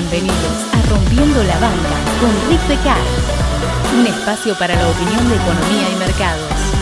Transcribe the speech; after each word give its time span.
Bienvenidos 0.00 0.64
a 0.72 0.88
Rompiendo 0.88 1.42
la 1.42 1.58
Banca 1.58 1.96
con 2.20 2.30
Rick 2.48 2.66
Becar, 2.68 2.96
un 3.98 4.06
espacio 4.06 4.54
para 4.56 4.74
la 4.74 4.88
opinión 4.88 5.28
de 5.28 5.36
economía 5.36 5.90
y 5.92 5.96
mercados. 5.96 6.79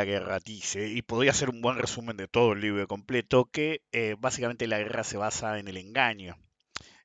La 0.00 0.06
guerra 0.06 0.40
dice, 0.40 0.88
y 0.88 1.02
podría 1.02 1.34
ser 1.34 1.50
un 1.50 1.60
buen 1.60 1.76
resumen 1.76 2.16
de 2.16 2.26
todo 2.26 2.52
el 2.52 2.62
libro 2.62 2.86
completo, 2.88 3.50
que 3.52 3.82
eh, 3.92 4.16
básicamente 4.18 4.66
la 4.66 4.78
guerra 4.78 5.04
se 5.04 5.18
basa 5.18 5.58
en 5.58 5.68
el 5.68 5.76
engaño. 5.76 6.38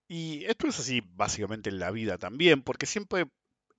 Y 0.08 0.46
esto 0.46 0.68
es 0.68 0.80
así 0.80 1.02
básicamente 1.06 1.70
en 1.70 1.80
la 1.80 1.92
vida 1.92 2.18
también, 2.18 2.62
porque 2.64 2.86
siempre 2.86 3.26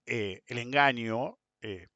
eh, 0.06 0.42
el 0.48 0.59
engaño 0.59 1.39
eh, 1.62 1.89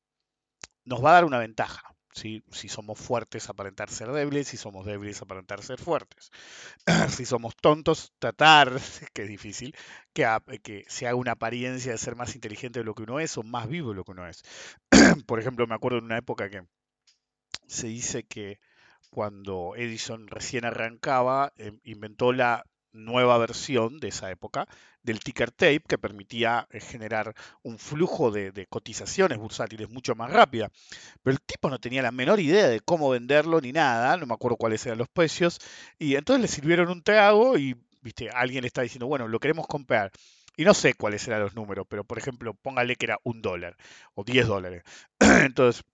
nos 0.85 1.05
va 1.05 1.11
a 1.11 1.15
dar 1.15 1.25
una 1.27 1.39
ventaja. 1.39 1.95
¿sí? 2.15 2.43
Si 2.51 2.71
somos 2.71 2.99
fuertes, 2.99 3.51
aparentar 3.51 3.91
ser 3.91 4.11
débiles, 4.13 4.49
si 4.49 4.57
somos 4.57 4.87
débiles, 4.87 5.21
aparentar 5.21 5.63
ser 5.63 5.79
fuertes. 5.79 6.31
si 7.11 7.27
somos 7.27 7.55
tontos, 7.57 8.15
tratar, 8.19 8.81
que 9.13 9.23
es 9.25 9.29
difícil, 9.29 9.77
que, 10.15 10.27
que 10.63 10.85
se 10.89 11.07
haga 11.07 11.17
una 11.17 11.33
apariencia 11.33 11.93
de 11.93 11.99
ser 11.99 12.17
más 12.17 12.35
inteligente 12.35 12.81
de 12.81 12.85
lo 12.85 12.95
que 12.95 13.03
uno 13.03 13.21
es 13.21 13.37
o 13.37 13.43
más 13.43 13.69
vivo 13.69 13.91
de 13.91 13.97
lo 13.97 14.05
que 14.05 14.13
uno 14.13 14.27
es. 14.27 14.43
Por 15.27 15.39
ejemplo, 15.39 15.67
me 15.67 15.75
acuerdo 15.75 15.99
en 15.99 16.05
una 16.05 16.19
época 16.19 16.49
que 16.49 16.63
se 17.71 17.87
dice 17.87 18.25
que 18.25 18.61
cuando 19.11 19.75
Edison 19.77 20.27
recién 20.27 20.65
arrancaba, 20.65 21.53
eh, 21.57 21.73
inventó 21.85 22.33
la 22.33 22.65
nueva 22.93 23.39
versión 23.39 24.01
de 24.01 24.09
esa 24.09 24.31
época 24.33 24.67
del 25.03 25.21
ticker 25.21 25.53
tape 25.53 25.83
que 25.89 25.97
permitía 25.97 26.67
eh, 26.71 26.81
generar 26.81 27.35
un 27.63 27.79
flujo 27.79 28.33
de, 28.33 28.67
cotizaciones 28.69 29.39
bursátiles 29.39 29.89
mucho 29.89 30.15
más 30.17 30.33
rápida. 30.33 30.71
Pero 31.23 31.35
el 31.35 31.41
tipo 31.41 31.71
no 31.71 31.79
tenía 31.79 32.03
la 32.03 32.11
menor 32.11 32.41
idea 32.41 32.69
de 32.69 32.81
cómo 32.81 33.11
venderlo 33.11 33.61
ni 33.61 33.73
nada, 33.73 34.17
no 34.17 34.27
me 34.27 34.35
acuerdo 34.35 34.57
cuáles 34.57 34.85
eran 34.87 34.99
los 34.99 35.09
precios, 35.09 35.59
y 35.99 36.17
entonces 36.17 36.43
le 36.43 36.49
sirvieron 36.49 36.89
un 36.89 37.03
trago 37.03 37.57
y, 37.57 37.77
viste, 38.03 38.31
alguien 38.31 38.63
le 38.63 38.69
está 38.69 38.83
diciendo, 38.83 39.07
bueno, 39.07 39.29
lo 39.29 39.39
queremos 39.39 39.67
comprar. 39.67 40.11
Y 40.57 40.65
no 40.65 40.75
sé 40.75 40.95
cuáles 40.95 41.27
eran 41.29 41.41
los 41.41 41.55
números, 41.55 41.87
pero 41.89 42.05
por 42.05 42.19
ejemplo, 42.19 42.55
póngale 42.55 42.97
que 42.97 43.07
era 43.07 43.19
un 43.23 43.41
dólar 43.41 43.77
o 44.15 44.25
10 44.25 44.47
dólares. 44.49 44.83
Entonces, 45.21 45.85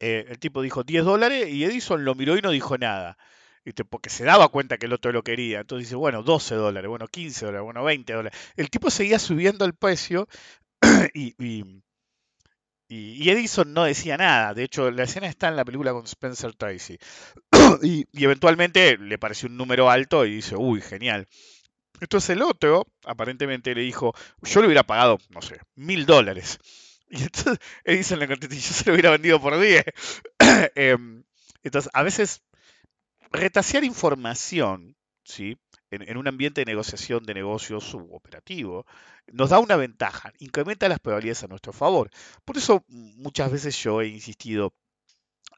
eh, 0.00 0.26
el 0.28 0.38
tipo 0.38 0.62
dijo 0.62 0.82
10 0.84 1.04
dólares 1.04 1.48
y 1.50 1.64
Edison 1.64 2.04
lo 2.04 2.14
miró 2.14 2.36
y 2.36 2.42
no 2.42 2.50
dijo 2.50 2.78
nada. 2.78 3.16
Porque 3.90 4.10
se 4.10 4.24
daba 4.24 4.48
cuenta 4.48 4.76
que 4.78 4.86
el 4.86 4.92
otro 4.92 5.10
lo 5.12 5.22
quería. 5.22 5.60
Entonces 5.60 5.88
dice, 5.88 5.96
bueno, 5.96 6.22
12 6.22 6.54
dólares, 6.54 6.88
bueno, 6.88 7.06
15 7.08 7.46
dólares, 7.46 7.64
bueno, 7.64 7.82
20 7.84 8.12
dólares. 8.12 8.38
El 8.56 8.70
tipo 8.70 8.90
seguía 8.90 9.18
subiendo 9.18 9.64
el 9.64 9.74
precio 9.74 10.28
y- 12.88 13.22
y 13.24 13.30
Edison 13.30 13.72
no 13.72 13.84
decía 13.84 14.16
nada. 14.16 14.54
De 14.54 14.64
hecho, 14.64 14.90
la 14.90 15.04
escena 15.04 15.26
está 15.26 15.48
en 15.48 15.56
la 15.56 15.64
película 15.64 15.92
con 15.92 16.04
Spencer 16.04 16.54
Tracy. 16.54 16.98
y, 17.82 18.06
y 18.12 18.24
eventualmente 18.24 18.98
le 18.98 19.18
pareció 19.18 19.48
un 19.48 19.56
número 19.56 19.90
alto 19.90 20.26
y 20.26 20.36
dice, 20.36 20.56
uy, 20.56 20.80
genial. 20.80 21.26
Entonces 22.00 22.30
el 22.30 22.42
otro, 22.42 22.86
aparentemente, 23.04 23.74
le 23.74 23.82
dijo, 23.82 24.14
yo 24.42 24.60
le 24.60 24.66
hubiera 24.68 24.84
pagado, 24.84 25.18
no 25.30 25.42
sé, 25.42 25.60
mil 25.76 26.06
dólares. 26.06 26.58
Y 27.08 27.22
entonces 27.22 27.58
Edison 27.84 28.18
le 28.18 28.28
contestó, 28.28 28.54
yo 28.56 28.60
se 28.62 28.84
lo 28.86 28.92
hubiera 28.94 29.10
vendido 29.10 29.40
por 29.40 29.58
10. 29.60 29.84
Em, 30.74 31.24
entonces, 31.62 31.90
a 31.94 32.02
veces, 32.02 32.42
retasear 33.32 33.84
información, 33.84 34.96
¿sí? 35.24 35.58
En, 35.90 36.16
un 36.18 36.28
ambiente 36.28 36.62
de 36.62 36.66
negociación 36.66 37.24
de 37.24 37.34
negocios 37.34 37.84
suboperativo, 37.84 38.86
nos 39.32 39.50
da 39.50 39.60
una 39.60 39.76
ventaja, 39.76 40.32
incrementa 40.38 40.88
las 40.88 41.00
probabilidades 41.00 41.44
a 41.44 41.48
nuestro 41.48 41.72
favor. 41.72 42.10
Por 42.44 42.58
eso, 42.58 42.84
muchas 42.88 43.52
veces 43.52 43.78
yo 43.82 44.02
he 44.02 44.08
insistido 44.08 44.74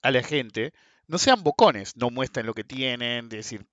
a 0.03 0.11
la 0.11 0.23
gente, 0.23 0.73
no 1.09 1.19
sean 1.19 1.43
bocones, 1.43 1.97
no 1.97 2.11
muestren 2.11 2.47
lo 2.47 2.55
que 2.55 2.65
tienen, 2.65 3.27
es 3.27 3.31
decir, 3.31 3.67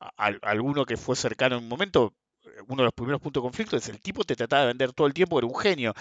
a- 0.00 0.12
al- 0.18 0.40
alguno 0.42 0.86
que 0.86 0.96
fue 0.98 1.16
cercano 1.16 1.56
en 1.58 1.64
un 1.64 1.70
momento, 1.70 2.14
uno 2.68 2.82
de 2.82 2.84
los 2.84 2.94
primeros 2.94 3.20
puntos 3.20 3.42
de 3.42 3.46
conflicto 3.46 3.76
es 3.76 3.88
el 3.88 4.00
tipo 4.00 4.24
te 4.24 4.36
trataba 4.36 4.62
de 4.62 4.68
vender 4.68 4.92
todo 4.92 5.06
el 5.06 5.14
tiempo, 5.14 5.38
era 5.38 5.46
un 5.46 5.56
genio. 5.56 5.94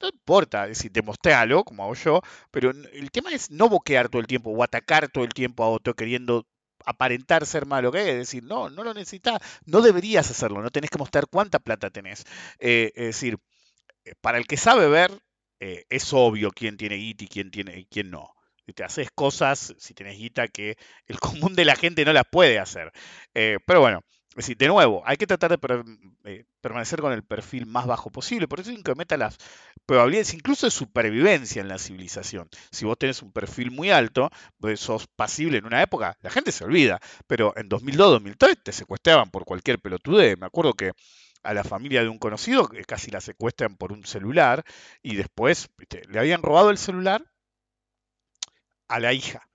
No 0.00 0.08
importa, 0.08 0.64
es 0.64 0.78
decir, 0.78 0.92
demostralo, 0.92 1.64
como 1.64 1.84
hago 1.84 1.94
yo, 1.94 2.20
pero 2.50 2.70
el 2.70 3.10
tema 3.10 3.30
es 3.30 3.50
no 3.50 3.68
boquear 3.68 4.08
todo 4.08 4.20
el 4.20 4.26
tiempo 4.26 4.50
o 4.50 4.62
atacar 4.62 5.08
todo 5.08 5.24
el 5.24 5.32
tiempo 5.34 5.64
a 5.64 5.68
otro 5.68 5.94
queriendo 5.94 6.46
aparentar 6.84 7.46
ser 7.46 7.66
malo 7.66 7.92
que 7.92 8.10
es, 8.10 8.16
decir, 8.16 8.44
no, 8.44 8.70
no 8.70 8.84
lo 8.84 8.94
necesitas, 8.94 9.40
no 9.66 9.80
deberías 9.80 10.30
hacerlo, 10.30 10.62
no 10.62 10.70
tenés 10.70 10.90
que 10.90 10.98
mostrar 10.98 11.26
cuánta 11.28 11.58
plata 11.58 11.90
tenés. 11.90 12.24
Eh, 12.58 12.92
es 12.94 13.06
decir, 13.06 13.38
eh, 14.04 14.14
para 14.20 14.38
el 14.38 14.46
que 14.46 14.56
sabe 14.56 14.88
ver, 14.88 15.10
eh, 15.60 15.84
es 15.90 16.12
obvio 16.12 16.50
quién 16.50 16.76
tiene 16.76 16.96
guita 16.96 17.24
y 17.24 17.28
quién 17.28 17.50
tiene 17.50 17.78
y 17.80 17.86
quién 17.86 18.10
no. 18.10 18.34
Te 18.74 18.84
haces 18.84 19.10
cosas, 19.14 19.74
si 19.78 19.92
tenés 19.92 20.16
guita, 20.18 20.48
que 20.48 20.76
el 21.06 21.20
común 21.50 21.54
de 21.54 21.64
la 21.64 21.76
gente 21.76 22.04
no 22.04 22.12
las 22.12 22.24
puede 22.30 22.58
hacer. 22.58 22.92
Pero 23.32 23.80
bueno, 23.80 24.02
es 24.32 24.36
decir, 24.36 24.56
de 24.56 24.68
nuevo, 24.68 25.02
hay 25.04 25.16
que 25.16 25.26
tratar 25.26 25.50
de 25.50 25.58
per- 25.58 25.84
eh, 26.24 26.44
permanecer 26.60 27.00
con 27.00 27.12
el 27.12 27.22
perfil 27.24 27.66
más 27.66 27.86
bajo 27.86 28.10
posible, 28.10 28.48
por 28.48 28.60
eso 28.60 28.70
incrementa 28.72 29.16
las 29.16 29.36
probabilidades 29.86 30.34
incluso 30.34 30.66
de 30.66 30.70
supervivencia 30.70 31.60
en 31.60 31.68
la 31.68 31.78
civilización. 31.78 32.48
Si 32.70 32.84
vos 32.84 32.98
tenés 32.98 33.22
un 33.22 33.32
perfil 33.32 33.70
muy 33.70 33.90
alto, 33.90 34.30
pues 34.58 34.80
sos 34.80 35.06
pasible 35.06 35.58
en 35.58 35.66
una 35.66 35.82
época, 35.82 36.16
la 36.22 36.30
gente 36.30 36.52
se 36.52 36.64
olvida, 36.64 36.98
pero 37.26 37.52
en 37.56 37.68
2002, 37.68 38.10
2003 38.10 38.56
te 38.62 38.72
secuestraban 38.72 39.30
por 39.30 39.44
cualquier 39.44 39.78
pelotudez. 39.80 40.38
Me 40.38 40.46
acuerdo 40.46 40.74
que 40.74 40.92
a 41.42 41.54
la 41.54 41.64
familia 41.64 42.02
de 42.02 42.08
un 42.08 42.18
conocido 42.18 42.70
casi 42.86 43.10
la 43.10 43.20
secuestran 43.20 43.76
por 43.76 43.92
un 43.92 44.04
celular 44.04 44.64
y 45.02 45.16
después 45.16 45.68
le 46.08 46.18
habían 46.18 46.42
robado 46.42 46.70
el 46.70 46.78
celular 46.78 47.24
a 48.88 49.00
la 49.00 49.12
hija. 49.12 49.48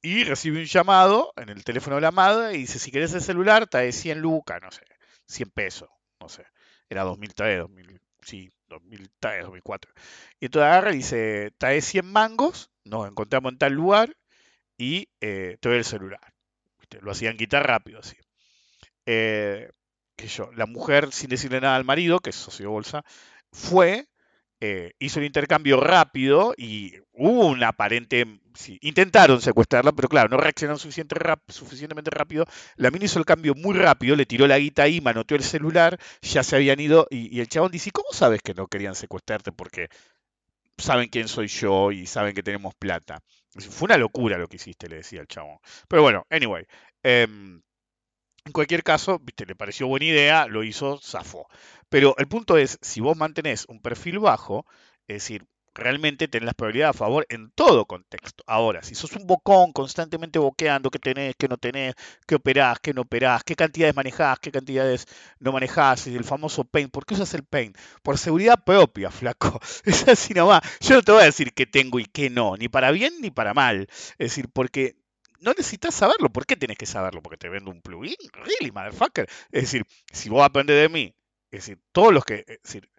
Y 0.00 0.24
recibe 0.24 0.60
un 0.60 0.64
llamado 0.64 1.32
en 1.36 1.48
el 1.48 1.64
teléfono 1.64 1.96
de 1.96 2.02
la 2.02 2.12
madre 2.12 2.54
y 2.54 2.58
dice, 2.58 2.78
si 2.78 2.90
querés 2.90 3.14
el 3.14 3.20
celular, 3.20 3.66
trae 3.66 3.92
100 3.92 4.20
lucas, 4.20 4.60
no 4.62 4.70
sé, 4.70 4.82
100 5.26 5.50
pesos, 5.50 5.88
no 6.20 6.28
sé. 6.28 6.44
Era 6.88 7.02
2003, 7.02 7.58
2000, 7.58 8.00
sí, 8.22 8.50
2003, 8.68 9.42
2004. 9.42 9.92
Y 10.40 10.46
entonces 10.46 10.66
agarra 10.66 10.92
y 10.92 10.98
dice, 10.98 11.52
trae 11.58 11.80
100 11.80 12.06
mangos, 12.06 12.70
nos 12.84 13.08
encontramos 13.08 13.52
en 13.52 13.58
tal 13.58 13.72
lugar 13.72 14.16
y 14.76 15.08
eh, 15.20 15.58
doy 15.60 15.78
el 15.78 15.84
celular. 15.84 16.20
Lo 17.00 17.10
hacían 17.10 17.36
quitar 17.36 17.66
rápido, 17.66 17.98
así. 17.98 18.16
Eh, 19.04 19.70
sé 20.16 20.28
yo, 20.28 20.50
la 20.52 20.66
mujer, 20.66 21.12
sin 21.12 21.28
decirle 21.30 21.60
nada 21.60 21.76
al 21.76 21.84
marido, 21.84 22.20
que 22.20 22.30
es 22.30 22.36
socio 22.36 22.70
bolsa, 22.70 23.04
fue, 23.52 24.06
eh, 24.60 24.92
hizo 24.98 25.20
el 25.20 25.26
intercambio 25.26 25.80
rápido 25.80 26.54
y 26.56 26.94
hubo 27.12 27.46
un 27.46 27.62
aparente. 27.62 28.26
intentaron 28.80 29.40
secuestrarla, 29.40 29.92
pero 29.92 30.08
claro, 30.08 30.28
no 30.28 30.36
reaccionaron 30.36 30.78
suficientemente 30.78 32.10
rápido. 32.10 32.44
La 32.76 32.90
mina 32.90 33.04
hizo 33.04 33.18
el 33.18 33.24
cambio 33.24 33.54
muy 33.54 33.76
rápido, 33.76 34.16
le 34.16 34.26
tiró 34.26 34.46
la 34.46 34.58
guita 34.58 34.82
ahí, 34.84 35.00
manoteó 35.00 35.36
el 35.36 35.44
celular, 35.44 35.98
ya 36.22 36.42
se 36.42 36.56
habían 36.56 36.80
ido. 36.80 37.06
Y, 37.10 37.40
el 37.40 37.48
chabón 37.48 37.70
dice: 37.70 37.90
"¿Y 37.90 37.92
¿Cómo 37.92 38.08
sabes 38.12 38.42
que 38.42 38.54
no 38.54 38.66
querían 38.66 38.94
secuestrarte? 38.94 39.52
Porque 39.52 39.88
saben 40.78 41.08
quién 41.08 41.28
soy 41.28 41.48
yo 41.48 41.92
y 41.92 42.06
saben 42.06 42.34
que 42.34 42.42
tenemos 42.42 42.74
plata. 42.74 43.22
Fue 43.70 43.86
una 43.86 43.96
locura 43.96 44.38
lo 44.38 44.48
que 44.48 44.56
hiciste, 44.56 44.88
le 44.88 44.96
decía 44.96 45.20
el 45.20 45.26
chabón. 45.28 45.58
Pero 45.88 46.02
bueno, 46.02 46.26
anyway. 46.30 46.64
em, 47.02 47.62
en 48.44 48.52
cualquier 48.52 48.82
caso, 48.82 49.18
viste, 49.18 49.46
le 49.46 49.54
pareció 49.54 49.86
buena 49.86 50.06
idea, 50.06 50.46
lo 50.46 50.62
hizo, 50.64 50.98
zafó. 51.02 51.48
Pero 51.88 52.14
el 52.18 52.28
punto 52.28 52.56
es, 52.56 52.78
si 52.82 53.00
vos 53.00 53.16
mantenés 53.16 53.66
un 53.68 53.80
perfil 53.80 54.18
bajo, 54.18 54.66
es 55.06 55.16
decir, 55.16 55.46
realmente 55.78 56.28
tenés 56.28 56.46
las 56.46 56.54
probabilidades 56.54 56.96
a 56.96 56.98
favor 56.98 57.26
en 57.28 57.50
todo 57.52 57.86
contexto. 57.86 58.42
Ahora, 58.46 58.82
si 58.82 58.94
sos 58.94 59.12
un 59.12 59.26
bocón 59.26 59.72
constantemente 59.72 60.38
boqueando 60.38 60.90
qué 60.90 60.98
tenés, 60.98 61.34
qué 61.36 61.48
no 61.48 61.56
tenés, 61.56 61.94
qué 62.26 62.34
operás, 62.34 62.78
qué 62.80 62.92
no 62.92 63.02
operás, 63.02 63.44
qué 63.44 63.54
cantidades 63.54 63.94
manejás, 63.94 64.38
qué 64.40 64.50
cantidades 64.50 65.06
no 65.38 65.52
manejás, 65.52 66.06
el 66.06 66.24
famoso 66.24 66.64
pain, 66.64 66.88
¿por 66.90 67.06
qué 67.06 67.14
usas 67.14 67.32
el 67.34 67.44
pain? 67.44 67.72
Por 68.02 68.18
seguridad 68.18 68.62
propia, 68.64 69.10
flaco. 69.10 69.60
Es 69.84 70.06
así 70.08 70.34
nomás. 70.34 70.60
Yo 70.80 70.96
no 70.96 71.02
te 71.02 71.12
voy 71.12 71.22
a 71.22 71.26
decir 71.26 71.52
qué 71.54 71.66
tengo 71.66 71.98
y 72.00 72.04
qué 72.04 72.28
no, 72.30 72.56
ni 72.56 72.68
para 72.68 72.90
bien 72.90 73.14
ni 73.20 73.30
para 73.30 73.54
mal. 73.54 73.88
Es 74.18 74.30
decir, 74.30 74.48
porque 74.52 74.96
no 75.40 75.50
necesitas 75.52 75.94
saberlo. 75.94 76.30
¿Por 76.30 76.46
qué 76.46 76.56
tienes 76.56 76.78
que 76.78 76.86
saberlo? 76.86 77.22
Porque 77.22 77.36
te 77.36 77.48
vendo 77.48 77.70
un 77.70 77.82
plugin. 77.82 78.16
Really, 78.32 78.72
motherfucker. 78.72 79.28
Es 79.52 79.62
decir, 79.62 79.84
si 80.12 80.28
vos 80.28 80.44
aprendes 80.44 80.80
de 80.80 80.88
mí, 80.88 81.14
es 81.50 81.60
decir, 81.60 81.78
todos 81.92 82.12
los 82.12 82.24
que. 82.24 82.44
Decir, 82.62 82.90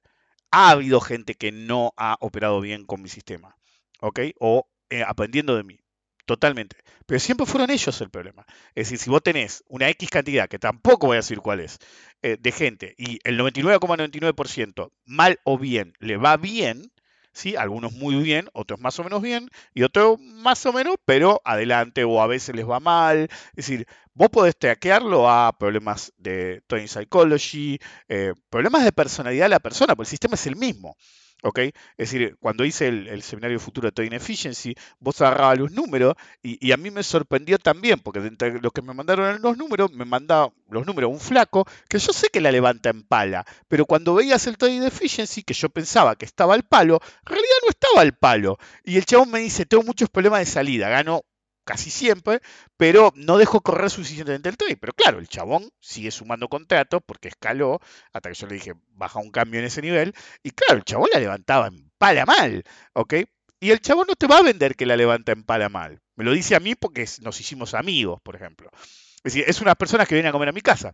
ha 0.51 0.71
habido 0.71 0.99
gente 0.99 1.35
que 1.35 1.51
no 1.51 1.93
ha 1.97 2.17
operado 2.19 2.61
bien 2.61 2.85
con 2.85 3.01
mi 3.01 3.09
sistema. 3.09 3.55
¿Ok? 4.01 4.19
O 4.39 4.67
eh, 4.89 5.03
aprendiendo 5.03 5.55
de 5.55 5.63
mí. 5.63 5.79
Totalmente. 6.25 6.77
Pero 7.07 7.19
siempre 7.19 7.47
fueron 7.47 7.71
ellos 7.71 7.99
el 8.01 8.11
problema. 8.11 8.45
Es 8.75 8.85
decir, 8.85 8.99
si 8.99 9.09
vos 9.09 9.23
tenés 9.23 9.63
una 9.67 9.89
X 9.89 10.11
cantidad, 10.11 10.47
que 10.47 10.59
tampoco 10.59 11.07
voy 11.07 11.15
a 11.15 11.25
decir 11.25 11.39
cuál 11.39 11.59
es, 11.59 11.79
eh, 12.21 12.37
de 12.39 12.51
gente, 12.51 12.93
y 12.99 13.19
el 13.23 13.39
99,99% 13.39 14.91
mal 15.05 15.39
o 15.43 15.57
bien 15.57 15.93
le 15.99 16.17
va 16.17 16.37
bien, 16.37 16.91
¿sí? 17.31 17.55
Algunos 17.55 17.93
muy 17.93 18.15
bien, 18.15 18.49
otros 18.53 18.79
más 18.79 18.99
o 18.99 19.03
menos 19.03 19.21
bien, 19.21 19.49
y 19.73 19.83
otros 19.83 20.19
más 20.19 20.65
o 20.65 20.73
menos, 20.73 20.95
pero 21.05 21.41
adelante 21.45 22.03
o 22.03 22.21
a 22.21 22.27
veces 22.27 22.55
les 22.55 22.67
va 22.67 22.79
mal. 22.79 23.29
Es 23.55 23.67
decir, 23.67 23.87
vos 24.13 24.29
podés 24.29 24.57
traquearlo 24.57 25.29
a 25.29 25.57
problemas 25.57 26.13
de 26.17 26.61
Tony 26.67 26.87
Psychology, 26.87 27.79
eh, 28.07 28.33
problemas 28.49 28.83
de 28.83 28.91
personalidad 28.91 29.45
de 29.45 29.49
la 29.49 29.59
persona, 29.59 29.95
porque 29.95 30.07
el 30.07 30.11
sistema 30.11 30.35
es 30.35 30.47
el 30.47 30.55
mismo. 30.55 30.95
¿Ok? 31.43 31.59
Es 31.59 31.73
decir, 31.97 32.37
cuando 32.39 32.65
hice 32.65 32.87
el, 32.87 33.21
seminario 33.21 33.59
futuro 33.59 33.87
de 33.87 33.91
Toy 33.91 34.07
Efficiency, 34.11 34.75
vos 34.99 35.21
agarrabas 35.21 35.59
los 35.59 35.71
números 35.71 36.15
y, 36.41 36.71
a 36.71 36.77
mí 36.77 36.91
me 36.91 37.03
sorprendió 37.03 37.57
también, 37.57 37.99
porque 37.99 38.19
entre 38.19 38.59
los 38.59 38.71
que 38.71 38.81
me 38.81 38.93
mandaron 38.93 39.41
los 39.41 39.57
números, 39.57 39.91
me 39.91 40.05
mandaba 40.05 40.51
los 40.69 40.85
números 40.85 41.11
un 41.11 41.19
flaco 41.19 41.65
que 41.87 41.99
yo 41.99 42.13
sé 42.13 42.29
que 42.29 42.41
la 42.41 42.51
levanta 42.51 42.89
en 42.89 43.03
pala, 43.03 43.45
pero 43.67 43.85
cuando 43.85 44.15
veías 44.15 44.45
el 44.47 44.57
Toy 44.57 44.77
Efficiency, 44.77 45.43
que 45.43 45.53
yo 45.53 45.69
pensaba 45.69 46.15
que 46.15 46.25
estaba 46.25 46.53
al 46.53 46.63
palo, 46.63 46.99
en 47.03 47.25
realidad 47.25 47.55
no 47.63 47.69
estaba 47.69 48.01
al 48.01 48.13
palo. 48.13 48.57
Y 48.83 48.97
el 48.97 49.05
chabón 49.05 49.31
me 49.31 49.39
dice, 49.39 49.65
tengo 49.65 49.83
muchos 49.83 50.09
problemas 50.09 50.39
de 50.39 50.45
salida, 50.45 50.89
gano 50.89 51.23
casi 51.69 51.91
siempre, 51.91 52.41
pero 52.77 53.13
no 53.15 53.37
dejó 53.37 53.61
correr 53.61 53.91
suficientemente 53.91 54.49
el 54.49 54.57
trade. 54.57 54.77
Pero 54.77 54.91
claro, 54.93 55.19
el 55.19 55.27
chabón 55.27 55.69
sigue 55.79 56.09
sumando 56.09 56.47
contratos 56.47 56.99
porque 57.05 57.27
escaló 57.27 57.79
hasta 58.11 58.29
que 58.29 58.35
yo 58.35 58.47
le 58.47 58.55
dije, 58.55 58.73
baja 58.87 59.19
un 59.19 59.29
cambio 59.29 59.59
en 59.59 59.67
ese 59.67 59.83
nivel. 59.83 60.15
Y 60.41 60.49
claro, 60.49 60.79
el 60.79 60.83
chabón 60.83 61.09
la 61.13 61.19
levantaba 61.19 61.67
en 61.67 61.91
pala 61.99 62.25
mal, 62.25 62.63
¿ok? 62.93 63.13
Y 63.59 63.69
el 63.69 63.81
chabón 63.81 64.07
no 64.07 64.15
te 64.15 64.25
va 64.25 64.39
a 64.39 64.41
vender 64.41 64.75
que 64.75 64.87
la 64.87 64.97
levanta 64.97 65.31
en 65.31 65.43
pala 65.43 65.69
mal. 65.69 66.01
Me 66.15 66.23
lo 66.23 66.31
dice 66.31 66.55
a 66.55 66.59
mí 66.59 66.73
porque 66.73 67.05
nos 67.21 67.39
hicimos 67.39 67.75
amigos, 67.75 68.19
por 68.23 68.35
ejemplo. 68.35 68.71
Es 69.17 69.33
decir, 69.33 69.43
es 69.47 69.61
unas 69.61 69.75
personas 69.75 70.07
que 70.07 70.15
vienen 70.15 70.29
a 70.29 70.33
comer 70.33 70.49
a 70.49 70.53
mi 70.53 70.61
casa. 70.61 70.93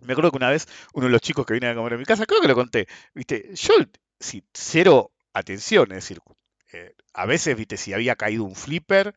Me 0.00 0.14
acuerdo 0.14 0.32
que 0.32 0.38
una 0.38 0.50
vez 0.50 0.66
uno 0.94 1.06
de 1.06 1.12
los 1.12 1.20
chicos 1.20 1.46
que 1.46 1.52
viene 1.52 1.68
a 1.68 1.76
comer 1.76 1.94
a 1.94 1.96
mi 1.96 2.04
casa, 2.04 2.26
creo 2.26 2.40
que 2.40 2.48
lo 2.48 2.56
conté, 2.56 2.88
viste, 3.14 3.54
yo, 3.54 3.74
si, 4.18 4.42
cero 4.52 5.12
atención, 5.32 5.92
es 5.92 5.98
decir, 5.98 6.18
eh, 6.72 6.96
a 7.14 7.24
veces, 7.26 7.56
viste, 7.56 7.76
si 7.76 7.92
había 7.92 8.16
caído 8.16 8.42
un 8.42 8.56
flipper, 8.56 9.14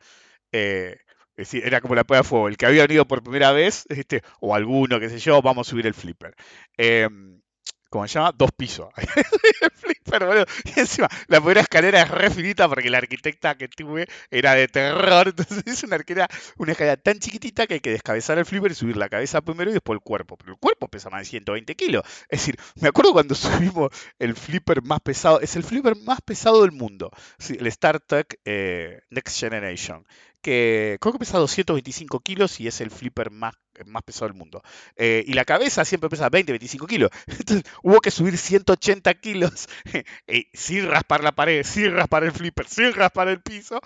eh, 0.52 0.96
es 1.36 1.50
decir, 1.50 1.66
era 1.66 1.80
como 1.80 1.94
la 1.94 2.04
prueba 2.04 2.22
de 2.22 2.28
fuego. 2.28 2.48
El 2.48 2.56
que 2.56 2.66
había 2.66 2.82
venido 2.82 3.06
por 3.06 3.22
primera 3.22 3.52
vez, 3.52 3.84
este, 3.88 4.22
o 4.40 4.54
alguno, 4.54 5.00
qué 5.00 5.08
sé 5.08 5.18
yo, 5.18 5.40
vamos 5.42 5.66
a 5.66 5.70
subir 5.70 5.86
el 5.86 5.94
flipper. 5.94 6.34
Em, 6.76 7.40
¿Cómo 7.88 8.08
se 8.08 8.14
llama? 8.14 8.32
Dos 8.32 8.52
pisos. 8.52 8.88
el 8.96 9.70
flipper, 9.70 10.24
boludo. 10.24 10.46
Y 10.64 10.80
encima, 10.80 11.08
la 11.26 11.40
primera 11.40 11.60
escalera 11.60 12.00
es 12.00 12.08
re 12.08 12.30
finita 12.30 12.66
porque 12.66 12.88
la 12.88 12.96
arquitecta 12.98 13.54
que 13.54 13.68
tuve 13.68 14.08
era 14.30 14.54
de 14.54 14.66
terror. 14.66 15.28
Entonces 15.36 15.62
es 15.66 15.82
una, 15.84 15.96
arquera, 15.96 16.26
una 16.56 16.72
escalera 16.72 16.96
tan 16.96 17.18
chiquitita 17.18 17.66
que 17.66 17.74
hay 17.74 17.80
que 17.80 17.90
descabezar 17.90 18.38
el 18.38 18.46
flipper 18.46 18.72
y 18.72 18.74
subir 18.74 18.96
la 18.96 19.10
cabeza 19.10 19.42
primero 19.42 19.70
y 19.70 19.74
después 19.74 19.96
el 19.96 20.00
cuerpo. 20.00 20.38
Pero 20.38 20.52
el 20.52 20.58
cuerpo 20.58 20.88
pesa 20.88 21.10
más 21.10 21.20
de 21.20 21.26
120 21.26 21.74
kilos. 21.74 22.02
Es 22.30 22.40
decir, 22.40 22.56
me 22.80 22.88
acuerdo 22.88 23.12
cuando 23.12 23.34
subimos 23.34 23.90
el 24.18 24.36
flipper 24.36 24.82
más 24.82 25.00
pesado. 25.00 25.40
Es 25.40 25.54
el 25.56 25.62
flipper 25.62 25.96
más 25.96 26.22
pesado 26.22 26.62
del 26.62 26.72
mundo. 26.72 27.10
el 27.46 27.66
Star 27.66 28.00
Trek 28.00 28.40
eh, 28.46 29.02
Next 29.10 29.38
Generation 29.38 30.06
que 30.42 30.98
creo 31.00 31.12
que 31.12 31.18
pesa 31.20 31.38
225 31.38 32.20
kilos 32.20 32.60
y 32.60 32.66
es 32.66 32.80
el 32.80 32.90
flipper 32.90 33.30
más, 33.30 33.54
más 33.86 34.02
pesado 34.02 34.28
del 34.28 34.36
mundo. 34.36 34.62
Eh, 34.96 35.24
y 35.26 35.32
la 35.32 35.44
cabeza 35.44 35.84
siempre 35.84 36.10
pesa 36.10 36.28
20, 36.28 36.52
25 36.52 36.86
kilos. 36.86 37.10
Entonces 37.26 37.64
hubo 37.82 38.00
que 38.00 38.10
subir 38.10 38.36
180 38.36 39.14
kilos 39.14 39.68
eh, 40.26 40.44
sin 40.52 40.88
raspar 40.88 41.22
la 41.22 41.32
pared, 41.32 41.64
sin 41.64 41.92
raspar 41.92 42.24
el 42.24 42.32
flipper, 42.32 42.66
sin 42.66 42.92
raspar 42.92 43.28
el 43.28 43.40
piso. 43.40 43.80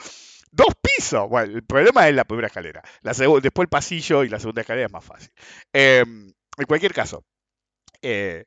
Dos 0.50 0.74
pisos. 0.80 1.28
Bueno, 1.28 1.54
el 1.54 1.64
problema 1.64 2.08
es 2.08 2.14
la 2.14 2.24
primera 2.24 2.48
escalera. 2.48 2.82
La 3.02 3.12
después 3.12 3.64
el 3.64 3.68
pasillo 3.68 4.24
y 4.24 4.28
la 4.28 4.40
segunda 4.40 4.62
escalera 4.62 4.86
es 4.86 4.92
más 4.92 5.04
fácil. 5.04 5.30
Em, 5.72 6.32
en 6.56 6.66
cualquier 6.66 6.94
caso, 6.94 7.24
eh, 8.02 8.46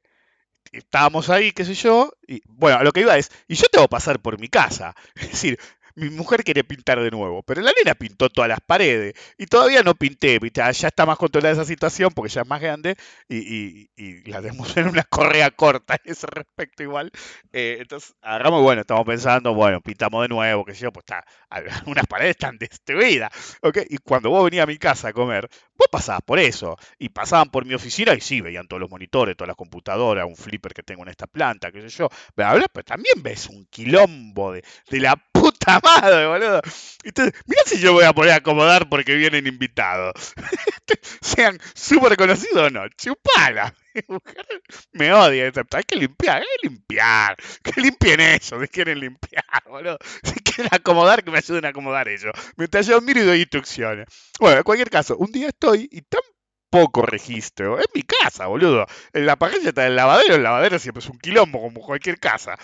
estábamos 0.71 1.29
ahí, 1.29 1.51
qué 1.51 1.65
sé 1.65 1.73
yo, 1.73 2.11
y 2.27 2.41
bueno, 2.47 2.83
lo 2.83 2.91
que 2.91 3.01
iba 3.01 3.17
es, 3.17 3.31
y 3.47 3.55
yo 3.55 3.67
tengo 3.71 3.85
que 3.85 3.91
pasar 3.91 4.19
por 4.21 4.39
mi 4.39 4.47
casa. 4.47 4.95
Es 5.15 5.31
decir, 5.31 5.59
mi 5.99 6.09
mujer 6.09 6.43
quiere 6.43 6.63
pintar 6.63 7.01
de 7.01 7.11
nuevo, 7.11 7.43
pero 7.43 7.61
la 7.61 7.71
nena 7.77 7.95
pintó 7.95 8.29
todas 8.29 8.49
las 8.49 8.59
paredes 8.61 9.13
y 9.37 9.45
todavía 9.45 9.83
no 9.83 9.95
pinté, 9.95 10.39
ya 10.53 10.69
está 10.69 11.05
más 11.05 11.17
controlada 11.17 11.53
esa 11.53 11.65
situación 11.65 12.11
porque 12.13 12.31
ya 12.31 12.41
es 12.41 12.47
más 12.47 12.61
grande 12.61 12.95
y, 13.27 13.89
la 14.29 14.41
tenemos 14.41 14.75
en 14.77 14.87
una 14.87 15.03
correa 15.03 15.51
corta 15.51 15.95
en 16.03 16.11
ese 16.11 16.27
respecto 16.27 16.83
igual. 16.83 17.11
Eh, 17.51 17.77
entonces 17.79 18.15
agarramos, 18.21 18.61
bueno, 18.61 18.81
estamos 18.81 19.05
pensando, 19.05 19.53
bueno, 19.53 19.81
pintamos 19.81 20.21
de 20.23 20.29
nuevo, 20.29 20.65
que 20.65 20.73
yo, 20.73 20.91
pues 20.91 21.05
está, 21.07 21.25
unas 21.85 22.05
paredes 22.07 22.31
están 22.31 22.57
destruidas, 22.57 23.57
¿ok? 23.61 23.79
Y 23.89 23.97
cuando 23.97 24.29
vos 24.29 24.43
venías 24.45 24.63
a 24.63 24.67
mi 24.67 24.77
casa 24.77 25.09
a 25.09 25.13
comer, 25.13 25.49
vos 25.77 25.87
pasabas 25.91 26.21
por 26.21 26.39
eso 26.39 26.77
y 26.97 27.09
pasaban 27.09 27.49
por 27.49 27.65
mi 27.65 27.73
oficina 27.73 28.13
y 28.13 28.21
sí, 28.21 28.41
veían 28.41 28.67
todos 28.67 28.79
los 28.79 28.89
monitores, 28.89 29.35
todas 29.35 29.49
las 29.49 29.57
computadoras, 29.57 30.25
un 30.25 30.35
flipper 30.35 30.73
que 30.73 30.83
tengo 30.83 31.03
en 31.03 31.09
esta 31.09 31.27
planta, 31.27 31.71
qué 31.71 31.81
sé 31.81 31.89
yo, 31.89 32.09
pero 32.35 32.83
también 32.85 33.21
ves 33.21 33.47
un 33.47 33.65
quilombo 33.65 34.53
de, 34.53 34.63
de 34.89 34.99
la 34.99 35.15
puta 35.51 35.79
madre, 35.83 36.27
boludo. 36.27 36.61
Entonces, 37.03 37.33
mira 37.45 37.61
si 37.65 37.79
yo 37.79 37.93
voy 37.93 38.05
a 38.05 38.13
poder 38.13 38.33
acomodar 38.33 38.89
porque 38.89 39.15
vienen 39.15 39.47
invitados. 39.47 40.33
Sean 41.21 41.59
súper 41.73 42.17
conocidos 42.17 42.67
o 42.67 42.69
no. 42.69 42.87
Chupala. 42.89 43.73
Me 44.93 45.13
odia. 45.13 45.45
Hay 45.45 45.83
que 45.83 45.95
limpiar, 45.95 46.37
hay 46.37 46.47
que 46.61 46.67
limpiar. 46.69 47.37
Que 47.63 47.81
limpien 47.81 48.19
eso, 48.19 48.59
si 48.61 48.67
quieren 48.67 48.99
limpiar, 48.99 49.63
boludo. 49.67 49.97
Si 50.23 50.39
quieren 50.41 50.69
acomodar, 50.71 51.23
que 51.23 51.31
me 51.31 51.37
ayuden 51.37 51.65
a 51.65 51.69
acomodar 51.69 52.07
ellos. 52.07 52.33
Mientras 52.57 52.85
yo 52.85 52.99
miro 53.01 53.21
y 53.21 53.25
doy 53.25 53.39
instrucciones. 53.41 54.07
Bueno, 54.39 54.57
en 54.57 54.63
cualquier 54.63 54.89
caso, 54.89 55.17
un 55.17 55.31
día 55.31 55.47
estoy 55.47 55.87
y 55.91 56.01
tan 56.01 56.21
poco 56.69 57.03
registro. 57.05 57.79
Es 57.79 57.87
mi 57.93 58.03
casa, 58.03 58.47
boludo. 58.47 58.85
En 59.13 59.25
la 59.25 59.37
parrilla 59.37 59.69
está 59.69 59.87
el 59.87 59.95
lavadero, 59.95 60.35
el 60.35 60.43
lavadero 60.43 60.77
siempre 60.79 60.99
es 60.99 61.09
un 61.09 61.17
quilombo, 61.17 61.61
como 61.61 61.81
cualquier 61.81 62.19
casa. 62.19 62.57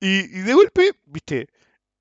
Y 0.00 0.26
de 0.26 0.54
golpe, 0.54 0.92
viste, 1.06 1.48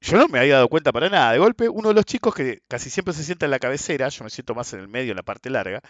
yo 0.01 0.17
no 0.17 0.27
me 0.27 0.39
había 0.39 0.55
dado 0.55 0.69
cuenta 0.69 0.91
para 0.91 1.09
nada. 1.09 1.31
De 1.33 1.39
golpe, 1.39 1.69
uno 1.69 1.89
de 1.89 1.95
los 1.95 2.05
chicos 2.05 2.33
que 2.35 2.61
casi 2.67 2.89
siempre 2.89 3.13
se 3.13 3.23
sienta 3.23 3.45
en 3.45 3.51
la 3.51 3.59
cabecera, 3.59 4.09
yo 4.09 4.23
me 4.23 4.29
siento 4.29 4.55
más 4.55 4.73
en 4.73 4.79
el 4.79 4.87
medio, 4.87 5.11
en 5.11 5.17
la 5.17 5.23
parte 5.23 5.49
larga, 5.49 5.81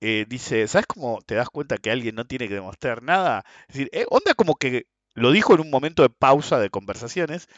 eh, 0.00 0.24
dice, 0.28 0.66
¿sabes 0.68 0.86
cómo 0.86 1.20
te 1.26 1.34
das 1.34 1.50
cuenta 1.50 1.76
que 1.78 1.90
alguien 1.90 2.14
no 2.14 2.26
tiene 2.26 2.48
que 2.48 2.54
demostrar 2.54 3.02
nada? 3.02 3.44
Es 3.68 3.74
decir, 3.74 3.90
eh, 3.92 4.06
onda 4.10 4.34
como 4.34 4.56
que 4.56 4.86
lo 5.14 5.30
dijo 5.32 5.54
en 5.54 5.60
un 5.60 5.70
momento 5.70 6.02
de 6.02 6.10
pausa 6.10 6.58
de 6.58 6.70
conversaciones 6.70 7.48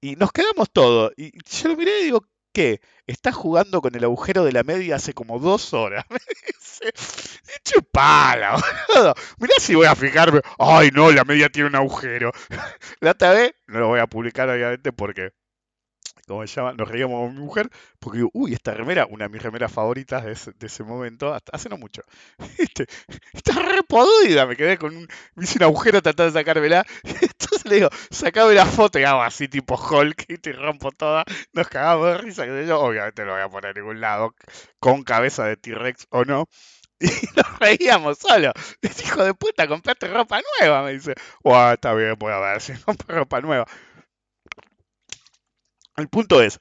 y 0.00 0.16
nos 0.16 0.32
quedamos 0.32 0.70
todos. 0.72 1.12
Y 1.16 1.32
yo 1.44 1.68
lo 1.68 1.76
miré 1.76 2.00
y 2.00 2.04
digo, 2.04 2.26
¿qué? 2.52 2.80
Estás 3.06 3.34
jugando 3.34 3.80
con 3.82 3.94
el 3.94 4.04
agujero 4.04 4.44
de 4.44 4.52
la 4.52 4.62
media 4.62 4.96
hace 4.96 5.14
como 5.14 5.38
dos 5.38 5.74
horas. 5.74 6.04
Me 6.10 6.18
dice, 6.46 6.92
chupala, 7.64 8.56
boludo. 8.88 9.14
Mirá 9.38 9.54
si 9.58 9.74
voy 9.74 9.86
a 9.86 9.94
fijarme. 9.94 10.40
Ay, 10.58 10.90
no, 10.92 11.10
la 11.12 11.24
media 11.24 11.48
tiene 11.48 11.68
un 11.68 11.76
agujero. 11.76 12.32
La 13.00 13.12
otra 13.12 13.32
vez, 13.32 13.52
no 13.66 13.80
lo 13.80 13.88
voy 13.88 14.00
a 14.00 14.06
publicar 14.06 14.48
obviamente 14.48 14.92
porque 14.92 15.32
¿cómo 16.26 16.46
se 16.46 16.54
llama? 16.56 16.72
Nos 16.72 16.88
reíamos 16.88 17.26
con 17.26 17.34
mi 17.34 17.40
mujer, 17.40 17.70
porque 17.98 18.18
digo, 18.18 18.30
uy, 18.32 18.52
esta 18.52 18.74
remera, 18.74 19.06
una 19.06 19.26
de 19.26 19.28
mis 19.30 19.42
remeras 19.42 19.72
favoritas 19.72 20.24
de 20.24 20.66
ese, 20.66 20.84
momento, 20.84 21.32
hasta 21.32 21.52
hace 21.54 21.68
no 21.68 21.78
mucho. 21.78 22.02
Este, 22.58 22.86
está 23.32 23.52
re 23.62 23.82
podrida, 23.82 24.46
me 24.46 24.56
quedé 24.56 24.78
con 24.78 24.96
un, 24.96 25.08
me 25.34 25.44
hice 25.44 25.58
un 25.58 25.64
agujero 25.64 26.02
tratando 26.02 26.32
de 26.32 26.40
sacármela. 26.40 26.84
Entonces 27.04 27.64
le 27.64 27.76
digo, 27.76 27.88
sacame 28.10 28.54
la 28.54 28.66
foto 28.66 28.98
y 28.98 29.04
hago 29.04 29.22
así 29.22 29.48
tipo 29.48 29.76
Hulk 29.76 30.26
y 30.28 30.38
te 30.38 30.52
rompo 30.52 30.90
toda. 30.92 31.24
Nos 31.52 31.68
cagamos 31.68 32.06
de 32.06 32.18
risa, 32.18 32.44
que 32.44 32.66
yo 32.66 32.80
obviamente 32.80 33.24
no 33.24 33.32
voy 33.32 33.42
a 33.42 33.48
poner 33.48 33.76
en 33.76 33.82
ningún 33.82 34.00
lado, 34.00 34.34
con 34.80 35.02
cabeza 35.04 35.44
de 35.44 35.56
T-Rex 35.56 36.06
o 36.10 36.24
no. 36.24 36.48
Y 36.98 37.08
nos 37.36 37.58
reíamos 37.58 38.18
solo. 38.18 38.52
hijo 38.82 39.24
de 39.24 39.34
puta, 39.34 39.68
compraste 39.68 40.08
ropa 40.08 40.40
nueva, 40.60 40.82
me 40.82 40.92
dice. 40.92 41.14
Wow, 41.44 41.72
está 41.72 41.92
bien, 41.94 42.14
voy 42.18 42.32
a 42.32 42.38
ver 42.38 42.60
si 42.60 42.72
compro 42.74 43.16
ropa 43.16 43.40
nueva. 43.40 43.66
El 45.96 46.08
punto 46.08 46.42
es, 46.42 46.58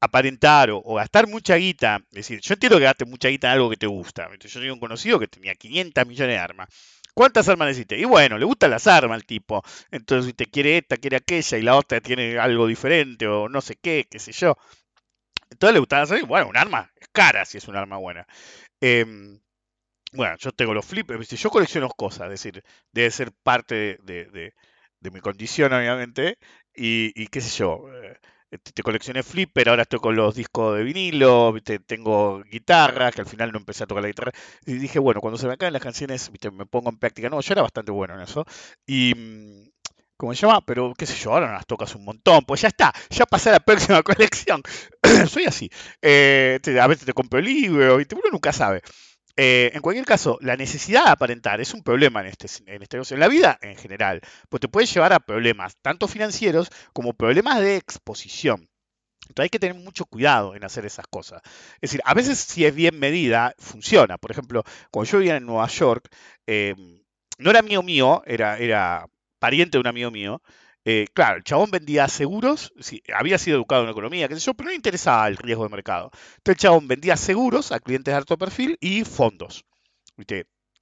aparentar 0.00 0.70
o, 0.70 0.82
gastar 0.94 1.28
mucha 1.28 1.56
guita, 1.56 2.00
es 2.10 2.16
decir, 2.16 2.40
yo 2.40 2.54
entiendo 2.54 2.78
que 2.78 2.84
gastes 2.84 3.08
mucha 3.08 3.28
guita 3.28 3.48
en 3.48 3.52
algo 3.54 3.70
que 3.70 3.76
te 3.76 3.86
gusta. 3.86 4.28
Yo 4.38 4.50
tenía 4.50 4.72
un 4.72 4.80
conocido 4.80 5.18
que 5.18 5.28
tenía 5.28 5.54
500 5.54 6.06
millones 6.06 6.34
de 6.34 6.38
armas. 6.38 6.68
¿Cuántas 7.14 7.48
armas 7.48 7.68
necesite? 7.68 7.98
Y 7.98 8.04
bueno, 8.04 8.38
le 8.38 8.44
gustan 8.44 8.70
las 8.70 8.86
armas 8.86 9.16
al 9.16 9.24
tipo. 9.24 9.62
Entonces, 9.90 10.34
te 10.34 10.46
quiere 10.46 10.78
esta, 10.78 10.96
quiere 10.96 11.18
aquella, 11.18 11.58
y 11.58 11.62
la 11.62 11.76
otra 11.76 12.00
tiene 12.00 12.38
algo 12.38 12.66
diferente, 12.66 13.26
o 13.26 13.48
no 13.48 13.60
sé 13.60 13.76
qué, 13.76 14.06
qué 14.10 14.18
sé 14.18 14.32
yo. 14.32 14.56
Entonces 15.50 15.74
le 15.74 15.80
gustan 15.80 16.00
las 16.00 16.26
Bueno, 16.26 16.48
un 16.48 16.56
arma 16.56 16.90
es 16.96 17.08
cara 17.12 17.44
si 17.44 17.58
es 17.58 17.68
un 17.68 17.76
arma 17.76 17.98
buena. 17.98 18.26
Em, 18.80 19.38
bueno, 20.12 20.36
yo 20.38 20.52
tengo 20.52 20.74
los 20.74 20.84
flippers, 20.86 21.28
yo 21.30 21.50
colecciono 21.50 21.88
cosas, 21.90 22.26
es 22.26 22.42
decir, 22.42 22.64
debe 22.92 23.10
ser 23.10 23.32
parte 23.42 23.98
de, 24.02 24.52
mi 25.12 25.20
condición, 25.20 25.72
obviamente, 25.72 26.38
y, 26.74 27.26
qué 27.28 27.40
sé 27.40 27.58
yo, 27.58 27.84
eh, 27.92 28.18
te 28.58 28.82
coleccioné 28.82 29.22
flipper, 29.22 29.68
ahora 29.68 29.82
estoy 29.82 29.98
con 30.00 30.16
los 30.16 30.34
discos 30.34 30.76
de 30.76 30.84
vinilo, 30.84 31.54
tengo 31.86 32.42
guitarra, 32.44 33.10
que 33.12 33.20
al 33.22 33.26
final 33.26 33.52
no 33.52 33.58
empecé 33.58 33.84
a 33.84 33.86
tocar 33.86 34.02
la 34.02 34.08
guitarra, 34.08 34.32
y 34.66 34.74
dije, 34.74 34.98
bueno, 34.98 35.20
cuando 35.20 35.38
se 35.38 35.46
me 35.48 35.56
caen 35.56 35.72
las 35.72 35.82
canciones, 35.82 36.30
me 36.52 36.66
pongo 36.66 36.90
en 36.90 36.98
práctica, 36.98 37.28
no, 37.28 37.40
yo 37.40 37.52
era 37.52 37.62
bastante 37.62 37.92
bueno 37.92 38.14
en 38.14 38.20
eso, 38.20 38.44
y, 38.86 39.14
mm, 39.14 39.70
¿cómo 40.16 40.34
se 40.34 40.46
llama? 40.46 40.60
Pero 40.66 40.92
qué 40.96 41.06
sé 41.06 41.14
yo, 41.16 41.32
ahora 41.32 41.46
no 41.48 41.54
las 41.54 41.66
tocas 41.66 41.94
un 41.94 42.04
montón, 42.04 42.44
pues 42.46 42.62
ya 42.62 42.68
está, 42.68 42.92
ya 43.10 43.26
pasé 43.26 43.48
a 43.50 43.52
la 43.52 43.60
próxima 43.60 44.02
colección, 44.02 44.62
soy 45.28 45.44
así, 45.44 45.70
eh, 46.02 46.60
a 46.80 46.86
veces 46.86 47.06
te 47.06 47.12
compro 47.14 47.38
el 47.38 47.46
libro, 47.46 48.00
y 48.00 48.06
uno 48.12 48.30
nunca 48.32 48.52
sabe. 48.52 48.82
Eh, 49.36 49.70
en 49.74 49.80
cualquier 49.80 50.04
caso, 50.04 50.38
la 50.42 50.56
necesidad 50.56 51.04
de 51.04 51.10
aparentar 51.10 51.60
es 51.60 51.72
un 51.74 51.82
problema 51.82 52.20
en 52.20 52.26
este, 52.26 52.48
en 52.66 52.82
este 52.82 52.98
en 53.14 53.20
la 53.20 53.28
vida 53.28 53.58
en 53.62 53.76
general, 53.76 54.20
pues 54.48 54.60
te 54.60 54.68
puede 54.68 54.86
llevar 54.86 55.12
a 55.12 55.20
problemas 55.20 55.76
tanto 55.80 56.06
financieros 56.08 56.68
como 56.92 57.14
problemas 57.14 57.60
de 57.60 57.76
exposición. 57.76 58.68
Entonces 59.28 59.44
hay 59.44 59.50
que 59.50 59.58
tener 59.58 59.76
mucho 59.76 60.04
cuidado 60.04 60.54
en 60.54 60.64
hacer 60.64 60.84
esas 60.84 61.06
cosas. 61.06 61.40
Es 61.76 61.90
decir, 61.92 62.00
a 62.04 62.14
veces 62.14 62.38
si 62.38 62.66
es 62.66 62.74
bien 62.74 62.98
medida, 62.98 63.54
funciona. 63.58 64.18
Por 64.18 64.30
ejemplo, 64.32 64.64
cuando 64.90 65.10
yo 65.10 65.18
vivía 65.18 65.36
en 65.36 65.46
Nueva 65.46 65.68
York, 65.68 66.08
eh, 66.46 66.74
no 67.38 67.50
era 67.50 67.62
mío 67.62 67.82
mío, 67.82 68.22
era 68.26 69.06
pariente 69.38 69.78
de 69.78 69.80
un 69.80 69.86
amigo 69.86 70.10
mío, 70.10 70.42
eh, 70.84 71.06
claro, 71.14 71.36
el 71.36 71.44
chabón 71.44 71.70
vendía 71.70 72.08
seguros, 72.08 72.72
había 73.14 73.38
sido 73.38 73.56
educado 73.56 73.84
en 73.84 73.90
economía, 73.90 74.28
qué 74.28 74.34
sé 74.34 74.40
yo, 74.40 74.54
pero 74.54 74.70
no 74.70 74.74
interesaba 74.74 75.28
el 75.28 75.36
riesgo 75.36 75.64
de 75.64 75.70
mercado. 75.70 76.10
Entonces 76.38 76.56
el 76.56 76.56
chabón 76.56 76.88
vendía 76.88 77.16
seguros 77.16 77.70
a 77.72 77.80
clientes 77.80 78.12
de 78.12 78.18
alto 78.18 78.36
perfil 78.36 78.76
y 78.80 79.04
fondos. 79.04 79.64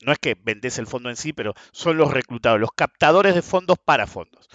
No 0.02 0.12
es 0.12 0.18
que 0.18 0.34
vendes 0.42 0.78
el 0.78 0.86
fondo 0.86 1.10
en 1.10 1.16
sí, 1.16 1.32
pero 1.32 1.54
son 1.72 1.98
los 1.98 2.10
reclutados, 2.10 2.58
los 2.58 2.72
captadores 2.74 3.34
de 3.34 3.42
fondos 3.42 3.76
para 3.84 4.06
fondos. 4.06 4.48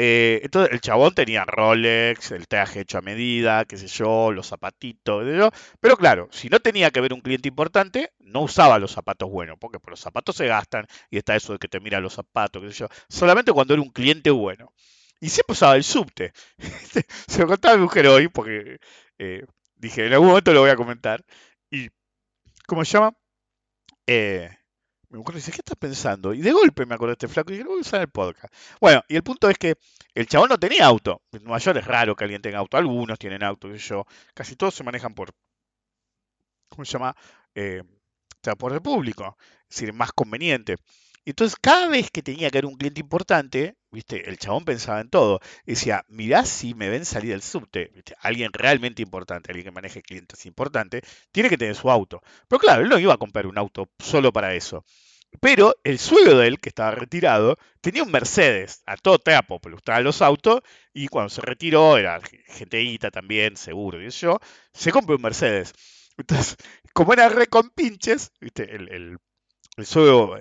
Eh, 0.00 0.40
entonces 0.44 0.72
el 0.72 0.80
chabón 0.80 1.12
tenía 1.12 1.44
Rolex, 1.44 2.30
el 2.30 2.46
traje 2.46 2.80
hecho 2.80 2.98
a 2.98 3.02
medida, 3.02 3.64
qué 3.64 3.76
sé 3.76 3.88
yo, 3.88 4.30
los 4.30 4.46
zapatitos, 4.46 5.24
pero 5.80 5.96
claro, 5.96 6.28
si 6.30 6.48
no 6.48 6.60
tenía 6.60 6.92
que 6.92 7.00
ver 7.00 7.12
un 7.12 7.20
cliente 7.20 7.48
importante, 7.48 8.12
no 8.20 8.42
usaba 8.42 8.78
los 8.78 8.92
zapatos 8.92 9.28
buenos, 9.28 9.58
porque 9.58 9.80
por 9.80 9.90
los 9.90 10.00
zapatos 10.00 10.36
se 10.36 10.46
gastan 10.46 10.86
y 11.10 11.18
está 11.18 11.34
eso 11.34 11.52
de 11.52 11.58
que 11.58 11.66
te 11.66 11.80
mira 11.80 11.98
los 12.00 12.14
zapatos, 12.14 12.62
qué 12.62 12.70
sé 12.70 12.78
yo, 12.78 12.88
solamente 13.08 13.52
cuando 13.52 13.74
era 13.74 13.82
un 13.82 13.90
cliente 13.90 14.30
bueno. 14.30 14.72
Y 15.20 15.30
siempre 15.30 15.52
usaba 15.54 15.74
el 15.74 15.82
subte. 15.82 16.32
se 17.26 17.40
lo 17.40 17.48
contaba 17.48 17.76
mi 17.76 17.82
mujer 17.82 18.06
hoy, 18.06 18.28
porque 18.28 18.78
eh, 19.18 19.44
dije, 19.74 20.06
en 20.06 20.12
algún 20.12 20.28
momento 20.28 20.52
lo 20.52 20.60
voy 20.60 20.70
a 20.70 20.76
comentar. 20.76 21.24
Y, 21.70 21.88
¿cómo 22.66 22.84
se 22.84 22.92
llama? 22.92 23.14
Eh, 24.06 24.50
me 25.10 25.20
acuerdo 25.20 25.36
dice, 25.38 25.52
¿qué 25.52 25.58
estás 25.58 25.76
pensando? 25.76 26.34
Y 26.34 26.42
de 26.42 26.52
golpe 26.52 26.84
me 26.84 26.94
acordé 26.94 27.10
de 27.10 27.14
este 27.14 27.28
flaco 27.28 27.50
y 27.50 27.54
dije, 27.54 27.64
lo 27.64 27.70
voy 27.70 27.78
a 27.78 27.80
usar 27.80 27.98
en 27.98 28.02
el 28.02 28.10
podcast. 28.10 28.52
Bueno, 28.80 29.02
y 29.08 29.16
el 29.16 29.22
punto 29.22 29.48
es 29.48 29.56
que 29.56 29.76
el 30.14 30.26
chabón 30.26 30.50
no 30.50 30.58
tenía 30.58 30.84
auto. 30.84 31.22
En 31.32 31.44
Nueva 31.44 31.58
York 31.58 31.78
es 31.78 31.86
raro 31.86 32.14
que 32.14 32.24
alguien 32.24 32.42
tenga 32.42 32.58
auto. 32.58 32.76
Algunos 32.76 33.18
tienen 33.18 33.42
auto, 33.42 33.74
yo. 33.74 34.04
Casi 34.34 34.56
todos 34.56 34.74
se 34.74 34.84
manejan 34.84 35.14
por, 35.14 35.32
¿cómo 36.68 36.84
se 36.84 36.92
llama? 36.92 37.16
Eh, 37.54 37.82
transporte 38.40 38.80
público. 38.80 39.36
Es 39.68 39.76
decir, 39.76 39.92
más 39.94 40.12
conveniente. 40.12 40.76
Entonces, 41.30 41.58
cada 41.60 41.88
vez 41.88 42.10
que 42.10 42.22
tenía 42.22 42.50
que 42.50 42.58
haber 42.58 42.66
un 42.66 42.76
cliente 42.76 43.00
importante, 43.00 43.76
¿viste? 43.90 44.28
El 44.28 44.38
chabón 44.38 44.64
pensaba 44.64 45.00
en 45.00 45.10
todo. 45.10 45.40
decía, 45.66 46.04
mirá 46.08 46.44
si 46.44 46.74
me 46.74 46.88
ven 46.88 47.04
salir 47.04 47.30
del 47.32 47.42
subte. 47.42 47.92
Alguien 48.20 48.52
realmente 48.52 49.02
importante, 49.02 49.50
alguien 49.50 49.66
que 49.66 49.70
maneje 49.72 50.02
clientes 50.02 50.46
importantes, 50.46 51.02
tiene 51.30 51.50
que 51.50 51.58
tener 51.58 51.74
su 51.74 51.90
auto. 51.90 52.22
Pero 52.48 52.58
claro, 52.60 52.82
él 52.82 52.88
no 52.88 52.98
iba 52.98 53.14
a 53.14 53.18
comprar 53.18 53.46
un 53.46 53.58
auto 53.58 53.90
solo 53.98 54.32
para 54.32 54.54
eso. 54.54 54.84
Pero 55.40 55.74
el 55.84 55.98
suegro 55.98 56.38
de 56.38 56.48
él, 56.48 56.60
que 56.60 56.70
estaba 56.70 56.92
retirado, 56.92 57.58
tenía 57.80 58.02
un 58.02 58.10
Mercedes, 58.10 58.82
a 58.86 58.96
todo 58.96 59.18
trapo, 59.18 59.60
le 59.64 59.72
gustaban 59.72 60.04
los 60.04 60.22
autos, 60.22 60.62
y 60.94 61.08
cuando 61.08 61.28
se 61.28 61.42
retiró, 61.42 61.98
era 61.98 62.20
genteíta 62.46 63.10
también, 63.10 63.56
seguro, 63.56 64.02
y 64.02 64.08
yo, 64.10 64.38
se 64.72 64.90
compró 64.92 65.16
un 65.16 65.22
Mercedes. 65.22 65.74
Entonces, 66.16 66.56
como 66.94 67.12
era 67.12 67.28
re 67.28 67.46
con 67.48 67.70
pinches. 67.70 68.32
El, 68.40 68.88
el, 68.90 69.18
el 69.76 69.86
suegro 69.86 70.38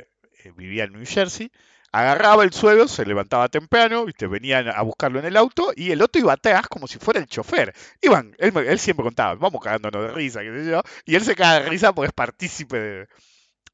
vivía 0.52 0.86
en 0.86 0.94
New 0.94 1.06
Jersey, 1.06 1.52
agarraba 1.92 2.44
el 2.44 2.54
suelo, 2.54 2.88
se 2.88 3.06
levantaba 3.06 3.50
temprano, 3.50 4.06
¿viste? 4.06 4.28
venían 4.28 4.68
a 4.68 4.82
buscarlo 4.82 5.20
en 5.20 5.26
el 5.26 5.38
auto 5.38 5.72
y 5.76 5.92
el 5.92 6.02
otro 6.02 6.22
iba 6.22 6.34
atrás 6.34 6.68
como 6.68 6.88
si 6.88 7.00
fuera 7.00 7.20
el 7.20 7.28
chofer. 7.28 7.74
Iban, 8.02 8.36
él, 8.38 8.80
siempre 8.80 9.04
contaba, 9.04 9.36
vamos 9.36 9.62
cagándonos 9.62 10.04
de 10.08 10.12
risa, 10.14 10.42
qué 10.42 10.64
sé 10.64 10.72
yo, 10.72 10.82
y 11.06 11.16
él 11.16 11.24
se 11.24 11.36
caga 11.36 11.62
de 11.62 11.70
risa 11.70 11.94
porque 11.94 12.08
es 12.08 12.14
partícipe 12.14 13.08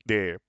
de, 0.06 0.40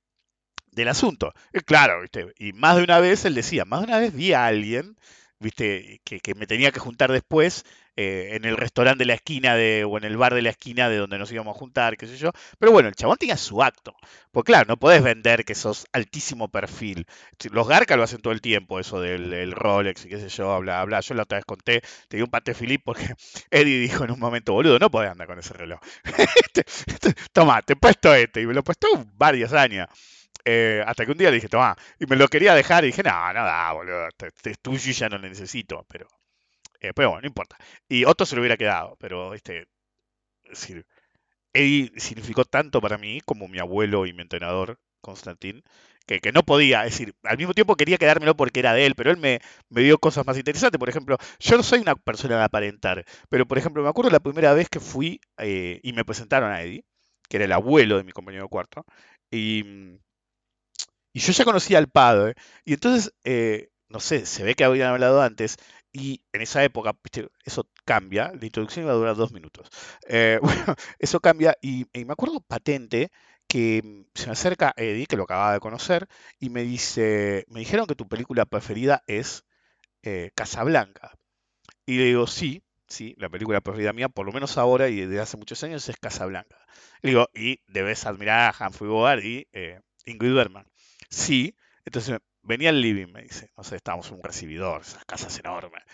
del 0.73 0.88
asunto. 0.88 1.33
Claro, 1.66 2.02
¿viste? 2.02 2.33
y 2.38 2.52
más 2.52 2.76
de 2.76 2.85
una 2.85 3.00
vez 3.00 3.25
él 3.25 3.35
decía, 3.35 3.64
más 3.64 3.81
de 3.81 3.87
una 3.87 3.99
vez 3.99 4.14
vi 4.14 4.33
a 4.33 4.47
alguien 4.47 4.97
viste, 5.44 6.00
que, 6.04 6.34
me 6.34 6.46
tenía 6.46 6.72
que 6.72 6.80
juntar 6.80 7.12
después 7.12 7.64
eh, 7.96 8.30
en 8.32 8.44
el 8.44 8.56
restaurante 8.56 9.00
de 9.00 9.06
la 9.06 9.14
esquina 9.14 9.54
de, 9.54 9.84
o 9.84 9.96
en 9.98 10.04
el 10.04 10.16
bar 10.16 10.34
de 10.34 10.42
la 10.42 10.50
esquina 10.50 10.88
de 10.88 10.96
donde 10.96 11.18
nos 11.18 11.30
íbamos 11.30 11.54
a 11.54 11.58
juntar, 11.58 11.96
qué 11.96 12.06
sé 12.06 12.16
yo. 12.16 12.32
Pero 12.58 12.72
bueno, 12.72 12.88
el 12.88 12.94
chabón 12.96 13.18
tenía 13.18 13.36
su 13.36 13.62
acto. 13.62 13.94
Pues 14.32 14.44
claro, 14.44 14.66
no 14.66 14.76
podés 14.76 15.02
vender 15.02 15.44
que 15.44 15.54
sos 15.54 15.86
altísimo 15.92 16.48
perfil. 16.48 17.06
Los 17.52 17.68
Garca 17.68 17.96
lo 17.96 18.02
hacen 18.02 18.20
todo 18.20 18.32
el 18.32 18.40
tiempo, 18.40 18.80
eso 18.80 19.00
del 19.00 19.52
Rolex 19.52 20.06
y 20.06 20.08
qué 20.08 20.18
sé 20.18 20.28
yo, 20.28 20.58
bla, 20.60 20.84
bla. 20.84 21.00
Yo 21.00 21.14
la 21.14 21.22
otra 21.22 21.38
vez 21.38 21.44
conté, 21.44 21.82
te 22.08 22.16
di 22.16 22.22
un 22.22 22.30
pate 22.30 22.54
Philip 22.54 22.82
porque 22.84 23.06
Eddie 23.50 23.78
dijo 23.78 24.04
en 24.04 24.10
un 24.10 24.18
momento, 24.18 24.52
boludo, 24.54 24.78
no 24.78 24.90
podés 24.90 25.10
andar 25.10 25.26
con 25.28 25.38
ese 25.38 25.54
reloj. 25.54 25.80
Este, 26.44 26.64
este, 26.86 27.14
toma, 27.32 27.62
te 27.62 27.72
he 27.72 27.76
puesto 27.76 28.14
este. 28.14 28.40
Y 28.40 28.46
me 28.46 28.54
lo 28.54 28.60
he 28.60 28.62
puesto 28.62 28.86
varios 29.16 29.52
años. 29.52 29.88
Eh, 30.44 30.82
hasta 30.86 31.06
que 31.06 31.12
un 31.12 31.18
día 31.18 31.30
dije, 31.30 31.48
toma, 31.48 31.76
y 31.98 32.06
me 32.06 32.16
lo 32.16 32.28
quería 32.28 32.54
dejar 32.54 32.84
y 32.84 32.88
dije, 32.88 33.02
no, 33.02 33.10
nada, 33.10 33.72
boludo, 33.72 34.08
es 34.44 34.58
tuyo 34.60 34.90
y 34.90 34.92
ya 34.92 35.08
no 35.08 35.16
lo 35.18 35.28
necesito, 35.28 35.86
pero, 35.88 36.06
eh, 36.80 36.92
pero 36.94 37.10
bueno, 37.10 37.22
no 37.22 37.28
importa. 37.28 37.56
Y 37.88 38.04
otro 38.04 38.26
se 38.26 38.36
lo 38.36 38.42
hubiera 38.42 38.56
quedado, 38.58 38.96
pero 39.00 39.34
este, 39.34 39.68
es 40.44 40.60
decir, 40.60 40.86
Eddie 41.54 41.92
significó 41.98 42.44
tanto 42.44 42.80
para 42.80 42.98
mí 42.98 43.20
como 43.24 43.48
mi 43.48 43.58
abuelo 43.58 44.06
y 44.06 44.12
mi 44.12 44.22
entrenador, 44.22 44.78
Constantín, 45.00 45.62
que, 46.06 46.20
que, 46.20 46.32
no 46.32 46.42
podía, 46.44 46.84
es 46.86 46.92
decir, 46.92 47.14
al 47.24 47.38
mismo 47.38 47.54
tiempo 47.54 47.76
quería 47.76 47.98
quedármelo 47.98 48.36
porque 48.36 48.60
era 48.60 48.74
de 48.74 48.86
él, 48.86 48.94
pero 48.96 49.10
él 49.10 49.18
me, 49.18 49.40
me, 49.70 49.82
dio 49.82 49.98
cosas 49.98 50.26
más 50.26 50.36
interesantes. 50.36 50.78
Por 50.78 50.88
ejemplo, 50.88 51.16
yo 51.38 51.56
no 51.56 51.62
soy 51.62 51.80
una 51.80 51.96
persona 51.96 52.38
de 52.38 52.44
aparentar, 52.44 53.04
pero 53.28 53.46
por 53.46 53.58
ejemplo, 53.58 53.82
me 53.82 53.88
acuerdo 53.88 54.10
la 54.10 54.20
primera 54.20 54.52
vez 54.54 54.68
que 54.68 54.80
fui 54.80 55.20
eh, 55.38 55.80
y 55.82 55.92
me 55.92 56.04
presentaron 56.04 56.52
a 56.52 56.62
Eddie, 56.62 56.84
que 57.28 57.36
era 57.38 57.46
el 57.46 57.52
abuelo 57.52 57.96
de 57.98 58.04
mi 58.04 58.12
compañero 58.12 58.44
de 58.44 58.50
cuarto, 58.50 58.84
y 59.30 59.64
y 61.14 61.21
yo 61.21 61.33
ya 61.33 61.44
conocía 61.44 61.78
al 61.78 61.88
padre, 61.88 62.35
y 62.64 62.75
entonces, 62.75 63.14
eh, 63.25 63.71
no 63.88 64.00
sé, 64.00 64.26
se 64.26 64.42
ve 64.42 64.54
que 64.56 64.64
habían 64.64 64.90
hablado 64.90 65.23
antes, 65.23 65.56
y 65.92 66.25
en 66.33 66.42
esa 66.42 66.64
época, 66.64 66.99
eso 67.44 67.71
cambia, 67.85 68.33
la 68.35 68.44
introducción 68.47 68.85
iba 68.85 68.92
a 68.92 68.97
durar 68.97 69.14
dos 69.16 69.33
minutos. 69.33 69.71
Eh, 70.09 70.40
eso 70.99 71.21
cambia, 71.21 71.56
y, 71.62 71.87
me 71.94 72.12
acuerdo 72.12 72.40
patente 72.40 73.11
que 73.49 73.80
mm, 73.85 74.02
se 74.14 74.26
me 74.26 74.33
acerca 74.33 74.75
Eddie, 74.76 75.06
que 75.06 75.16
lo 75.16 75.25
acababa 75.25 75.52
de 75.54 75.61
conocer, 75.61 76.09
y 76.40 76.50
me 76.50 76.62
dice, 76.64 77.44
me 77.49 77.61
dijeron 77.61 77.87
que 77.87 77.94
tu 77.94 78.09
película 78.09 78.44
preferida 78.47 79.04
es 79.06 79.44
eh, 80.02 80.33
Casablanca. 80.35 81.12
Y 81.87 81.99
le 81.99 82.06
digo, 82.06 82.26
sí, 82.26 82.64
sí, 82.88 83.14
la 83.18 83.30
película 83.30 83.61
preferida 83.61 83.92
mía, 83.92 84.09
por 84.09 84.26
lo 84.26 84.33
menos 84.33 84.59
ahora 84.59 84.88
y 84.88 85.02
desde 85.02 85.21
hace 85.21 85.37
muchos 85.37 85.62
años, 85.64 85.88
es 85.88 85.97
Casablanca. 85.99 86.59
Y 87.02 87.09
digo, 87.09 87.28
y 87.35 87.61
debes 87.68 88.06
admirar 88.06 88.54
a 88.54 88.66
Humphrey 88.66 88.90
Bogart 88.90 89.25
y 89.25 89.47
Ingrid 90.06 90.35
Bergman. 90.35 90.66
Sí, 91.14 91.56
entonces 91.85 92.18
venía 92.42 92.71
al 92.71 92.80
living, 92.80 93.06
me 93.06 93.23
dice, 93.23 93.52
no 93.56 93.62
sé, 93.62 93.76
estábamos 93.76 94.09
en 94.09 94.16
un 94.16 94.23
recibidor, 94.25 94.83
esas 94.83 95.04
casas 95.04 95.38
enormes. 95.38 95.85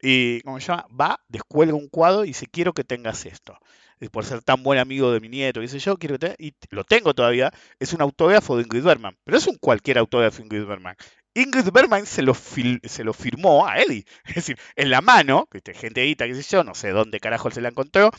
Y, 0.00 0.40
como 0.40 0.58
se 0.60 0.68
llama? 0.68 0.86
Va, 0.98 1.20
descuelga 1.28 1.74
un 1.74 1.88
cuadro 1.88 2.24
y 2.24 2.28
dice, 2.28 2.46
quiero 2.46 2.72
que 2.72 2.82
tengas 2.82 3.26
esto. 3.26 3.56
Y 4.00 4.08
por 4.08 4.24
ser 4.24 4.42
tan 4.42 4.62
buen 4.62 4.78
amigo 4.80 5.12
de 5.12 5.20
mi 5.20 5.28
nieto, 5.28 5.60
dice 5.60 5.78
yo, 5.78 5.98
quiero 5.98 6.18
que 6.18 6.34
y 6.38 6.54
lo 6.70 6.84
tengo 6.84 7.12
todavía, 7.12 7.52
es 7.78 7.92
un 7.92 8.00
autógrafo 8.00 8.56
de 8.56 8.62
Ingrid 8.62 8.82
Bergman, 8.82 9.16
pero 9.24 9.36
es 9.36 9.46
un 9.46 9.58
cualquier 9.58 9.98
autógrafo 9.98 10.38
de 10.38 10.44
Ingrid 10.44 10.64
Bergman. 10.64 10.96
Ingrid 11.34 11.70
Bergman 11.70 12.06
se 12.06 12.22
lo, 12.22 12.34
se 12.34 13.04
lo 13.04 13.12
firmó 13.12 13.66
a 13.66 13.78
Eddie, 13.78 14.06
es 14.24 14.34
decir, 14.36 14.58
en 14.74 14.90
la 14.90 15.02
mano, 15.02 15.48
gente 15.74 16.02
edita, 16.02 16.26
qué 16.26 16.34
sé 16.34 16.42
yo, 16.42 16.64
no 16.64 16.74
sé 16.74 16.90
dónde 16.90 17.20
carajo 17.20 17.50
se 17.50 17.60
la 17.60 17.68
encontró, 17.68 18.10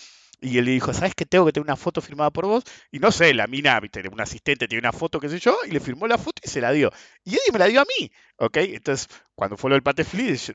y 0.44 0.58
él 0.58 0.66
le 0.66 0.72
dijo, 0.72 0.94
¿sabes 0.94 1.16
que 1.16 1.26
tengo 1.26 1.46
que 1.46 1.54
tener 1.54 1.66
una 1.66 1.78
foto 1.78 2.02
firmada 2.02 2.30
por 2.30 2.46
vos? 2.46 2.64
Y 2.92 3.00
no 3.00 3.12
sé, 3.12 3.34
la 3.34 3.48
mina, 3.48 3.80
un 4.12 4.22
asistente 4.22 4.68
tiene 4.68 4.82
una 4.82 4.92
foto, 4.92 5.20
qué 5.20 5.30
sé 5.30 5.40
yo, 5.40 5.58
y 5.66 5.72
le 5.72 5.80
firmó 5.80 6.06
la 6.06 6.18
foto 6.18 6.42
y 6.44 6.50
se 6.50 6.60
la 6.62 6.72
dio. 6.72 6.92
Y 7.24 7.32
Eddie 7.32 7.52
me 7.54 7.60
la 7.60 7.68
dio 7.68 7.82
a 7.82 7.86
mí, 7.86 8.12
¿ok? 8.38 8.58
Entonces, 8.58 9.08
cuando 9.36 9.56
fue 9.58 9.70
lo 9.70 9.76
del 9.76 9.84
Pate 9.84 10.06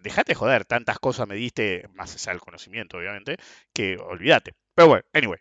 dejate 0.03 0.35
joder, 0.35 0.65
tantas 0.67 0.99
cosas 0.99 1.27
me 1.27 1.37
diste, 1.37 1.89
más 1.95 2.15
allá 2.15 2.33
del 2.33 2.41
conocimiento, 2.41 2.99
obviamente, 2.99 3.37
que 3.73 3.97
olvídate. 3.97 4.55
Pero 4.75 4.89
bueno, 4.89 5.05
anyway. 5.13 5.39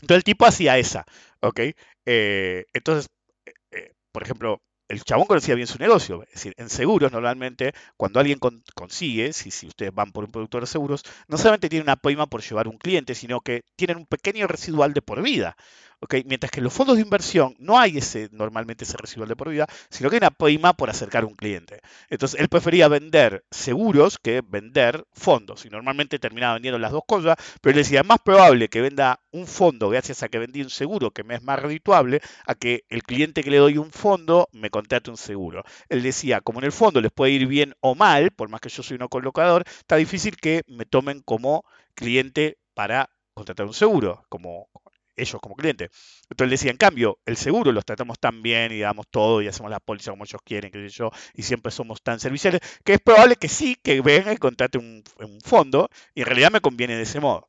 Entonces 0.00 0.18
el 0.18 0.24
tipo 0.24 0.46
hacía 0.46 0.78
esa, 0.78 1.04
¿ok? 1.40 1.60
Eh, 2.06 2.66
entonces, 2.72 3.10
eh, 3.46 3.52
eh, 3.72 3.92
por 4.12 4.22
ejemplo, 4.22 4.62
el 4.92 5.02
chabón 5.04 5.26
conocía 5.26 5.54
bien 5.54 5.66
su 5.66 5.78
negocio. 5.78 6.22
Es 6.24 6.34
decir, 6.34 6.54
en 6.58 6.68
seguros 6.68 7.12
normalmente 7.12 7.72
cuando 7.96 8.20
alguien 8.20 8.38
con- 8.38 8.62
consigue, 8.74 9.32
si, 9.32 9.50
ustedes 9.66 9.94
van 9.94 10.12
por 10.12 10.24
un 10.24 10.30
productor 10.32 10.62
de 10.62 10.66
seguros, 10.66 11.02
no 11.28 11.38
solamente 11.38 11.68
tienen 11.68 11.84
una 11.86 11.96
prima 11.96 12.26
por 12.26 12.42
llevar 12.42 12.68
un 12.68 12.78
cliente, 12.78 13.14
sino 13.14 13.40
que 13.40 13.62
tienen 13.76 13.96
un 13.98 14.06
pequeño 14.06 14.46
residual 14.46 14.92
de 14.94 15.02
por 15.02 15.22
vida. 15.22 15.56
¿Ok? 16.02 16.16
Mientras 16.26 16.50
que 16.50 16.60
en 16.60 16.64
los 16.64 16.72
fondos 16.72 16.96
de 16.96 17.02
inversión 17.02 17.54
no 17.58 17.78
hay 17.78 17.98
ese, 17.98 18.28
normalmente 18.32 18.84
ese 18.84 18.96
residual 18.96 19.28
de 19.28 19.36
por 19.36 19.48
vida, 19.48 19.66
sino 19.88 20.10
que 20.10 20.16
hay 20.16 20.18
una 20.18 20.30
prima 20.30 20.72
por 20.74 20.90
acercar 20.90 21.24
un 21.24 21.34
cliente. 21.34 21.80
Entonces 22.10 22.40
él 22.40 22.48
prefería 22.48 22.88
vender 22.88 23.44
seguros 23.50 24.18
que 24.18 24.42
vender 24.46 25.04
fondos. 25.12 25.64
Y 25.64 25.70
normalmente 25.70 26.18
terminaba 26.18 26.54
vendiendo 26.54 26.78
las 26.78 26.92
dos 26.92 27.04
cosas, 27.06 27.36
pero 27.60 27.70
él 27.70 27.76
decía, 27.76 28.00
es 28.00 28.06
más 28.06 28.18
probable 28.18 28.68
que 28.68 28.80
venda 28.80 29.20
un 29.30 29.46
fondo 29.46 29.88
gracias 29.88 30.22
a 30.22 30.28
que 30.28 30.38
vendí 30.38 30.60
un 30.62 30.70
seguro 30.70 31.12
que 31.12 31.22
me 31.24 31.36
es 31.36 31.42
más 31.42 31.58
redituable, 31.60 32.20
a 32.46 32.54
que 32.54 32.84
el 32.88 33.04
cliente 33.04 33.42
que 33.42 33.50
le 33.50 33.58
doy 33.58 33.78
un 33.78 33.92
fondo 33.92 34.48
me 34.52 34.70
contrate 34.70 35.10
un 35.10 35.16
seguro. 35.16 35.64
Él 35.88 36.02
decía, 36.02 36.40
como 36.40 36.58
en 36.58 36.66
el 36.66 36.72
fondo 36.72 37.00
les 37.00 37.12
puede 37.12 37.32
ir 37.32 37.46
bien 37.46 37.74
o 37.80 37.94
mal, 37.94 38.32
por 38.32 38.48
más 38.48 38.60
que 38.60 38.68
yo 38.68 38.82
soy 38.82 38.98
un 39.00 39.08
colocador, 39.08 39.64
está 39.66 39.96
difícil 39.96 40.36
que 40.36 40.62
me 40.66 40.84
tomen 40.84 41.20
como 41.20 41.64
cliente 41.94 42.58
para 42.74 43.08
contratar 43.34 43.66
un 43.66 43.74
seguro, 43.74 44.24
como 44.28 44.68
ellos 45.16 45.40
como 45.40 45.54
cliente. 45.56 45.90
Entonces 46.30 46.44
él 46.44 46.50
decía, 46.50 46.70
en 46.70 46.76
cambio, 46.76 47.18
el 47.26 47.36
seguro 47.36 47.72
los 47.72 47.84
tratamos 47.84 48.18
tan 48.18 48.42
bien 48.42 48.72
y 48.72 48.80
damos 48.80 49.06
todo 49.10 49.42
y 49.42 49.48
hacemos 49.48 49.70
la 49.70 49.80
póliza 49.80 50.10
como 50.10 50.24
ellos 50.24 50.40
quieren, 50.44 50.70
qué 50.70 50.88
sé 50.88 50.96
yo, 50.96 51.10
y 51.34 51.42
siempre 51.42 51.72
somos 51.72 52.02
tan 52.02 52.20
serviciales, 52.20 52.60
que 52.84 52.94
es 52.94 53.00
probable 53.00 53.36
que 53.36 53.48
sí, 53.48 53.76
que 53.82 54.00
venga 54.00 54.32
y 54.32 54.36
contrate 54.36 54.78
un, 54.78 55.02
fondo, 55.44 55.88
y 56.14 56.20
en 56.20 56.26
realidad 56.26 56.50
me 56.52 56.60
conviene 56.60 56.96
de 56.96 57.02
ese 57.02 57.20
modo. 57.20 57.48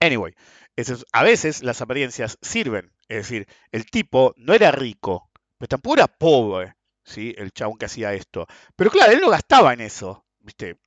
Anyway, 0.00 0.34
a 1.12 1.22
veces 1.22 1.62
las 1.62 1.80
apariencias 1.80 2.38
sirven. 2.40 2.92
Es 3.08 3.18
decir, 3.18 3.46
el 3.72 3.86
tipo 3.86 4.34
no 4.36 4.54
era 4.54 4.70
rico, 4.70 5.30
pero 5.58 5.68
tampoco 5.68 5.96
era 5.96 6.06
pobre, 6.06 6.74
¿sí? 7.04 7.34
El 7.36 7.52
chabón 7.52 7.76
que 7.76 7.86
hacía 7.86 8.14
esto. 8.14 8.46
Pero 8.76 8.90
claro, 8.90 9.12
él 9.12 9.20
no 9.20 9.30
gastaba 9.30 9.72
en 9.72 9.80
eso, 9.80 10.24
¿viste? 10.38 10.78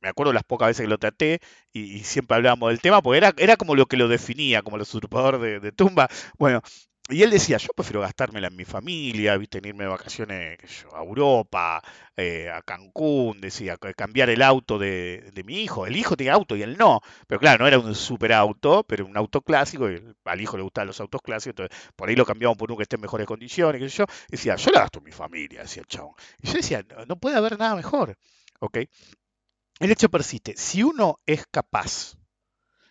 Me 0.00 0.08
acuerdo 0.08 0.32
las 0.32 0.44
pocas 0.44 0.68
veces 0.68 0.84
que 0.84 0.88
lo 0.88 0.98
traté 0.98 1.40
y, 1.72 2.00
siempre 2.04 2.36
hablábamos 2.36 2.70
del 2.70 2.80
tema, 2.80 3.02
porque 3.02 3.18
era, 3.18 3.34
era 3.36 3.56
como 3.56 3.74
lo 3.74 3.86
que 3.86 3.96
lo 3.96 4.08
definía, 4.08 4.62
como 4.62 4.76
el 4.76 4.82
usurpador 4.82 5.40
de, 5.40 5.72
tumba. 5.72 6.08
Bueno, 6.38 6.62
y 7.10 7.22
él 7.22 7.30
decía, 7.30 7.56
yo 7.56 7.68
prefiero 7.74 8.02
gastármela 8.02 8.48
en 8.48 8.56
mi 8.56 8.64
familia, 8.66 9.36
¿viste? 9.38 9.58
Irme 9.64 9.84
de 9.84 9.90
vacaciones 9.90 10.58
yo, 10.82 10.94
a 10.94 11.02
Europa, 11.02 11.82
eh, 12.16 12.50
a 12.50 12.60
Cancún, 12.62 13.40
decía, 13.40 13.78
ca- 13.78 13.94
cambiar 13.94 14.28
el 14.28 14.42
auto 14.42 14.78
de, 14.78 15.32
mi 15.46 15.62
hijo. 15.62 15.86
El 15.86 15.96
hijo 15.96 16.16
tiene 16.16 16.32
auto 16.32 16.54
y 16.54 16.62
él 16.62 16.76
no. 16.76 17.00
Pero 17.26 17.40
claro, 17.40 17.62
no 17.64 17.68
era 17.68 17.78
un 17.78 17.94
super 17.94 18.32
auto, 18.34 18.84
pero 18.86 19.06
un 19.06 19.16
auto 19.16 19.40
clásico, 19.40 19.90
y 19.90 20.02
al 20.24 20.40
hijo 20.40 20.56
le 20.58 20.62
gustaban 20.64 20.88
los 20.88 21.00
autos 21.00 21.22
clásicos, 21.22 21.60
entonces 21.60 21.90
por 21.96 22.08
ahí 22.10 22.16
lo 22.16 22.26
cambiamos 22.26 22.58
por 22.58 22.70
uno 22.70 22.76
que 22.76 22.82
esté 22.82 22.96
en 22.96 23.02
mejores 23.02 23.26
condiciones, 23.26 23.80
qué 23.80 23.88
sé 23.88 23.96
yo. 23.98 24.04
Decía, 24.28 24.56
yo 24.56 24.70
la 24.70 24.80
gasto 24.80 24.98
en 24.98 25.04
mi 25.06 25.12
familia, 25.12 25.62
decía 25.62 25.80
el 25.82 25.88
chabón. 25.88 26.12
Y 26.42 26.48
yo 26.48 26.52
decía, 26.54 26.84
no 27.06 27.16
puede 27.16 27.36
haber 27.36 27.58
nada 27.58 27.74
mejor, 27.74 28.16
¿ok? 28.60 28.78
El 29.78 29.92
hecho 29.92 30.08
persiste. 30.08 30.54
Si 30.56 30.82
uno 30.82 31.20
es 31.24 31.46
capaz 31.50 32.16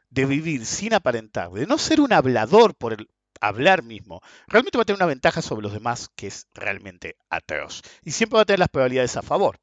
de 0.09 0.25
vivir 0.25 0.65
sin 0.65 0.93
aparentar, 0.93 1.51
de 1.51 1.67
no 1.67 1.77
ser 1.77 1.99
un 1.99 2.13
hablador 2.13 2.75
por 2.75 2.93
el 2.93 3.09
hablar 3.41 3.83
mismo, 3.83 4.21
realmente 4.47 4.77
va 4.77 4.83
a 4.83 4.85
tener 4.85 4.97
una 4.97 5.05
ventaja 5.05 5.41
sobre 5.41 5.63
los 5.63 5.73
demás 5.73 6.09
que 6.15 6.27
es 6.27 6.47
realmente 6.53 7.17
atroz. 7.29 7.81
Y 8.03 8.11
siempre 8.11 8.37
va 8.37 8.43
a 8.43 8.45
tener 8.45 8.59
las 8.59 8.69
probabilidades 8.69 9.17
a 9.17 9.21
favor. 9.21 9.59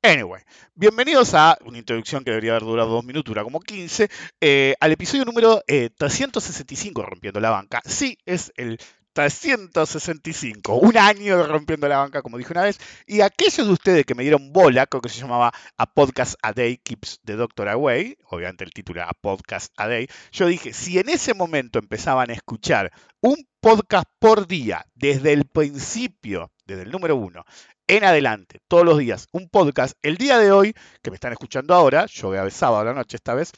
Anyway, 0.00 0.42
bienvenidos 0.74 1.34
a 1.34 1.56
una 1.64 1.78
introducción 1.78 2.22
que 2.22 2.30
debería 2.30 2.52
haber 2.52 2.64
durado 2.64 2.90
dos 2.90 3.04
minutos, 3.04 3.30
dura 3.30 3.42
como 3.42 3.58
15, 3.58 4.08
eh, 4.40 4.74
al 4.78 4.92
episodio 4.92 5.24
número 5.24 5.62
eh, 5.66 5.90
365 5.96 7.00
de 7.00 7.06
Rompiendo 7.06 7.40
la 7.40 7.50
Banca. 7.50 7.80
Sí, 7.86 8.18
es 8.26 8.52
el 8.56 8.78
365, 9.14 10.74
un 10.74 10.98
año 10.98 11.38
de 11.38 11.46
Rompiendo 11.46 11.88
la 11.88 11.98
Banca, 11.98 12.20
como 12.20 12.36
dije 12.36 12.52
una 12.52 12.62
vez. 12.62 12.78
Y 13.06 13.20
aquellos 13.20 13.66
de 13.66 13.72
ustedes 13.72 14.04
que 14.04 14.14
me 14.14 14.24
dieron 14.24 14.52
bola, 14.52 14.86
creo 14.86 15.00
que 15.00 15.08
se 15.08 15.20
llamaba 15.20 15.52
A 15.78 15.86
Podcast 15.86 16.34
a 16.42 16.52
Day 16.52 16.78
Keeps 16.78 17.20
the 17.24 17.36
Doctor 17.36 17.68
Away, 17.68 18.18
obviamente 18.26 18.64
el 18.64 18.72
título 18.72 19.00
era 19.00 19.08
A 19.08 19.14
Podcast 19.14 19.72
a 19.76 19.88
Day, 19.88 20.08
yo 20.32 20.46
dije, 20.46 20.72
si 20.72 20.98
en 20.98 21.08
ese 21.08 21.32
momento 21.32 21.78
empezaban 21.78 22.30
a 22.30 22.34
escuchar 22.34 22.92
un 23.20 23.36
podcast 23.60 24.08
por 24.18 24.46
día, 24.46 24.84
desde 24.94 25.32
el 25.32 25.46
principio, 25.46 26.52
desde 26.66 26.82
el 26.82 26.90
número 26.90 27.16
uno, 27.16 27.44
en 27.86 28.04
adelante, 28.04 28.60
todos 28.66 28.84
los 28.84 28.98
días, 28.98 29.28
un 29.30 29.48
podcast. 29.48 29.96
El 30.02 30.16
día 30.16 30.38
de 30.38 30.50
hoy, 30.50 30.74
que 31.02 31.10
me 31.10 31.16
están 31.16 31.32
escuchando 31.32 31.74
ahora, 31.74 32.06
yo 32.06 32.30
ver 32.30 32.50
sábado 32.50 32.80
a 32.80 32.84
la 32.84 32.94
noche 32.94 33.16
esta 33.16 33.34
vez, 33.34 33.52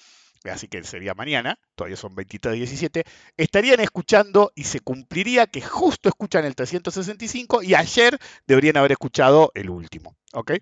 así 0.50 0.68
que 0.68 0.82
sería 0.84 1.14
mañana, 1.14 1.58
todavía 1.74 1.96
son 1.96 2.14
23.17, 2.14 3.04
estarían 3.36 3.80
escuchando 3.80 4.52
y 4.54 4.64
se 4.64 4.80
cumpliría 4.80 5.46
que 5.46 5.60
justo 5.60 6.08
escuchan 6.08 6.44
el 6.44 6.54
365 6.54 7.62
y 7.62 7.74
ayer 7.74 8.18
deberían 8.46 8.76
haber 8.76 8.92
escuchado 8.92 9.52
el 9.54 9.70
último, 9.70 10.16
¿ok? 10.32 10.52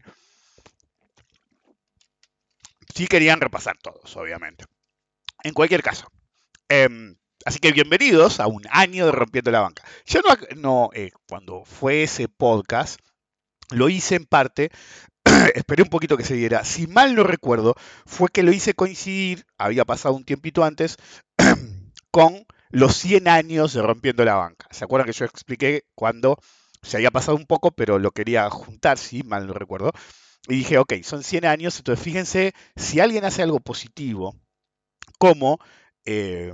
Sí 2.94 3.06
querían 3.06 3.40
repasar 3.40 3.76
todos, 3.78 4.16
obviamente. 4.16 4.64
En 5.42 5.54
cualquier 5.54 5.82
caso. 5.82 6.06
em, 6.68 7.16
Así 7.44 7.58
que 7.58 7.72
bienvenidos 7.72 8.40
a 8.40 8.46
un 8.46 8.62
año 8.70 9.04
de 9.04 9.12
Rompiendo 9.12 9.50
la 9.50 9.60
Banca. 9.60 9.84
Yo 10.06 10.20
no, 10.22 10.34
no 10.56 10.90
eh, 10.94 11.10
cuando 11.28 11.64
fue 11.66 12.04
ese 12.04 12.26
podcast, 12.26 12.98
lo 13.70 13.90
hice 13.90 14.14
en 14.14 14.24
parte, 14.24 14.70
esperé 15.54 15.82
un 15.82 15.88
poquito 15.88 16.16
que 16.16 16.24
se 16.24 16.34
diera, 16.34 16.64
si 16.64 16.86
mal 16.86 17.14
no 17.14 17.24
recuerdo, 17.24 17.74
fue 18.06 18.28
que 18.30 18.42
lo 18.42 18.52
hice 18.52 18.74
coincidir, 18.74 19.46
había 19.58 19.84
pasado 19.84 20.14
un 20.14 20.24
tiempito 20.24 20.64
antes, 20.64 20.96
con 22.10 22.46
los 22.70 22.96
100 22.96 23.28
años 23.28 23.72
de 23.72 23.82
Rompiendo 23.82 24.24
la 24.24 24.34
Banca. 24.34 24.66
¿Se 24.70 24.84
acuerdan 24.84 25.06
que 25.06 25.12
yo 25.12 25.24
expliqué 25.24 25.84
cuando 25.94 26.38
se 26.82 26.96
había 26.96 27.10
pasado 27.10 27.36
un 27.36 27.46
poco, 27.46 27.70
pero 27.70 27.98
lo 27.98 28.10
quería 28.10 28.48
juntar, 28.50 28.98
si 28.98 29.22
mal 29.22 29.46
no 29.46 29.54
recuerdo? 29.54 29.92
Y 30.48 30.56
dije, 30.56 30.78
ok, 30.78 30.94
son 31.02 31.22
100 31.22 31.46
años, 31.46 31.78
entonces 31.78 32.04
fíjense, 32.04 32.54
si 32.76 33.00
alguien 33.00 33.24
hace 33.24 33.42
algo 33.42 33.60
positivo, 33.60 34.36
cómo 35.18 35.58
eh, 36.04 36.52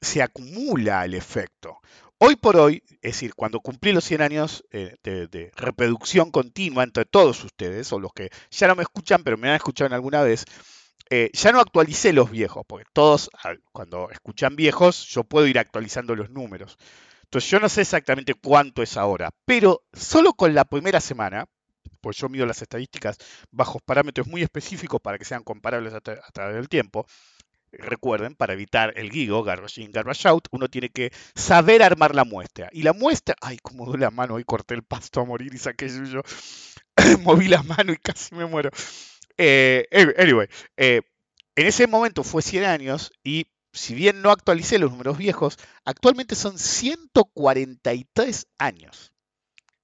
se 0.00 0.22
acumula 0.22 1.04
el 1.04 1.14
efecto. 1.14 1.78
Hoy 2.22 2.36
por 2.36 2.58
hoy, 2.58 2.82
es 2.86 3.14
decir, 3.14 3.34
cuando 3.34 3.60
cumplí 3.60 3.92
los 3.92 4.04
100 4.04 4.20
años 4.20 4.62
eh, 4.72 4.94
de, 5.02 5.50
reproducción 5.56 6.30
continua 6.30 6.84
entre 6.84 7.06
todos 7.06 7.42
ustedes, 7.42 7.90
o 7.94 7.98
los 7.98 8.12
que 8.12 8.28
ya 8.50 8.68
no 8.68 8.74
me 8.74 8.82
escuchan, 8.82 9.24
pero 9.24 9.38
me 9.38 9.48
han 9.48 9.54
escuchado 9.56 9.86
en 9.86 9.94
alguna 9.94 10.20
vez, 10.22 10.44
eh, 11.08 11.30
ya 11.32 11.50
no 11.50 11.60
actualicé 11.60 12.12
los 12.12 12.30
viejos, 12.30 12.62
porque 12.66 12.84
todos, 12.92 13.30
cuando 13.72 14.10
escuchan 14.10 14.54
viejos, 14.54 15.06
yo 15.06 15.24
puedo 15.24 15.46
ir 15.46 15.58
actualizando 15.58 16.14
los 16.14 16.28
números. 16.28 16.76
Entonces 17.22 17.50
yo 17.50 17.58
no 17.58 17.70
sé 17.70 17.80
exactamente 17.80 18.34
cuánto 18.34 18.82
es 18.82 18.98
ahora, 18.98 19.30
pero 19.46 19.84
solo 19.94 20.34
con 20.34 20.54
la 20.54 20.66
primera 20.66 21.00
semana, 21.00 21.46
pues 22.02 22.18
yo 22.18 22.28
mido 22.28 22.44
las 22.44 22.60
estadísticas 22.60 23.16
bajo 23.50 23.78
parámetros 23.78 24.26
muy 24.26 24.42
específicos 24.42 25.00
para 25.00 25.16
que 25.16 25.24
sean 25.24 25.42
comparables 25.42 25.94
a 25.94 26.00
través 26.02 26.54
del 26.54 26.68
tiempo, 26.68 27.06
recuerden, 27.72 28.34
para 28.34 28.52
evitar 28.52 28.92
el 28.96 29.10
gigo, 29.10 29.42
garbage 29.42 29.80
in, 29.80 29.92
garbage 29.92 30.26
out, 30.26 30.48
uno 30.50 30.68
tiene 30.68 30.90
que 30.90 31.12
saber 31.34 31.82
armar 31.82 32.14
la 32.14 32.24
muestra. 32.24 32.68
Y 32.72 32.82
la 32.82 32.92
muestra, 32.92 33.36
ay, 33.40 33.58
como 33.62 33.86
duele 33.86 34.04
la 34.04 34.10
mano, 34.10 34.34
hoy 34.34 34.44
corté 34.44 34.74
el 34.74 34.82
pasto 34.82 35.20
a 35.20 35.24
morir 35.24 35.54
y 35.54 35.58
saqué 35.58 35.88
yo, 35.88 36.22
moví 37.22 37.48
la 37.48 37.62
mano 37.62 37.92
y 37.92 37.96
casi 37.96 38.34
me 38.34 38.46
muero. 38.46 38.70
Eh, 39.36 39.86
anyway, 40.18 40.48
eh, 40.76 41.02
en 41.56 41.66
ese 41.66 41.86
momento 41.86 42.24
fue 42.24 42.42
100 42.42 42.64
años 42.64 43.12
y 43.24 43.46
si 43.72 43.94
bien 43.94 44.20
no 44.22 44.30
actualicé 44.30 44.78
los 44.78 44.90
números 44.90 45.16
viejos, 45.16 45.56
actualmente 45.84 46.34
son 46.34 46.58
143 46.58 48.46
años 48.58 49.12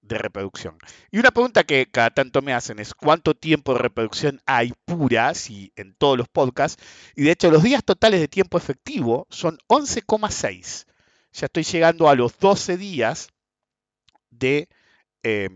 de 0.07 0.19
reproducción. 0.19 0.79
Y 1.11 1.19
una 1.19 1.31
pregunta 1.31 1.65
que 1.65 1.87
cada 1.87 2.11
tanto 2.11 2.43
me 2.43 2.53
hacen 2.53 2.79
es 2.79 2.95
cuánto 2.95 3.35
tiempo 3.35 3.73
de 3.73 3.81
reproducción 3.81 4.41
hay 4.47 4.73
pura 4.85 5.35
si 5.35 5.73
en 5.77 5.95
todos 5.95 6.17
los 6.17 6.29
podcasts. 6.29 6.83
Y 7.15 7.25
de 7.25 7.33
hecho 7.33 7.51
los 7.51 7.63
días 7.63 7.85
totales 7.85 8.21
de 8.21 8.29
tiempo 8.29 8.59
efectivo 8.59 9.27
son 9.31 9.59
11,6. 9.69 10.87
Ya 11.33 11.47
estoy 11.47 11.65
llegando 11.65 12.09
a 12.09 12.15
los 12.15 12.39
12 12.39 12.77
días 12.77 13.29
de 14.31 14.69
eh, 15.23 15.49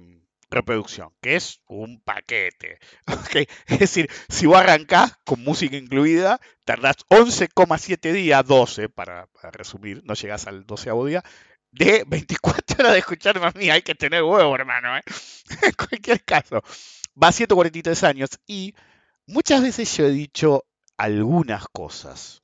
reproducción, 0.50 1.10
que 1.20 1.36
es 1.36 1.60
un 1.66 2.00
paquete. 2.00 2.78
Es 3.66 3.78
decir, 3.78 4.10
si 4.28 4.46
vos 4.46 4.58
arrancás 4.58 5.16
con 5.24 5.42
música 5.42 5.76
incluida, 5.76 6.40
tardás 6.64 6.96
11,7 7.08 8.12
días, 8.12 8.44
12 8.46 8.88
para, 8.88 9.26
para, 9.28 9.50
resumir, 9.52 10.02
no 10.04 10.14
llegás 10.14 10.46
al 10.46 10.66
12 10.66 10.90
día, 11.06 11.24
de 11.72 12.04
24 12.06 12.76
horas 12.80 12.92
de 12.92 12.98
escucharme 12.98 13.46
a 13.46 13.52
mí. 13.52 13.70
Hay 13.70 13.82
que 13.82 13.94
tener 13.94 14.22
huevo, 14.22 14.54
hermano. 14.54 14.96
¿eh? 14.96 15.02
en 15.62 15.72
cualquier 15.72 16.24
caso, 16.24 16.62
va 17.20 17.28
a 17.28 17.32
143 17.32 18.04
años 18.04 18.30
y 18.46 18.74
muchas 19.26 19.62
veces 19.62 19.96
yo 19.96 20.06
he 20.06 20.10
dicho 20.10 20.64
algunas 20.96 21.66
cosas 21.68 22.42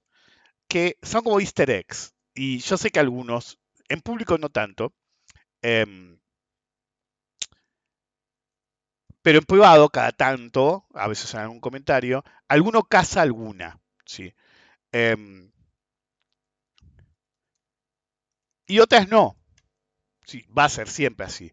que 0.68 0.98
son 1.02 1.22
como 1.22 1.40
easter 1.40 1.70
eggs. 1.70 2.14
Y 2.34 2.58
yo 2.58 2.76
sé 2.76 2.90
que 2.90 3.00
algunos, 3.00 3.58
en 3.88 4.02
público 4.02 4.36
no 4.38 4.50
tanto, 4.50 4.92
eh, 5.62 6.18
pero 9.22 9.38
en 9.38 9.44
privado, 9.44 9.88
cada 9.88 10.12
tanto, 10.12 10.86
a 10.94 11.08
veces 11.08 11.32
en 11.34 11.40
algún 11.40 11.60
comentario, 11.60 12.22
alguno 12.46 12.84
caza 12.84 13.22
alguna. 13.22 13.80
¿sí? 14.04 14.32
Eh, 14.92 15.16
y 18.66 18.80
otras 18.80 19.08
no. 19.08 19.36
Sí, 20.26 20.44
va 20.56 20.64
a 20.64 20.68
ser 20.68 20.88
siempre 20.88 21.26
así. 21.26 21.52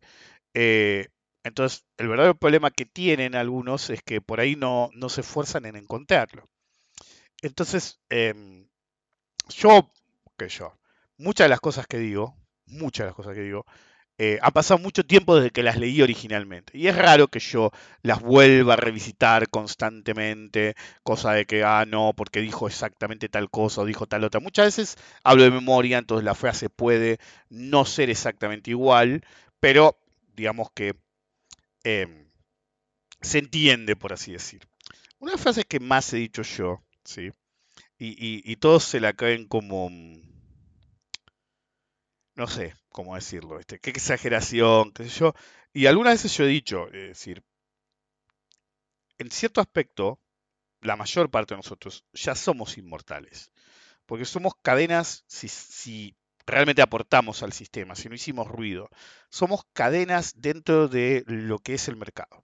Eh, 0.54 1.08
entonces, 1.44 1.86
el 1.98 2.08
verdadero 2.08 2.36
problema 2.36 2.72
que 2.72 2.86
tienen 2.86 3.36
algunos 3.36 3.90
es 3.90 4.02
que 4.04 4.22
por 4.22 4.40
ahí 4.40 4.56
no, 4.56 4.90
no 4.96 5.10
se 5.10 5.22
esfuerzan 5.22 5.66
en 5.66 5.76
encontrarlo. 5.76 6.50
Entonces, 7.42 8.00
em, 8.10 8.68
yo, 9.50 9.92
que 10.38 10.50
yo, 10.50 10.78
muchas 11.18 11.46
de 11.46 11.50
las 11.50 11.62
cosas 11.62 11.88
que 11.88 11.98
digo, 11.98 12.36
muchas 12.66 13.06
de 13.06 13.08
las 13.08 13.16
cosas 13.16 13.36
que 13.36 13.42
digo, 13.42 13.66
eh, 14.18 14.40
ha 14.42 14.52
pasado 14.52 14.80
mucho 14.80 15.04
tiempo 15.06 15.36
desde 15.36 15.52
que 15.52 15.64
las 15.64 15.78
leí 15.78 16.02
originalmente. 16.02 16.78
Y 16.78 16.88
es 16.88 16.96
raro 16.96 17.28
que 17.28 17.40
yo 17.40 17.72
las 18.04 18.22
vuelva 18.22 18.74
a 18.74 18.78
revisitar 18.78 19.50
constantemente, 19.50 20.76
cosa 21.04 21.34
de 21.34 21.46
que, 21.46 21.64
ah, 21.64 21.86
no, 21.88 22.14
porque 22.16 22.42
dijo 22.42 22.68
exactamente 22.68 23.30
tal 23.30 23.50
cosa 23.50 23.82
o 23.82 23.86
dijo 23.86 24.06
tal 24.08 24.24
otra. 24.24 24.40
Muchas 24.40 24.66
veces 24.78 24.98
hablo 25.24 25.44
de 25.44 25.52
memoria, 25.52 25.98
entonces 25.98 26.26
la 26.26 26.36
frase 26.36 26.70
puede 26.70 27.20
no 27.50 27.86
ser 27.86 28.10
exactamente 28.10 28.72
igual, 28.72 29.24
pero 29.60 29.98
digamos 30.36 30.70
que 30.74 30.94
em, 31.84 32.28
se 33.22 33.40
entiende, 33.40 33.96
por 33.96 34.14
así 34.14 34.32
decir. 34.34 34.68
Una 35.20 35.38
frases 35.38 35.66
que 35.66 35.80
más 35.80 36.14
he 36.14 36.18
dicho 36.18 36.44
yo, 36.44 36.84
¿sí? 37.06 37.32
Y, 38.00 38.10
y- 38.10 38.44
y 38.46 38.58
todos 38.58 38.84
se 38.86 39.00
la 39.02 39.14
creen 39.14 39.48
como, 39.48 39.90
mm, 39.90 40.22
no 42.36 42.48
sé 42.48 42.74
cómo 42.90 43.16
decirlo, 43.16 43.60
este, 43.60 43.80
qué 43.80 43.92
exageración, 43.92 44.92
qué 44.92 45.04
sé 45.06 45.20
yo. 45.20 45.34
Y 45.74 45.88
algunas 45.88 46.14
veces 46.14 46.36
yo 46.38 46.46
he 46.46 46.48
dicho, 46.48 46.88
es 46.88 47.10
decir, 47.10 47.44
en 49.18 49.32
cierto 49.32 49.62
aspecto, 49.62 50.20
la 50.82 50.96
mayor 50.96 51.30
parte 51.30 51.54
de 51.54 51.60
nosotros 51.60 52.06
ya 52.14 52.36
somos 52.36 52.78
inmortales, 52.78 53.52
porque 54.06 54.26
somos 54.26 54.54
cadenas, 54.62 55.24
si, 55.28 55.48
si 55.48 56.16
realmente 56.46 56.82
aportamos 56.82 57.42
al 57.44 57.54
sistema, 57.54 57.96
si 57.96 58.10
no 58.10 58.16
hicimos 58.16 58.48
ruido, 58.48 58.90
somos 59.30 59.62
cadenas 59.74 60.34
dentro 60.36 60.88
de 60.88 61.24
lo 61.28 61.60
que 61.60 61.76
es 61.76 61.88
el 61.88 61.96
mercado. 61.96 62.44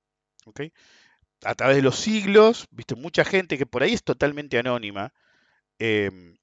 A 1.43 1.55
través 1.55 1.75
de 1.77 1.83
los 1.83 1.97
siglos, 1.97 2.67
viste, 2.71 2.95
mucha 2.95 3.23
gente 3.23 3.57
que 3.57 3.65
por 3.65 3.83
ahí 3.83 3.93
es 3.93 4.03
totalmente 4.03 4.57
anónima, 4.57 5.13
em, 5.79 6.37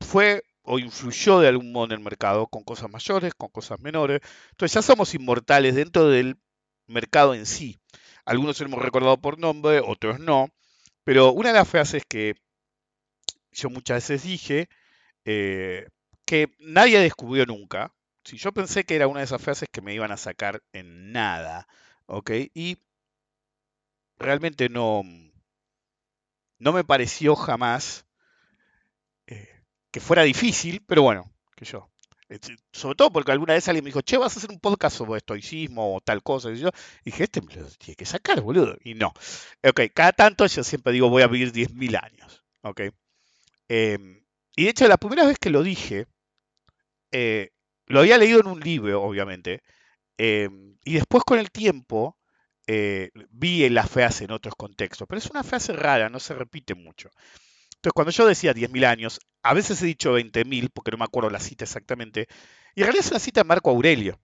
fue 0.00 0.42
o 0.66 0.78
influyó 0.78 1.40
de 1.40 1.48
algún 1.48 1.72
modo 1.72 1.86
en 1.86 1.92
el 1.92 2.00
mercado 2.00 2.48
con 2.48 2.64
cosas 2.64 2.90
mayores, 2.90 3.34
con 3.34 3.48
cosas 3.48 3.80
menores. 3.80 4.20
Entonces 4.50 4.74
ya 4.74 4.82
somos 4.82 5.14
inmortales 5.14 5.74
dentro 5.74 6.08
del 6.08 6.38
mercado 6.86 7.34
en 7.34 7.46
sí. 7.46 7.80
Algunos 8.24 8.60
hemos 8.60 8.82
recordado 8.82 9.16
por 9.20 9.38
nombre, 9.38 9.80
otros 9.80 10.18
no. 10.20 10.48
Pero 11.04 11.32
una 11.32 11.50
de 11.50 11.54
las 11.54 11.68
frases 11.68 12.04
que 12.06 12.34
yo 13.52 13.70
muchas 13.70 14.08
veces 14.08 14.24
dije, 14.24 14.68
eh, 15.24 15.88
que 16.26 16.48
nadie 16.58 17.00
descubrió 17.00 17.46
nunca, 17.46 17.94
si 18.24 18.36
yo 18.36 18.52
pensé 18.52 18.84
que 18.84 18.96
era 18.96 19.06
una 19.08 19.20
de 19.20 19.26
esas 19.26 19.40
frases 19.42 19.68
que 19.70 19.80
me 19.80 19.94
iban 19.94 20.12
a 20.12 20.16
sacar 20.16 20.62
en 20.72 21.12
nada, 21.12 21.68
¿ok? 22.06 22.30
Y 22.54 22.78
realmente 24.18 24.68
no, 24.68 25.02
no 26.58 26.72
me 26.72 26.84
pareció 26.84 27.36
jamás 27.36 28.05
que 29.96 30.00
fuera 30.00 30.24
difícil, 30.24 30.84
pero 30.86 31.00
bueno, 31.00 31.32
que 31.56 31.64
yo. 31.64 31.88
Sí, 32.28 32.54
Sobre 32.70 32.96
todo 32.96 33.10
porque 33.10 33.32
alguna 33.32 33.54
vez 33.54 33.66
alguien 33.66 33.82
me 33.82 33.88
dijo, 33.88 34.02
che, 34.02 34.18
vas 34.18 34.36
a 34.36 34.38
hacer 34.38 34.50
un 34.50 34.60
podcast 34.60 34.94
sobre 34.94 35.16
estoicismo 35.16 35.96
o 35.96 36.02
tal 36.02 36.22
cosa. 36.22 36.52
Y 36.52 36.56
yo 36.56 36.68
dije, 37.02 37.24
este 37.24 37.40
me 37.40 37.54
lo 37.54 37.66
tiene 37.78 37.96
que 37.96 38.04
sacar, 38.04 38.42
boludo. 38.42 38.76
Y 38.84 38.92
no. 38.92 39.14
Ok, 39.66 39.80
cada 39.94 40.12
tanto 40.12 40.44
yo 40.46 40.62
siempre 40.62 40.92
digo, 40.92 41.08
voy 41.08 41.22
a 41.22 41.28
vivir 41.28 41.50
10.000 41.50 41.96
años. 41.96 42.44
Ok. 42.60 42.82
Em, 43.68 44.22
y 44.54 44.64
de 44.64 44.70
hecho, 44.70 44.86
la 44.86 44.98
primera 44.98 45.26
vez 45.26 45.38
que 45.38 45.48
lo 45.48 45.62
dije, 45.62 46.06
eh, 47.12 47.50
lo 47.86 48.00
había 48.00 48.18
leído 48.18 48.40
en 48.40 48.48
un 48.48 48.60
libro, 48.60 49.02
obviamente. 49.02 49.62
em, 50.18 50.78
y 50.84 50.94
después 50.94 51.24
con 51.24 51.38
el 51.38 51.50
tiempo 51.50 52.18
eh, 52.66 53.10
vi 53.30 53.68
la 53.70 53.86
frase 53.86 54.24
en 54.24 54.32
otros 54.32 54.54
contextos. 54.56 55.08
Pero 55.08 55.18
es 55.18 55.30
una 55.30 55.44
frase 55.44 55.72
rara, 55.74 56.10
no 56.10 56.20
se 56.20 56.34
repite 56.34 56.74
mucho. 56.74 57.10
Entonces, 57.76 57.92
cuando 57.94 58.10
yo 58.10 58.26
decía 58.26 58.52
10.000 58.54 58.84
años, 58.84 59.20
a 59.42 59.54
veces 59.54 59.80
he 59.82 59.86
dicho 59.86 60.18
20.000, 60.18 60.70
porque 60.72 60.90
no 60.90 60.98
me 60.98 61.04
acuerdo 61.04 61.30
la 61.30 61.40
cita 61.40 61.64
exactamente, 61.64 62.26
y 62.74 62.80
en 62.80 62.86
realidad 62.86 63.04
es 63.04 63.10
una 63.10 63.20
cita 63.20 63.40
de 63.40 63.48
Marco 63.48 63.70
Aurelio. 63.70 64.18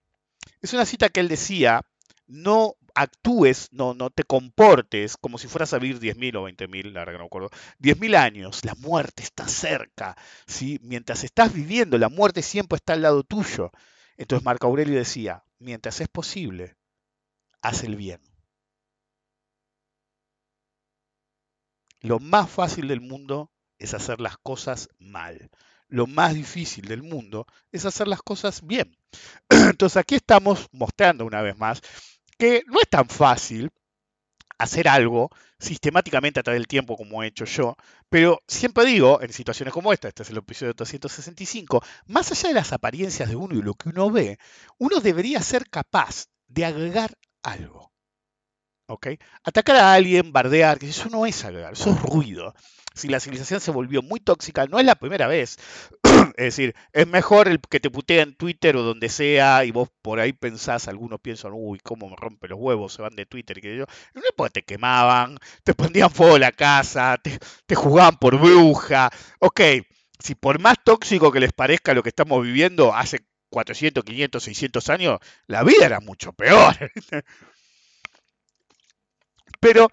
Es 0.61 0.73
una 0.73 0.85
cita 0.85 1.09
que 1.09 1.21
él 1.21 1.29
decía, 1.29 1.83
no 2.27 2.75
actúes, 2.95 3.69
no, 3.73 3.95
no 3.95 4.11
te 4.11 4.25
comportes 4.25 5.17
como 5.17 5.39
si 5.39 5.49
fueras 5.49 5.73
a 5.73 5.79
vivir 5.79 6.01
10.000 6.01 6.37
o 6.37 6.49
20.000, 6.49 6.93
la 6.93 7.01
verdad 7.01 7.13
que 7.13 7.19
no 7.19 7.25
me 7.25 7.27
acuerdo, 7.27 7.51
10.000 7.79 8.17
años, 8.17 8.65
la 8.65 8.75
muerte 8.77 9.23
está 9.23 9.49
cerca, 9.49 10.17
¿sí? 10.47 10.79
Mientras 10.83 11.25
estás 11.25 11.53
viviendo, 11.53 11.99
la 11.99 12.09
muerte 12.09 12.43
siempre 12.43 12.77
está 12.77 12.95
al 12.95 13.03
lado 13.03 13.23
tuyo. 13.23 13.71
Entonces 14.17 14.45
Marco 14.45 14.67
Aurelio 14.67 14.99
decía, 14.99 15.45
mientras 15.59 16.01
es 16.01 16.09
posible, 16.09 16.77
haz 17.63 17.85
el 17.85 17.97
bien. 17.97 18.21
Lo 22.03 22.19
más 22.19 22.51
fácil 22.51 22.89
del 22.89 23.01
mundo 23.01 23.51
es 23.79 23.95
hacer 23.95 24.21
las 24.21 24.37
cosas 24.39 24.89
mal. 24.99 25.51
Lo 25.89 26.07
más 26.07 26.35
difícil 26.35 26.87
del 26.87 27.03
mundo 27.03 27.47
es 27.71 27.85
hacer 27.85 28.09
las 28.09 28.23
cosas 28.23 28.67
bien. 28.67 28.97
Entonces 29.49 29.97
aquí 29.97 30.17
estamos 30.17 30.69
mostrando 30.73 31.25
una 31.25 31.43
vez 31.43 31.57
más 31.57 31.81
que 32.39 32.65
no 32.67 32.81
es 32.81 32.89
tan 32.89 33.09
fácil 33.09 33.71
hacer 34.59 34.89
algo 34.89 35.31
sistemáticamente 35.59 36.41
a 36.41 36.43
través 36.43 36.59
del 36.61 36.67
tiempo 36.67 36.97
como 36.97 37.23
he 37.23 37.29
hecho 37.29 37.45
yo, 37.45 37.77
pero 38.09 38.41
siempre 38.49 38.85
digo, 38.85 39.21
en 39.23 39.33
situaciones 39.33 39.73
como 39.73 39.93
esta, 39.93 40.09
este 40.09 40.25
es 40.25 40.31
el 40.31 40.39
episodio 40.39 40.73
265, 40.75 41.83
más 42.07 42.33
allá 42.33 42.49
de 42.49 42.55
las 42.55 42.73
apariencias 42.73 43.29
de 43.29 43.37
uno 43.37 43.55
y 43.55 43.63
lo 43.63 43.75
que 43.75 43.91
uno 43.91 44.11
ve, 44.11 44.39
uno 44.79 45.01
debería 45.01 45.41
ser 45.41 45.69
capaz 45.71 46.27
de 46.49 46.65
agregar 46.65 47.13
algo. 47.43 47.92
¿Ok? 48.87 49.09
Atacar 49.45 49.77
a 49.77 49.93
alguien, 49.95 50.33
bardear, 50.33 50.83
eso 50.83 51.09
no 51.09 51.27
es 51.27 51.45
agregar, 51.45 51.73
eso 51.73 51.91
es 51.91 52.03
ruido. 52.03 52.55
Si 52.95 53.09
la 53.09 53.21
civilización 53.21 53.61
se 53.61 53.71
volvió 53.71 54.03
muy 54.03 54.21
tóxica, 54.21 54.67
no 54.67 54.79
es 54.79 54.85
la 54.85 54.97
primera 54.97 55.27
vez. 55.27 55.59
es 56.37 56.45
decir, 56.45 56.75
es 56.93 57.07
mejor 57.07 57.49
el 57.49 57.61
que 57.61 57.81
te 57.81 57.91
putea 57.91 58.23
en 58.23 58.35
Twitter 58.35 58.77
o 58.77 58.83
donde 58.83 59.09
sea 59.09 59.65
y 59.65 59.71
vos 59.71 59.89
por 60.03 60.21
ahí 60.21 60.33
pensás, 60.33 60.89
algunos 60.89 61.21
piensan, 61.21 61.53
uy, 61.55 61.79
cómo 61.83 62.11
me 62.11 62.17
rompe 62.17 62.49
los 62.49 62.59
huevos, 62.59 62.93
se 62.93 63.03
van 63.03 63.17
de 63.17 63.27
Twitter 63.27 63.59
y 63.59 63.61
que 63.63 63.77
yo. 63.77 63.87
No 64.15 64.21
es 64.21 64.33
porque 64.37 64.61
te 64.61 64.63
quemaban, 64.63 65.39
te 65.65 65.75
prendían 65.75 66.11
fuego 66.11 66.39
la 66.39 66.53
casa, 66.53 67.19
te, 67.23 67.39
te 67.67 67.75
jugaban 67.75 68.19
por 68.19 68.39
bruja. 68.39 69.11
Ok, 69.39 69.61
si 70.19 70.35
por 70.35 70.61
más 70.61 70.77
tóxico 70.85 71.33
que 71.33 71.41
les 71.41 71.53
parezca 71.53 71.95
lo 71.95 72.03
que 72.03 72.11
estamos 72.11 72.43
viviendo 72.43 72.95
hace 72.95 73.21
400, 73.51 74.05
500, 74.05 74.43
600 74.43 74.89
años, 74.91 75.19
la 75.47 75.63
vida 75.63 75.87
era 75.87 76.01
mucho 76.01 76.33
peor. 76.33 76.75
Pero 79.63 79.87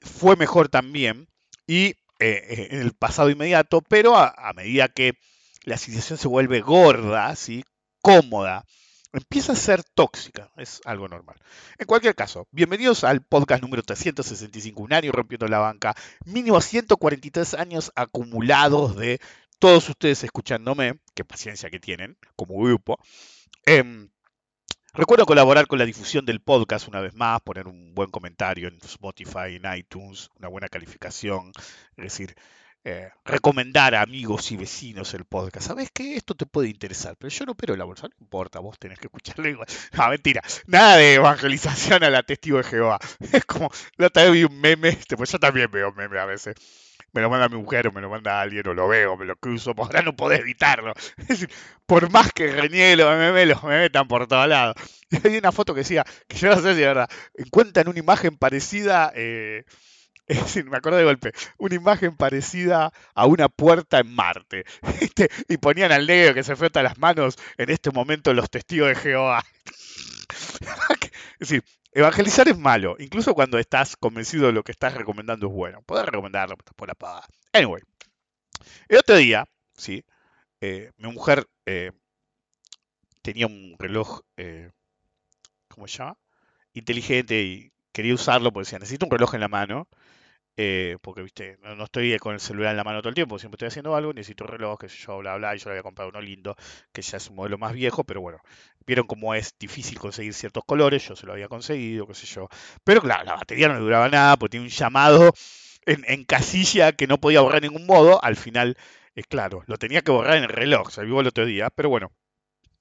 fue 0.00 0.34
mejor 0.34 0.70
también 0.70 1.28
y 1.66 1.96
eh, 2.18 2.68
en 2.70 2.80
el 2.80 2.94
pasado 2.94 3.28
inmediato, 3.28 3.82
pero 3.82 4.16
a, 4.16 4.34
medida 4.56 4.88
que 4.88 5.12
la 5.64 5.76
civilización 5.76 6.18
se 6.18 6.28
vuelve 6.28 6.62
gorda, 6.62 7.36
¿sí? 7.36 7.62
cómoda, 8.00 8.64
empieza 9.12 9.52
a 9.52 9.56
ser 9.56 9.84
tóxica, 9.84 10.50
es 10.56 10.80
algo 10.86 11.08
normal. 11.08 11.36
En 11.76 11.86
cualquier 11.86 12.14
caso, 12.14 12.48
bienvenidos 12.50 13.04
al 13.04 13.20
podcast 13.20 13.62
número 13.62 13.82
365, 13.82 14.82
un 14.82 14.94
año 14.94 15.12
rompiendo 15.12 15.46
la 15.46 15.58
banca, 15.58 15.94
mínimo 16.24 16.58
143 16.62 17.52
años 17.52 17.92
acumulados 17.96 18.96
de 18.96 19.20
todos 19.58 19.90
ustedes 19.90 20.24
escuchándome, 20.24 21.00
qué 21.14 21.22
paciencia 21.22 21.68
que 21.68 21.80
tienen 21.80 22.16
como 22.34 22.58
grupo. 22.58 22.98
Eh, 23.66 24.08
Recuerdo 24.98 25.26
colaborar 25.26 25.68
con 25.68 25.78
la 25.78 25.84
difusión 25.84 26.26
del 26.26 26.40
podcast 26.40 26.88
una 26.88 27.00
vez 27.00 27.14
más, 27.14 27.40
poner 27.42 27.68
un 27.68 27.94
buen 27.94 28.10
comentario 28.10 28.66
en 28.66 28.80
Spotify, 28.82 29.54
en 29.54 29.78
iTunes, 29.78 30.28
una 30.40 30.48
buena 30.48 30.66
calificación, 30.66 31.52
es 31.96 32.04
decir, 32.04 32.34
eh, 32.82 33.08
recomendar 33.24 33.94
a 33.94 34.02
amigos 34.02 34.50
y 34.50 34.56
vecinos 34.56 35.14
el 35.14 35.24
podcast. 35.24 35.68
¿Sabes 35.68 35.90
qué? 35.94 36.16
Esto 36.16 36.34
te 36.34 36.46
puede 36.46 36.68
interesar, 36.68 37.14
pero 37.16 37.30
yo 37.30 37.46
no 37.46 37.52
opero 37.52 37.76
la 37.76 37.84
bolsa, 37.84 38.08
no 38.08 38.16
importa, 38.18 38.58
vos 38.58 38.76
tenés 38.76 38.98
que 38.98 39.06
escucharlo 39.06 39.48
igual. 39.48 39.68
No, 39.92 40.08
mentira, 40.08 40.42
nada 40.66 40.96
de 40.96 41.14
evangelización 41.14 42.02
a 42.02 42.10
la 42.10 42.24
testigo 42.24 42.58
de 42.58 42.64
Jehová. 42.64 42.98
Es 43.32 43.44
como, 43.44 43.70
la 43.98 44.08
otra 44.08 44.24
vez 44.24 44.32
vi 44.32 44.42
un 44.42 44.60
meme, 44.60 44.88
este, 44.88 45.16
pues 45.16 45.30
yo 45.30 45.38
también 45.38 45.70
veo 45.70 45.92
meme 45.92 46.18
a 46.18 46.24
veces 46.24 46.56
me 47.12 47.20
lo 47.22 47.30
manda 47.30 47.48
mi 47.48 47.56
mujer 47.56 47.88
o 47.88 47.92
me 47.92 48.00
lo 48.00 48.10
manda 48.10 48.40
alguien 48.40 48.66
o 48.68 48.74
lo 48.74 48.88
veo, 48.88 49.16
me 49.16 49.24
lo 49.24 49.36
cruzo, 49.36 49.74
por 49.74 49.86
ahora 49.86 50.02
no 50.02 50.16
puedo 50.16 50.32
evitarlo. 50.32 50.92
Es 51.16 51.28
decir, 51.28 51.50
por 51.86 52.10
más 52.10 52.32
que 52.32 52.52
reniegue 52.52 52.96
los 52.96 53.16
memes, 53.16 53.48
los 53.48 53.62
memes 53.62 53.86
están 53.86 54.08
por 54.08 54.26
todos 54.26 54.48
lados. 54.48 54.76
Y 55.10 55.26
hay 55.26 55.38
una 55.38 55.52
foto 55.52 55.74
que 55.74 55.80
decía, 55.80 56.04
que 56.26 56.36
yo 56.36 56.48
no 56.48 56.56
sé 56.56 56.74
si 56.74 56.82
es 56.82 56.86
verdad, 56.86 57.08
encuentran 57.34 57.88
una 57.88 57.98
imagen 57.98 58.36
parecida, 58.36 59.10
eh, 59.14 59.64
es 60.26 60.40
decir, 60.42 60.66
me 60.66 60.76
acuerdo 60.76 60.98
de 60.98 61.04
golpe, 61.04 61.32
una 61.56 61.74
imagen 61.74 62.16
parecida 62.16 62.92
a 63.14 63.26
una 63.26 63.48
puerta 63.48 63.98
en 63.98 64.14
Marte. 64.14 64.64
Y 65.48 65.56
ponían 65.56 65.90
al 65.90 66.06
negro 66.06 66.34
que 66.34 66.42
se 66.44 66.54
frota 66.54 66.82
las 66.82 66.98
manos 66.98 67.36
en 67.56 67.70
este 67.70 67.90
momento 67.90 68.32
los 68.34 68.50
testigos 68.50 68.88
de 68.88 68.94
Jehová. 68.94 69.44
es 71.40 71.48
decir, 71.48 71.64
Evangelizar 71.92 72.48
es 72.48 72.58
malo, 72.58 72.96
incluso 72.98 73.34
cuando 73.34 73.58
estás 73.58 73.96
convencido 73.96 74.46
de 74.46 74.52
lo 74.52 74.62
que 74.62 74.72
estás 74.72 74.94
recomendando 74.94 75.46
es 75.46 75.52
bueno. 75.52 75.82
Puedes 75.82 76.06
recomendarlo 76.06 76.56
por 76.76 76.88
la 76.88 76.94
paga. 76.94 77.26
Anyway, 77.52 77.82
el 78.88 78.98
otro 78.98 79.16
día, 79.16 79.48
¿sí? 79.74 80.04
Eh, 80.60 80.90
mi 80.96 81.10
mujer 81.12 81.46
eh, 81.66 81.92
tenía 83.22 83.46
un 83.46 83.76
reloj 83.78 84.20
eh, 84.36 84.70
¿cómo 85.68 85.86
se 85.86 85.98
llama? 85.98 86.18
Inteligente 86.72 87.40
y 87.40 87.72
quería 87.92 88.14
usarlo 88.14 88.52
porque 88.52 88.66
decía, 88.66 88.78
necesito 88.80 89.06
un 89.06 89.12
reloj 89.12 89.34
en 89.34 89.40
la 89.40 89.48
mano. 89.48 89.88
Eh, 90.60 90.96
porque, 91.02 91.22
viste, 91.22 91.56
no, 91.62 91.76
no 91.76 91.84
estoy 91.84 92.18
con 92.18 92.34
el 92.34 92.40
celular 92.40 92.72
en 92.72 92.76
la 92.76 92.82
mano 92.84 93.00
todo 93.00 93.10
el 93.10 93.14
tiempo, 93.14 93.38
siempre 93.38 93.54
estoy 93.56 93.68
haciendo 93.68 93.94
algo, 93.94 94.12
necesito 94.12 94.42
un 94.42 94.50
reloj, 94.50 94.76
que 94.80 94.88
yo, 94.88 95.18
bla, 95.18 95.36
bla, 95.36 95.54
y 95.54 95.58
yo 95.58 95.66
le 95.66 95.74
había 95.74 95.84
comprado 95.84 96.10
uno 96.10 96.20
lindo, 96.20 96.56
que 96.92 97.00
ya 97.00 97.16
es 97.18 97.30
un 97.30 97.36
modelo 97.36 97.58
más 97.58 97.72
viejo, 97.72 98.02
pero 98.02 98.20
bueno, 98.20 98.38
vieron 98.84 99.06
cómo 99.06 99.34
es 99.34 99.54
difícil 99.58 100.00
conseguir 100.00 100.34
ciertos 100.34 100.64
colores, 100.64 101.06
yo 101.08 101.14
se 101.14 101.26
lo 101.26 101.32
había 101.32 101.46
conseguido, 101.48 102.08
qué 102.08 102.14
sé 102.14 102.26
yo. 102.26 102.48
Pero 102.82 103.00
claro, 103.00 103.24
la 103.24 103.36
batería 103.36 103.68
no 103.68 103.74
le 103.74 103.80
duraba 103.80 104.08
nada, 104.08 104.36
porque 104.36 104.52
tiene 104.52 104.66
un 104.66 104.70
llamado 104.70 105.32
en, 105.86 106.04
en 106.08 106.24
casilla 106.24 106.90
que 106.92 107.06
no 107.06 107.18
podía 107.18 107.40
borrar 107.40 107.60
de 107.60 107.68
ningún 107.68 107.86
modo, 107.86 108.22
al 108.24 108.34
final, 108.34 108.76
es 109.14 109.26
claro, 109.28 109.62
lo 109.68 109.76
tenía 109.76 110.02
que 110.02 110.10
borrar 110.10 110.38
en 110.38 110.44
el 110.44 110.50
reloj, 110.50 110.90
se 110.90 111.04
vivo 111.04 111.20
el 111.20 111.28
otro 111.28 111.46
día, 111.46 111.70
pero 111.70 111.88
bueno, 111.88 112.10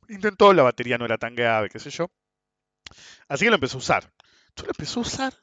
intentó, 0.10 0.54
la 0.54 0.64
batería 0.64 0.98
no 0.98 1.06
era 1.06 1.18
tan 1.18 1.36
grave, 1.36 1.70
qué 1.70 1.80
sé 1.80 1.92
yo. 1.92 2.10
Así 3.30 3.46
que 3.46 3.50
lo 3.50 3.56
empezó 3.56 3.78
a 3.78 3.80
usar. 3.80 4.12
Yo 4.56 4.64
lo 4.64 4.72
empecé 4.72 5.00
a 5.00 5.02
usar. 5.02 5.34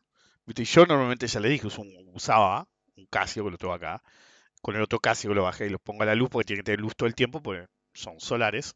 ¿Viste? 0.47 0.65
Yo 0.65 0.87
normalmente 0.87 1.27
ya 1.27 1.41
le 1.41 1.49
dije, 1.49 1.67
usaba 2.13 2.67
un 2.97 3.07
Casio 3.07 3.45
que 3.45 3.51
lo 3.51 3.59
tengo 3.59 3.75
acá. 3.75 4.03
Con 4.63 4.77
el 4.77 4.83
otro 4.83 5.01
Casio 5.01 5.31
que 5.31 5.37
lo 5.37 5.45
bajé 5.45 5.67
y 5.67 5.71
lo 5.71 5.79
pongo 5.79 6.03
a 6.05 6.07
la 6.07 6.15
luz 6.15 6.31
porque 6.31 6.47
tiene 6.47 6.61
que 6.61 6.65
tener 6.67 6.81
luz 6.81 6.95
todo 6.97 7.09
el 7.09 7.15
tiempo 7.15 7.43
porque 7.43 7.67
son 7.95 8.21
solares. 8.21 8.75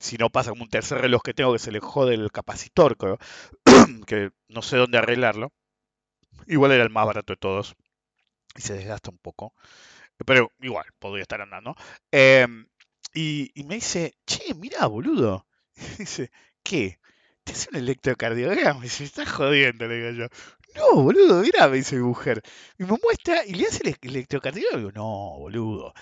Si 0.00 0.16
no 0.18 0.30
pasa 0.30 0.50
como 0.50 0.64
un 0.64 0.70
tercer 0.70 1.00
reloj 1.00 1.22
que 1.22 1.34
tengo 1.34 1.52
que 1.52 1.58
se 1.60 1.72
le 1.72 1.80
jode 1.80 2.14
el 2.14 2.32
capacitor, 2.32 2.96
creo, 2.96 3.18
que 4.06 4.30
no 4.48 4.62
sé 4.62 4.76
dónde 4.78 4.98
arreglarlo. 4.98 5.52
Igual 6.46 6.72
era 6.72 6.82
el 6.84 6.90
más 6.90 7.06
barato 7.06 7.32
de 7.32 7.36
todos. 7.38 7.74
Y 8.56 8.62
se 8.62 8.74
desgasta 8.74 9.10
un 9.10 9.18
poco. 9.18 9.54
Pero 10.26 10.52
igual, 10.60 10.86
podría 10.98 11.22
estar 11.22 11.40
andando. 11.42 11.74
Em, 12.12 12.66
y, 13.14 13.50
y 13.54 13.64
me 13.64 13.76
dice, 13.76 14.14
che, 14.26 14.54
mira, 14.54 14.86
boludo. 14.86 15.46
dice, 15.98 16.30
¿qué? 16.64 16.98
¿Te 17.44 17.52
hace 17.52 17.70
un 17.70 17.76
electrocardiograma? 17.78 18.84
Y 18.86 18.88
se 18.90 19.04
está 19.04 19.26
jodiendo, 19.26 19.86
le 19.88 19.96
digo 19.96 20.10
yo. 20.24 20.28
No, 20.74 21.02
boludo, 21.02 21.42
mira, 21.42 21.68
me 21.68 21.76
dice 21.78 21.96
mi 21.96 22.02
mujer. 22.02 22.42
Y 22.78 22.84
me 22.84 22.96
muestra 23.02 23.44
y 23.44 23.54
le 23.54 23.66
hace 23.66 23.82
el 23.88 23.96
electrocardiograma. 24.02 24.78
Y 24.78 24.80
digo, 24.80 24.92
no, 24.92 25.38
boludo. 25.38 25.92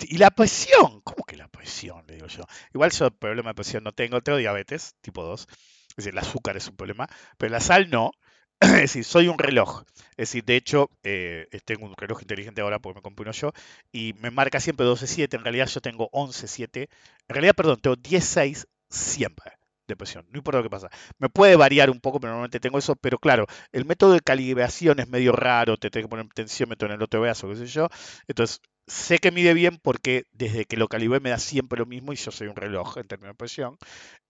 Y 0.00 0.18
la 0.18 0.30
presión, 0.30 1.00
¿cómo 1.02 1.24
que 1.26 1.36
la 1.36 1.48
presión? 1.48 2.04
Le 2.06 2.14
digo 2.14 2.26
yo. 2.26 2.44
Igual 2.74 2.90
yo 2.90 3.10
problema 3.10 3.50
de 3.50 3.54
presión 3.54 3.84
no 3.84 3.92
tengo, 3.92 4.20
tengo 4.20 4.38
diabetes, 4.38 4.94
tipo 5.00 5.22
2. 5.24 5.46
Es 5.90 5.96
decir, 5.96 6.12
el 6.12 6.18
azúcar 6.18 6.56
es 6.56 6.68
un 6.68 6.76
problema, 6.76 7.08
pero 7.38 7.52
la 7.52 7.60
sal 7.60 7.90
no. 7.90 8.12
Es 8.60 8.72
decir, 8.72 9.04
soy 9.04 9.28
un 9.28 9.38
reloj. 9.38 9.84
Es 10.16 10.30
decir, 10.30 10.44
de 10.44 10.56
hecho, 10.56 10.90
eh, 11.04 11.46
tengo 11.64 11.86
un 11.86 11.94
reloj 11.96 12.20
inteligente 12.22 12.60
ahora 12.60 12.78
porque 12.80 12.98
me 12.98 13.02
compré 13.02 13.22
uno 13.22 13.32
yo 13.32 13.52
y 13.92 14.14
me 14.14 14.30
marca 14.30 14.60
siempre 14.60 14.86
12.7. 14.86 15.34
En 15.36 15.44
realidad 15.44 15.66
yo 15.68 15.80
tengo 15.80 16.10
11.7. 16.12 16.88
En 17.28 17.34
realidad, 17.34 17.54
perdón, 17.54 17.80
tengo 17.80 17.96
10.6 17.96 18.66
siempre 18.90 19.57
de 19.88 19.96
presión. 19.96 20.26
No 20.30 20.38
importa 20.38 20.58
lo 20.58 20.64
que 20.64 20.70
pasa. 20.70 20.90
Me 21.18 21.28
puede 21.28 21.56
variar 21.56 21.90
un 21.90 22.00
poco, 22.00 22.20
pero 22.20 22.32
normalmente 22.32 22.60
tengo 22.60 22.78
eso. 22.78 22.96
Pero 22.96 23.18
claro, 23.18 23.46
el 23.72 23.84
método 23.84 24.12
de 24.12 24.20
calibración 24.20 25.00
es 25.00 25.08
medio 25.08 25.32
raro. 25.32 25.76
Te 25.76 25.90
tengo 25.90 26.06
que 26.06 26.10
poner 26.10 26.24
un 26.26 26.30
tensiómetro 26.30 26.88
en 26.88 26.94
el 26.94 27.02
otro 27.02 27.20
brazo, 27.20 27.48
qué 27.48 27.56
sé 27.56 27.66
yo. 27.66 27.88
Entonces, 28.28 28.60
sé 28.86 29.18
que 29.18 29.30
mide 29.32 29.54
bien 29.54 29.78
porque 29.82 30.24
desde 30.32 30.64
que 30.64 30.76
lo 30.76 30.88
calibré 30.88 31.20
me 31.20 31.30
da 31.30 31.38
siempre 31.38 31.78
lo 31.78 31.86
mismo 31.86 32.12
y 32.12 32.16
yo 32.16 32.30
soy 32.30 32.48
un 32.48 32.56
reloj 32.56 32.98
en 32.98 33.08
términos 33.08 33.34
de 33.34 33.38
presión. 33.38 33.78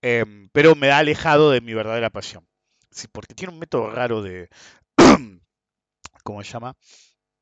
Em, 0.02 0.48
pero 0.52 0.74
me 0.74 0.88
da 0.88 0.98
alejado 0.98 1.50
de 1.50 1.60
mi 1.60 1.74
verdadera 1.74 2.10
pasión. 2.10 2.46
Sí, 2.90 3.08
porque 3.12 3.34
tiene 3.34 3.52
un 3.54 3.60
método 3.60 3.90
raro 3.90 4.22
de, 4.22 4.48
¿cómo 6.24 6.42
se 6.42 6.52
llama? 6.52 6.76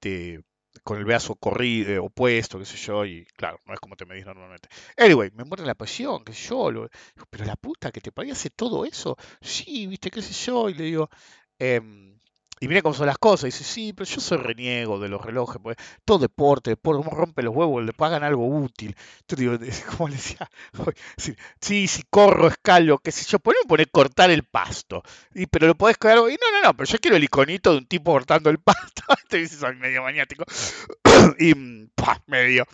De, 0.02 0.42
con 0.86 0.98
el 0.98 1.04
brazo 1.04 1.34
corrido, 1.36 2.04
opuesto, 2.06 2.58
qué 2.60 2.64
sé 2.66 2.78
yo, 2.78 3.04
y 3.04 3.26
claro, 3.36 3.60
no 3.66 3.74
es 3.74 3.80
como 3.80 3.96
te 3.96 4.06
medís 4.06 4.26
normalmente. 4.26 4.68
Anyway, 4.96 5.30
me 5.34 5.44
muere 5.44 5.64
la 5.66 5.74
pasión, 5.74 6.24
qué 6.24 6.32
sé 6.32 6.48
yo, 6.50 6.70
lo- 6.70 6.90
pero 7.30 7.44
la 7.44 7.56
puta 7.56 7.92
que 7.92 8.00
te 8.00 8.12
paría 8.12 8.32
hace 8.34 8.50
todo 8.50 8.84
eso, 8.86 9.16
sí, 9.40 9.86
viste, 9.88 10.10
qué 10.10 10.22
sé 10.22 10.32
yo, 10.34 10.68
y 10.70 10.74
le 10.74 10.84
digo, 10.84 11.10
em, 11.58 12.15
y 12.60 12.68
mira 12.68 12.82
cómo 12.82 12.94
son 12.94 13.06
las 13.06 13.18
cosas, 13.18 13.44
dice, 13.44 13.64
sí, 13.64 13.92
pero 13.92 14.08
yo 14.08 14.20
soy 14.20 14.38
reniego 14.38 14.98
de 14.98 15.08
los 15.08 15.22
relojes, 15.22 15.60
pues, 15.62 15.76
todo 16.04 16.18
deporte, 16.18 16.70
deporte, 16.70 17.04
cómo 17.04 17.16
rompe 17.16 17.42
los 17.42 17.54
huevos, 17.54 17.84
le 17.84 17.92
pagan 17.92 18.24
algo 18.24 18.46
útil. 18.46 18.96
Entonces 19.20 19.38
digo, 19.38 19.52
le 20.08 20.14
decía, 20.16 20.50
sí, 21.16 21.34
sí, 21.60 21.86
si 21.86 22.02
corro, 22.10 22.48
escalo, 22.48 22.98
qué 22.98 23.12
sé 23.12 23.24
yo, 23.30 23.38
poneme 23.38 23.64
poner 23.68 23.90
cortar 23.90 24.30
el 24.30 24.44
pasto. 24.44 25.02
Y, 25.34 25.46
pero 25.46 25.66
lo 25.66 25.74
podés 25.76 25.98
crear, 25.98 26.18
y 26.18 26.20
no, 26.34 26.50
no, 26.52 26.62
no, 26.64 26.76
pero 26.76 26.88
yo 26.90 26.98
quiero 26.98 27.16
el 27.16 27.24
iconito 27.24 27.72
de 27.72 27.78
un 27.78 27.86
tipo 27.86 28.12
cortando 28.12 28.50
el 28.50 28.58
pasto. 28.60 29.02
Te 29.28 29.38
dices, 29.38 29.58
soy 29.58 29.76
medio 29.76 30.02
maniático. 30.02 30.44
y, 31.38 31.54
mm, 31.54 31.90
pa, 31.94 32.22
medio. 32.26 32.64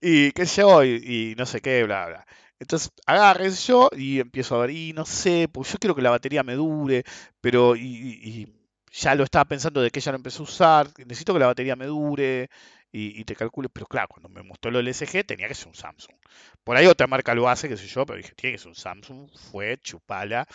Y 0.00 0.32
qué 0.32 0.46
sé 0.46 0.62
yo, 0.62 0.84
y, 0.84 1.34
no 1.38 1.46
sé 1.46 1.60
qué, 1.60 1.84
bla, 1.84 2.06
bla. 2.08 2.26
Entonces 2.58 2.90
agarré 3.06 3.50
yo 3.50 3.90
y 3.96 4.20
empiezo 4.20 4.56
a 4.56 4.60
ver, 4.60 4.70
y 4.70 4.92
no 4.92 5.04
sé, 5.06 5.48
pues 5.52 5.72
yo 5.72 5.78
quiero 5.78 5.94
que 5.94 6.02
la 6.02 6.10
batería 6.10 6.42
me 6.42 6.54
dure, 6.54 7.04
pero 7.40 7.76
y- 7.76 7.82
y 7.82 8.48
ya 8.94 9.14
lo 9.14 9.24
estaba 9.24 9.44
pensando 9.44 9.80
de 9.82 9.90
que 9.90 10.00
ya 10.00 10.12
lo 10.12 10.16
empecé 10.16 10.38
a 10.38 10.42
usar, 10.42 10.88
necesito 10.98 11.32
que 11.32 11.40
la 11.40 11.46
batería 11.46 11.74
me 11.76 11.86
dure 11.86 12.48
y, 12.92 13.24
te 13.24 13.34
calcule, 13.34 13.68
pero 13.68 13.86
claro, 13.86 14.06
cuando 14.08 14.28
me 14.28 14.44
mostró 14.44 14.70
lo 14.70 14.78
LSG 14.80 15.26
tenía 15.26 15.48
que 15.48 15.54
ser 15.54 15.66
un 15.66 15.74
Samsung. 15.74 16.14
Por 16.62 16.76
ahí 16.76 16.86
otra 16.86 17.08
marca 17.08 17.34
lo 17.34 17.48
hace, 17.48 17.68
qué 17.68 17.76
sé 17.76 17.88
yo, 17.88 18.06
pero 18.06 18.18
dije, 18.18 18.32
tiene 18.36 18.54
que 18.54 18.58
ser 18.58 18.68
un 18.68 18.76
Samsung, 18.76 19.28
fue, 19.50 19.78
chupala. 19.78 20.46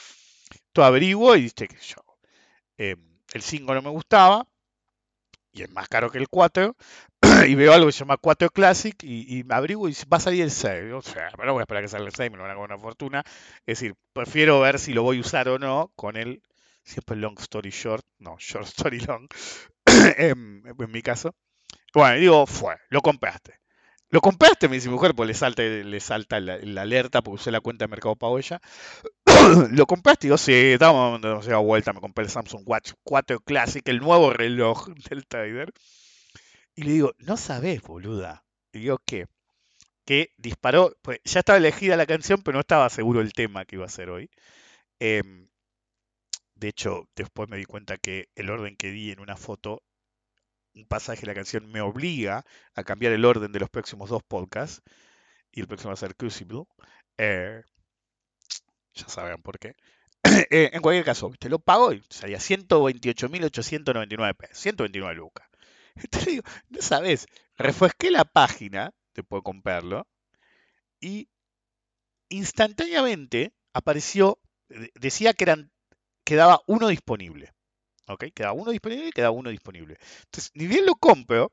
Todo 0.71 0.85
averiguo 0.85 1.35
y 1.35 1.41
viste 1.43 1.67
que 1.67 1.77
yo. 1.81 1.97
eh, 2.77 2.95
el 3.33 3.41
5 3.41 3.73
no 3.73 3.81
me 3.81 3.89
gustaba 3.89 4.47
y 5.51 5.63
es 5.63 5.71
más 5.71 5.87
caro 5.89 6.09
que 6.09 6.17
el 6.17 6.29
4. 6.29 6.75
y 7.47 7.55
veo 7.55 7.73
algo 7.73 7.87
que 7.87 7.91
se 7.91 7.99
llama 7.99 8.17
4 8.17 8.49
Classic 8.49 8.95
y, 9.03 9.43
me 9.43 9.55
averiguo 9.55 9.89
y 9.89 9.95
va 10.11 10.17
a 10.17 10.21
salir 10.21 10.43
el 10.43 10.51
6. 10.51 10.93
O 10.93 11.01
sea, 11.01 11.29
pero 11.31 11.47
no 11.47 11.53
voy 11.53 11.61
a 11.61 11.63
esperar 11.63 11.83
que 11.83 11.89
salga 11.89 12.07
el 12.07 12.15
6, 12.15 12.31
me 12.31 12.37
lo 12.37 12.43
van 12.43 12.51
a 12.53 12.55
cobrar 12.55 12.77
una 12.77 12.81
fortuna. 12.81 13.23
Es 13.65 13.79
decir, 13.79 13.95
prefiero 14.13 14.59
ver 14.61 14.79
si 14.79 14.93
lo 14.93 15.03
voy 15.03 15.17
a 15.17 15.21
usar 15.21 15.49
o 15.49 15.59
no 15.59 15.91
con 15.95 16.15
el, 16.15 16.41
siempre 16.89 17.15
long 17.17 17.37
story 17.39 17.69
short, 17.69 18.05
no, 18.19 18.37
short 18.39 18.67
story 18.67 18.99
long, 19.01 19.27
en, 20.17 20.63
en 20.65 20.91
mi 20.91 21.01
caso. 21.01 21.35
Bueno, 21.93 22.19
digo, 22.19 22.45
fue, 22.47 22.75
lo 22.89 23.01
compraste. 23.01 23.59
Lo 24.11 24.21
compraste, 24.21 24.67
me 24.67 24.75
dice 24.75 24.87
mi 24.87 24.95
mujer, 24.95 25.13
porque 25.13 25.27
le 25.27 25.33
salta, 25.35 25.61
le 25.61 25.99
salta 25.99 26.39
la, 26.39 26.81
alerta 26.81 27.21
porque 27.21 27.41
usé 27.41 27.51
la 27.51 27.61
cuenta 27.61 27.85
de 27.85 27.89
Mercado 27.89 28.15
Pago 28.15 28.39
ella. 28.39 28.59
lo 29.71 29.85
compraste, 29.85 30.27
digo, 30.27 30.37
sí, 30.37 30.53
estábamos 30.53 31.13
dando 31.13 31.29
demasiada 31.29 31.59
vuelta, 31.59 31.93
me 31.93 32.01
compré 32.01 32.25
el 32.25 32.31
Samsung 32.31 32.63
Watch 32.65 32.93
4 33.03 33.39
Classic, 33.41 33.87
el 33.87 33.99
nuevo 33.99 34.31
reloj 34.31 34.87
del 35.09 35.27
trader. 35.27 35.71
Y 36.75 36.83
le 36.83 36.91
digo, 36.93 37.13
no 37.19 37.37
sabés, 37.37 37.83
boluda. 37.83 38.43
Y 38.73 38.79
digo, 38.79 38.99
¿qué? 39.05 39.27
Que 40.05 40.33
disparó, 40.37 40.95
pues 41.03 41.19
ya 41.23 41.39
estaba 41.39 41.57
elegida 41.57 41.95
la 41.97 42.07
canción, 42.07 42.41
pero 42.41 42.55
no 42.55 42.61
estaba 42.61 42.89
seguro 42.89 43.21
el 43.21 43.33
tema 43.33 43.65
que 43.65 43.75
iba 43.75 43.85
a 43.85 43.89
ser 43.89 44.09
hoy. 44.09 44.29
Em, 44.99 45.48
de 46.59 46.69
hecho, 46.69 47.09
después 47.15 47.49
me 47.49 47.57
di 47.57 47.65
cuenta 47.65 47.97
que 47.97 48.29
el 48.35 48.49
orden 48.49 48.75
que 48.77 48.91
di 48.91 49.11
en 49.11 49.19
una 49.19 49.37
foto, 49.37 49.83
un 50.75 50.85
pasaje 50.87 51.21
de 51.21 51.27
la 51.27 51.35
canción 51.35 51.71
me 51.71 51.81
obliga 51.81 52.45
a 52.75 52.83
cambiar 52.83 53.13
el 53.13 53.25
orden 53.25 53.51
de 53.51 53.59
los 53.59 53.69
próximos 53.69 54.09
dos 54.09 54.23
podcasts. 54.23 54.81
Y 55.51 55.61
el 55.61 55.67
próximo 55.67 55.89
va 55.89 55.95
a 55.95 55.97
ser 55.97 56.15
Crucible. 56.17 56.63
Eh, 57.17 57.63
ya 58.93 59.07
sabrán 59.07 59.41
por 59.41 59.59
qué. 59.59 59.75
Eh, 60.51 60.69
en 60.73 60.81
cualquier 60.81 61.05
caso, 61.05 61.31
te 61.39 61.49
lo 61.49 61.59
pago 61.59 61.93
y 61.93 62.03
salía 62.09 62.39
128.899 62.39 64.33
pesos. 64.35 64.57
129 64.59 65.15
lucas. 65.15 65.47
Te 66.11 66.19
digo, 66.31 66.43
no 66.69 66.81
sabes, 66.81 67.27
refresqué 67.57 68.11
la 68.11 68.25
página, 68.25 68.91
te 69.13 69.23
puedo 69.23 69.43
comprarlo, 69.43 70.07
y 71.01 71.29
instantáneamente 72.29 73.53
apareció, 73.73 74.39
de- 74.69 74.91
decía 74.95 75.33
que 75.33 75.43
eran, 75.45 75.71
quedaba 76.29 76.61
uno 76.67 76.87
disponible. 76.89 77.53
¿Ok? 78.07 78.25
Quedaba 78.35 78.53
uno 78.53 78.71
disponible 78.71 79.07
y 79.09 79.11
quedaba 79.11 79.31
uno 79.31 79.49
disponible. 79.51 79.97
Entonces, 80.25 80.51
ni 80.55 80.67
bien 80.67 80.85
lo 80.85 80.95
compro, 80.95 81.51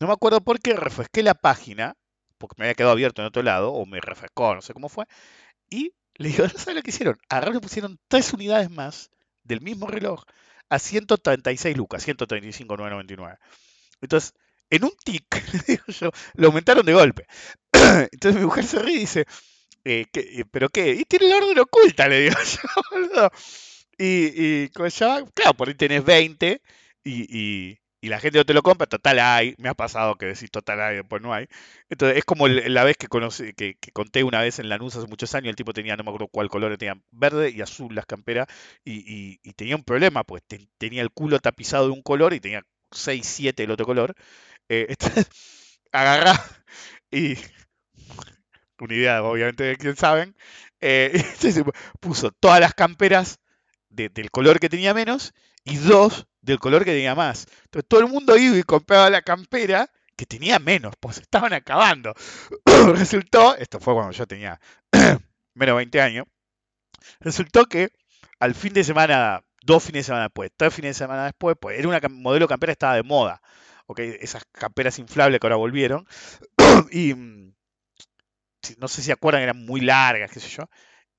no 0.00 0.06
me 0.08 0.12
acuerdo 0.14 0.40
por 0.42 0.60
qué, 0.60 0.74
refresqué 0.74 1.22
la 1.22 1.34
página, 1.34 1.96
porque 2.38 2.56
me 2.58 2.66
había 2.66 2.74
quedado 2.74 2.92
abierto 2.92 3.22
en 3.22 3.28
otro 3.28 3.42
lado, 3.42 3.72
o 3.72 3.86
me 3.86 4.00
refrescó, 4.00 4.54
no 4.54 4.62
sé 4.62 4.74
cómo 4.74 4.88
fue, 4.88 5.06
y 5.70 5.94
le 6.16 6.28
digo, 6.30 6.44
¿no 6.52 6.58
sabes 6.58 6.76
lo 6.76 6.82
que 6.82 6.90
hicieron? 6.90 7.18
Agarraron 7.28 7.58
y 7.58 7.60
pusieron 7.60 7.98
tres 8.08 8.32
unidades 8.32 8.70
más 8.70 9.10
del 9.44 9.60
mismo 9.60 9.86
reloj 9.88 10.22
a 10.70 10.78
136 10.78 11.76
lucas, 11.76 12.02
135.999. 12.04 13.38
Entonces, 14.02 14.34
en 14.70 14.84
un 14.84 14.92
tic, 15.04 15.26
digo 15.68 15.84
yo, 15.88 16.10
lo 16.34 16.48
aumentaron 16.48 16.86
de 16.86 16.94
golpe. 16.94 17.26
Entonces 18.12 18.40
mi 18.40 18.46
mujer 18.46 18.64
se 18.64 18.78
ríe 18.80 18.96
y 18.96 19.00
dice, 19.00 19.26
eh, 19.84 20.06
¿qué- 20.12 20.40
eh, 20.40 20.44
¿pero 20.50 20.68
qué? 20.70 20.90
Y 20.92 21.04
tiene 21.04 21.28
la 21.28 21.38
orden 21.38 21.58
oculta, 21.60 22.08
le 22.08 22.20
digo 22.20 22.36
yo, 22.44 22.82
boludo. 22.92 23.30
Y, 23.98 24.64
y 24.64 24.68
¿cómo 24.70 24.90
se 24.90 25.04
claro, 25.34 25.54
por 25.56 25.68
ahí 25.68 25.74
tenés 25.74 26.04
20 26.04 26.60
y, 27.04 27.26
y- 27.72 27.78
y 28.00 28.08
la 28.08 28.20
gente 28.20 28.36
no 28.38 28.44
te 28.44 28.52
lo 28.52 28.62
compra, 28.62 28.86
total 28.86 29.18
hay, 29.18 29.54
me 29.56 29.70
ha 29.70 29.74
pasado 29.74 30.16
que 30.16 30.26
decís 30.26 30.50
total 30.50 30.78
hay, 30.82 30.96
después 30.96 31.22
no 31.22 31.32
hay. 31.32 31.46
Entonces 31.88 32.18
es 32.18 32.24
como 32.26 32.48
la 32.48 32.84
vez 32.84 32.98
que, 32.98 33.06
conocí, 33.08 33.54
que, 33.54 33.76
conté 33.94 34.22
una 34.24 34.42
vez 34.42 34.58
en 34.58 34.68
Lanús 34.68 34.94
hace 34.96 35.06
muchos 35.06 35.34
años, 35.34 35.48
el 35.48 35.56
tipo 35.56 35.72
tenía, 35.72 35.96
no 35.96 36.04
me 36.04 36.10
acuerdo 36.10 36.28
cuál 36.28 36.50
color, 36.50 36.76
tenía 36.76 37.00
verde 37.12 37.50
y 37.50 37.62
azul 37.62 37.94
las 37.94 38.04
camperas 38.06 38.46
y, 38.84 39.40
y- 39.42 39.52
tenía 39.54 39.76
un 39.76 39.84
problema, 39.84 40.22
pues 40.24 40.42
te- 40.46 40.68
tenía 40.78 41.00
el 41.02 41.10
culo 41.12 41.38
tapizado 41.40 41.86
de 41.86 41.92
un 41.92 42.02
color 42.02 42.34
y 42.34 42.40
tenía 42.40 42.62
6, 42.90 43.26
7 43.26 43.62
del 43.62 43.70
otro 43.72 43.86
color. 43.86 44.14
Eh, 44.68 44.94
agarrá 45.92 46.34
y 47.10 47.36
una 48.80 48.94
idea 48.94 49.22
obviamente 49.22 49.64
de 49.64 49.76
quién 49.76 49.96
saben, 49.96 50.36
eh, 50.80 51.12
puso 52.00 52.30
todas 52.32 52.60
las 52.60 52.74
camperas 52.74 53.38
de- 53.94 54.08
del 54.08 54.30
color 54.30 54.60
que 54.60 54.68
tenía 54.68 54.94
menos 54.94 55.32
y 55.64 55.76
dos 55.76 56.26
del 56.42 56.58
color 56.58 56.84
que 56.84 56.92
tenía 56.92 57.14
más. 57.14 57.46
Entonces 57.64 57.88
todo 57.88 58.00
el 58.00 58.08
mundo 58.08 58.36
iba 58.36 58.56
y 58.56 58.62
compraba 58.62 59.10
la 59.10 59.22
campera 59.22 59.90
que 60.16 60.26
tenía 60.26 60.58
menos, 60.58 60.94
pues 61.00 61.18
estaban 61.18 61.52
acabando. 61.52 62.14
Resultó, 62.94 63.56
esto 63.56 63.80
fue 63.80 63.94
cuando 63.94 64.12
yo 64.12 64.26
tenía 64.26 64.60
menos 65.54 65.74
de 65.74 65.76
20 65.76 66.00
años, 66.00 66.26
resultó 67.20 67.66
que 67.66 67.90
al 68.40 68.54
fin 68.54 68.72
de 68.74 68.84
semana, 68.84 69.42
dos 69.62 69.82
fines 69.84 70.00
de 70.00 70.04
semana 70.08 70.24
después, 70.24 70.50
tres 70.56 70.74
fines 70.74 70.90
de 70.90 71.04
semana 71.04 71.24
después, 71.24 71.56
pues 71.60 71.78
era 71.78 71.88
una 71.88 72.00
modelo 72.10 72.48
campera 72.48 72.72
estaba 72.72 72.94
de 72.96 73.02
moda. 73.02 73.40
¿ok? 73.86 74.00
Esas 74.00 74.44
camperas 74.52 74.98
inflables 74.98 75.40
que 75.40 75.46
ahora 75.46 75.56
volvieron. 75.56 76.06
y 76.92 77.14
no 78.78 78.88
sé 78.88 79.02
si 79.02 79.10
acuerdan, 79.12 79.42
eran 79.42 79.64
muy 79.64 79.80
largas, 79.80 80.30
qué 80.30 80.40
sé 80.40 80.48
yo. 80.48 80.68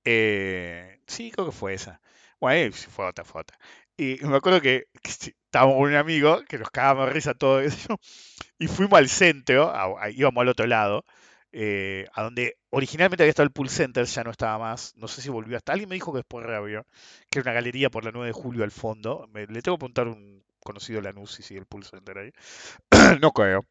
Eh, 0.05 1.01
sí, 1.07 1.31
creo 1.31 1.47
que 1.47 1.51
fue 1.51 1.73
esa. 1.73 2.01
Fue 2.89 3.05
otra, 3.05 3.23
fue 3.23 3.41
otra. 3.41 3.57
Y 3.97 4.17
me 4.23 4.37
acuerdo 4.37 4.61
que, 4.61 4.85
estábamos 5.03 5.75
con 5.75 5.89
un 5.89 5.95
amigo 5.95 6.41
que 6.47 6.57
nos 6.57 6.69
cagábamos 6.69 7.07
de 7.07 7.13
risa 7.13 7.33
todo 7.33 7.61
eso. 7.61 7.99
Y 8.59 8.67
fuimos 8.67 8.99
al 8.99 9.09
centro, 9.09 9.73
íbamos 10.11 10.41
al 10.41 10.49
otro 10.49 10.67
lado, 10.67 11.05
eh, 11.51 12.05
a 12.13 12.23
donde 12.23 12.57
originalmente 12.69 13.23
había 13.23 13.29
estado 13.29 13.45
el 13.45 13.53
Pool 13.53 13.69
Center, 13.69 14.05
ya 14.05 14.23
no 14.23 14.31
estaba 14.31 14.57
más. 14.59 14.93
No 14.95 15.07
sé 15.07 15.21
si 15.21 15.29
volvió 15.29 15.57
hasta. 15.57 15.73
Alguien 15.73 15.89
me 15.89 15.95
dijo 15.95 16.11
que 16.11 16.19
después 16.19 16.45
reabrió, 16.45 16.85
que 17.29 17.39
era 17.39 17.49
una 17.49 17.53
galería 17.53 17.89
por 17.89 18.03
la 18.05 18.11
9 18.11 18.27
de 18.27 18.33
julio 18.33 18.63
al 18.63 18.71
fondo. 18.71 19.29
Le 19.33 19.61
tengo 19.61 19.77
que 19.77 19.79
preguntar 19.79 20.07
a 20.07 20.11
un 20.11 20.43
conocido 20.59 21.01
Lanús 21.01 21.31
si 21.33 21.43
sigue 21.43 21.59
el 21.59 21.65
Pool 21.65 21.85
Center 21.85 22.17
ahí. 22.17 22.31
no 23.21 23.31
creo. 23.31 23.65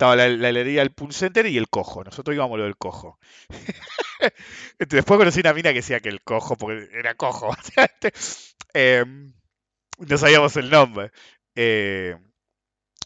Estaba 0.00 0.16
la, 0.16 0.28
la 0.28 0.48
galería 0.48 0.80
del 0.80 0.92
Pool 0.92 1.12
Center 1.12 1.44
y 1.46 1.58
el 1.58 1.68
cojo. 1.68 2.02
Nosotros 2.02 2.34
íbamos 2.34 2.58
lo 2.58 2.64
del 2.64 2.78
cojo. 2.78 3.18
Después 4.78 5.18
conocí 5.18 5.40
una 5.40 5.52
mina 5.52 5.70
que 5.70 5.76
decía 5.76 6.00
que 6.00 6.08
el 6.08 6.22
cojo, 6.22 6.56
porque 6.56 6.88
era 6.92 7.14
cojo. 7.14 7.54
Em, 8.74 9.32
no 9.98 10.18
sabíamos 10.18 10.56
el 10.56 10.70
nombre. 10.70 11.12
Eh, 11.56 12.16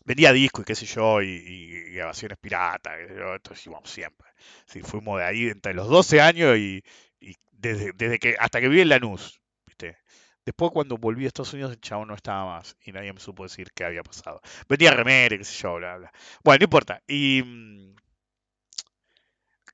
vendía 0.05 0.33
discos 0.33 0.63
y 0.63 0.67
qué 0.67 0.75
sé 0.75 0.87
yo, 0.87 1.23
y, 1.23 1.29
y- 1.29 1.95
grabaciones 1.95 2.39
piratas, 2.39 2.95
entonces 3.11 3.67
íbamos 3.67 3.91
siempre. 3.91 4.29
Fuimos 4.85 5.19
de 5.21 5.27
ahí 5.27 5.47
entre 5.51 5.75
los 5.75 5.89
12 5.89 6.21
años 6.21 6.57
y, 6.59 6.83
y 7.21 7.37
desde, 7.53 7.93
desde 7.95 8.19
que 8.21 8.37
hasta 8.39 8.61
que 8.61 8.69
viví 8.69 8.83
en 8.83 8.91
Lanús. 8.91 9.41
Después 10.45 10.71
cuando 10.73 10.99
volví 10.99 11.25
a 11.25 11.29
Estados 11.29 11.53
Unidos 11.55 11.73
el 11.73 11.81
chavo 11.81 12.05
no 12.07 12.15
estaba 12.15 12.57
más 12.57 12.77
y 12.85 12.93
nadie 12.93 13.13
me 13.13 13.21
supo 13.21 13.45
decir 13.45 13.73
qué 13.75 13.85
había 13.85 14.03
pasado. 14.03 14.41
Vendía 14.69 14.91
remera, 14.93 15.37
qué 15.39 15.45
sé 15.45 15.63
yo, 15.63 15.77
bla, 15.77 15.97
bla. 15.97 16.13
Bueno, 16.43 16.59
no 16.61 16.65
importa. 16.65 17.03
Y 17.07 17.43
mm, 17.43 17.95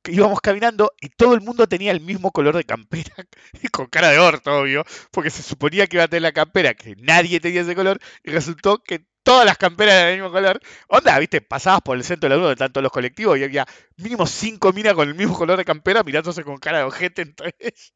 íbamos 0.08 0.40
caminando 0.40 0.92
y 1.00 1.08
todo 1.10 1.34
el 1.34 1.40
mundo 1.40 1.66
tenía 1.66 1.92
el 1.92 2.00
mismo 2.00 2.30
color 2.32 2.56
de 2.56 2.64
campera, 2.64 3.14
y 3.62 3.68
con 3.68 3.86
cara 3.86 4.10
de 4.10 4.18
orto, 4.18 4.60
obvio, 4.60 4.84
porque 5.10 5.30
se 5.30 5.42
suponía 5.42 5.86
que 5.86 5.96
iba 5.96 6.04
a 6.04 6.08
tener 6.08 6.22
la 6.22 6.32
campera, 6.32 6.74
que 6.74 6.96
nadie 6.96 7.40
tenía 7.40 7.62
ese 7.62 7.74
color, 7.74 7.98
y 8.24 8.30
resultó 8.30 8.82
que 8.82 9.04
todas 9.22 9.44
las 9.44 9.58
camperas 9.58 9.94
eran 9.94 10.06
del 10.08 10.20
mismo 10.22 10.32
color. 10.32 10.60
Onda, 10.88 11.18
viste, 11.18 11.40
pasabas 11.40 11.82
por 11.82 11.96
el 11.96 12.04
centro 12.04 12.28
de 12.28 12.34
la 12.34 12.36
luna 12.36 12.50
de 12.50 12.56
tanto 12.56 12.80
los 12.80 12.92
colectivos 12.92 13.38
y 13.38 13.44
había 13.44 13.66
mínimo 13.96 14.26
cinco 14.26 14.72
minas 14.72 14.94
con 14.94 15.08
el 15.08 15.14
mismo 15.14 15.36
color 15.36 15.58
de 15.58 15.64
campera 15.64 16.02
mirándose 16.02 16.44
con 16.44 16.56
cara 16.58 16.78
de 16.78 16.84
ojete 16.84 17.22
entre 17.22 17.54
ellas. 17.58 17.92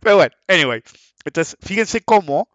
Pero 0.00 0.16
bueno, 0.16 0.32
anyway. 0.46 0.82
Entonces, 1.24 1.56
fíjense 1.60 2.00
cómo 2.00 2.48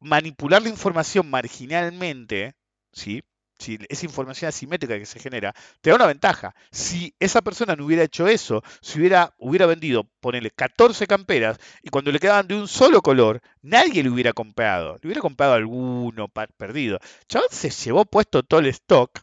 manipular 0.00 0.62
la 0.62 0.68
información 0.68 1.28
marginalmente, 1.30 2.54
¿sí? 2.92 3.22
Si 3.58 3.76
esa 3.88 4.06
información 4.06 4.48
asimétrica 4.48 4.98
que 4.98 5.06
se 5.06 5.18
genera, 5.18 5.52
te 5.80 5.90
da 5.90 5.96
una 5.96 6.06
ventaja. 6.06 6.54
Si 6.70 7.14
esa 7.18 7.42
persona 7.42 7.74
no 7.74 7.86
hubiera 7.86 8.04
hecho 8.04 8.28
eso, 8.28 8.62
si 8.80 9.00
hubiera, 9.00 9.34
hubiera 9.36 9.66
vendido, 9.66 10.04
ponele 10.20 10.52
14 10.52 11.08
camperas, 11.08 11.58
y 11.82 11.88
cuando 11.88 12.12
le 12.12 12.20
quedaban 12.20 12.46
de 12.46 12.54
un 12.54 12.68
solo 12.68 13.02
color, 13.02 13.40
nadie 13.60 14.04
le 14.04 14.10
hubiera 14.10 14.32
comprado. 14.32 14.98
Le 15.02 15.08
hubiera 15.08 15.20
comprado 15.20 15.54
alguno 15.54 16.28
perdido. 16.56 17.00
Chaval 17.28 17.48
se 17.50 17.70
llevó 17.70 18.04
puesto 18.04 18.44
todo 18.44 18.60
el 18.60 18.66
stock 18.66 19.20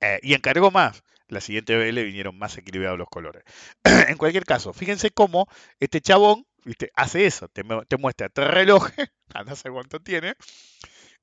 eh, 0.00 0.18
y 0.22 0.34
encargó 0.34 0.72
más. 0.72 1.04
La 1.28 1.40
siguiente 1.40 1.76
vez 1.76 1.94
le 1.94 2.02
vinieron 2.04 2.36
más 2.36 2.56
equilibrados 2.58 2.98
los 2.98 3.08
colores. 3.08 3.44
en 3.84 4.16
cualquier 4.16 4.44
caso, 4.44 4.72
fíjense 4.72 5.10
cómo 5.10 5.46
este 5.78 6.00
chabón 6.00 6.44
¿viste? 6.66 6.92
hace 6.96 7.26
eso. 7.26 7.48
Te, 7.48 7.64
mu- 7.64 7.84
te 7.86 7.98
muestra 7.98 8.30
tres 8.30 8.50
relojes, 8.50 8.94
anda 9.34 9.54
a 9.54 9.70
cuánto 9.72 10.00
tiene, 10.00 10.36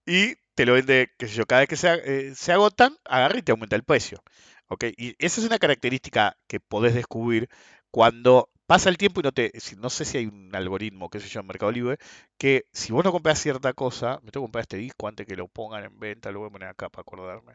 y 0.05 0.35
te 0.55 0.65
lo 0.65 0.73
vende, 0.73 1.11
qué 1.17 1.27
sé 1.27 1.35
yo, 1.35 1.45
cada 1.45 1.61
vez 1.65 1.69
que 1.69 1.87
eh, 2.05 2.33
se 2.35 2.51
agotan, 2.51 2.95
agarra 3.05 3.37
y 3.39 3.41
te 3.41 3.51
aumenta 3.51 3.75
el 3.75 3.83
precio. 3.83 4.23
¿ok? 4.67 4.85
Y 4.97 5.15
esa 5.19 5.41
es 5.41 5.47
una 5.47 5.59
característica 5.59 6.37
que 6.47 6.59
podés 6.59 6.93
descubrir 6.95 7.49
cuando 7.91 8.49
pasa 8.67 8.89
el 8.89 8.97
tiempo 8.97 9.19
y 9.21 9.23
no 9.23 9.31
te. 9.31 9.51
No 9.79 9.89
sé 9.89 10.05
si 10.05 10.17
hay 10.17 10.25
un 10.27 10.55
algoritmo, 10.55 11.09
qué 11.09 11.19
sé 11.19 11.27
yo, 11.29 11.41
en 11.41 11.47
Mercado 11.47 11.71
Libre, 11.71 11.97
que 12.37 12.65
si 12.73 12.91
vos 12.93 13.03
no 13.03 13.11
compras 13.11 13.39
cierta 13.39 13.73
cosa, 13.73 14.19
me 14.23 14.31
tengo 14.31 14.43
que 14.43 14.47
comprar 14.47 14.61
este 14.63 14.77
disco 14.77 15.07
antes 15.07 15.25
que 15.27 15.35
lo 15.35 15.47
pongan 15.47 15.83
en 15.85 15.99
venta, 15.99 16.31
lo 16.31 16.39
voy 16.39 16.49
a 16.49 16.51
poner 16.51 16.69
acá 16.69 16.89
para 16.89 17.01
acordarme, 17.01 17.53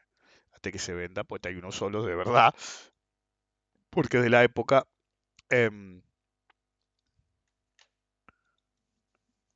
hasta 0.52 0.70
que 0.72 0.78
se 0.78 0.94
venda, 0.94 1.24
porque 1.24 1.48
hay 1.48 1.56
uno 1.56 1.72
solo 1.72 2.04
de 2.04 2.14
verdad, 2.16 2.54
porque 3.90 4.18
de 4.18 4.30
la 4.30 4.44
época. 4.44 4.86
em, 5.50 6.02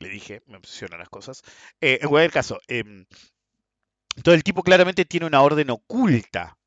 le 0.03 0.09
dije, 0.09 0.43
me 0.47 0.57
obsesionan 0.57 0.99
las 0.99 1.09
cosas. 1.09 1.43
Eh, 1.81 1.99
en 2.03 2.09
cualquier 2.09 2.33
caso, 2.33 2.61
em, 2.69 3.07
entonces 4.17 4.39
el 4.39 4.45
tipo 4.45 4.63
claramente 4.63 5.05
tiene 5.05 5.27
una 5.27 5.43
orden 5.43 5.71
oculta 5.71 6.59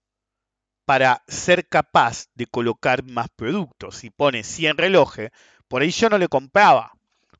para 0.86 1.24
ser 1.28 1.68
capaz 1.68 2.28
de 2.36 2.46
colocar 2.48 3.04
más 3.04 3.28
productos. 3.36 3.98
Si 3.98 4.10
pone 4.10 4.44
100 4.44 4.78
relojes, 4.78 5.32
por 5.68 5.82
ahí 5.82 5.92
yo 5.92 6.10
no 6.10 6.18
le 6.18 6.28
compraba. 6.28 6.94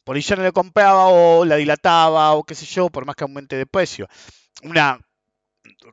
Por 0.04 0.16
ahí 0.16 0.22
yo 0.22 0.36
no 0.36 0.44
le 0.44 0.52
compraba 0.52 1.08
o 1.08 1.46
la 1.46 1.56
dilataba 1.56 2.34
o 2.34 2.44
qué 2.44 2.56
sé 2.56 2.66
yo, 2.66 2.90
por 2.90 3.06
más 3.06 3.16
que 3.16 3.24
aumente 3.24 3.56
de 3.56 3.66
precio. 3.66 4.08
Una 4.64 5.00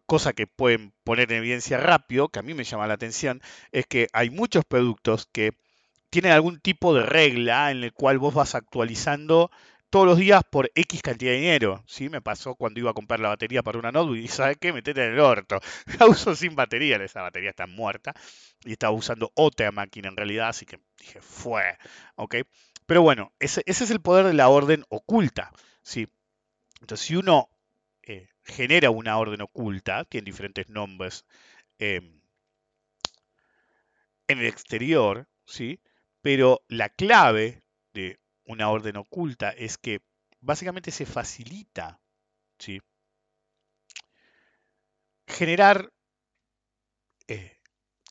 cosa 0.07 0.33
que 0.33 0.47
pueden 0.47 0.93
poner 1.05 1.33
en 1.33 1.39
evidencia 1.39 1.79
rápido, 1.79 2.29
que 2.29 2.39
a 2.39 2.43
mí 2.43 2.55
me 2.55 2.65
llama 2.65 2.87
la 2.87 2.95
atención, 2.95 3.41
es 3.71 3.87
que 3.87 4.09
hay 4.13 4.31
muchos 4.31 4.65
productos 4.65 5.27
que 5.33 5.53
tienen 6.11 6.33
algún 6.33 6.61
tipo 6.61 6.95
de 6.95 7.03
regla 7.05 7.71
en 7.71 7.85
el 7.85 7.93
cual 7.93 8.19
vos 8.19 8.35
vas 8.35 8.55
actualizando 8.55 9.51
todos 9.93 10.07
los 10.07 10.17
días 10.17 10.43
por 10.51 10.73
X 10.75 11.03
cantidad 11.03 11.33
de 11.33 11.37
dinero. 11.37 11.85
¿sí? 11.87 12.09
Me 12.09 12.23
pasó 12.23 12.55
cuando 12.55 12.81
iba 12.81 12.91
a 12.91 12.95
comprar 12.95 13.21
la 13.21 13.29
batería 13.29 13.63
para 13.63 13.79
una 13.79 13.93
notebook 13.93 14.17
y 14.17 14.27
¿sabes 14.27 14.57
qué? 14.57 14.73
Metete 14.73 15.05
en 15.05 15.13
el 15.13 15.21
orto. 15.21 15.61
La 16.01 16.07
uso 16.07 16.35
sin 16.35 16.57
batería, 16.57 16.97
esa 16.97 17.21
batería 17.21 17.51
está 17.51 17.67
muerta. 17.67 18.15
Y 18.65 18.73
estaba 18.73 18.95
usando 18.95 19.31
otra 19.35 19.71
máquina 19.71 20.09
en 20.09 20.17
realidad, 20.17 20.49
así 20.49 20.65
que 20.65 20.81
dije, 20.99 21.21
fue. 21.21 21.77
¿ok? 22.17 22.37
Pero 22.87 23.03
bueno, 23.03 23.35
ese, 23.39 23.63
es 23.67 23.91
el 23.91 24.01
poder 24.01 24.25
de 24.25 24.33
la 24.33 24.49
orden 24.49 24.83
oculta. 24.89 25.53
¿sí? 25.83 26.09
Entonces, 26.81 27.07
si 27.07 27.17
uno 27.17 27.51
eh, 28.03 28.31
genera 28.45 28.89
una 28.89 29.19
orden 29.19 29.43
oculta, 29.43 30.07
tiene 30.07 30.25
diferentes 30.25 30.71
nombres 30.71 31.27
em, 31.79 32.23
en 34.27 34.39
el 34.39 34.47
exterior, 34.47 35.29
¿sí? 35.45 35.81
Pero 36.23 36.63
la 36.69 36.89
clave 36.89 37.63
de 37.93 38.22
una 38.47 38.71
orden 38.71 38.97
oculta 38.97 39.51
es 39.51 39.79
que 39.79 40.01
básicamente 40.41 40.91
se 40.91 41.07
facilita. 41.07 42.01
Generar, 45.27 45.91
eh, 47.29 47.59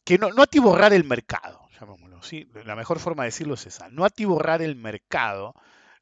que 0.06 0.17
no, 0.17 0.32
no 0.32 0.44
atiborrar 0.44 0.94
el 0.94 1.04
mercado, 1.04 1.67
llamémoslo, 1.80 2.22
¿sí? 2.24 2.50
La 2.65 2.76
mejor 2.76 3.00
forma 3.00 3.24
de 3.24 3.30
decirlo 3.30 3.56
es 3.56 3.65
esa, 3.67 3.89
no 3.89 4.06
atiborrar 4.06 4.62
el 4.62 4.76
mercado 4.76 5.54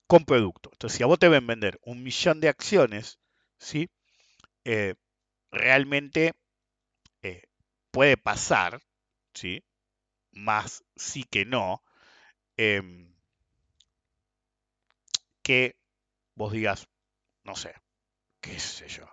con 0.08 0.26
producto. 0.26 0.70
Entonces, 0.74 0.98
si 0.98 1.04
a 1.04 1.08
vos 1.08 1.20
te 1.20 1.30
ven 1.30 1.48
vender 1.48 1.80
un 1.84 2.04
millón 2.04 2.42
de 2.42 2.50
acciones, 2.50 3.20
¿sí? 3.60 3.90
Eh, 4.66 4.96
realmente 5.52 6.34
eh, 7.24 7.44
puede 7.92 8.18
pasar, 8.18 8.82
¿sí? 9.34 9.64
Más 10.32 10.84
sí 10.96 11.24
que 11.26 11.46
no, 11.46 11.84
em, 12.58 13.09
que 15.50 15.76
vos 16.36 16.52
digas, 16.52 16.88
no 17.44 17.56
sé, 17.56 17.74
qué 18.40 18.60
sé 18.60 18.88
yo, 18.88 19.06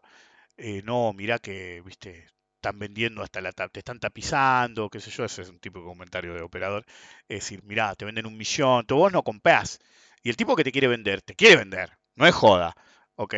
eh, 0.59 0.82
no, 0.84 1.14
mira 1.14 1.39
que, 1.39 1.80
viste, 1.80 2.26
están 2.57 2.78
vendiendo 2.78 3.22
hasta 3.22 3.41
la 3.41 3.53
te 3.53 3.78
están 3.80 3.99
tapizando, 3.99 4.91
qué 4.91 5.01
sé 5.01 5.11
yo, 5.11 5.24
ese 5.24 5.41
es 5.41 5.49
un 5.49 5.61
tipo 5.61 5.78
de 5.78 5.87
comentario 5.87 6.34
de 6.34 6.43
operador, 6.43 6.84
es 7.26 7.41
decir, 7.41 7.62
mirá, 7.64 7.95
te 7.95 8.05
venden 8.05 8.26
un 8.26 8.37
millón, 8.37 8.84
tú 8.84 8.97
vos 8.97 9.11
no 9.11 9.22
comprás, 9.22 9.78
y 10.22 10.28
el 10.28 10.37
tipo 10.37 10.57
que 10.57 10.64
te 10.64 10.72
quiere 10.72 10.89
vender, 10.89 11.22
te 11.22 11.34
quiere 11.34 11.57
vender, 11.57 11.97
no 12.16 12.26
es 12.26 12.34
joda, 12.34 12.74
¿ok? 13.14 13.37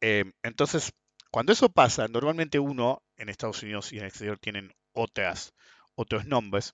Em, 0.00 0.32
entonces, 0.42 0.94
cuando 1.30 1.52
eso 1.52 1.68
pasa, 1.68 2.08
normalmente 2.08 2.58
uno 2.58 3.02
en 3.18 3.28
Estados 3.28 3.62
Unidos 3.62 3.92
y 3.92 3.96
en 3.98 4.04
el 4.04 4.08
exterior 4.08 4.38
tienen 4.38 4.72
otras, 4.94 5.52
otros 5.94 6.24
nombres, 6.24 6.72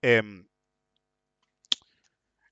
em, 0.00 0.48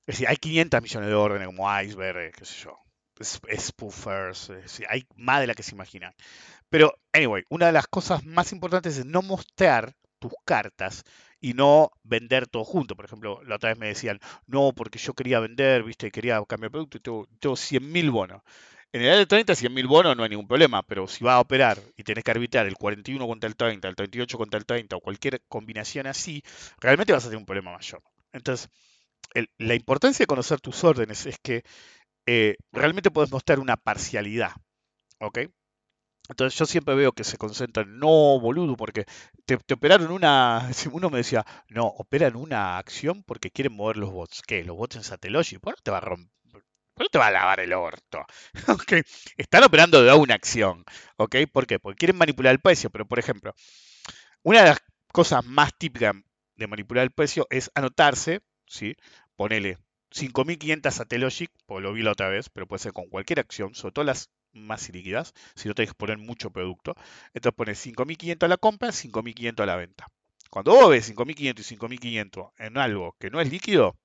es 0.07 0.15
decir, 0.17 0.29
hay 0.29 0.37
500 0.37 0.83
millones 0.83 1.09
de 1.09 1.15
órdenes 1.15 1.47
como 1.47 1.81
iceberg, 1.81 2.19
eh, 2.19 2.33
qué 2.37 2.45
sé 2.45 2.65
yo, 2.65 2.79
spoofers, 3.23 4.53
hay 4.89 5.07
más 5.17 5.41
de 5.41 5.47
la 5.47 5.55
que 5.55 5.63
se 5.63 5.75
imaginan. 5.75 6.13
Pero, 6.69 6.95
anyway, 7.13 7.45
una 7.49 7.67
de 7.67 7.73
las 7.73 7.87
cosas 7.87 8.25
más 8.25 8.53
importantes 8.53 8.99
es 8.99 9.07
no 9.07 9.23
mostrar 9.23 9.95
tus 10.19 10.33
cartas 10.45 11.05
y 11.41 11.53
no 11.55 11.91
vender 12.03 12.47
todo 12.47 12.65
junto. 12.65 12.97
Por 12.97 13.05
ejemplo, 13.05 13.43
la 13.45 13.57
otra 13.57 13.71
vez 13.71 13.79
me 13.79 13.89
decían, 13.89 14.19
no, 14.47 14.73
porque 14.73 14.99
yo 14.99 15.15
quería 15.15 15.41
vender, 15.41 15.85
viste, 15.85 16.11
quería 16.11 16.43
cambiar 16.47 16.73
producto 16.73 16.97
y 16.97 17.01
tengo, 17.01 17.29
tengo 17.39 17.57
100.000 17.57 18.11
bonos. 18.11 18.43
En 18.93 19.03
el 19.03 19.19
de 19.19 19.27
30, 19.27 19.55
100.000 19.55 19.87
bonos 19.87 20.17
no 20.17 20.23
hay 20.23 20.31
ningún 20.31 20.47
problema, 20.47 20.83
pero 20.83 21.07
si 21.09 21.25
vas 21.25 21.35
a 21.35 21.41
operar 21.41 21.79
y 21.97 22.05
tenés 22.05 22.25
que 22.25 22.31
arbitrar 22.31 22.67
el 22.67 22.77
41 22.77 23.27
contra 23.27 23.49
el 23.49 23.57
30, 23.57 23.89
el 23.89 23.97
38 23.97 24.39
contra 24.39 24.59
el 24.59 24.67
30 24.67 24.97
o 24.97 25.01
cualquier 25.01 25.43
combinación 25.49 26.07
así, 26.07 26.43
realmente 26.81 27.13
vas 27.13 27.25
a 27.25 27.29
tener 27.29 27.39
un 27.39 27.47
problema 27.47 27.73
mayor. 27.73 28.03
Entonces, 28.33 28.71
la 29.59 29.75
importancia 29.75 30.25
de 30.25 30.29
conocer 30.29 30.61
tus 30.61 30.85
órdenes 30.85 31.27
es 31.27 31.39
que 31.43 31.64
eh, 32.27 32.57
realmente 32.72 33.11
puedes 33.11 33.31
mostrar 33.31 33.61
una 33.61 33.77
parcialidad, 33.77 34.53
¿ok? 35.20 35.41
Entonces 36.29 36.59
yo 36.59 36.64
siempre 36.64 36.95
veo 36.95 37.12
que 37.12 37.25
se 37.25 37.37
concentran, 37.37 37.99
no, 37.99 38.41
boludo, 38.41 38.77
porque 38.77 39.05
te, 39.45 39.59
operaron 39.75 40.11
una, 40.11 40.70
uno 40.93 41.11
me 41.11 41.18
decía, 41.18 41.45
no, 41.68 41.87
operan 41.87 42.37
una 42.37 42.79
acción 42.79 43.22
porque 43.25 43.51
quieren 43.51 43.75
mover 43.75 43.99
los 43.99 44.11
bots. 44.11 44.43
¿Qué? 44.43 44.64
¿Los 44.64 44.77
bots 44.77 44.97
en 44.97 45.05
Satellogic? 45.05 45.61
¿Por 45.61 45.75
qué 45.75 45.79
no 45.81 45.83
te 45.83 45.91
va 45.91 45.99
a 45.99 46.01
romper? 46.01 46.31
¿Por 46.95 47.07
qué 47.07 47.11
te 47.11 47.18
va 47.18 47.27
a 47.27 47.31
lavar 47.31 47.61
el 47.61 47.72
orto? 47.72 48.25
¿Ok? 48.68 48.93
Están 49.37 49.64
operando 49.64 50.03
de 50.03 50.12
una 50.14 50.35
acción, 50.35 50.85
¿ok? 51.16 51.37
¿Por 51.53 51.66
qué? 51.66 51.79
Porque 51.79 51.99
quieren 51.99 52.16
manipular 52.16 52.53
el 52.53 52.61
precio, 52.61 52.89
pero 52.89 53.07
por 53.07 53.18
ejemplo, 53.18 53.53
una 54.43 54.61
de 54.61 54.68
las 54.70 54.79
cosas 55.12 55.45
más 55.45 55.72
típicas 55.77 56.14
de 56.57 56.66
manipular 56.66 57.05
el 57.05 57.11
precio 57.11 57.47
es 57.51 57.70
anotarse, 57.75 58.41
¿sí? 58.67 58.97
Ponele 59.37 59.79
5.500 60.11 60.91
Satellogic, 60.91 61.51
pues 61.67 61.83
lo 61.83 61.93
vi 61.93 62.03
la 62.03 62.12
otra 62.12 62.29
vez, 62.29 62.49
pero 62.51 62.67
puede 62.67 62.81
ser 62.81 62.93
con 62.93 63.09
cualquier 63.09 63.41
acción, 63.41 63.75
sobre 63.75 63.93
todo 63.93 64.05
las 64.05 64.31
más 64.53 64.89
ilíquidas, 64.89 65.33
si 65.57 65.69
no 65.69 65.75
tenés 65.75 65.91
que 65.91 65.97
poner 65.97 66.19
mucho 66.19 66.51
producto. 66.51 66.95
Entonces 67.35 67.57
pones 67.57 67.87
5.500 67.87 68.45
a 68.45 68.49
la 68.49 68.57
compra, 68.57 68.93
5.500 68.93 69.62
a 69.62 69.67
la 69.67 69.77
venta. 69.77 70.07
Cuando 70.51 70.73
vos 70.73 70.91
ves 70.91 71.11
5.500 71.11 71.59
y 71.59 71.77
5.500 71.77 72.53
en 72.59 72.79
algo 72.79 73.17
que 73.19 73.31
no 73.31 73.41
es 73.41 73.51
líquido, 73.51 73.97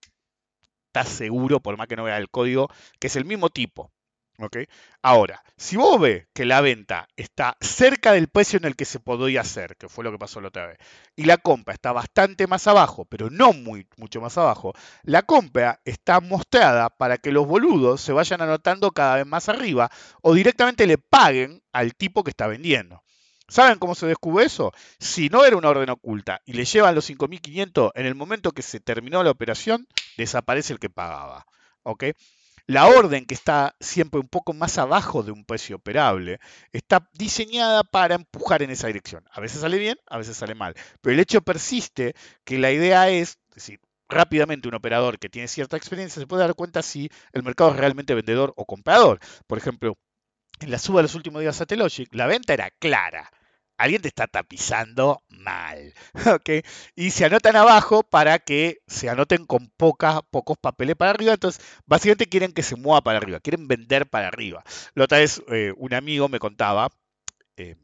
estás 0.88 1.10
seguro, 1.10 1.60
por 1.60 1.78
más 1.78 1.88
que 1.88 1.96
no 1.96 2.04
veas 2.04 2.20
el 2.20 2.30
código, 2.30 2.70
que 3.00 3.08
es 3.08 3.16
el 3.16 3.26
mismo 3.26 3.50
tipo. 3.50 3.92
¿Ok? 4.40 4.58
Ahora, 5.02 5.44
si 5.58 5.76
vos 5.76 6.00
ves 6.00 6.28
que 6.34 6.46
la 6.46 6.62
venta 6.62 7.08
está 7.16 7.58
cerca 7.62 8.14
del 8.14 8.28
precio 8.28 8.58
en 8.58 8.66
el 8.66 8.76
que 8.76 8.86
se 8.86 9.00
podía 9.00 9.42
hacer, 9.42 9.76
que 9.76 9.90
fue 9.90 10.04
lo 10.04 10.12
que 10.12 10.18
pasó 10.18 10.42
la 10.42 10.48
otra 10.48 10.68
vez, 10.68 10.78
y 11.16 11.26
la 11.26 11.38
compra 11.38 11.74
está 11.74 11.92
bastante 11.92 12.48
más 12.48 12.68
abajo, 12.68 13.06
pero 13.06 13.30
no 13.30 13.54
muy, 13.54 13.88
mucho 13.98 14.22
más 14.22 14.38
abajo, 14.38 14.74
la 15.04 15.24
compra 15.24 15.82
está 15.86 16.20
mostrada 16.22 16.90
para 16.90 17.18
que 17.18 17.32
los 17.32 17.48
boludos 17.48 18.02
se 18.02 18.14
vayan 18.14 18.42
anotando 18.42 18.92
cada 18.92 19.18
vez 19.18 19.26
más 19.26 19.50
arriba 19.50 19.90
o 20.22 20.34
directamente 20.34 20.88
le 20.88 20.98
paguen 20.98 21.62
al 21.72 21.96
tipo 21.96 22.24
que 22.24 22.32
está 22.32 22.48
vendiendo. 22.48 23.04
¿Saben 23.48 23.80
cómo 23.80 23.96
se 23.96 24.06
descubre 24.06 24.46
eso? 24.46 24.72
Si 25.00 25.30
no 25.30 25.44
era 25.44 25.58
una 25.58 25.70
orden 25.70 25.90
oculta 25.90 26.40
y 26.46 26.54
le 26.54 26.66
llevan 26.66 26.94
los 26.94 27.10
5.500, 27.10 27.92
en 27.96 28.06
el 28.06 28.14
momento 28.14 28.52
que 28.52 28.62
se 28.62 28.80
terminó 28.80 29.24
la 29.24 29.32
operación, 29.32 29.88
desaparece 30.18 30.74
el 30.74 30.80
que 30.80 30.92
pagaba. 30.92 31.48
¿ok? 31.84 32.04
La 32.70 32.86
orden 32.86 33.26
que 33.26 33.34
está 33.34 33.76
siempre 33.80 34.20
un 34.20 34.28
poco 34.28 34.54
más 34.54 34.78
abajo 34.78 35.24
de 35.24 35.32
un 35.32 35.44
precio 35.44 35.78
operable 35.78 36.40
está 36.72 37.10
diseñada 37.14 37.84
para 37.84 38.14
empujar 38.14 38.62
en 38.62 38.70
esa 38.70 38.86
dirección. 38.86 39.26
A 39.32 39.42
veces 39.42 39.62
sale 39.62 39.80
bien, 39.80 39.98
a 40.06 40.20
veces 40.20 40.38
sale 40.38 40.54
mal. 40.54 40.76
Pero 41.02 41.16
el 41.16 41.20
hecho 41.20 41.42
persiste 41.42 42.14
que 42.44 42.60
la 42.60 42.72
idea 42.72 43.10
es, 43.10 43.40
es 43.50 43.56
decir, 43.56 43.80
rápidamente 44.08 44.68
un 44.68 44.76
operador 44.76 45.18
que 45.18 45.30
tiene 45.30 45.48
cierta 45.48 45.78
experiencia 45.78 46.20
se 46.20 46.28
puede 46.28 46.44
dar 46.44 46.54
cuenta 46.54 46.84
si 46.84 47.10
el 47.34 47.42
mercado 47.42 47.72
es 47.72 47.78
realmente 47.78 48.14
vendedor 48.14 48.54
o 48.56 48.66
comprador. 48.66 49.20
Por 49.48 49.58
ejemplo, 49.58 49.98
en 50.60 50.70
la 50.70 50.78
suba 50.78 51.00
de 51.00 51.06
los 51.06 51.16
últimos 51.16 51.42
días 51.42 51.56
a 51.56 51.58
Satellogic, 51.58 52.14
la 52.14 52.28
venta 52.28 52.54
era 52.54 52.70
clara. 52.70 53.32
Alguien 53.80 54.02
te 54.02 54.10
está 54.10 54.28
tapizando 54.28 55.24
mal. 55.30 55.94
¿ok? 56.36 56.66
Y 56.96 57.12
se 57.12 57.26
anotan 57.26 57.56
abajo 57.56 58.04
para 58.04 58.40
que 58.40 58.82
se 58.88 59.10
anoten 59.10 59.46
con 59.46 59.70
pocos 59.70 60.58
papeles 60.60 60.96
para 60.98 61.12
arriba. 61.12 61.34
Entonces, 61.34 61.64
básicamente 61.86 62.28
quieren 62.28 62.52
que 62.52 62.62
se 62.62 62.76
mueva 62.76 63.02
para 63.02 63.18
arriba, 63.20 63.40
quieren 63.40 63.68
vender 63.70 64.10
para 64.10 64.28
arriba. 64.28 64.64
La 64.96 65.06
otra 65.06 65.20
vez, 65.20 65.42
eh, 65.48 65.74
un 65.78 65.94
amigo 65.94 66.28
me 66.28 66.40
contaba 66.40 66.90
eh, 67.58 67.78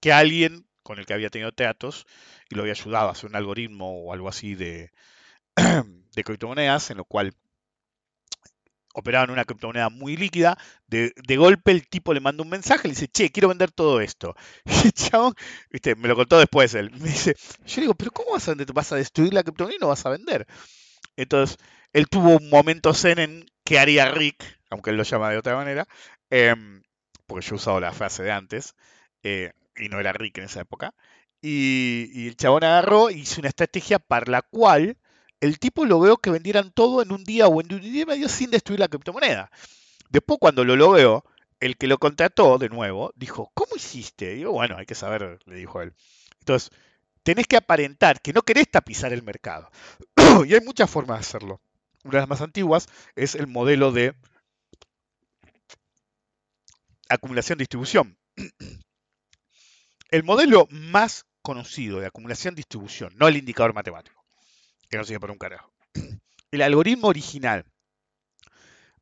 que 0.00 0.12
alguien 0.12 0.66
con 0.84 1.00
el 1.00 1.06
que 1.06 1.14
había 1.14 1.30
tenido 1.30 1.50
tratos 1.52 2.06
y 2.48 2.54
lo 2.54 2.62
había 2.62 2.74
ayudado 2.74 3.08
a 3.08 3.12
hacer 3.12 3.28
un 3.28 3.36
algoritmo 3.36 4.04
o 4.04 4.12
algo 4.12 4.28
así 4.28 4.54
de, 4.54 4.92
de 5.56 6.24
criptomonedas, 6.24 6.90
en 6.90 6.98
lo 6.98 7.04
cual 7.04 7.34
operaban 8.96 9.30
una 9.30 9.44
criptomoneda 9.44 9.90
muy 9.90 10.16
líquida, 10.16 10.56
de, 10.86 11.12
de, 11.14 11.36
golpe 11.36 11.70
el 11.70 11.86
tipo 11.86 12.14
le 12.14 12.20
manda 12.20 12.42
un 12.42 12.48
mensaje, 12.48 12.88
le 12.88 12.94
dice, 12.94 13.08
che, 13.08 13.30
quiero 13.30 13.48
vender 13.48 13.70
todo 13.70 14.00
esto. 14.00 14.34
Y 14.64 14.86
el 14.86 14.92
chabón, 14.92 15.34
viste, 15.70 15.94
me 15.94 16.08
lo 16.08 16.16
contó 16.16 16.38
después 16.38 16.74
él, 16.74 16.90
me 16.92 17.10
dice, 17.10 17.36
yo 17.66 17.80
digo, 17.82 17.94
pero 17.94 18.10
¿cómo 18.10 18.32
vas 18.32 18.48
a? 18.48 18.54
¿Vas 18.72 18.92
a 18.92 18.96
destruir 18.96 19.34
la 19.34 19.42
criptomoneda 19.42 19.76
y 19.76 19.80
no 19.80 19.88
vas 19.88 20.06
a 20.06 20.10
vender? 20.10 20.46
Entonces, 21.16 21.58
él 21.92 22.08
tuvo 22.08 22.38
un 22.38 22.48
momento 22.48 22.94
zen 22.94 23.18
en 23.18 23.46
qué 23.64 23.78
haría 23.78 24.10
Rick, 24.10 24.42
aunque 24.70 24.90
él 24.90 24.96
lo 24.96 25.02
llama 25.02 25.30
de 25.30 25.38
otra 25.38 25.56
manera, 25.56 25.86
eh, 26.30 26.54
porque 27.26 27.46
yo 27.46 27.54
he 27.54 27.56
usado 27.56 27.80
la 27.80 27.92
frase 27.92 28.22
de 28.22 28.32
antes, 28.32 28.74
eh, 29.22 29.52
y 29.76 29.90
no 29.90 30.00
era 30.00 30.14
Rick 30.14 30.38
en 30.38 30.44
esa 30.44 30.62
época, 30.62 30.94
y, 31.42 32.08
y 32.14 32.28
el 32.28 32.36
chabón 32.36 32.64
agarró 32.64 33.10
hizo 33.10 33.42
una 33.42 33.50
estrategia 33.50 33.98
para 33.98 34.30
la 34.30 34.40
cual 34.40 34.96
el 35.40 35.58
tipo 35.58 35.84
logró 35.84 36.16
que 36.16 36.30
vendieran 36.30 36.70
todo 36.72 37.02
en 37.02 37.12
un 37.12 37.24
día 37.24 37.46
o 37.46 37.60
en 37.60 37.72
un 37.72 37.80
día 37.80 38.02
y 38.02 38.06
medio 38.06 38.28
sin 38.28 38.50
destruir 38.50 38.80
la 38.80 38.88
criptomoneda. 38.88 39.50
Después, 40.08 40.38
cuando 40.40 40.64
lo 40.64 40.76
logró, 40.76 41.24
el 41.60 41.76
que 41.76 41.86
lo 41.86 41.98
contrató 41.98 42.58
de 42.58 42.68
nuevo 42.68 43.12
dijo, 43.16 43.50
¿cómo 43.54 43.76
hiciste? 43.76 44.32
Y 44.32 44.36
digo, 44.36 44.52
bueno, 44.52 44.76
hay 44.76 44.86
que 44.86 44.94
saber, 44.94 45.40
le 45.46 45.56
dijo 45.56 45.82
él. 45.82 45.94
Entonces, 46.40 46.70
tenés 47.22 47.46
que 47.46 47.56
aparentar 47.56 48.20
que 48.20 48.32
no 48.32 48.42
querés 48.42 48.70
tapizar 48.70 49.12
el 49.12 49.22
mercado. 49.22 49.70
y 50.46 50.54
hay 50.54 50.60
muchas 50.60 50.90
formas 50.90 51.18
de 51.18 51.20
hacerlo. 51.20 51.60
Una 52.04 52.12
de 52.12 52.20
las 52.20 52.28
más 52.28 52.40
antiguas 52.40 52.88
es 53.16 53.34
el 53.34 53.46
modelo 53.46 53.92
de 53.92 54.14
acumulación-distribución. 57.08 58.16
el 60.10 60.22
modelo 60.22 60.68
más 60.70 61.26
conocido 61.42 62.00
de 62.00 62.06
acumulación-distribución, 62.06 63.12
no 63.16 63.28
el 63.28 63.36
indicador 63.36 63.74
matemático, 63.74 64.24
que 64.88 64.96
no 64.96 65.04
sirve 65.04 65.20
para 65.20 65.32
un 65.32 65.38
carajo. 65.38 65.72
El 66.50 66.62
algoritmo 66.62 67.08
original 67.08 67.64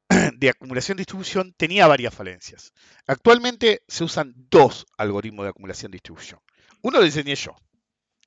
de 0.37 0.51
acumulación-distribución 0.51 1.55
tenía 1.57 1.87
varias 1.87 2.14
falencias. 2.14 2.72
Actualmente 3.07 3.82
se 3.89 4.05
usan 4.05 4.35
dos 4.51 4.87
algoritmos 4.97 5.45
de 5.45 5.51
acumulación-distribución. 5.51 6.41
Uno 6.82 6.99
lo 6.99 7.05
diseñé 7.05 7.35
yo. 7.35 7.55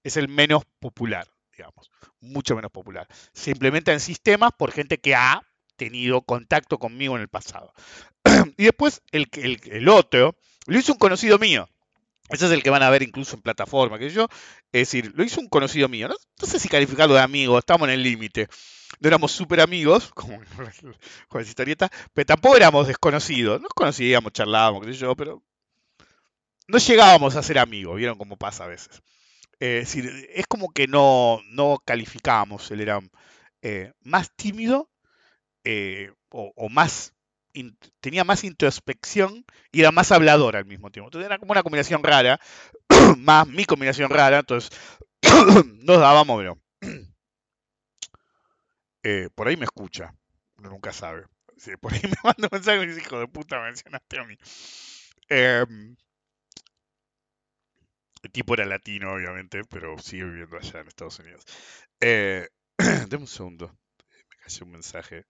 Es 0.03 0.17
el 0.17 0.27
menos 0.27 0.63
popular, 0.79 1.27
digamos. 1.51 1.91
Mucho 2.19 2.55
menos 2.55 2.71
popular. 2.71 3.07
Se 3.33 3.51
implementa 3.51 3.93
en 3.93 3.99
sistemas 3.99 4.51
por 4.57 4.71
gente 4.71 4.99
que 4.99 5.15
ha 5.15 5.41
tenido 5.75 6.21
contacto 6.21 6.79
conmigo 6.79 7.15
en 7.15 7.21
el 7.21 7.27
pasado. 7.27 7.73
y 8.57 8.63
después 8.65 9.01
el 9.11 9.89
otro 9.89 10.35
lo 10.65 10.79
hizo 10.79 10.93
un 10.93 10.99
conocido 10.99 11.37
mío. 11.37 11.67
Ese 12.29 12.45
es 12.45 12.51
el 12.51 12.61
que 12.61 12.69
van 12.69 12.83
a 12.83 12.89
ver 12.89 13.03
incluso 13.03 13.35
en 13.35 13.41
plataforma, 13.41 13.97
que 13.97 14.09
yo, 14.09 14.27
es 14.71 14.81
decir, 14.81 15.13
lo 15.15 15.23
hizo 15.23 15.39
un 15.39 15.47
conocido 15.47 15.87
mío. 15.87 16.09
No, 16.09 16.15
sé 16.45 16.59
si 16.59 16.67
calificarlo 16.67 17.15
de 17.15 17.21
amigo, 17.21 17.57
estamos 17.57 17.87
en 17.87 17.95
el 17.95 18.03
límite. 18.03 18.47
No 18.99 19.07
éramos 19.07 19.31
súper 19.31 19.61
amigos, 19.61 20.11
como 20.13 20.39
con 21.29 21.41
esa 21.41 21.49
historieta, 21.49 21.89
pero 22.13 22.25
tampoco 22.25 22.57
éramos 22.57 22.87
desconocidos. 22.87 23.61
Nos 23.61 23.73
conocíamos, 23.73 24.33
charlábamos, 24.33 24.85
qué 24.85 24.93
sé 24.93 24.99
yo, 24.99 25.15
pero 25.15 25.41
no 26.67 26.77
llegábamos 26.77 27.35
a 27.35 27.43
ser 27.43 27.59
amigos, 27.59 27.95
¿vieron 27.95 28.17
cómo 28.17 28.37
pasa 28.37 28.65
a 28.65 28.67
veces? 28.67 29.01
Eh, 29.59 29.79
es 29.79 29.93
decir, 29.93 30.29
es 30.33 30.47
como 30.47 30.69
que 30.71 30.87
no, 30.87 31.41
no 31.49 31.81
calificábamos, 31.85 32.69
él 32.71 32.81
era 32.81 32.99
eh, 33.61 33.93
más 34.01 34.35
tímido 34.35 34.89
eh, 35.63 36.11
o 36.29 36.69
más 36.69 37.13
tenía 37.99 38.23
más 38.23 38.43
introspección 38.43 39.45
y 39.71 39.81
era 39.81 39.91
más 39.91 40.11
hablador 40.11 40.55
al 40.55 40.65
mismo 40.65 40.91
tiempo. 40.91 41.07
Entonces 41.07 41.25
era 41.27 41.39
como 41.39 41.51
una 41.51 41.63
combinación 41.63 42.03
rara, 42.03 42.39
más 43.17 43.47
mi 43.47 43.65
combinación 43.65 44.09
rara, 44.09 44.39
entonces 44.39 44.71
nos 45.83 45.99
dábamos, 45.99 46.37
pero 46.39 46.57
eh, 49.03 49.29
por 49.35 49.47
ahí 49.47 49.57
me 49.57 49.65
escucha, 49.65 50.13
uno 50.57 50.69
nunca 50.69 50.91
sabe. 50.91 51.25
Sí, 51.57 51.75
por 51.77 51.93
ahí 51.93 52.01
me 52.03 52.17
manda 52.23 52.47
un 52.47 52.49
mensaje 52.51 52.83
y 52.83 52.87
dice, 52.87 53.01
hijo 53.01 53.19
de 53.19 53.27
puta, 53.27 53.61
mencionaste 53.61 54.19
a 54.19 54.23
mí. 54.25 54.37
Eh, 55.29 55.65
el 58.23 58.31
tipo 58.31 58.53
era 58.53 58.65
latino, 58.65 59.13
obviamente, 59.13 59.61
pero 59.69 59.97
sigue 59.99 60.25
viviendo 60.25 60.57
allá 60.57 60.81
en 60.81 60.87
Estados 60.87 61.19
Unidos. 61.19 61.43
Eh, 61.99 62.47
deme 63.07 63.23
un 63.23 63.27
segundo, 63.27 63.77
me 64.29 64.35
cayó 64.37 64.65
un 64.65 64.71
mensaje. 64.71 65.25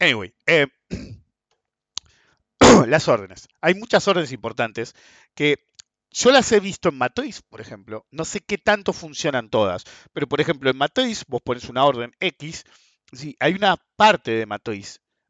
Anyway, 0.00 0.34
eh, 0.46 0.66
las 2.86 3.06
órdenes. 3.06 3.48
Hay 3.60 3.74
muchas 3.74 4.08
órdenes 4.08 4.32
importantes 4.32 4.94
que 5.34 5.66
yo 6.10 6.30
las 6.30 6.50
he 6.52 6.58
visto 6.58 6.88
en 6.88 6.98
Matriz, 6.98 7.42
por 7.42 7.60
ejemplo. 7.60 8.06
No 8.10 8.24
sé 8.24 8.40
qué 8.40 8.58
tanto 8.58 8.92
funcionan 8.92 9.50
todas, 9.50 9.84
pero 10.12 10.26
por 10.26 10.40
ejemplo 10.40 10.70
en 10.70 10.76
Matriz 10.78 11.24
vos 11.28 11.42
pones 11.42 11.68
una 11.68 11.84
orden 11.84 12.12
X, 12.18 12.64
sí, 13.12 13.36
hay 13.40 13.52
una 13.54 13.76
parte 13.96 14.32
de 14.32 14.46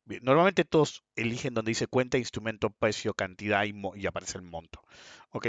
Bien, 0.05 0.25
normalmente 0.25 0.65
todos 0.65 1.05
eligen 1.15 1.55
donde 1.55 1.71
dice 1.71 1.87
cuenta, 1.87 2.19
instrumento, 2.19 2.71
precio, 2.71 3.15
cantidad 3.15 3.65
y, 3.65 4.07
aparece 4.07 4.39
el 4.39 4.45
monto. 4.45 4.83
¿ok? 5.31 5.49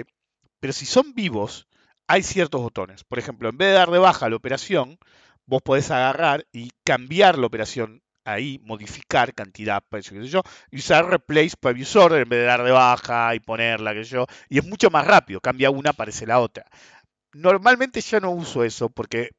Pero 0.60 0.74
si 0.74 0.86
son 0.86 1.14
vivos, 1.14 1.68
hay 2.08 2.24
ciertos 2.24 2.62
botones. 2.62 3.04
Por 3.04 3.20
ejemplo, 3.20 3.50
en 3.50 3.58
vez 3.58 3.70
de 3.70 3.74
dar 3.76 3.92
de 3.92 4.00
baja 4.00 4.30
la 4.30 4.36
operación, 4.36 5.00
vos 5.46 5.62
podés 5.62 5.90
agarrar 5.92 6.48
y 6.52 6.72
cambiar 6.84 7.38
la 7.40 7.48
operación 7.48 8.04
ahí, 8.26 8.60
modificar 8.64 9.34
cantidad, 9.34 9.84
precio, 9.90 10.14
qué 10.18 10.24
sé 10.26 10.30
yo, 10.30 10.42
y 10.72 10.78
usar 10.78 11.06
replace 11.10 11.52
previous 11.60 11.96
order 11.96 12.22
en 12.24 12.30
vez 12.30 12.40
de 12.40 12.46
dar 12.46 12.64
de 12.64 12.72
baja 12.72 13.36
y 13.36 13.40
ponerla, 13.40 13.94
qué 13.94 14.04
sé 14.06 14.12
yo, 14.12 14.28
y 14.50 14.60
es 14.60 14.66
mucho 14.66 14.90
más 14.90 15.06
rápido, 15.08 15.42
cambia 15.42 15.70
una, 15.72 15.92
aparece 15.92 16.26
la 16.28 16.40
otra. 16.40 16.66
Normalmente 17.34 18.02
yo 18.02 18.20
no 18.20 18.32
uso 18.32 18.64
eso 18.64 18.90
porque 18.90 19.32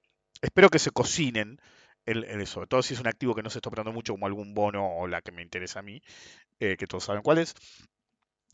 espero 0.42 0.70
que 0.70 0.78
se 0.78 0.90
cocinen 0.90 1.58
en, 2.06 2.24
en 2.24 2.40
eso, 2.40 2.54
sobre 2.54 2.66
todo 2.68 2.82
si 2.82 2.94
es 2.94 3.00
un 3.00 3.06
activo 3.08 3.34
que 3.34 3.42
no 3.42 3.50
se 3.50 3.58
está 3.58 3.68
operando 3.68 3.92
mucho 3.92 4.14
como 4.14 4.26
algún 4.26 4.54
bono 4.54 4.86
o 4.96 5.06
la 5.08 5.22
que 5.22 5.32
me 5.32 5.42
interesa 5.42 5.80
a 5.80 5.82
mí, 5.82 6.02
eh, 6.60 6.76
que 6.78 6.86
todos 6.88 7.04
saben 7.04 7.22
cuál 7.22 7.38
es. 7.38 7.54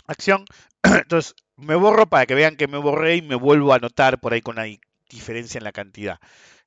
Acción. 0.06 0.44
Entonces, 0.82 1.34
me 1.56 1.74
borro 1.76 2.06
para 2.08 2.26
que 2.26 2.34
vean 2.34 2.56
que 2.56 2.66
me 2.68 2.78
borré 2.78 3.16
y 3.16 3.22
me 3.22 3.34
vuelvo 3.36 3.72
a 3.72 3.76
anotar 3.76 4.20
por 4.20 4.32
ahí 4.32 4.40
con 4.40 4.56
di- 4.56 4.80
diferencia 5.08 5.58
en 5.58 5.64
la 5.64 5.72
cantidad. 5.72 6.18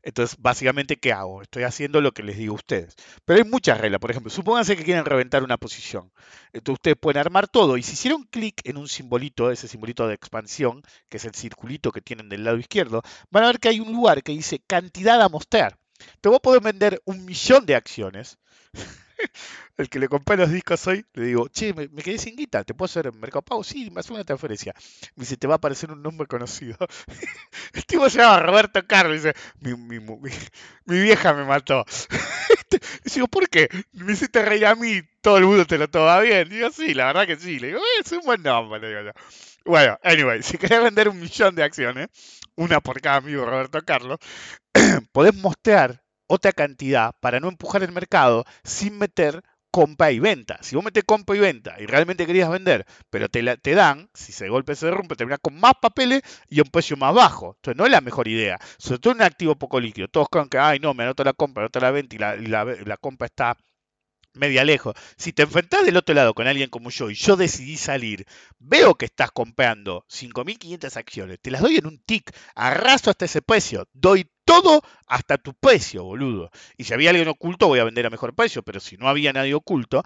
Entonces, 0.03 0.37
básicamente, 0.39 0.97
¿qué 0.97 1.13
hago? 1.13 1.41
Estoy 1.41 1.63
haciendo 1.63 2.01
lo 2.01 2.11
que 2.13 2.23
les 2.23 2.37
digo 2.37 2.53
a 2.53 2.55
ustedes. 2.55 2.95
Pero 3.25 3.43
hay 3.43 3.49
muchas 3.49 3.79
reglas. 3.79 3.99
Por 3.99 4.11
ejemplo, 4.11 4.31
supónganse 4.31 4.75
que 4.75 4.83
quieren 4.83 5.05
reventar 5.05 5.43
una 5.43 5.57
posición. 5.57 6.11
Entonces, 6.53 6.79
ustedes 6.79 6.97
pueden 6.99 7.19
armar 7.19 7.47
todo. 7.47 7.77
Y 7.77 7.83
si 7.83 7.93
hicieron 7.93 8.23
clic 8.23 8.61
en 8.63 8.77
un 8.77 8.87
simbolito, 8.87 9.51
ese 9.51 9.67
simbolito 9.67 10.07
de 10.07 10.15
expansión, 10.15 10.81
que 11.09 11.17
es 11.17 11.25
el 11.25 11.35
circulito 11.35 11.91
que 11.91 12.01
tienen 12.01 12.29
del 12.29 12.43
lado 12.43 12.57
izquierdo, 12.57 13.03
van 13.29 13.43
a 13.43 13.47
ver 13.47 13.59
que 13.59 13.69
hay 13.69 13.79
un 13.79 13.91
lugar 13.93 14.23
que 14.23 14.31
dice 14.31 14.59
cantidad 14.59 15.21
a 15.21 15.29
mostrar. 15.29 15.80
Te 16.21 16.29
vos 16.29 16.39
podés 16.41 16.61
vender 16.63 17.01
un 17.05 17.25
millón 17.25 17.65
de 17.65 17.75
acciones. 17.75 18.37
El 19.77 19.89
que 19.89 19.99
le 19.99 20.07
compré 20.07 20.37
los 20.37 20.51
discos 20.51 20.85
hoy, 20.87 21.05
le 21.13 21.25
digo, 21.25 21.47
che, 21.49 21.73
me, 21.73 21.89
quedé 21.89 22.17
sin 22.17 22.35
guita, 22.35 22.63
¿te 22.63 22.73
puedo 22.73 22.85
hacer 22.87 23.11
Mercado 23.13 23.41
Pago? 23.41 23.63
Sí, 23.63 23.89
me 23.91 23.99
hace 24.01 24.13
una 24.13 24.23
transferencia. 24.23 24.73
Me 25.15 25.21
dice, 25.23 25.37
te 25.37 25.47
va 25.47 25.55
a 25.55 25.57
aparecer 25.57 25.91
un 25.91 26.01
nombre 26.01 26.27
conocido. 26.27 26.77
El 27.73 27.85
tipo 27.85 28.09
se 28.09 28.19
llama 28.19 28.39
Roberto 28.39 28.85
Carlos. 28.87 29.17
Dice, 29.23 29.33
mi, 29.59 29.75
mi, 29.75 29.99
mi- 29.99 30.31
mi 30.85 31.01
vieja 31.01 31.33
me 31.33 31.45
mató. 31.45 31.85
Y 33.05 33.09
digo, 33.09 33.27
¿por 33.27 33.49
qué? 33.49 33.67
Me 33.93 34.13
hiciste 34.13 34.43
reír 34.43 34.65
a 34.65 34.75
mí, 34.75 35.01
todo 35.21 35.37
el 35.37 35.45
mundo 35.45 35.65
te 35.65 35.77
lo 35.77 35.89
toma 35.89 36.19
bien. 36.21 36.49
Digo, 36.49 36.69
sí, 36.71 36.93
la 36.93 37.07
verdad 37.07 37.27
que 37.27 37.35
sí. 37.37 37.59
Le 37.59 37.67
digo, 37.67 37.79
"Eh, 37.79 38.01
es 38.05 38.11
un 38.13 38.21
buen 38.21 38.41
nombre, 38.43 38.79
le 38.79 38.89
digo 38.89 39.01
yo. 39.03 39.11
Bueno, 39.65 39.97
anyway, 40.03 40.41
si 40.43 40.57
querés 40.57 40.83
vender 40.83 41.09
un 41.09 41.19
millón 41.19 41.55
de 41.55 41.63
acciones, 41.63 42.07
una 42.55 42.79
por 42.81 43.01
cada 43.01 43.17
amigo 43.17 43.45
Roberto 43.45 43.81
Carlos, 43.85 44.19
podés 45.13 45.35
mostrar 45.35 46.03
otra 46.27 46.53
cantidad 46.53 47.13
para 47.21 47.39
no 47.39 47.49
empujar 47.49 47.83
el 47.83 47.91
mercado 47.91 48.45
sin 48.63 48.97
meter 48.97 49.43
compra 49.71 50.11
y 50.11 50.19
venta. 50.19 50.59
Si 50.61 50.75
vos 50.75 50.83
metés 50.85 51.03
compra 51.05 51.35
y 51.35 51.39
venta 51.39 51.75
y 51.79 51.85
realmente 51.87 52.25
querías 52.27 52.49
vender, 52.49 52.85
pero 53.09 53.29
te, 53.29 53.41
la- 53.43 53.57
te 53.57 53.75
dan, 53.75 54.09
si 54.13 54.31
se 54.33 54.49
golpe 54.49 54.75
se 54.75 54.91
rompe, 54.91 55.15
terminás 55.15 55.39
con 55.41 55.59
más 55.59 55.73
papeles 55.81 56.21
y 56.49 56.61
un 56.61 56.67
precio 56.69 56.97
más 56.97 57.13
bajo. 57.15 57.55
Entonces 57.57 57.77
no 57.77 57.85
es 57.85 57.91
la 57.91 58.01
mejor 58.01 58.27
idea. 58.27 58.59
Sobre 58.79 58.99
todo 58.99 59.13
en 59.13 59.19
un 59.19 59.23
activo 59.23 59.55
poco 59.57 59.79
líquido. 59.79 60.07
Todos 60.09 60.29
creen 60.31 60.49
que, 60.49 60.59
ay, 60.59 60.79
no, 60.79 60.93
me 60.93 61.03
anoto 61.03 61.23
la 61.23 61.33
compra, 61.33 61.63
anoto 61.63 61.79
la 61.81 61.91
venta 61.91 62.15
y 62.15 62.45
y 62.45 62.47
la, 62.47 62.65
la 62.65 62.97
compra 62.97 63.27
está 63.27 63.57
media 64.33 64.63
lejos. 64.63 64.95
Si 65.17 65.33
te 65.33 65.43
enfrentás 65.43 65.85
del 65.85 65.97
otro 65.97 66.15
lado 66.15 66.33
con 66.33 66.47
alguien 66.47 66.69
como 66.69 66.89
yo 66.89 67.09
y 67.09 67.15
yo 67.15 67.35
decidí 67.35 67.77
salir, 67.77 68.25
veo 68.59 68.95
que 68.95 69.05
estás 69.05 69.31
comprando 69.31 70.05
5.500 70.09 70.97
acciones, 70.97 71.39
te 71.41 71.51
las 71.51 71.61
doy 71.61 71.77
en 71.77 71.87
un 71.87 71.99
tic, 71.99 72.31
arraso 72.55 73.09
hasta 73.09 73.25
ese 73.25 73.41
precio, 73.41 73.87
doy 73.93 74.29
todo 74.45 74.81
hasta 75.07 75.37
tu 75.37 75.53
precio, 75.53 76.03
boludo. 76.03 76.49
Y 76.77 76.83
si 76.83 76.93
había 76.93 77.11
alguien 77.11 77.27
oculto, 77.27 77.67
voy 77.67 77.79
a 77.79 77.83
vender 77.83 78.05
a 78.05 78.09
mejor 78.09 78.35
precio, 78.35 78.63
pero 78.63 78.79
si 78.79 78.97
no 78.97 79.07
había 79.07 79.33
nadie 79.33 79.53
oculto 79.53 80.03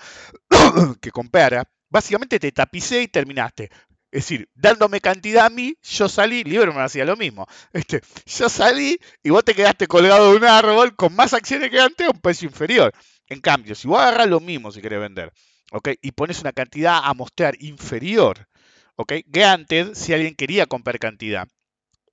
que 1.01 1.11
comprara, 1.11 1.69
básicamente 1.89 2.39
te 2.39 2.51
tapicé 2.51 3.01
y 3.01 3.07
terminaste. 3.07 3.69
Es 4.11 4.23
decir, 4.23 4.49
dándome 4.53 5.01
cantidad 5.01 5.45
a 5.45 5.49
mí, 5.49 5.77
yo 5.81 6.07
salí, 6.07 6.43
Lieberman 6.45 6.85
hacía 6.85 7.03
lo 7.03 7.17
mismo. 7.17 7.47
Este, 7.73 8.01
yo 8.25 8.47
salí 8.47 8.97
y 9.21 9.29
vos 9.29 9.43
te 9.43 9.53
quedaste 9.53 9.87
colgado 9.87 10.31
de 10.31 10.37
un 10.37 10.45
árbol 10.45 10.95
con 10.95 11.13
más 11.13 11.33
acciones 11.33 11.69
que 11.69 11.81
antes 11.81 12.07
a 12.07 12.11
un 12.11 12.21
precio 12.21 12.47
inferior. 12.47 12.93
En 13.29 13.41
cambio, 13.41 13.75
si 13.75 13.87
vos 13.87 13.99
agarrás 13.99 14.27
lo 14.27 14.39
mismo 14.39 14.71
si 14.71 14.81
querés 14.81 14.99
vender, 14.99 15.31
¿ok? 15.71 15.89
Y 16.01 16.11
pones 16.11 16.41
una 16.41 16.51
cantidad 16.51 17.01
a 17.03 17.13
mostrar 17.13 17.55
inferior, 17.59 18.47
¿ok? 18.95 19.13
Granted, 19.25 19.93
si 19.93 20.13
alguien 20.13 20.35
quería 20.35 20.65
comprar 20.65 20.99
cantidad 20.99 21.47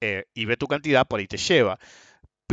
eh, 0.01 0.25
y 0.35 0.45
ve 0.47 0.57
tu 0.57 0.67
cantidad, 0.67 1.07
por 1.07 1.21
ahí 1.21 1.27
te 1.27 1.37
lleva. 1.37 1.79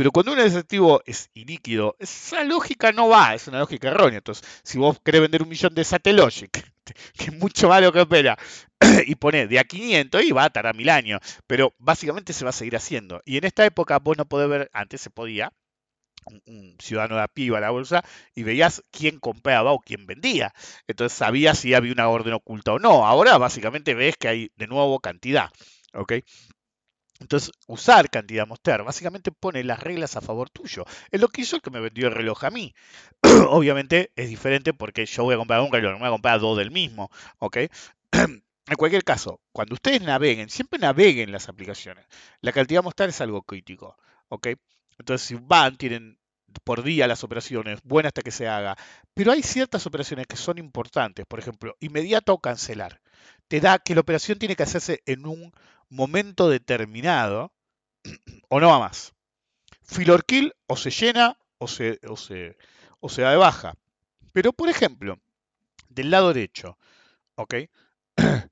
Pero 0.00 0.12
cuando 0.12 0.32
un 0.32 0.40
activo 0.40 1.02
es 1.04 1.28
ilíquido, 1.34 1.94
esa 1.98 2.42
lógica 2.44 2.90
no 2.90 3.08
va, 3.08 3.34
es 3.34 3.48
una 3.48 3.58
lógica 3.58 3.88
errónea. 3.88 4.18
Entonces, 4.18 4.48
si 4.62 4.78
vos 4.78 4.98
querés 5.04 5.20
vender 5.20 5.42
un 5.42 5.48
millón 5.50 5.74
de 5.74 5.84
Satellogic, 5.84 6.50
que 7.14 7.24
es 7.24 7.32
mucho 7.34 7.68
más 7.68 7.82
lo 7.82 7.92
que 7.92 8.00
opera, 8.00 8.38
y 9.06 9.14
ponés 9.16 9.48
de 9.50 9.58
a 9.58 9.64
500 9.64 10.22
y 10.24 10.32
va 10.32 10.44
a 10.44 10.50
tardar 10.50 10.74
mil 10.74 10.88
años, 10.88 11.20
pero 11.46 11.74
básicamente 11.78 12.32
se 12.32 12.44
va 12.44 12.50
a 12.50 12.54
seguir 12.54 12.76
haciendo. 12.76 13.20
Y 13.26 13.36
en 13.36 13.44
esta 13.44 13.66
época 13.66 13.98
vos 13.98 14.16
no 14.16 14.24
podés 14.24 14.48
ver, 14.48 14.70
antes 14.72 15.02
se 15.02 15.10
podía, 15.10 15.52
un, 16.46 16.76
ciudadano 16.78 17.16
de 17.16 17.22
a 17.22 17.28
pie 17.28 17.56
a 17.56 17.60
la 17.60 17.70
bolsa 17.70 18.04
y 18.34 18.42
veías 18.42 18.82
quién 18.90 19.18
compraba 19.18 19.72
o 19.72 19.80
quién 19.80 20.06
vendía. 20.06 20.52
Entonces 20.86 21.16
sabías 21.16 21.58
si 21.58 21.74
había 21.74 21.92
una 21.92 22.08
orden 22.08 22.34
oculta 22.34 22.72
o 22.72 22.78
no. 22.78 23.06
Ahora 23.06 23.38
básicamente 23.38 23.94
ves 23.94 24.16
que 24.16 24.28
hay 24.28 24.52
de 24.56 24.66
nuevo 24.66 25.00
cantidad. 25.00 25.50
¿ok? 25.94 26.12
Entonces, 27.20 27.52
usar 27.66 28.08
cantidad 28.08 28.46
mostrar 28.46 28.82
básicamente 28.82 29.30
pone 29.30 29.62
las 29.62 29.80
reglas 29.80 30.16
a 30.16 30.22
favor 30.22 30.48
tuyo. 30.48 30.84
Es 31.10 31.20
lo 31.20 31.28
que 31.28 31.42
hizo 31.42 31.56
el 31.56 31.62
que 31.62 31.70
me 31.70 31.80
vendió 31.80 32.08
el 32.08 32.14
reloj 32.14 32.44
a 32.44 32.50
mí. 32.50 32.74
Obviamente 33.48 34.10
es 34.16 34.28
diferente 34.30 34.72
porque 34.72 35.04
yo 35.06 35.24
voy 35.24 35.34
a 35.34 35.38
comprar 35.38 35.60
un 35.60 35.70
reloj, 35.70 35.92
no 35.92 35.98
voy 35.98 36.08
a 36.08 36.12
comprar 36.12 36.40
dos 36.40 36.56
del 36.56 36.70
mismo. 36.70 37.10
¿ok? 37.38 37.58
En 38.66 38.76
cualquier 38.76 39.02
caso, 39.02 39.40
cuando 39.50 39.74
ustedes 39.74 40.00
naveguen, 40.00 40.48
siempre 40.48 40.78
naveguen 40.78 41.32
las 41.32 41.48
aplicaciones. 41.48 42.06
La 42.40 42.52
cantidad 42.52 42.84
mostrar 42.84 43.08
es 43.08 43.20
algo 43.20 43.42
crítico. 43.42 43.96
¿ok? 44.28 44.48
Entonces, 45.00 45.26
si 45.26 45.34
van, 45.34 45.76
tienen 45.76 46.18
por 46.62 46.82
día 46.82 47.06
las 47.06 47.24
operaciones, 47.24 47.80
buena 47.84 48.08
hasta 48.08 48.20
que 48.20 48.30
se 48.30 48.46
haga. 48.48 48.76
Pero 49.14 49.32
hay 49.32 49.42
ciertas 49.42 49.86
operaciones 49.86 50.26
que 50.26 50.36
son 50.36 50.58
importantes. 50.58 51.24
Por 51.26 51.38
ejemplo, 51.38 51.74
inmediato 51.80 52.34
o 52.34 52.38
cancelar. 52.38 53.00
Te 53.48 53.60
da 53.60 53.78
que 53.78 53.94
la 53.94 54.02
operación 54.02 54.38
tiene 54.38 54.56
que 54.56 54.62
hacerse 54.62 55.02
en 55.06 55.26
un 55.26 55.52
momento 55.88 56.50
determinado 56.50 57.50
o 58.48 58.60
no 58.60 58.68
va 58.68 58.78
más. 58.78 59.14
Filorquil 59.84 60.54
o 60.66 60.76
se 60.76 60.90
llena 60.90 61.38
o 61.56 61.66
se, 61.66 61.98
o, 62.06 62.16
se, 62.16 62.58
o 63.00 63.08
se 63.08 63.22
da 63.22 63.30
de 63.30 63.36
baja. 63.38 63.74
Pero, 64.32 64.52
por 64.52 64.68
ejemplo, 64.68 65.18
del 65.88 66.10
lado 66.10 66.34
derecho, 66.34 66.76
¿ok? 67.36 67.54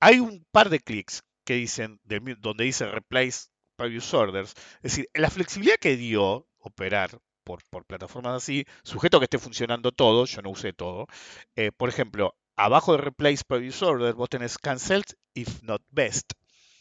Hay 0.00 0.20
un 0.20 0.46
par 0.52 0.70
de 0.70 0.78
clics 0.78 1.24
que 1.44 1.54
dicen, 1.54 2.00
donde 2.04 2.64
dice 2.64 2.86
replace 2.86 3.48
previous 3.78 4.12
orders. 4.12 4.54
Es 4.82 4.92
decir, 4.92 5.08
la 5.14 5.30
flexibilidad 5.30 5.76
que 5.76 5.96
dio 5.96 6.46
operar 6.58 7.18
por, 7.44 7.62
plataformas 7.86 8.34
así, 8.34 8.66
sujeto 8.82 9.16
a 9.16 9.20
que 9.20 9.24
esté 9.24 9.38
funcionando 9.38 9.92
todo, 9.92 10.26
yo 10.26 10.42
no 10.42 10.50
usé 10.50 10.74
todo. 10.74 11.06
eh, 11.56 11.72
por 11.72 11.88
ejemplo, 11.88 12.34
abajo 12.56 12.92
de 12.92 12.98
replace 12.98 13.44
previous 13.46 13.82
order, 13.82 14.12
vos 14.14 14.28
tenés 14.28 14.58
cancelled 14.58 15.16
if 15.34 15.62
not 15.62 15.82
best. 15.90 16.32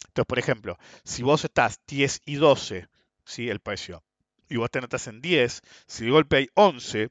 Entonces, 0.07 0.27
por 0.27 0.39
ejemplo, 0.39 0.77
si 1.03 1.23
vos 1.23 1.45
estás 1.45 1.79
10 1.87 2.21
y 2.25 2.35
12, 2.35 2.87
¿sí? 3.23 3.49
el 3.49 3.59
precio, 3.59 4.03
y 4.49 4.57
vos 4.57 4.71
te 4.71 4.81
notas 4.81 5.07
en 5.07 5.21
10, 5.21 5.61
si 5.85 6.05
de 6.05 6.11
golpe 6.11 6.37
hay 6.37 6.49
11, 6.55 7.09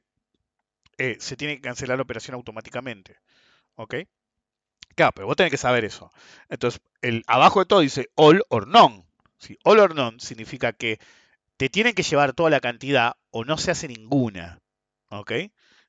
eh, 0.97 1.17
se 1.19 1.37
tiene 1.37 1.55
que 1.55 1.61
cancelar 1.61 1.97
la 1.97 2.03
operación 2.03 2.35
automáticamente. 2.35 3.17
¿Ok? 3.75 3.95
Claro, 4.95 5.11
pero 5.15 5.27
vos 5.27 5.35
tenés 5.35 5.51
que 5.51 5.57
saber 5.57 5.85
eso. 5.85 6.11
Entonces, 6.49 6.81
el, 7.01 7.23
abajo 7.27 7.59
de 7.59 7.67
todo 7.67 7.79
dice 7.79 8.09
all 8.15 8.43
or 8.49 8.67
none. 8.67 9.06
¿Sí? 9.39 9.57
All 9.63 9.79
or 9.79 9.95
none 9.95 10.19
significa 10.19 10.73
que 10.73 10.99
te 11.57 11.69
tienen 11.69 11.93
que 11.93 12.03
llevar 12.03 12.33
toda 12.33 12.49
la 12.49 12.59
cantidad 12.59 13.15
o 13.31 13.45
no 13.45 13.57
se 13.57 13.71
hace 13.71 13.87
ninguna. 13.87 14.61
¿Ok? 15.09 15.31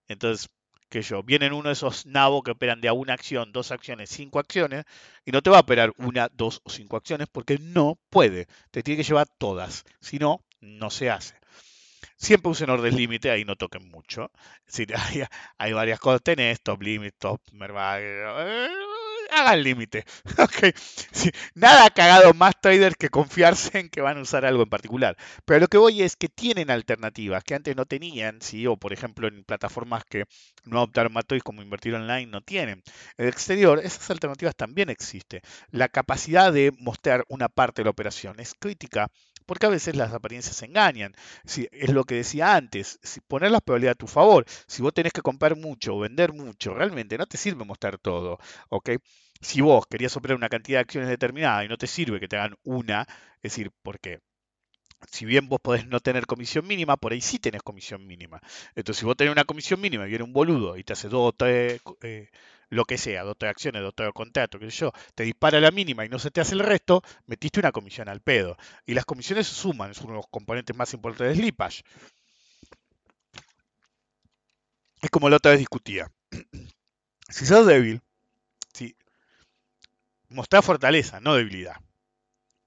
Entonces, 0.08 0.50
que 0.88 1.02
yo, 1.02 1.22
vienen 1.22 1.52
uno 1.52 1.68
de 1.68 1.74
esos 1.74 2.06
nabos 2.06 2.42
que 2.42 2.52
operan 2.52 2.80
de 2.80 2.90
una 2.90 3.12
acción, 3.14 3.52
dos 3.52 3.70
acciones, 3.72 4.10
cinco 4.10 4.38
acciones, 4.38 4.84
y 5.24 5.32
no 5.32 5.42
te 5.42 5.50
va 5.50 5.58
a 5.58 5.60
operar 5.60 5.92
una, 5.98 6.28
dos 6.32 6.60
o 6.64 6.70
cinco 6.70 6.96
acciones 6.96 7.28
porque 7.30 7.58
no 7.58 7.98
puede. 8.10 8.46
Te 8.70 8.82
tiene 8.82 9.02
que 9.02 9.08
llevar 9.08 9.28
todas. 9.38 9.84
Si 10.00 10.18
no, 10.18 10.44
no 10.60 10.90
se 10.90 11.10
hace. 11.10 11.34
Siempre 12.16 12.50
usen 12.50 12.70
orden 12.70 12.96
límite, 12.96 13.30
ahí 13.30 13.44
no 13.44 13.56
toquen 13.56 13.88
mucho. 13.88 14.30
Decir, 14.66 14.94
hay, 14.96 15.24
hay 15.58 15.72
varias 15.72 16.00
cosas, 16.00 16.22
tenés 16.22 16.60
top 16.62 16.82
limit, 16.82 17.14
top 17.18 17.40
merval, 17.52 18.02
eh, 19.28 19.34
hagan 19.34 19.62
límite. 19.62 20.04
ok. 20.38 20.74
Sí, 21.12 21.30
nada 21.54 21.86
ha 21.86 21.90
cagado 21.90 22.32
más 22.34 22.54
traders 22.60 22.96
que 22.96 23.08
confiarse 23.10 23.78
en 23.78 23.88
que 23.88 24.00
van 24.00 24.18
a 24.18 24.22
usar 24.22 24.44
algo 24.44 24.62
en 24.62 24.68
particular. 24.68 25.16
Pero 25.44 25.60
lo 25.60 25.68
que 25.68 25.78
voy 25.78 26.02
es 26.02 26.16
que 26.16 26.28
tienen 26.28 26.70
alternativas 26.70 27.44
que 27.44 27.54
antes 27.54 27.76
no 27.76 27.86
tenían, 27.86 28.40
¿sí? 28.42 28.66
o 28.66 28.76
por 28.76 28.92
ejemplo 28.92 29.28
en 29.28 29.44
plataformas 29.44 30.04
que 30.04 30.24
no 30.64 30.78
adoptaron 30.78 31.12
Matois 31.12 31.42
como 31.42 31.62
invertir 31.62 31.94
online 31.94 32.26
no 32.26 32.40
tienen. 32.40 32.82
En 33.16 33.26
el 33.26 33.28
exterior, 33.28 33.80
esas 33.82 34.10
alternativas 34.10 34.56
también 34.56 34.90
existen. 34.90 35.40
La 35.70 35.88
capacidad 35.88 36.52
de 36.52 36.72
mostrar 36.78 37.24
una 37.28 37.48
parte 37.48 37.82
de 37.82 37.84
la 37.84 37.90
operación 37.90 38.38
es 38.40 38.54
crítica 38.54 39.10
porque 39.48 39.64
a 39.64 39.70
veces 39.70 39.96
las 39.96 40.12
apariencias 40.12 40.62
engañan. 40.62 41.14
Si, 41.46 41.68
es 41.72 41.90
lo 41.90 42.04
que 42.04 42.16
decía 42.16 42.54
antes, 42.54 43.00
si 43.02 43.20
poner 43.22 43.50
las 43.50 43.62
probabilidades 43.62 43.94
a 43.96 43.98
tu 43.98 44.06
favor, 44.06 44.44
si 44.66 44.82
vos 44.82 44.92
tenés 44.92 45.14
que 45.14 45.22
comprar 45.22 45.56
mucho 45.56 45.96
o 45.96 46.00
vender 46.00 46.34
mucho, 46.34 46.74
realmente 46.74 47.16
no 47.16 47.26
te 47.26 47.38
sirve 47.38 47.64
mostrar 47.64 47.96
todo, 47.98 48.38
¿ok? 48.68 48.90
Si 49.40 49.62
vos 49.62 49.86
querías 49.86 50.14
operar 50.18 50.36
una 50.36 50.50
cantidad 50.50 50.78
de 50.78 50.82
acciones 50.82 51.08
determinada 51.08 51.64
y 51.64 51.68
no 51.68 51.78
te 51.78 51.86
sirve 51.86 52.20
que 52.20 52.28
te 52.28 52.36
hagan 52.36 52.56
una, 52.62 53.06
es 53.36 53.52
decir, 53.52 53.72
porque 53.82 54.20
si 55.10 55.24
bien 55.24 55.48
vos 55.48 55.60
podés 55.60 55.86
no 55.86 56.00
tener 56.00 56.26
comisión 56.26 56.66
mínima, 56.66 56.98
por 56.98 57.12
ahí 57.12 57.22
sí 57.22 57.38
tenés 57.38 57.62
comisión 57.62 58.06
mínima. 58.06 58.40
Entonces, 58.74 59.00
si 59.00 59.06
vos 59.06 59.16
tenés 59.16 59.32
una 59.32 59.44
comisión 59.44 59.80
mínima 59.80 60.06
y 60.06 60.10
viene 60.10 60.24
un 60.24 60.32
boludo 60.34 60.76
y 60.76 60.84
te 60.84 60.92
hace 60.92 61.08
dos 61.08 61.30
o 61.30 61.32
tres, 61.32 61.80
eh, 62.02 62.28
lo 62.70 62.84
que 62.84 62.98
sea, 62.98 63.22
dos 63.22 63.32
o 63.32 63.34
tres 63.34 63.50
acciones, 63.50 63.82
dos 63.82 63.90
o 63.90 63.94
tres 63.94 64.12
contratos, 64.12 64.60
qué 64.60 64.70
sé 64.70 64.78
yo, 64.78 64.92
te 65.14 65.24
dispara 65.24 65.60
la 65.60 65.70
mínima 65.70 66.04
y 66.04 66.08
no 66.08 66.18
se 66.18 66.30
te 66.30 66.40
hace 66.40 66.54
el 66.54 66.60
resto, 66.60 67.02
metiste 67.26 67.60
una 67.60 67.72
comisión 67.72 68.08
al 68.08 68.20
pedo. 68.20 68.56
Y 68.86 68.94
las 68.94 69.04
comisiones 69.04 69.46
suman, 69.46 69.90
es 69.90 69.98
uno 69.98 70.12
de 70.12 70.16
los 70.16 70.26
componentes 70.28 70.76
más 70.76 70.92
importantes 70.94 71.36
del 71.36 71.44
slippage. 71.44 71.82
Es 75.00 75.10
como 75.10 75.28
la 75.28 75.36
otra 75.36 75.52
vez 75.52 75.60
discutía. 75.60 76.10
si 77.28 77.46
sos 77.46 77.66
débil, 77.66 78.02
si 78.74 78.96
mostrás 80.28 80.64
fortaleza, 80.64 81.20
no 81.20 81.34
debilidad. 81.34 81.76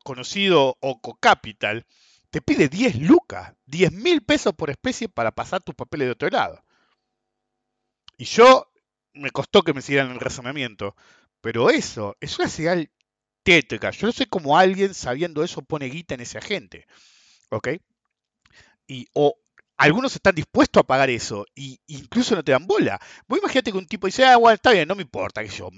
Conocido 0.04 0.78
Oco 0.80 1.16
Capital, 1.20 1.86
te 2.32 2.42
pide 2.42 2.70
10 2.70 3.02
lucas, 3.02 3.54
10 3.66 3.92
mil 3.92 4.24
pesos 4.24 4.54
por 4.54 4.70
especie 4.70 5.10
para 5.10 5.32
pasar 5.32 5.62
tus 5.62 5.76
papeles 5.76 6.08
de 6.08 6.12
otro 6.14 6.30
lado. 6.30 6.64
Y 8.18 8.26
yo 8.26 8.71
me 9.14 9.32
costó 9.32 9.64
que 9.64 9.74
me 9.74 9.82
siguieran 9.82 10.12
el 10.12 10.20
razonamiento, 10.20 10.96
pero 11.42 11.70
eso 11.70 12.16
es 12.20 12.38
una 12.40 12.48
señal 12.48 12.90
tétrica. 13.44 13.92
Yo 13.92 14.08
no 14.08 14.14
sé 14.14 14.28
cómo 14.28 14.58
alguien 14.58 14.94
sabiendo 14.94 15.44
eso 15.44 15.62
pone 15.62 15.88
guita 15.88 16.16
en 16.16 16.22
ese 16.22 16.38
agente. 16.38 16.86
¿Ok? 17.50 17.70
Y, 18.88 19.08
o 19.14 19.36
algunos 19.78 20.16
están 20.16 20.36
dispuestos 20.36 20.82
a 20.82 20.88
pagar 20.88 21.10
eso 21.10 21.46
y 21.56 21.80
incluso 21.88 22.36
no 22.36 22.44
te 22.44 22.52
dan 22.52 22.68
bola. 22.68 23.00
Vos 23.28 23.40
imagínate 23.40 23.72
que 23.72 23.78
un 23.78 23.88
tipo 23.88 24.08
dice, 24.08 24.26
ah, 24.26 24.38
bueno, 24.38 24.56
está 24.56 24.72
bien, 24.72 24.88
no 24.88 24.96
me 24.96 25.02
importa 25.02 25.42
que 25.44 25.50
yo 25.50 25.70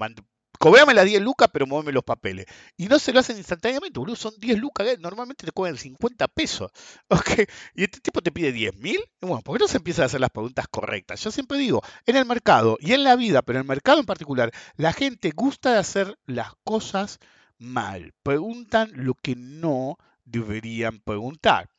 cobrame 0.59 0.93
las 0.93 1.05
10 1.05 1.21
lucas, 1.21 1.49
pero 1.51 1.67
muéveme 1.67 1.91
los 1.91 2.03
papeles. 2.03 2.45
Y 2.77 2.87
no 2.87 2.99
se 2.99 3.13
lo 3.13 3.19
hacen 3.19 3.37
instantáneamente, 3.37 3.99
boludo, 3.99 4.15
son 4.15 4.33
10 4.37 4.59
lucas, 4.59 4.87
¿eh? 4.87 4.97
normalmente 4.99 5.45
te 5.45 5.51
cobran 5.51 5.77
50 5.77 6.27
pesos. 6.29 6.71
¿ok? 7.09 7.49
Y 7.75 7.83
este 7.83 7.99
tipo 7.99 8.21
te 8.21 8.31
pide 8.31 8.51
10 8.51 8.75
mil. 8.77 8.99
Bueno, 9.21 9.41
¿por 9.41 9.57
qué 9.57 9.63
no 9.63 9.67
se 9.67 9.77
empiezan 9.77 10.03
a 10.03 10.05
hacer 10.07 10.21
las 10.21 10.29
preguntas 10.29 10.67
correctas? 10.69 11.23
Yo 11.23 11.31
siempre 11.31 11.57
digo, 11.57 11.81
en 12.05 12.15
el 12.15 12.25
mercado 12.25 12.77
y 12.79 12.93
en 12.93 13.03
la 13.03 13.15
vida, 13.15 13.41
pero 13.41 13.59
en 13.59 13.63
el 13.63 13.67
mercado 13.67 13.99
en 13.99 14.05
particular, 14.05 14.51
la 14.75 14.93
gente 14.93 15.31
gusta 15.35 15.73
de 15.73 15.79
hacer 15.79 16.17
las 16.25 16.53
cosas 16.63 17.19
mal. 17.57 18.13
Preguntan 18.23 18.91
lo 18.93 19.13
que 19.15 19.35
no 19.35 19.97
deberían 20.25 20.99
preguntar. 20.99 21.69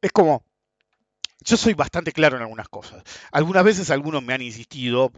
Es 0.00 0.12
como, 0.12 0.44
yo 1.44 1.56
soy 1.56 1.74
bastante 1.74 2.12
claro 2.12 2.36
en 2.36 2.42
algunas 2.42 2.68
cosas. 2.68 3.02
Algunas 3.32 3.64
veces 3.64 3.90
algunos 3.90 4.22
me 4.22 4.34
han 4.34 4.42
insistido, 4.42 5.12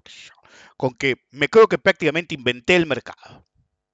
con 0.76 0.94
que 0.94 1.24
me 1.30 1.48
creo 1.48 1.68
que 1.68 1.78
prácticamente 1.78 2.34
inventé 2.34 2.76
el 2.76 2.86
mercado. 2.86 3.46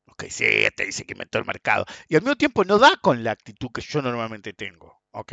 Ok, 0.06 0.24
sí, 0.30 0.44
te 0.76 0.86
dice 0.86 1.04
que 1.04 1.14
inventó 1.14 1.38
el 1.38 1.44
mercado. 1.44 1.84
Y 2.08 2.14
al 2.14 2.22
mismo 2.22 2.36
tiempo 2.36 2.64
no 2.64 2.78
da 2.78 2.96
con 3.00 3.24
la 3.24 3.32
actitud 3.32 3.70
que 3.72 3.80
yo 3.80 4.00
normalmente 4.00 4.52
tengo. 4.52 5.00
¿ok? 5.14 5.32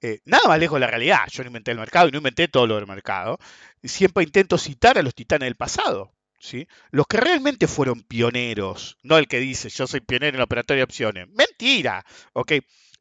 Eh, 0.00 0.20
nada 0.24 0.48
más 0.48 0.58
lejos 0.58 0.76
de 0.76 0.80
la 0.80 0.86
realidad. 0.86 1.20
Yo 1.30 1.42
no 1.42 1.48
inventé 1.48 1.70
el 1.70 1.78
mercado 1.78 2.08
y 2.08 2.10
no 2.12 2.18
inventé 2.18 2.48
todo 2.48 2.66
lo 2.66 2.76
del 2.76 2.86
mercado. 2.86 3.38
Siempre 3.82 4.24
intento 4.24 4.58
citar 4.58 4.98
a 4.98 5.02
los 5.02 5.14
titanes 5.14 5.46
del 5.46 5.56
pasado. 5.56 6.12
¿sí? 6.38 6.68
Los 6.90 7.06
que 7.06 7.16
realmente 7.16 7.66
fueron 7.66 8.02
pioneros, 8.02 8.98
no 9.02 9.18
el 9.18 9.28
que 9.28 9.40
dice 9.40 9.68
yo 9.70 9.86
soy 9.86 10.00
pionero 10.00 10.34
en 10.36 10.38
la 10.38 10.44
operatoria 10.44 10.80
de 10.80 10.84
opciones. 10.84 11.28
Mentira. 11.30 12.04
¿ok? 12.34 12.52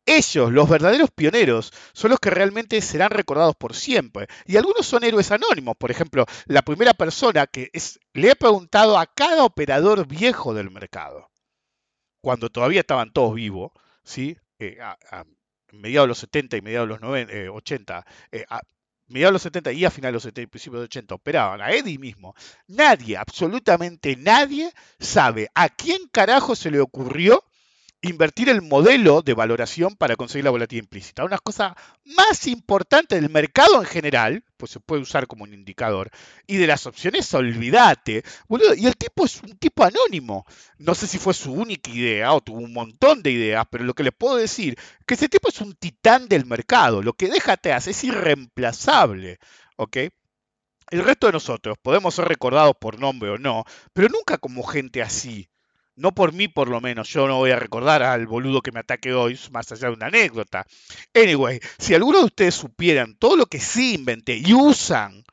Ellos, 0.05 0.51
los 0.51 0.69
verdaderos 0.69 1.11
pioneros, 1.11 1.71
son 1.93 2.11
los 2.11 2.19
que 2.19 2.29
realmente 2.29 2.81
serán 2.81 3.11
recordados 3.11 3.55
por 3.55 3.73
siempre. 3.73 4.27
Y 4.45 4.57
algunos 4.57 4.85
son 4.85 5.03
héroes 5.03 5.31
anónimos. 5.31 5.75
Por 5.77 5.91
ejemplo, 5.91 6.25
la 6.45 6.61
primera 6.61 6.93
persona 6.93 7.47
que 7.47 7.69
es, 7.73 7.99
le 8.13 8.31
he 8.31 8.35
preguntado 8.35 8.99
a 8.99 9.05
cada 9.05 9.43
operador 9.43 10.07
viejo 10.07 10.53
del 10.53 10.71
mercado, 10.71 11.29
cuando 12.21 12.49
todavía 12.49 12.81
estaban 12.81 13.13
todos 13.13 13.35
vivos, 13.35 13.71
¿sí? 14.03 14.37
Eh, 14.59 14.77
a, 14.81 14.97
mediados 15.71 16.05
de 16.05 16.09
los 16.09 16.17
70 16.19 16.57
y 16.57 16.61
mediados 16.61 16.87
de 16.87 16.93
los 16.93 17.01
90, 17.01 17.51
80, 17.51 18.05
eh, 18.31 18.45
a 18.49 18.61
mediados 19.07 19.31
de 19.31 19.33
los 19.33 19.41
70 19.41 19.71
y 19.71 19.85
a 19.85 19.91
finales 19.91 20.11
de 20.11 20.15
los 20.15 20.23
70 20.23 20.41
y 20.41 20.47
principios 20.47 20.79
de 20.79 20.83
los 20.83 20.89
80 20.89 21.15
operaban, 21.15 21.61
a 21.61 21.71
Eddie 21.71 21.97
mismo. 21.97 22.35
Nadie, 22.67 23.17
absolutamente 23.17 24.15
nadie, 24.15 24.71
sabe 24.99 25.49
a 25.55 25.69
quién 25.69 26.07
carajo 26.11 26.55
se 26.55 26.71
le 26.71 26.79
ocurrió 26.79 27.43
invertir 28.03 28.49
el 28.49 28.61
modelo 28.61 29.21
de 29.21 29.33
valoración 29.33 29.95
para 29.95 30.17
conseguir 30.17 30.43
la 30.43 30.51
volatilidad 30.51 30.83
implícita. 30.83 31.23
Una 31.23 31.37
cosa 31.37 31.75
más 32.03 32.47
importante 32.47 33.15
del 33.15 33.29
mercado 33.29 33.79
en 33.79 33.85
general, 33.85 34.43
pues 34.57 34.71
se 34.73 34.81
puede 34.81 35.01
usar 35.01 35.25
como 35.25 35.45
un 35.45 35.53
indicador, 35.53 36.09
y 36.45 36.57
de 36.57 36.67
las 36.67 36.85
opciones, 36.85 37.33
olvídate. 37.33 38.23
y 38.77 38.85
el 38.85 38.97
tipo 38.97 39.25
es 39.25 39.41
un 39.41 39.57
tipo 39.57 39.85
anónimo. 39.85 40.45
No 40.77 40.95
sé 40.95 41.07
si 41.07 41.17
fue 41.17 41.33
su 41.33 41.53
única 41.53 41.89
idea 41.91 42.33
o 42.33 42.41
tuvo 42.41 42.59
un 42.59 42.73
montón 42.73 43.23
de 43.23 43.31
ideas, 43.31 43.65
pero 43.71 43.85
lo 43.85 43.93
que 43.93 44.03
les 44.03 44.13
puedo 44.13 44.35
decir 44.35 44.75
es 44.77 45.05
que 45.05 45.13
ese 45.13 45.29
tipo 45.29 45.47
es 45.47 45.61
un 45.61 45.73
titán 45.73 46.27
del 46.27 46.45
mercado. 46.45 47.01
Lo 47.01 47.13
que 47.13 47.29
deja 47.29 47.53
atrás 47.53 47.87
es 47.87 48.03
irreemplazable. 48.03 49.39
¿Ok? 49.77 49.97
El 50.91 51.03
resto 51.03 51.27
de 51.27 51.33
nosotros 51.33 51.77
podemos 51.81 52.15
ser 52.15 52.25
recordados 52.27 52.75
por 52.79 52.99
nombre 52.99 53.29
o 53.29 53.37
no, 53.37 53.63
pero 53.93 54.09
nunca 54.09 54.37
como 54.37 54.63
gente 54.63 55.01
así. 55.01 55.49
No 55.95 56.11
por 56.13 56.33
mí, 56.33 56.47
por 56.47 56.69
lo 56.69 56.81
menos. 56.81 57.09
Yo 57.09 57.27
no 57.27 57.37
voy 57.37 57.51
a 57.51 57.59
recordar 57.59 58.01
al 58.01 58.25
boludo 58.25 58.61
que 58.61 58.71
me 58.71 58.79
ataque 58.79 59.13
hoy, 59.13 59.39
más 59.51 59.71
allá 59.71 59.89
de 59.89 59.93
una 59.93 60.07
anécdota. 60.07 60.65
Anyway, 61.13 61.59
si 61.77 61.93
alguno 61.93 62.19
de 62.19 62.25
ustedes 62.25 62.55
supieran 62.55 63.15
todo 63.15 63.35
lo 63.35 63.45
que 63.45 63.59
sí 63.59 63.93
inventé 63.93 64.37
y 64.37 64.53
usan, 64.53 65.23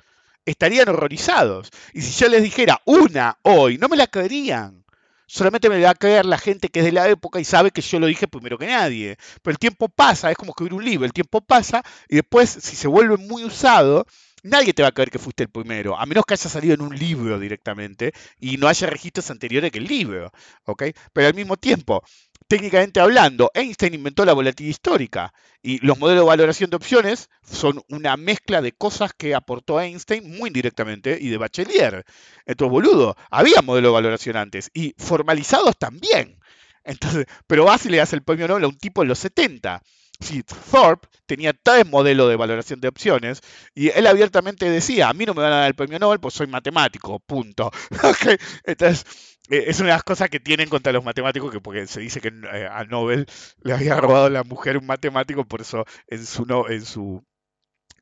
estarían 0.44 0.88
horrorizados. 0.88 1.70
Y 1.94 2.02
si 2.02 2.12
yo 2.12 2.28
les 2.28 2.42
dijera 2.42 2.80
una 2.84 3.38
hoy, 3.42 3.78
no 3.78 3.88
me 3.88 3.96
la 3.96 4.06
creerían. 4.06 4.84
Solamente 5.26 5.68
me 5.70 5.80
va 5.80 5.90
a 5.90 5.94
creer 5.94 6.26
la 6.26 6.38
gente 6.38 6.68
que 6.68 6.80
es 6.80 6.84
de 6.84 6.92
la 6.92 7.08
época 7.08 7.38
y 7.38 7.44
sabe 7.44 7.70
que 7.70 7.82
yo 7.82 8.00
lo 8.00 8.06
dije 8.06 8.26
primero 8.26 8.58
que 8.58 8.66
nadie. 8.66 9.16
Pero 9.42 9.52
el 9.52 9.58
tiempo 9.58 9.88
pasa, 9.88 10.30
es 10.30 10.36
como 10.36 10.50
escribir 10.50 10.74
un 10.74 10.84
libro. 10.84 11.06
El 11.06 11.12
tiempo 11.12 11.40
pasa 11.40 11.84
y 12.08 12.16
después, 12.16 12.50
si 12.50 12.74
se 12.74 12.88
vuelve 12.88 13.16
muy 13.16 13.44
usado, 13.44 14.06
nadie 14.42 14.72
te 14.72 14.82
va 14.82 14.88
a 14.88 14.92
creer 14.92 15.10
que 15.10 15.18
fuiste 15.18 15.44
el 15.44 15.50
primero, 15.50 15.98
a 15.98 16.06
menos 16.06 16.24
que 16.26 16.34
haya 16.34 16.50
salido 16.50 16.74
en 16.74 16.82
un 16.82 16.96
libro 16.96 17.38
directamente 17.38 18.12
y 18.38 18.56
no 18.56 18.68
haya 18.68 18.86
registros 18.86 19.30
anteriores 19.30 19.70
que 19.70 19.78
el 19.78 19.84
libro, 19.84 20.32
¿ok? 20.64 20.84
Pero 21.12 21.28
al 21.28 21.34
mismo 21.34 21.56
tiempo, 21.56 22.02
técnicamente 22.48 23.00
hablando, 23.00 23.50
Einstein 23.54 23.94
inventó 23.94 24.24
la 24.24 24.32
volatilidad 24.32 24.70
histórica 24.70 25.32
y 25.62 25.84
los 25.86 25.98
modelos 25.98 26.24
de 26.24 26.28
valoración 26.28 26.70
de 26.70 26.76
opciones 26.76 27.28
son 27.42 27.82
una 27.88 28.16
mezcla 28.16 28.60
de 28.60 28.72
cosas 28.72 29.12
que 29.12 29.34
aportó 29.34 29.80
Einstein 29.80 30.36
muy 30.36 30.48
indirectamente 30.48 31.18
y 31.20 31.28
de 31.28 31.36
Bachelier. 31.36 32.04
Entonces, 32.46 32.72
boludo, 32.72 33.16
había 33.30 33.62
modelos 33.62 33.90
de 33.90 33.94
valoración 33.94 34.36
antes 34.36 34.70
y 34.74 34.94
formalizados 34.98 35.78
también. 35.78 36.38
Entonces, 36.84 37.26
pero 37.46 37.64
vas 37.64 37.84
y 37.86 37.90
le 37.90 37.98
das 37.98 38.12
el 38.12 38.22
premio 38.22 38.48
Nobel 38.48 38.64
a 38.64 38.68
un 38.68 38.78
tipo 38.78 39.02
en 39.02 39.08
los 39.08 39.18
70 39.18 39.82
si 40.20 40.42
Thorpe 40.42 41.08
tenía 41.26 41.52
tres 41.52 41.86
modelos 41.86 42.28
de 42.28 42.36
valoración 42.36 42.80
de 42.80 42.88
opciones 42.88 43.40
y 43.74 43.88
él 43.88 44.06
abiertamente 44.06 44.68
decía, 44.68 45.08
a 45.08 45.12
mí 45.12 45.24
no 45.26 45.34
me 45.34 45.42
van 45.42 45.52
a 45.52 45.56
dar 45.56 45.68
el 45.68 45.74
premio 45.74 45.98
Nobel, 45.98 46.20
pues 46.20 46.34
soy 46.34 46.46
matemático, 46.46 47.18
punto. 47.20 47.70
Entonces, 48.64 49.04
eh, 49.50 49.64
es 49.66 49.80
una 49.80 49.90
de 49.90 49.94
las 49.94 50.04
cosas 50.04 50.30
que 50.30 50.40
tienen 50.40 50.68
contra 50.68 50.92
los 50.92 51.04
matemáticos, 51.04 51.50
que 51.50 51.60
porque 51.60 51.86
se 51.86 52.00
dice 52.00 52.20
que 52.20 52.28
eh, 52.28 52.68
a 52.70 52.84
Nobel 52.84 53.26
le 53.62 53.72
había 53.72 53.96
robado 54.00 54.26
a 54.26 54.30
la 54.30 54.44
mujer 54.44 54.76
un 54.78 54.86
matemático, 54.86 55.44
por 55.44 55.60
eso 55.60 55.84
en 56.08 56.24
su, 56.24 56.46
no, 56.46 56.68
en 56.68 56.84
su 56.84 57.24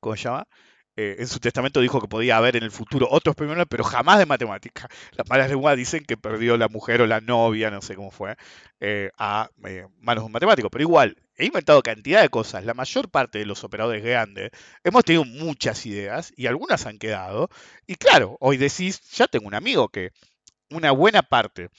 ¿cómo 0.00 0.16
se 0.16 0.24
llama? 0.24 0.46
Eh, 0.96 1.16
en 1.20 1.28
su 1.28 1.38
testamento 1.40 1.80
dijo 1.80 2.00
que 2.00 2.08
podía 2.08 2.36
haber 2.36 2.56
en 2.56 2.64
el 2.64 2.70
futuro 2.72 3.08
otros 3.10 3.36
premios, 3.36 3.66
pero 3.70 3.84
jamás 3.84 4.18
de 4.18 4.26
matemática. 4.26 4.88
Las 5.12 5.28
malas 5.28 5.48
lenguas 5.48 5.76
dicen 5.76 6.04
que 6.04 6.16
perdió 6.16 6.56
la 6.56 6.68
mujer 6.68 7.02
o 7.02 7.06
la 7.06 7.20
novia, 7.20 7.70
no 7.70 7.80
sé 7.82 7.94
cómo 7.94 8.10
fue, 8.10 8.36
a 9.16 9.48
manos 10.00 10.22
de 10.22 10.26
un 10.26 10.32
matemático. 10.32 10.70
Pero 10.70 10.82
igual, 10.82 11.16
he 11.38 11.46
inventado 11.46 11.82
cantidad 11.82 12.20
de 12.20 12.28
cosas. 12.28 12.64
La 12.64 12.74
mayor 12.74 13.10
parte 13.10 13.38
de 13.38 13.46
los 13.46 13.64
operadores 13.64 14.02
grandes 14.04 14.50
hemos 14.84 15.04
tenido 15.04 15.24
muchas 15.24 15.86
ideas 15.86 16.32
y 16.36 16.46
algunas 16.46 16.84
han 16.86 16.98
quedado. 16.98 17.48
Y 17.86 17.94
claro, 17.94 18.36
hoy 18.40 18.56
decís, 18.56 19.00
ya 19.12 19.28
tengo 19.28 19.46
un 19.46 19.54
amigo 19.54 19.88
que 19.88 20.10
una 20.70 20.90
buena 20.90 21.22
parte 21.22 21.70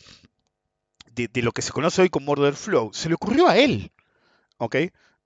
de, 1.11 1.29
lo 1.41 1.51
que 1.51 1.61
se 1.61 1.73
conoce 1.73 2.01
hoy 2.01 2.09
como 2.09 2.31
order 2.31 2.55
flow 2.55 2.91
se 2.93 3.09
le 3.09 3.15
ocurrió 3.15 3.47
a 3.49 3.57
él. 3.57 3.91
¿Ok? 4.57 4.77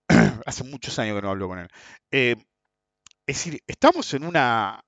Hace 0.46 0.64
muchos 0.64 0.98
años 1.00 1.16
que 1.16 1.22
no 1.22 1.30
hablo 1.30 1.48
con 1.48 1.60
él. 1.60 1.70
Eh, 2.12 2.36
es 3.28 3.38
decir, 3.38 3.64
estamos 3.68 4.14
en 4.16 4.26
una 4.26 4.84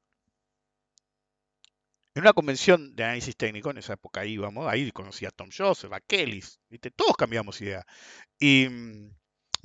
en 2.16 2.22
una 2.22 2.34
convención 2.34 2.96
de 2.96 3.04
análisis 3.04 3.36
técnico, 3.36 3.70
en 3.72 3.78
esa 3.78 3.94
época 3.94 4.26
íbamos, 4.26 4.68
ahí 4.72 4.90
conocí 4.92 5.26
a 5.26 5.32
Tom 5.32 5.50
Joseph, 5.56 5.92
a 5.92 6.00
Kelly, 6.00 6.42
todos 6.96 7.18
cambiamos 7.18 7.60
idea. 7.60 7.86
Y 8.40 8.68
mm, 8.70 9.10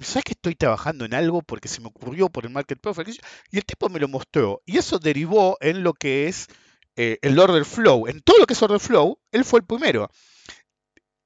¿sabes 0.05 0.24
que 0.24 0.32
estoy 0.32 0.55
trabajando 0.55 1.05
en 1.05 1.14
algo 1.14 1.42
porque 1.42 1.68
se 1.68 1.80
me 1.80 1.88
ocurrió 1.88 2.28
por 2.28 2.44
el 2.44 2.51
market 2.51 2.80
profile? 2.80 3.12
Y 3.51 3.59
el 3.59 3.64
tipo 3.64 3.88
me 3.88 4.01
lo 4.01 4.09
mostró. 4.09 4.62
Y 4.66 4.78
eso 4.78 4.98
derivó 4.98 5.57
en 5.61 5.82
lo 5.82 5.94
que 5.94 6.28
es 6.28 6.48
eh, 6.96 7.18
el 7.22 7.38
order 7.38 7.64
flow. 7.64 8.07
En 8.07 8.20
todo 8.20 8.38
lo 8.38 8.46
que 8.46 8.55
es 8.55 8.62
order 8.62 8.80
flow, 8.80 9.18
él 9.32 9.44
fue 9.44 9.61
el 9.61 9.66
primero. 9.66 10.11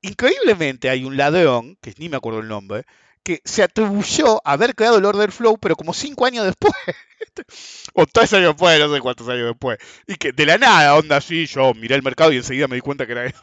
Increíblemente 0.03 0.91
hay 0.91 1.05
un 1.05 1.17
ladrón, 1.17 1.77
que 1.81 1.95
ni 1.99 2.09
me 2.09 2.17
acuerdo 2.17 2.41
el 2.41 2.49
nombre, 2.49 2.85
que 3.25 3.41
se 3.45 3.63
atribuyó 3.63 4.47
a 4.47 4.53
haber 4.53 4.75
creado 4.75 4.99
el 4.99 5.05
order 5.07 5.33
flow, 5.33 5.57
pero 5.59 5.77
como 5.77 5.95
cinco 5.95 6.27
años 6.27 6.45
después. 6.45 6.75
o 7.95 8.07
tres 8.07 8.33
años 8.35 8.49
después, 8.51 8.79
no 8.79 8.95
sé 8.95 9.01
cuántos 9.01 9.29
años 9.29 9.47
después. 9.47 9.79
Y 10.07 10.17
que 10.17 10.33
de 10.33 10.47
la 10.47 10.59
nada, 10.59 10.95
onda 10.95 11.17
así, 11.17 11.47
yo 11.47 11.73
miré 11.75 11.95
el 11.95 12.03
mercado 12.03 12.33
y 12.33 12.37
enseguida 12.37 12.69
me 12.69 12.77
di 12.77 12.83
cuenta 12.83 13.07
que 13.07 13.13
era 13.13 13.25
eso. 13.25 13.41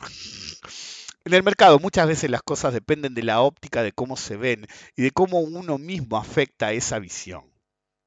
En 1.24 1.34
el 1.34 1.44
mercado 1.44 1.78
muchas 1.80 2.08
veces 2.08 2.32
las 2.32 2.42
cosas 2.42 2.74
dependen 2.74 3.14
de 3.14 3.24
la 3.24 3.42
óptica 3.42 3.84
de 3.84 3.92
cómo 3.92 4.18
se 4.18 4.38
ven 4.38 4.66
y 4.96 5.04
de 5.04 5.12
cómo 5.12 5.40
uno 5.40 5.78
mismo 5.78 6.18
afecta 6.18 6.74
esa 6.74 6.98
visión. 6.98 7.44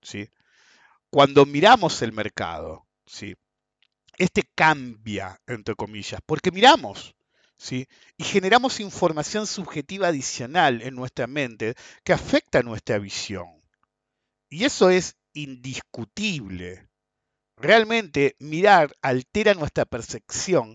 ¿sí? 0.03 0.29
Cuando 1.11 1.47
miramos 1.47 2.03
el 2.03 2.13
mercado, 2.13 2.87
¿sí? 3.07 3.37
este 4.19 4.43
cambia, 4.55 5.41
entre 5.47 5.77
comillas, 5.77 6.21
porque 6.27 6.51
miramos 6.51 7.15
¿sí? 7.57 7.87
y 8.17 8.25
generamos 8.25 8.81
información 8.81 9.47
subjetiva 9.47 10.09
adicional 10.09 10.83
en 10.83 10.97
nuestra 10.97 11.29
mente 11.29 11.75
que 12.03 12.13
afecta 12.13 12.63
nuestra 12.63 12.99
visión. 12.99 13.63
Y 14.49 14.65
eso 14.65 14.91
es 14.91 15.17
indiscutible. 15.35 16.89
Realmente 17.57 18.35
mirar 18.41 18.93
altera 19.03 19.55
nuestra 19.55 19.85
percepción, 19.85 20.75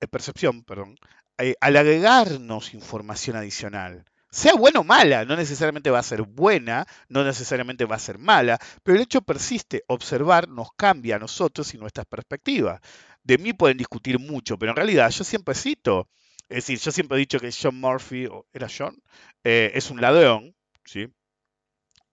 eh, 0.00 0.06
percepción 0.06 0.62
perdón, 0.64 0.96
eh, 1.38 1.54
al 1.60 1.76
agregarnos 1.76 2.74
información 2.74 3.36
adicional. 3.36 4.04
Sea 4.30 4.54
buena 4.54 4.80
o 4.80 4.84
mala, 4.84 5.24
no 5.24 5.36
necesariamente 5.36 5.90
va 5.90 6.00
a 6.00 6.02
ser 6.02 6.22
buena, 6.22 6.86
no 7.08 7.24
necesariamente 7.24 7.86
va 7.86 7.96
a 7.96 8.00
ser 8.00 8.18
mala, 8.18 8.58
pero 8.82 8.96
el 8.96 9.02
hecho 9.02 9.22
persiste, 9.22 9.84
observar 9.86 10.48
nos 10.48 10.68
cambia 10.76 11.16
a 11.16 11.18
nosotros 11.18 11.72
y 11.72 11.78
nuestras 11.78 12.06
perspectivas. 12.06 12.80
De 13.22 13.38
mí 13.38 13.52
pueden 13.54 13.78
discutir 13.78 14.18
mucho, 14.18 14.58
pero 14.58 14.72
en 14.72 14.76
realidad 14.76 15.10
yo 15.10 15.24
siempre 15.24 15.54
cito, 15.54 16.08
es 16.48 16.56
decir, 16.56 16.78
yo 16.78 16.90
siempre 16.92 17.16
he 17.16 17.20
dicho 17.20 17.40
que 17.40 17.52
John 17.52 17.80
Murphy, 17.80 18.28
¿era 18.52 18.68
John? 18.68 19.02
Eh, 19.44 19.72
es 19.74 19.90
un 19.90 20.00
ladrón, 20.00 20.54
¿sí? 20.84 21.08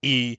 Y 0.01 0.37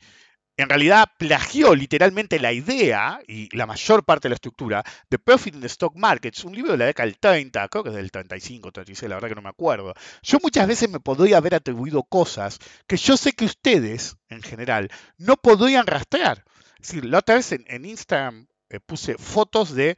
en 0.57 0.69
realidad 0.69 1.11
plagió 1.19 1.75
literalmente 1.75 2.39
la 2.41 2.53
idea 2.53 3.21
y 3.27 3.55
la 3.55 3.67
mayor 3.67 4.05
parte 4.05 4.27
de 4.27 4.31
la 4.31 4.37
estructura 4.37 4.85
de 5.11 5.19
Profit 5.19 5.55
in 5.55 5.61
the 5.61 5.67
Stock 5.67 5.95
Markets, 5.97 6.45
un 6.45 6.55
libro 6.55 6.73
de 6.73 6.79
la 6.79 6.87
década 6.87 7.07
del 7.07 7.19
30, 7.19 7.69
creo 7.69 7.85
que 7.85 7.91
es 7.91 7.97
del 7.97 8.11
35, 8.11 8.73
36, 8.73 9.09
la 9.09 9.17
verdad 9.17 9.29
que 9.29 9.35
no 9.35 9.43
me 9.43 9.51
acuerdo. 9.51 9.93
Yo 10.23 10.39
muchas 10.43 10.67
veces 10.67 10.89
me 10.89 11.01
podría 11.01 11.37
haber 11.37 11.55
atribuido 11.55 12.03
cosas 12.05 12.59
que 12.87 12.97
yo 12.97 13.17
sé 13.17 13.33
que 13.33 13.45
ustedes, 13.45 14.17
en 14.29 14.43
general, 14.43 14.91
no 15.19 15.37
podrían 15.37 15.87
rastrear. 15.87 16.45
Es 16.81 16.89
decir, 16.89 17.05
la 17.05 17.19
otra 17.19 17.35
vez 17.35 17.53
en, 17.53 17.85
Instagram 17.85 18.47
eh, 18.71 18.81
puse 18.81 19.17
fotos 19.19 19.75
de 19.75 19.97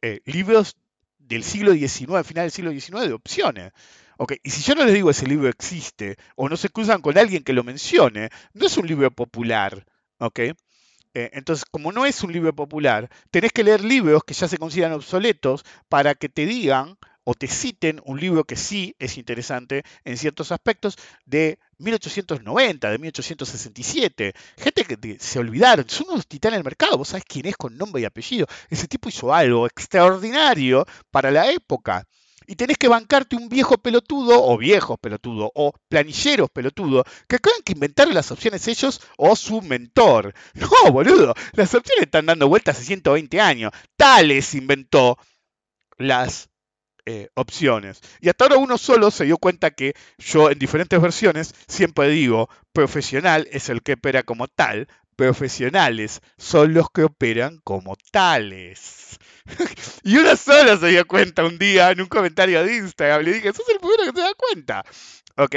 eh, 0.00 0.20
libros 0.24 0.76
del 1.18 1.44
siglo 1.44 1.72
XIX, 1.72 2.26
final 2.26 2.44
del 2.44 2.50
siglo 2.50 2.70
XIX, 2.72 3.06
de 3.06 3.12
opciones. 3.12 3.72
Okay. 4.16 4.38
Y 4.42 4.50
si 4.50 4.62
yo 4.62 4.74
no 4.74 4.84
les 4.84 4.92
digo 4.92 5.08
ese 5.10 5.26
libro 5.26 5.48
existe, 5.48 6.18
o 6.36 6.48
no 6.48 6.56
se 6.58 6.68
cruzan 6.68 7.00
con 7.00 7.16
alguien 7.16 7.42
que 7.42 7.54
lo 7.54 7.64
mencione, 7.64 8.28
no 8.52 8.66
es 8.66 8.76
un 8.76 8.86
libro 8.86 9.10
popular. 9.10 9.86
¿Okay? 10.20 10.52
Eh, 11.14 11.30
entonces, 11.32 11.64
como 11.64 11.90
no 11.90 12.06
es 12.06 12.22
un 12.22 12.32
libro 12.32 12.54
popular, 12.54 13.10
tenés 13.30 13.52
que 13.52 13.64
leer 13.64 13.82
libros 13.84 14.22
que 14.24 14.34
ya 14.34 14.46
se 14.46 14.58
consideran 14.58 14.92
obsoletos 14.92 15.64
para 15.88 16.14
que 16.14 16.28
te 16.28 16.46
digan 16.46 16.96
o 17.24 17.34
te 17.34 17.48
citen 17.48 18.00
un 18.04 18.20
libro 18.20 18.44
que 18.44 18.56
sí 18.56 18.94
es 18.98 19.18
interesante 19.18 19.82
en 20.04 20.16
ciertos 20.16 20.52
aspectos 20.52 20.96
de 21.26 21.58
1890, 21.78 22.90
de 22.90 22.98
1867. 22.98 24.32
Gente 24.56 24.84
que 24.84 25.18
se 25.18 25.38
olvidaron, 25.38 25.88
son 25.88 26.10
unos 26.10 26.26
titanes 26.26 26.58
del 26.58 26.64
mercado, 26.64 26.98
vos 26.98 27.08
sabés 27.08 27.24
quién 27.26 27.46
es 27.46 27.56
con 27.56 27.76
nombre 27.76 28.02
y 28.02 28.04
apellido. 28.04 28.46
Ese 28.68 28.88
tipo 28.88 29.08
hizo 29.08 29.34
algo 29.34 29.66
extraordinario 29.66 30.86
para 31.10 31.30
la 31.30 31.50
época 31.50 32.06
y 32.50 32.56
tenés 32.56 32.78
que 32.78 32.88
bancarte 32.88 33.36
un 33.36 33.48
viejo 33.48 33.78
pelotudo 33.78 34.44
o 34.44 34.58
viejos 34.58 34.98
pelotudo 34.98 35.52
o 35.54 35.72
planilleros 35.88 36.50
pelotudo 36.50 37.04
que 37.28 37.38
crean 37.38 37.62
que 37.64 37.74
inventaron 37.74 38.12
las 38.12 38.32
opciones 38.32 38.66
ellos 38.66 39.00
o 39.16 39.36
su 39.36 39.62
mentor. 39.62 40.34
No, 40.54 40.90
boludo, 40.90 41.32
las 41.52 41.72
opciones 41.76 42.06
están 42.06 42.26
dando 42.26 42.48
vueltas 42.48 42.76
hace 42.76 42.86
120 42.86 43.40
años. 43.40 43.70
Tales 43.96 44.54
inventó 44.54 45.16
las 45.96 46.50
eh, 47.06 47.28
opciones. 47.34 48.00
Y 48.20 48.28
hasta 48.28 48.44
ahora 48.46 48.56
uno 48.56 48.78
solo 48.78 49.12
se 49.12 49.26
dio 49.26 49.38
cuenta 49.38 49.70
que 49.70 49.94
yo 50.18 50.50
en 50.50 50.58
diferentes 50.58 51.00
versiones 51.00 51.54
siempre 51.68 52.08
digo, 52.08 52.48
profesional 52.72 53.46
es 53.52 53.68
el 53.68 53.82
que 53.82 53.92
opera 53.92 54.24
como 54.24 54.48
tal, 54.48 54.88
profesionales 55.20 56.22
son 56.38 56.72
los 56.72 56.90
que 56.90 57.04
operan 57.04 57.60
como 57.62 57.94
tales. 58.10 59.18
y 60.02 60.16
una 60.16 60.34
sola 60.34 60.78
se 60.78 60.86
dio 60.86 61.06
cuenta 61.06 61.44
un 61.44 61.58
día 61.58 61.90
en 61.90 62.00
un 62.00 62.06
comentario 62.06 62.64
de 62.64 62.76
Instagram. 62.76 63.22
Le 63.22 63.34
dije, 63.34 63.52
sos 63.52 63.68
el 63.68 63.80
primero 63.80 64.04
que 64.04 64.18
se 64.18 64.26
da 64.26 64.32
cuenta. 64.34 64.82
¿Ok? 65.36 65.56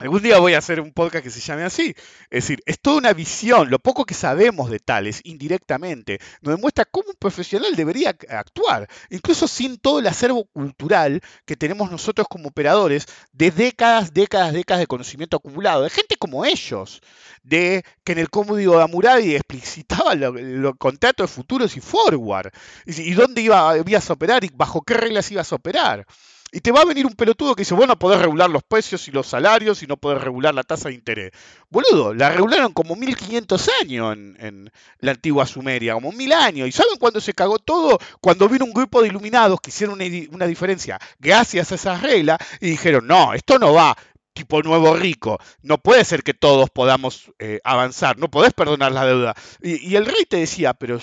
Algún 0.00 0.22
día 0.22 0.38
voy 0.38 0.54
a 0.54 0.58
hacer 0.58 0.80
un 0.80 0.92
podcast 0.92 1.24
que 1.24 1.30
se 1.30 1.40
llame 1.40 1.64
así. 1.64 1.92
Es 2.30 2.44
decir, 2.44 2.62
es 2.66 2.78
toda 2.80 2.98
una 2.98 3.12
visión, 3.12 3.68
lo 3.68 3.80
poco 3.80 4.04
que 4.06 4.14
sabemos 4.14 4.70
de 4.70 4.78
tales, 4.78 5.20
indirectamente, 5.24 6.20
nos 6.40 6.54
demuestra 6.54 6.84
cómo 6.84 7.08
un 7.08 7.16
profesional 7.18 7.74
debería 7.74 8.10
actuar, 8.28 8.88
incluso 9.10 9.48
sin 9.48 9.76
todo 9.76 9.98
el 9.98 10.06
acervo 10.06 10.44
cultural 10.52 11.20
que 11.44 11.56
tenemos 11.56 11.90
nosotros 11.90 12.28
como 12.30 12.48
operadores 12.50 13.06
de 13.32 13.50
décadas, 13.50 14.14
décadas, 14.14 14.52
décadas 14.52 14.80
de 14.82 14.86
conocimiento 14.86 15.38
acumulado, 15.38 15.82
de 15.82 15.90
gente 15.90 16.14
como 16.16 16.44
ellos, 16.44 17.00
de 17.42 17.84
que 18.04 18.12
en 18.12 18.18
el 18.18 18.30
código 18.30 18.76
de 18.76 18.84
Amurabi 18.84 19.34
explicitaba 19.34 20.14
los 20.14 20.76
contratos 20.78 21.28
de 21.28 21.34
futuros 21.34 21.76
y 21.76 21.80
forward, 21.80 22.52
y, 22.86 23.02
y 23.02 23.14
dónde 23.14 23.42
iba, 23.42 23.76
ibas 23.84 24.08
a 24.10 24.12
operar 24.12 24.44
y 24.44 24.50
bajo 24.54 24.82
qué 24.82 24.94
reglas 24.94 25.32
ibas 25.32 25.52
a 25.52 25.56
operar. 25.56 26.06
Y 26.50 26.60
te 26.60 26.72
va 26.72 26.80
a 26.80 26.84
venir 26.86 27.04
un 27.04 27.12
pelotudo 27.12 27.54
que 27.54 27.60
dice, 27.62 27.74
bueno, 27.74 27.98
podés 27.98 28.20
regular 28.20 28.48
los 28.48 28.62
precios 28.62 29.06
y 29.08 29.10
los 29.10 29.26
salarios 29.26 29.82
y 29.82 29.86
no 29.86 29.98
podés 29.98 30.22
regular 30.22 30.54
la 30.54 30.62
tasa 30.62 30.88
de 30.88 30.94
interés. 30.94 31.32
Boludo, 31.68 32.14
la 32.14 32.30
regularon 32.30 32.72
como 32.72 32.96
1500 32.96 33.70
años 33.82 34.16
en, 34.16 34.70
la 35.00 35.10
antigua 35.10 35.46
Sumeria, 35.46 35.92
como 35.92 36.10
mil 36.12 36.32
años. 36.32 36.66
¿Y 36.66 36.72
saben 36.72 36.96
cuándo 36.98 37.20
se 37.20 37.34
cagó 37.34 37.58
todo? 37.58 37.98
Cuando 38.20 38.48
vino 38.48 38.64
un 38.64 38.72
grupo 38.72 39.02
de 39.02 39.08
iluminados 39.08 39.60
que 39.60 39.68
hicieron 39.70 39.98
una, 40.30 40.46
diferencia 40.46 40.98
gracias 41.18 41.70
a 41.70 41.74
esas 41.74 42.00
reglas 42.00 42.38
y 42.60 42.70
dijeron, 42.70 43.06
no, 43.06 43.34
esto 43.34 43.58
no 43.58 43.74
va 43.74 43.96
tipo 44.38 44.62
nuevo 44.62 44.94
rico. 44.94 45.38
No 45.62 45.78
puede 45.78 46.04
ser 46.04 46.22
que 46.22 46.32
todos 46.32 46.70
podamos 46.70 47.32
eh, 47.40 47.60
avanzar, 47.64 48.18
no 48.18 48.30
podés 48.30 48.54
perdonar 48.54 48.92
la 48.92 49.04
deuda. 49.04 49.34
Y, 49.60 49.96
el 49.96 50.06
rey 50.06 50.24
te 50.28 50.36
decía, 50.36 50.74
pero 50.74 51.00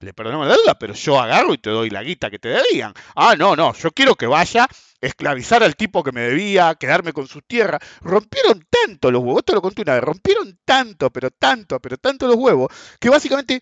le 0.00 0.14
perdonamos 0.14 0.46
la 0.46 0.54
deuda, 0.54 0.78
pero 0.78 0.94
yo 0.94 1.20
agarro 1.20 1.52
y 1.54 1.58
te 1.58 1.70
doy 1.70 1.90
la 1.90 2.04
guita 2.04 2.30
que 2.30 2.38
te 2.38 2.50
debían. 2.50 2.94
Ah, 3.16 3.34
no, 3.36 3.56
no, 3.56 3.74
yo 3.74 3.90
quiero 3.90 4.14
que 4.14 4.26
vaya, 4.26 4.68
esclavizar 5.00 5.64
al 5.64 5.74
tipo 5.74 6.04
que 6.04 6.12
me 6.12 6.20
debía, 6.20 6.76
quedarme 6.76 7.12
con 7.12 7.26
su 7.26 7.42
tierra. 7.42 7.80
Rompieron 8.00 8.64
tanto 8.70 9.10
los 9.10 9.22
huevos, 9.22 9.40
esto 9.40 9.54
lo 9.54 9.62
conté 9.62 9.82
una 9.82 9.94
vez, 9.94 10.04
rompieron 10.04 10.58
tanto, 10.64 11.10
pero 11.10 11.32
tanto, 11.32 11.80
pero 11.80 11.96
tanto 11.96 12.28
los 12.28 12.36
huevos, 12.36 12.72
que 13.00 13.10
básicamente 13.10 13.60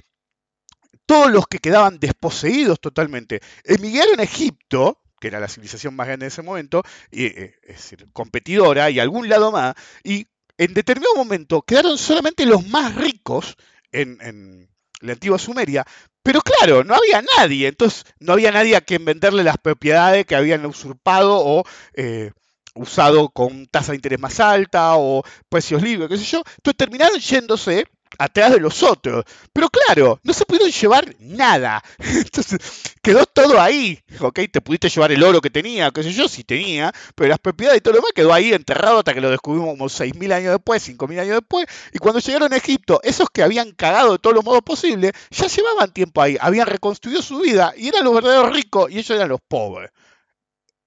todos 1.07 1.31
los 1.31 1.47
que 1.47 1.59
quedaban 1.59 1.99
desposeídos 1.99 2.81
totalmente 2.81 3.41
emigraron 3.64 4.21
a 4.21 4.25
Egipto, 4.25 5.01
que 5.21 5.29
era 5.29 5.41
la 5.41 5.49
civilización 5.49 5.95
más 5.95 6.07
grande 6.07 6.25
de 6.25 6.29
ese 6.29 6.43
momento, 6.43 6.83
y, 7.11 7.27
eh, 7.27 7.55
es 7.62 7.77
decir, 7.77 8.07
competidora 8.12 8.91
y 8.91 9.01
algún 9.01 9.29
lado 9.29 9.53
más, 9.53 9.75
y 10.05 10.27
en 10.59 10.75
determinado 10.75 11.14
momento 11.17 11.62
quedaron 11.62 11.99
solamente 11.99 12.47
los 12.47 12.67
más 12.69 12.95
ricos 12.95 13.57
en 13.93 14.69
la 15.01 15.12
antigua 15.12 15.39
Sumeria, 15.39 15.85
pero 16.27 16.41
claro, 16.41 16.83
no 16.83 16.97
había 16.97 17.23
nadie, 17.39 17.69
entonces 17.69 18.05
no 18.19 18.33
había 18.33 18.51
nadie 18.51 18.75
a 18.75 18.81
quien 18.81 19.05
venderle 19.05 19.45
las 19.45 19.59
propiedades 19.59 20.27
que 20.27 20.35
habían 20.35 20.67
usurpado 20.67 21.39
o 21.39 21.62
eh, 21.95 22.33
usado 22.75 23.29
con 23.29 23.67
tasa 23.67 23.93
de 23.93 23.97
interés 23.97 24.19
más 24.19 24.41
alta 24.41 24.97
o 24.97 25.23
precios 25.49 25.83
libres, 25.83 26.09
qué 26.09 26.17
sé 26.19 26.25
yo. 26.25 26.43
Entonces 26.57 26.77
terminaron 26.79 27.21
yéndose 27.21 27.87
atrás 28.19 28.53
de 28.53 28.61
los 28.61 28.83
otros. 28.83 29.25
Pero 29.53 29.69
claro, 29.69 30.21
no 30.23 30.33
se 30.33 30.45
pudieron 30.45 30.71
llevar 30.71 31.14
nada. 31.19 31.83
Entonces 31.99 32.59
quedó 33.03 33.27
todo 33.27 33.61
ahí. 33.61 33.99
¿Ok? 34.21 34.41
Te 34.51 34.61
pudiste 34.61 34.89
llevar 34.89 35.12
el 35.12 35.23
oro 35.23 35.41
que 35.41 35.51
tenía, 35.51 35.91
qué 35.91 36.03
sé 36.03 36.12
yo, 36.12 36.29
si 36.29 36.45
tenía, 36.45 36.93
pero 37.14 37.29
las 37.29 37.39
propiedades 37.39 37.79
y 37.79 37.81
todo 37.81 37.95
lo 37.95 37.99
demás 37.99 38.12
quedó 38.14 38.33
ahí 38.33 38.53
enterrado 38.53 38.99
hasta 38.99 39.14
que 39.14 39.21
lo 39.21 39.31
descubrimos 39.31 39.71
como 39.71 39.87
6.000 39.87 40.33
años 40.33 40.53
después, 40.53 40.89
5.000 40.89 41.21
años 41.21 41.41
después. 41.41 41.67
Y 41.93 41.99
cuando 41.99 42.21
llegaron 42.21 42.53
a 42.53 42.57
Egipto, 42.57 43.01
esos 43.03 43.29
que 43.31 43.43
habían 43.43 43.73
cagado 43.73 44.12
de 44.12 44.19
todos 44.19 44.35
los 44.35 44.45
modos 44.45 44.62
posibles, 44.62 45.12
ya 45.31 45.47
llevaban 45.47 45.93
tiempo 45.93 46.23
ahí, 46.23 46.37
habían 46.41 46.67
reconstruido 46.67 47.23
su 47.23 47.41
vida 47.41 47.73
y 47.77 47.89
eran 47.89 48.05
los 48.05 48.14
verdaderos 48.14 48.53
ricos 48.53 48.91
y 48.91 48.99
ellos 48.99 49.11
eran 49.11 49.29
los 49.29 49.41
pobres. 49.47 49.91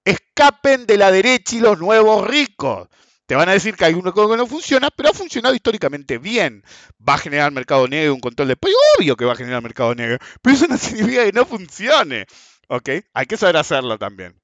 Escapen 0.04 0.86
de 0.86 0.96
la 0.96 1.10
derecha 1.10 1.56
y 1.56 1.60
los 1.60 1.78
nuevos 1.78 2.26
ricos. 2.26 2.88
Te 3.30 3.36
van 3.36 3.48
a 3.48 3.52
decir 3.52 3.76
que 3.76 3.84
hay 3.84 3.94
uno 3.94 4.12
que 4.12 4.36
no 4.36 4.44
funciona, 4.48 4.90
pero 4.90 5.10
ha 5.10 5.12
funcionado 5.12 5.54
históricamente 5.54 6.18
bien. 6.18 6.64
¿Va 7.08 7.14
a 7.14 7.18
generar 7.18 7.52
mercado 7.52 7.86
negro, 7.86 8.12
un 8.12 8.18
control 8.18 8.48
de 8.48 8.56
precio? 8.56 8.76
Obvio 8.98 9.14
que 9.14 9.24
va 9.24 9.34
a 9.34 9.36
generar 9.36 9.62
mercado 9.62 9.94
negro, 9.94 10.18
pero 10.42 10.56
eso 10.56 10.66
no 10.66 10.76
significa 10.76 11.24
que 11.24 11.30
no 11.30 11.46
funcione. 11.46 12.26
¿Ok? 12.66 12.88
Hay 13.14 13.26
que 13.26 13.36
saber 13.36 13.56
hacerlo 13.56 13.98
también. 13.98 14.34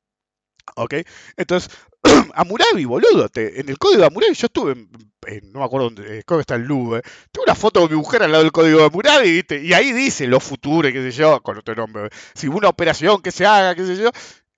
¿Ok? 0.77 0.95
Entonces, 1.37 1.69
Amurabi, 2.35 2.85
boludo, 2.85 3.29
en 3.35 3.69
el 3.69 3.77
código 3.77 4.03
de 4.03 4.07
Amurabi 4.07 4.35
yo 4.35 4.47
estuve, 4.47 4.77
no 4.77 5.59
me 5.59 5.65
acuerdo 5.65 5.91
dónde, 5.91 6.23
creo 6.25 6.39
que 6.39 6.43
está 6.43 6.55
en 6.55 6.69
Louvre, 6.69 7.03
tengo 7.33 7.43
una 7.43 7.57
foto 7.57 7.81
de 7.81 7.89
mi 7.89 7.97
mujer 7.97 8.23
al 8.23 8.31
lado 8.31 8.45
del 8.45 8.53
código 8.53 8.79
de 8.79 8.85
Amurabi, 8.85 9.33
¿viste? 9.33 9.65
y 9.65 9.73
ahí 9.73 9.91
dice 9.91 10.29
lo 10.29 10.39
futuro, 10.39 10.89
qué 10.93 11.03
sé 11.03 11.11
yo, 11.11 11.43
con 11.43 11.59
otro 11.59 11.75
nombre, 11.75 12.11
si 12.35 12.47
una 12.47 12.69
operación 12.69 13.21
que 13.21 13.33
se 13.33 13.47
haga, 13.47 13.75
qué 13.75 13.85
sé 13.85 13.97
yo, 13.97 14.11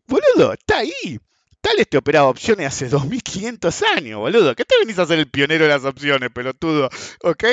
boludo, 0.07 0.53
está 0.53 0.81
ahí. 0.81 1.19
Tales 1.61 1.89
te 1.89 1.99
operaba 1.99 2.29
opciones 2.29 2.67
hace 2.67 2.89
2500 2.89 3.83
años, 3.97 4.21
boludo. 4.21 4.55
¿Qué 4.55 4.65
te 4.65 4.79
venís 4.79 4.99
a 4.99 5.07
ser 5.07 5.19
el 5.19 5.29
pionero 5.29 5.65
de 5.65 5.71
las 5.71 5.85
opciones, 5.85 6.31
pelotudo? 6.31 6.89
¿Ok? 7.23 7.45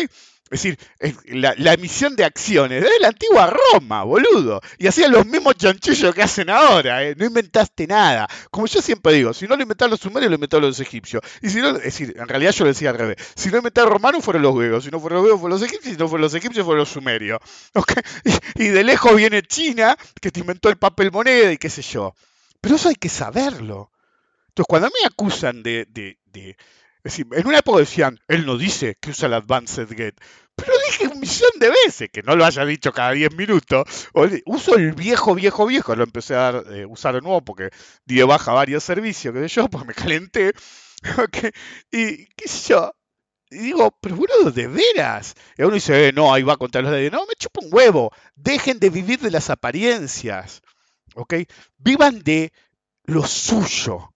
Es 0.51 0.61
decir, 0.61 0.77
la, 1.25 1.73
emisión 1.73 2.15
de 2.15 2.23
acciones 2.23 2.83
de 2.83 2.99
la 3.01 3.07
antigua 3.07 3.51
Roma, 3.51 4.03
boludo. 4.03 4.61
Y 4.77 4.85
hacían 4.85 5.11
los 5.11 5.25
mismos 5.25 5.55
chanchullos 5.55 6.13
que 6.13 6.21
hacen 6.21 6.51
ahora, 6.51 7.03
¿eh? 7.03 7.15
No 7.17 7.25
inventaste 7.25 7.87
nada. 7.87 8.27
Como 8.51 8.67
yo 8.67 8.79
siempre 8.79 9.13
digo, 9.13 9.33
si 9.33 9.47
no 9.47 9.55
lo 9.55 9.63
inventaron 9.63 9.89
los 9.89 10.01
sumerios, 10.01 10.29
lo 10.29 10.35
inventaron 10.35 10.67
los 10.67 10.79
egipcios. 10.79 11.23
Y 11.41 11.49
si 11.49 11.61
no, 11.61 11.69
es 11.69 11.83
decir, 11.83 12.13
en 12.15 12.27
realidad 12.27 12.51
yo 12.51 12.63
lo 12.63 12.67
decía 12.69 12.91
al 12.91 12.97
revés. 12.97 13.17
Si 13.35 13.49
no 13.49 13.57
inventaron 13.57 13.91
romanos, 13.91 14.23
fueron 14.23 14.43
los 14.43 14.55
griegos. 14.55 14.83
Si 14.83 14.91
no 14.91 14.99
fueron 14.99 15.17
los 15.17 15.23
griegos, 15.23 15.41
fueron 15.41 15.59
los 15.59 15.67
egipcios. 15.67 15.95
Si 15.95 15.99
no 15.99 16.07
fueron 16.07 16.21
los 16.21 16.35
egipcios, 16.35 16.63
fueron 16.63 16.79
los 16.79 16.89
sumerios. 16.89 17.39
¿Okay? 17.73 18.03
Y 18.53 18.67
de 18.67 18.83
lejos 18.83 19.15
viene 19.15 19.41
China, 19.41 19.97
que 20.21 20.29
te 20.29 20.41
inventó 20.41 20.69
el 20.69 20.77
papel 20.77 21.11
moneda 21.11 21.51
y 21.51 21.57
qué 21.57 21.71
sé 21.71 21.81
yo. 21.81 22.13
Pero 22.61 22.75
eso 22.75 22.89
hay 22.89 22.95
que 22.95 23.09
saberlo. 23.09 23.89
Entonces, 24.55 24.69
cuando 24.69 24.87
me 24.87 25.05
acusan 25.05 25.63
de, 25.63 25.85
de, 25.89 26.17
de 26.25 26.49
es 26.49 26.57
decir, 27.03 27.27
en 27.33 27.45
una 27.45 27.59
época 27.59 27.79
decían, 27.79 28.19
él 28.27 28.45
no 28.45 28.57
dice 28.57 28.97
que 28.99 29.11
usa 29.11 29.27
el 29.27 29.33
Advanced 29.33 29.89
Get. 29.89 30.15
Pero 30.55 30.71
dije 30.87 31.07
un 31.07 31.19
millón 31.19 31.51
de 31.59 31.69
veces, 31.69 32.09
que 32.11 32.23
no 32.23 32.37
lo 32.37 32.45
haya 32.45 32.65
dicho 32.65 32.93
cada 32.93 33.11
10 33.11 33.35
minutos. 33.35 33.83
Uso 34.45 34.75
el 34.75 34.93
viejo, 34.93 35.35
viejo, 35.35 35.65
viejo. 35.65 35.95
Lo 35.95 36.03
empecé 36.03 36.35
a 36.35 36.63
eh, 36.71 36.85
usar 36.87 37.13
de 37.15 37.21
nuevo 37.21 37.43
porque 37.43 37.69
di 38.05 38.15
de 38.15 38.23
baja 38.23 38.53
varios 38.53 38.83
servicios, 38.83 39.33
que 39.33 39.41
sé 39.41 39.47
yo, 39.49 39.67
porque 39.69 39.87
me 39.87 39.93
calenté. 39.93 40.53
Okay. 41.23 41.51
Y 41.91 42.25
qué 42.35 42.47
sé 42.47 42.69
yo. 42.69 42.91
Y 43.51 43.57
digo, 43.57 43.95
pero 44.01 44.15
boludo, 44.15 44.49
de 44.49 44.67
veras. 44.67 45.35
Y 45.57 45.61
uno 45.61 45.75
dice, 45.75 46.07
eh, 46.07 46.13
no, 46.13 46.33
ahí 46.33 46.41
va 46.41 46.53
a 46.53 46.57
contar 46.57 46.81
los 46.81 46.91
dedos. 46.91 47.11
No, 47.11 47.27
me 47.27 47.35
chupa 47.35 47.59
un 47.61 47.69
huevo. 47.71 48.11
Dejen 48.35 48.79
de 48.79 48.89
vivir 48.89 49.19
de 49.19 49.29
las 49.29 49.51
apariencias. 49.51 50.61
¿Ok? 51.13 51.35
Vivan 51.77 52.23
de 52.23 52.51
lo 53.03 53.23
suyo. 53.27 54.14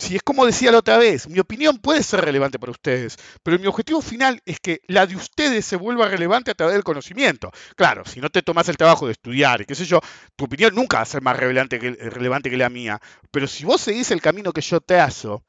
Si 0.00 0.16
es 0.16 0.22
como 0.22 0.46
decía 0.46 0.72
la 0.72 0.78
otra 0.78 0.96
vez, 0.96 1.28
mi 1.28 1.40
opinión 1.40 1.76
puede 1.76 2.02
ser 2.02 2.22
relevante 2.22 2.58
para 2.58 2.72
ustedes, 2.72 3.18
pero 3.42 3.58
mi 3.58 3.66
objetivo 3.66 4.00
final 4.00 4.40
es 4.46 4.58
que 4.58 4.80
la 4.86 5.06
de 5.06 5.14
ustedes 5.14 5.66
se 5.66 5.76
vuelva 5.76 6.08
relevante 6.08 6.50
a 6.50 6.54
través 6.54 6.74
del 6.74 6.84
conocimiento. 6.84 7.52
Claro, 7.76 8.06
si 8.06 8.18
no 8.18 8.30
te 8.30 8.40
tomas 8.40 8.66
el 8.70 8.78
trabajo 8.78 9.04
de 9.04 9.12
estudiar 9.12 9.60
y 9.60 9.66
qué 9.66 9.74
sé 9.74 9.84
yo, 9.84 10.00
tu 10.36 10.46
opinión 10.46 10.74
nunca 10.74 10.96
va 10.96 11.02
a 11.02 11.06
ser 11.06 11.20
más 11.20 11.36
relevante 11.36 11.78
que, 11.78 11.98
que 11.98 12.56
la 12.56 12.70
mía. 12.70 12.98
Pero 13.30 13.46
si 13.46 13.66
vos 13.66 13.82
seguís 13.82 14.10
el 14.10 14.22
camino 14.22 14.54
que 14.54 14.62
yo 14.62 14.80
trazo, 14.80 15.44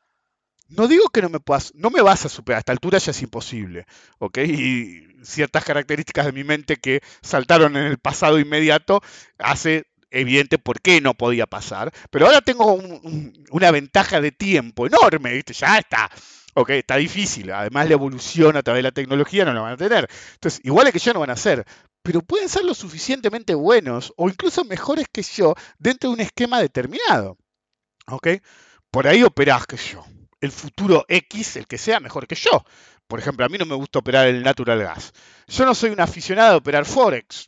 no 0.68 0.90
digo 0.90 1.08
que 1.10 1.22
no 1.22 1.30
me 1.30 1.40
puedas, 1.40 1.72
no 1.76 1.90
me 1.90 2.02
vas 2.02 2.26
a 2.26 2.30
superar, 2.30 2.58
a 2.58 2.60
esta 2.60 2.72
altura 2.74 2.98
ya 2.98 3.12
es 3.12 3.22
imposible, 3.22 3.86
¿ok? 4.20 4.38
Y 4.40 5.08
ciertas 5.24 5.64
características 5.64 6.26
de 6.26 6.34
mi 6.34 6.44
mente 6.44 6.76
que 6.76 7.02
saltaron 7.22 7.78
en 7.78 7.86
el 7.86 8.00
pasado 8.00 8.38
inmediato 8.38 9.02
hace 9.38 9.86
evidente 10.12 10.60
por 10.60 10.82
qué 10.82 11.02
no 11.02 11.14
podía 11.14 11.48
pasar, 11.48 11.92
pero 12.10 12.28
ahora 12.28 12.42
tengo 12.42 12.80
una 13.50 13.72
ventaja 13.72 14.22
de 14.22 14.32
tiempo 14.32 14.86
enorme, 14.86 15.34
¿viste? 15.34 15.54
Ya 15.54 15.80
está. 15.80 16.10
Ok, 16.54 16.72
está 16.72 16.98
difícil. 16.98 17.52
Además, 17.52 17.88
la 17.88 17.94
evolución 17.94 18.58
a 18.58 18.62
través 18.62 18.80
de 18.80 18.84
la 18.84 18.92
tecnología 18.92 19.46
no 19.46 19.54
la 19.54 19.62
van 19.62 19.74
a 19.74 19.78
tener. 19.78 20.10
Entonces, 20.34 20.60
iguales 20.64 20.92
que 20.94 21.00
yo 21.00 21.14
no 21.14 21.22
van 21.22 21.30
a 21.30 21.38
ser, 21.38 21.66
pero 22.04 22.22
pueden 22.22 22.50
ser 22.50 22.66
lo 22.66 22.74
suficientemente 22.74 23.56
buenos 23.56 24.14
o 24.18 24.28
incluso 24.28 24.66
mejores 24.66 25.08
que 25.12 25.24
yo 25.24 25.56
dentro 25.80 26.10
de 26.10 26.16
un 26.16 26.22
esquema 26.22 26.60
determinado. 26.60 27.38
¿Ok? 28.08 28.28
Por 28.92 29.08
ahí 29.08 29.24
operás 29.24 29.66
que 29.66 29.78
yo. 29.78 30.04
El 30.42 30.52
futuro 30.52 31.06
X, 31.08 31.56
el 31.56 31.68
que 31.68 31.78
sea 31.78 32.00
mejor 32.00 32.28
que 32.28 32.36
yo. 32.36 32.66
Por 33.08 33.20
ejemplo, 33.20 33.46
a 33.46 33.50
mí 33.50 33.58
no 33.58 33.66
me 33.66 33.76
gusta 33.76 34.00
operar 34.00 34.28
el 34.28 34.44
natural 34.44 34.80
gas. 34.80 35.14
Yo 35.48 35.66
no 35.66 35.76
soy 35.76 35.92
un 35.92 36.02
aficionado 36.02 36.56
a 36.56 36.58
operar 36.58 36.86
Forex 36.86 37.48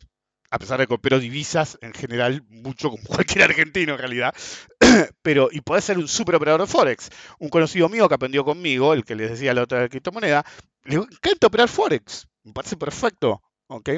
a 0.54 0.58
pesar 0.60 0.78
de 0.78 0.86
que 0.86 0.94
opero 0.94 1.18
divisas 1.18 1.76
en 1.80 1.92
general, 1.92 2.44
mucho 2.48 2.88
como 2.88 3.02
cualquier 3.08 3.42
argentino 3.42 3.94
en 3.94 3.98
realidad, 3.98 4.32
pero 5.22 5.48
y 5.50 5.60
puede 5.62 5.82
ser 5.82 5.98
un 5.98 6.06
super 6.06 6.36
operador 6.36 6.60
de 6.60 6.68
Forex. 6.68 7.10
Un 7.40 7.48
conocido 7.48 7.88
mío 7.88 8.08
que 8.08 8.14
aprendió 8.14 8.44
conmigo, 8.44 8.92
el 8.92 9.04
que 9.04 9.16
les 9.16 9.30
decía 9.30 9.52
la 9.52 9.62
otra 9.62 9.88
criptomoneda, 9.88 10.44
le 10.84 10.94
encanta 10.96 11.48
operar 11.48 11.68
Forex, 11.68 12.28
me 12.44 12.52
parece 12.52 12.76
perfecto, 12.76 13.42
¿ok? 13.66 13.90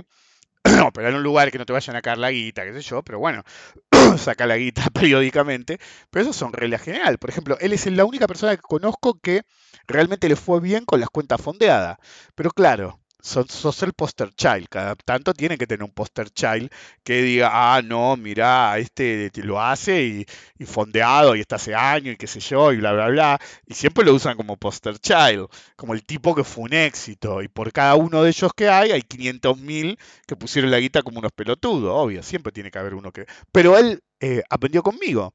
operar 0.86 1.10
en 1.10 1.18
un 1.18 1.22
lugar 1.22 1.50
que 1.50 1.58
no 1.58 1.66
te 1.66 1.74
vayan 1.74 1.94
a 1.94 2.00
caer 2.00 2.16
la 2.16 2.30
guita, 2.30 2.64
qué 2.64 2.72
sé 2.72 2.80
yo, 2.80 3.02
pero 3.02 3.18
bueno, 3.18 3.44
saca 4.16 4.46
la 4.46 4.56
guita 4.56 4.88
periódicamente, 4.94 5.78
pero 6.10 6.22
eso 6.22 6.32
son 6.32 6.54
reglas 6.54 6.80
generales. 6.80 7.18
Por 7.18 7.28
ejemplo, 7.28 7.58
él 7.60 7.74
es 7.74 7.84
la 7.84 8.06
única 8.06 8.26
persona 8.26 8.56
que 8.56 8.62
conozco 8.62 9.20
que 9.20 9.42
realmente 9.86 10.26
le 10.26 10.36
fue 10.36 10.60
bien 10.62 10.86
con 10.86 11.00
las 11.00 11.10
cuentas 11.10 11.38
fondeadas, 11.38 11.98
pero 12.34 12.50
claro, 12.50 12.98
sos, 13.20 13.82
el 13.82 13.92
poster 13.92 14.30
child. 14.34 14.68
Cada 14.68 14.94
tanto 14.96 15.34
tiene 15.34 15.58
que 15.58 15.66
tener 15.66 15.82
un 15.84 15.90
poster 15.92 16.30
child 16.30 16.70
que 17.02 17.22
diga, 17.22 17.50
ah, 17.52 17.82
no, 17.82 18.16
mira, 18.16 18.78
este 18.78 19.30
lo 19.36 19.60
hace 19.60 20.26
y, 20.58 20.64
fondeado 20.64 21.34
y 21.36 21.40
está 21.40 21.56
hace 21.56 21.74
años 21.74 22.14
y 22.14 22.16
qué 22.16 22.26
sé 22.26 22.40
yo 22.40 22.72
y 22.72 22.78
bla, 22.78 22.92
bla, 22.92 23.08
bla. 23.08 23.40
Y 23.66 23.74
siempre 23.74 24.04
lo 24.04 24.14
usan 24.14 24.36
como 24.36 24.56
poster 24.56 24.98
child, 24.98 25.48
como 25.76 25.94
el 25.94 26.04
tipo 26.04 26.34
que 26.34 26.44
fue 26.44 26.64
un 26.64 26.72
éxito. 26.74 27.42
Y 27.42 27.48
por 27.48 27.72
cada 27.72 27.94
uno 27.96 28.22
de 28.22 28.30
ellos 28.30 28.52
que 28.54 28.68
hay, 28.68 28.92
hay 28.92 29.02
500.000 29.02 29.98
que 30.26 30.36
pusieron 30.36 30.70
la 30.70 30.78
guita 30.78 31.02
como 31.02 31.18
unos 31.18 31.32
pelotudos, 31.32 31.92
obvio. 31.94 32.22
Siempre 32.22 32.52
tiene 32.52 32.70
que 32.70 32.78
haber 32.78 32.94
uno 32.94 33.12
que... 33.12 33.26
Pero 33.52 33.76
él 33.78 34.02
eh, 34.20 34.42
aprendió 34.50 34.82
conmigo. 34.82 35.34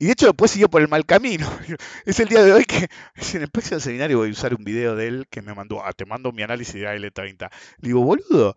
Y 0.00 0.06
de 0.06 0.12
hecho 0.12 0.26
después 0.28 0.50
siguió 0.50 0.70
por 0.70 0.80
el 0.80 0.88
mal 0.88 1.04
camino. 1.04 1.46
Es 2.06 2.18
el 2.20 2.28
día 2.28 2.42
de 2.42 2.54
hoy 2.54 2.64
que 2.64 2.88
en 3.34 3.42
el 3.42 3.50
próximo 3.50 3.80
seminario 3.80 4.16
voy 4.16 4.30
a 4.30 4.32
usar 4.32 4.54
un 4.54 4.64
video 4.64 4.96
de 4.96 5.06
él 5.06 5.26
que 5.30 5.42
me 5.42 5.54
mandó, 5.54 5.84
ah, 5.84 5.92
te 5.92 6.06
mando 6.06 6.32
mi 6.32 6.42
análisis 6.42 6.74
de 6.74 6.88
AL30. 6.88 7.50
Le 7.80 7.88
digo, 7.88 8.00
boludo, 8.00 8.56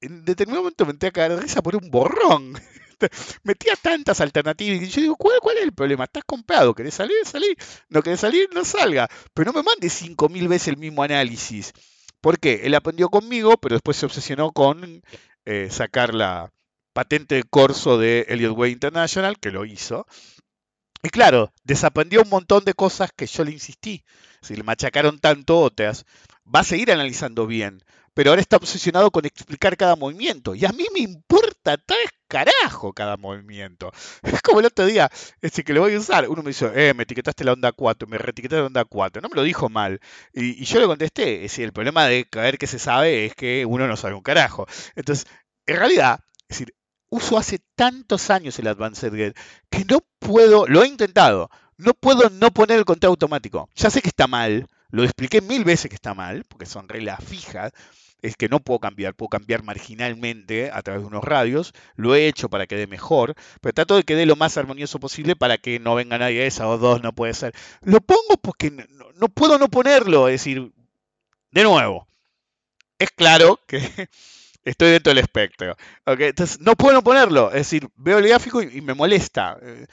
en 0.00 0.24
determinado 0.24 0.62
momento 0.62 0.86
me 0.86 0.92
metí 0.92 1.06
a 1.06 1.10
caer 1.10 1.34
de 1.34 1.40
risa 1.40 1.62
por 1.62 1.74
un 1.74 1.90
borrón. 1.90 2.54
Metía 3.42 3.74
tantas 3.74 4.20
alternativas 4.20 4.80
y 4.80 4.86
yo 4.88 5.00
digo, 5.00 5.16
¿cuál, 5.16 5.40
¿cuál 5.40 5.56
es 5.58 5.64
el 5.64 5.72
problema? 5.72 6.04
Estás 6.04 6.22
comprado, 6.24 6.72
¿querés 6.74 6.94
salir? 6.94 7.16
Salir. 7.24 7.56
No 7.88 8.00
querés 8.00 8.20
salir, 8.20 8.48
no 8.54 8.64
salga. 8.64 9.08
Pero 9.34 9.50
no 9.50 9.58
me 9.58 9.64
mandes 9.64 10.00
5.000 10.00 10.48
veces 10.48 10.68
el 10.68 10.76
mismo 10.76 11.02
análisis. 11.02 11.72
¿Por 12.20 12.38
qué? 12.38 12.60
Él 12.64 12.76
aprendió 12.76 13.08
conmigo, 13.08 13.56
pero 13.56 13.74
después 13.74 13.96
se 13.96 14.06
obsesionó 14.06 14.52
con 14.52 15.02
eh, 15.44 15.68
sacar 15.70 16.14
la 16.14 16.52
patente 16.92 17.34
de 17.34 17.42
corso 17.42 17.98
de 17.98 18.26
Elliot 18.28 18.56
Way 18.56 18.72
International, 18.72 19.38
que 19.40 19.50
lo 19.50 19.64
hizo 19.64 20.06
y 21.02 21.08
claro, 21.10 21.52
desaprendió 21.64 22.22
un 22.22 22.28
montón 22.28 22.64
de 22.64 22.74
cosas 22.74 23.10
que 23.14 23.26
yo 23.26 23.44
le 23.44 23.52
insistí. 23.52 24.04
Si 24.40 24.56
le 24.56 24.62
machacaron 24.62 25.18
tanto 25.18 25.58
otras, 25.58 26.04
va 26.44 26.60
a 26.60 26.64
seguir 26.64 26.90
analizando 26.92 27.46
bien. 27.46 27.82
Pero 28.14 28.30
ahora 28.30 28.42
está 28.42 28.56
obsesionado 28.56 29.10
con 29.12 29.24
explicar 29.24 29.76
cada 29.76 29.94
movimiento. 29.94 30.54
Y 30.54 30.64
a 30.64 30.72
mí 30.72 30.86
me 30.92 31.00
importa 31.00 31.76
tres 31.76 32.10
carajo 32.26 32.92
cada 32.92 33.16
movimiento. 33.16 33.92
Es 34.22 34.42
como 34.42 34.60
el 34.60 34.66
otro 34.66 34.86
día, 34.86 35.10
este 35.40 35.64
que 35.64 35.72
lo 35.72 35.80
voy 35.82 35.94
a 35.94 35.98
usar. 35.98 36.28
Uno 36.28 36.42
me 36.42 36.50
dice, 36.50 36.70
eh, 36.74 36.94
me 36.94 37.04
etiquetaste 37.04 37.44
la 37.44 37.52
onda 37.52 37.72
4, 37.72 38.08
me 38.08 38.18
reetiquetaste 38.18 38.60
la 38.60 38.66
onda 38.66 38.84
4. 38.84 39.22
No 39.22 39.28
me 39.28 39.36
lo 39.36 39.42
dijo 39.42 39.68
mal. 39.68 40.00
Y, 40.32 40.64
yo 40.64 40.80
le 40.80 40.86
contesté, 40.86 41.36
es 41.36 41.42
decir, 41.42 41.64
el 41.64 41.72
problema 41.72 42.06
de 42.06 42.24
caer 42.28 42.58
que 42.58 42.66
se 42.66 42.78
sabe 42.78 43.26
es 43.26 43.34
que 43.34 43.64
uno 43.64 43.86
no 43.86 43.96
sabe 43.96 44.14
un 44.14 44.22
carajo. 44.22 44.66
Entonces, 44.96 45.26
en 45.66 45.76
realidad, 45.76 46.20
es 46.48 46.58
decir, 46.58 46.74
uso 47.10 47.38
hace 47.38 47.60
tantos 47.74 48.30
años 48.30 48.58
el 48.58 48.68
Advanced 48.68 49.12
Get 49.14 49.36
que 49.70 49.84
no 49.84 50.00
puedo, 50.18 50.66
lo 50.66 50.82
he 50.82 50.88
intentado, 50.88 51.50
no 51.76 51.94
puedo 51.94 52.28
no 52.30 52.50
poner 52.50 52.78
el 52.78 52.84
conteo 52.84 53.10
automático. 53.10 53.68
Ya 53.76 53.90
sé 53.90 54.02
que 54.02 54.08
está 54.08 54.26
mal, 54.26 54.66
lo 54.90 55.04
expliqué 55.04 55.40
mil 55.40 55.64
veces 55.64 55.88
que 55.88 55.94
está 55.94 56.14
mal, 56.14 56.44
porque 56.48 56.66
son 56.66 56.88
reglas 56.88 57.22
fijas, 57.22 57.72
es 58.20 58.36
que 58.36 58.48
no 58.48 58.60
puedo 58.60 58.80
cambiar, 58.80 59.14
puedo 59.14 59.28
cambiar 59.28 59.62
marginalmente 59.62 60.70
a 60.72 60.82
través 60.82 61.02
de 61.02 61.08
unos 61.08 61.22
radios, 61.22 61.72
lo 61.94 62.14
he 62.14 62.26
hecho 62.26 62.48
para 62.48 62.66
que 62.66 62.76
dé 62.76 62.86
mejor, 62.86 63.34
pero 63.60 63.72
trato 63.72 63.96
de 63.96 64.02
que 64.02 64.16
dé 64.16 64.26
lo 64.26 64.36
más 64.36 64.56
armonioso 64.56 64.98
posible 64.98 65.36
para 65.36 65.58
que 65.58 65.78
no 65.78 65.94
venga 65.94 66.18
nadie 66.18 66.42
a 66.42 66.46
esa 66.46 66.68
o 66.68 66.78
dos, 66.78 67.02
no 67.02 67.12
puede 67.12 67.34
ser. 67.34 67.54
Lo 67.82 68.00
pongo 68.00 68.36
porque 68.42 68.70
no, 68.70 69.12
no 69.14 69.28
puedo 69.28 69.58
no 69.58 69.68
ponerlo, 69.68 70.28
es 70.28 70.34
decir, 70.34 70.72
de 71.52 71.62
nuevo, 71.62 72.08
es 72.98 73.10
claro 73.10 73.60
que 73.66 73.80
estoy 74.64 74.90
dentro 74.90 75.10
del 75.10 75.18
espectro. 75.18 75.76
Entonces, 76.06 76.60
no 76.60 76.76
puedo 76.76 77.02
ponerlo. 77.02 77.48
Es 77.48 77.70
decir, 77.70 77.88
veo 77.96 78.18
el 78.18 78.28
gráfico 78.28 78.62
y, 78.62 78.80
me 78.80 78.94
molesta. 78.94 79.58
Eh, 79.62 79.86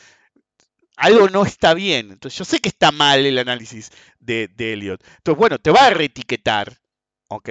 algo 0.97 1.29
no 1.29 1.45
está 1.45 1.73
bien. 1.73 2.11
Entonces, 2.11 2.37
yo 2.37 2.45
sé 2.45 2.59
que 2.59 2.69
está 2.69 2.91
mal 2.91 3.25
el 3.25 3.37
análisis 3.37 3.91
de, 4.19 4.47
de 4.47 4.73
Elliot. 4.73 5.03
Entonces, 5.17 5.39
bueno, 5.39 5.59
te 5.59 5.71
va 5.71 5.87
a 5.87 5.89
reetiquetar. 5.89 6.77
¿Ok? 7.27 7.49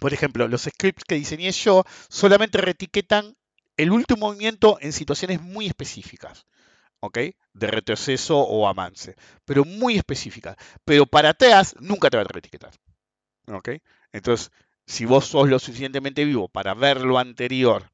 Por 0.00 0.12
ejemplo, 0.12 0.46
los 0.48 0.62
scripts 0.62 1.04
que 1.04 1.14
diseñé 1.14 1.50
yo 1.52 1.84
solamente 2.08 2.58
reetiquetan 2.58 3.36
el 3.76 3.90
último 3.90 4.28
movimiento 4.28 4.78
en 4.80 4.92
situaciones 4.92 5.40
muy 5.40 5.66
específicas. 5.66 6.46
¿ok? 7.00 7.18
De 7.52 7.66
retroceso 7.66 8.38
o 8.38 8.68
avance, 8.68 9.16
pero 9.44 9.64
muy 9.64 9.96
específicas. 9.96 10.56
Pero 10.84 11.06
para 11.06 11.30
atrás 11.30 11.74
nunca 11.80 12.10
te 12.10 12.16
va 12.16 12.22
a 12.22 12.26
reetiquetar. 12.26 12.72
¿ok? 13.48 13.70
Entonces, 14.12 14.50
si 14.86 15.04
vos 15.04 15.26
sos 15.26 15.48
lo 15.48 15.58
suficientemente 15.58 16.24
vivo 16.24 16.48
para 16.48 16.74
ver 16.74 17.02
lo 17.02 17.18
anterior 17.18 17.90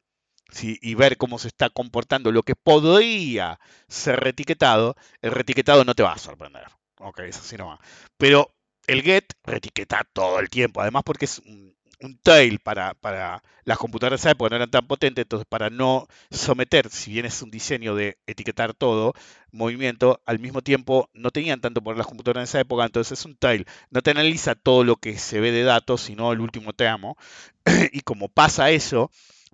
y 0.60 0.94
ver 0.94 1.16
cómo 1.16 1.38
se 1.38 1.48
está 1.48 1.70
comportando 1.70 2.30
lo 2.30 2.42
que 2.42 2.54
podría 2.54 3.58
ser 3.88 4.20
retiquetado, 4.20 4.96
el 5.22 5.32
retiquetado 5.32 5.84
no 5.84 5.94
te 5.94 6.02
va 6.02 6.12
a 6.12 6.18
sorprender. 6.18 6.66
Ok, 6.98 7.20
eso 7.20 7.42
sí 7.42 7.56
no 7.56 7.68
va. 7.68 7.80
Pero 8.18 8.54
el 8.86 9.02
get 9.02 9.32
retiqueta 9.44 10.06
todo 10.12 10.40
el 10.40 10.50
tiempo, 10.50 10.82
además 10.82 11.04
porque 11.04 11.24
es 11.24 11.38
un 11.38 11.74
tail 12.22 12.58
para, 12.58 12.94
para 12.94 13.42
las 13.64 13.78
computadoras 13.78 14.20
de 14.20 14.22
esa 14.22 14.30
época 14.32 14.50
no 14.50 14.56
eran 14.56 14.70
tan 14.70 14.86
potentes, 14.86 15.22
entonces 15.22 15.46
para 15.48 15.70
no 15.70 16.06
someter, 16.30 16.90
si 16.90 17.12
bien 17.12 17.26
es 17.26 17.40
un 17.42 17.50
diseño 17.50 17.94
de 17.94 18.18
etiquetar 18.26 18.74
todo, 18.74 19.14
movimiento, 19.52 20.20
al 20.26 20.38
mismo 20.38 20.62
tiempo 20.62 21.08
no 21.14 21.30
tenían 21.30 21.60
tanto 21.60 21.82
por 21.82 21.96
las 21.96 22.06
computadoras 22.06 22.42
en 22.42 22.44
esa 22.44 22.60
época, 22.60 22.84
entonces 22.84 23.18
es 23.18 23.24
un 23.24 23.36
tail, 23.36 23.66
no 23.90 24.02
te 24.02 24.10
analiza 24.10 24.54
todo 24.54 24.84
lo 24.84 24.96
que 24.96 25.18
se 25.18 25.40
ve 25.40 25.52
de 25.52 25.62
datos, 25.62 26.02
sino 26.02 26.32
el 26.32 26.40
último 26.40 26.72
tramo, 26.72 27.16
y 27.92 28.00
como 28.00 28.28
pasa 28.28 28.70
eso, 28.70 29.10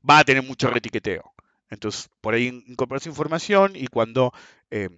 va 0.08 0.18
a 0.20 0.24
tener 0.24 0.42
mucho 0.42 0.70
retiqueteo. 0.70 1.32
Entonces, 1.70 2.08
por 2.20 2.34
ahí 2.34 2.64
incorporas 2.66 3.06
información 3.06 3.72
y 3.76 3.88
cuando 3.88 4.32
eh, 4.70 4.88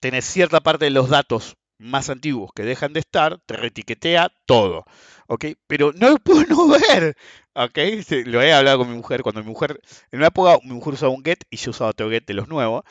tenés 0.00 0.24
cierta 0.24 0.60
parte 0.60 0.86
de 0.86 0.90
los 0.92 1.08
datos 1.08 1.56
más 1.80 2.10
antiguos 2.10 2.52
que 2.54 2.62
dejan 2.62 2.92
de 2.92 3.00
estar, 3.00 3.40
te 3.46 3.56
retiquetea 3.56 4.30
todo. 4.46 4.84
¿Ok? 5.26 5.46
Pero 5.66 5.92
no 5.94 6.10
lo 6.10 6.18
puedo 6.22 6.44
no 6.44 6.68
ver. 6.68 7.16
¿Ok? 7.54 7.78
Lo 8.26 8.42
he 8.42 8.52
hablado 8.52 8.78
con 8.78 8.90
mi 8.90 8.96
mujer. 8.96 9.22
Cuando 9.22 9.42
mi 9.42 9.48
mujer, 9.48 9.80
en 10.12 10.18
una 10.18 10.28
época 10.28 10.58
mi 10.64 10.74
mujer 10.74 10.94
usaba 10.94 11.12
un 11.12 11.24
get 11.24 11.44
y 11.50 11.56
yo 11.56 11.70
usaba 11.70 11.90
otro 11.90 12.10
get 12.10 12.26
de 12.26 12.34
los 12.34 12.48
nuevos. 12.48 12.84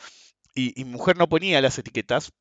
Y, 0.54 0.74
mi 0.84 0.92
mujer 0.92 1.16
no 1.16 1.28
ponía 1.28 1.60
las 1.60 1.78
etiquetas 1.78 2.32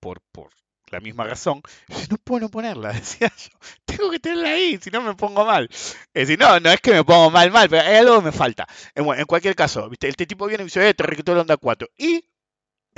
por, 0.00 0.20
por 0.32 0.50
la 0.90 1.00
misma 1.00 1.24
razón. 1.24 1.62
no 2.10 2.16
puedo 2.18 2.40
no 2.40 2.48
ponerla, 2.48 2.92
decía 2.92 3.30
yo. 3.36 3.58
Tengo 3.84 4.10
que 4.10 4.18
tenerla 4.18 4.50
ahí, 4.50 4.78
si 4.80 4.90
no 4.90 5.02
me 5.02 5.14
pongo 5.14 5.44
mal. 5.44 5.68
Es 5.70 6.28
decir, 6.28 6.38
no, 6.38 6.58
no 6.60 6.70
es 6.70 6.80
que 6.80 6.92
me 6.92 7.04
pongo 7.04 7.30
mal, 7.30 7.50
mal, 7.50 7.68
pero 7.68 7.82
hay 7.82 7.96
algo 7.96 8.22
me 8.22 8.32
falta. 8.32 8.66
En, 8.94 9.06
en 9.06 9.26
cualquier 9.26 9.54
caso, 9.54 9.88
¿viste? 9.90 10.08
este 10.08 10.26
tipo 10.26 10.46
viene 10.46 10.62
y 10.62 10.66
dice, 10.66 10.88
eh, 10.88 10.94
te 10.94 11.02
requitó 11.02 11.34
la 11.34 11.42
onda 11.42 11.56
4. 11.56 11.88
Y 11.98 12.24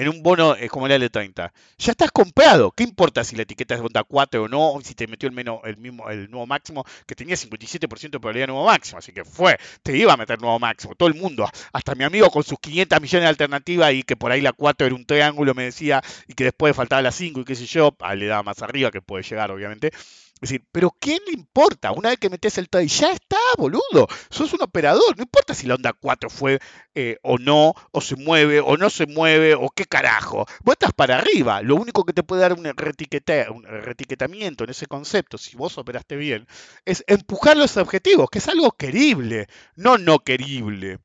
en 0.01 0.09
un 0.09 0.23
bono 0.23 0.55
es 0.55 0.71
como 0.71 0.87
el 0.87 0.93
L30. 0.93 1.53
Ya 1.77 1.91
estás 1.91 2.11
comprado. 2.11 2.71
¿Qué 2.73 2.85
importa 2.85 3.23
si 3.23 3.37
la 3.37 3.43
etiqueta 3.43 3.75
es 3.75 3.83
onda 3.83 4.03
4 4.03 4.45
o 4.45 4.49
no? 4.49 4.79
Si 4.83 4.95
te 4.95 5.07
metió 5.07 5.29
el, 5.29 5.35
menos, 5.35 5.61
el, 5.65 5.77
mismo, 5.77 6.09
el 6.09 6.31
nuevo 6.31 6.47
máximo, 6.47 6.87
que 7.07 7.15
tenía 7.15 7.37
57% 7.37 8.11
de 8.11 8.19
probabilidad 8.19 8.47
de 8.47 8.53
nuevo 8.53 8.65
máximo. 8.65 8.99
Así 8.99 9.13
que 9.13 9.27
fue, 9.27 9.59
te 9.83 9.95
iba 9.95 10.15
a 10.15 10.17
meter 10.17 10.41
nuevo 10.41 10.59
máximo. 10.59 10.95
Todo 10.95 11.11
el 11.11 11.17
mundo, 11.17 11.47
hasta 11.75 11.95
mi 11.95 12.05
amigo 12.05 12.31
con 12.31 12.43
sus 12.43 12.59
500 12.59 12.99
millones 12.99 13.25
de 13.25 13.29
alternativas 13.29 13.93
y 13.93 14.03
que 14.03 14.17
por 14.17 14.33
ahí 14.33 14.41
la 14.41 14.55
4 14.55 14.87
era 14.87 14.97
un 14.97 15.05
triángulo, 15.05 15.53
me 15.53 15.65
decía, 15.65 16.03
y 16.27 16.33
que 16.33 16.45
después 16.45 16.75
faltaba 16.75 17.03
la 17.03 17.13
5 17.13 17.41
y 17.41 17.45
qué 17.45 17.55
sé 17.55 17.67
yo, 17.67 17.95
ah, 18.01 18.15
le 18.15 18.25
daba 18.25 18.43
más 18.43 18.63
arriba, 18.63 18.91
que 18.91 19.03
puede 19.03 19.23
llegar, 19.23 19.51
obviamente. 19.51 19.93
Es 20.41 20.49
decir, 20.49 20.67
pero 20.73 20.97
¿qué 20.99 21.19
le 21.27 21.33
importa? 21.33 21.93
Una 21.93 22.09
vez 22.09 22.19
que 22.19 22.31
metes 22.31 22.57
el 22.57 22.71
TAI, 22.71 22.89
ya 22.89 23.13
está, 23.13 23.37
boludo. 23.59 24.09
Sos 24.31 24.53
un 24.55 24.63
operador. 24.63 25.17
No 25.17 25.23
importa 25.23 25.55
si 25.55 25.67
la 25.67 25.75
onda 25.75 25.93
4 25.93 26.31
fue 26.31 26.59
eh, 26.95 27.19
o 27.23 27.37
no, 27.39 27.75
o 27.93 28.01
se 28.01 28.17
mueve, 28.17 28.61
o 28.61 28.77
no 28.79 28.89
se 28.89 29.07
mueve, 29.07 29.55
o 29.55 29.69
qué 29.69 29.85
carajo. 29.85 30.47
Vos 30.63 30.73
estás 30.73 30.93
para 30.95 31.19
arriba. 31.19 31.61
Lo 31.61 31.77
único 31.77 32.05
que 32.05 32.15
te 32.15 32.23
puede 32.23 32.41
dar 32.43 32.55
un, 32.55 32.67
un 32.67 33.63
retiquetamiento 33.65 34.65
en 34.65 34.71
ese 34.71 34.87
concepto, 34.87 35.37
si 35.37 35.57
vos 35.57 35.77
operaste 35.77 36.17
bien, 36.17 36.47
es 36.87 37.05
empujar 37.07 37.57
los 37.57 37.77
objetivos, 37.77 38.31
que 38.31 38.39
es 38.39 38.49
algo 38.49 38.73
querible, 38.73 39.47
no 39.77 39.99
no 39.99 40.21
querible 40.21 41.01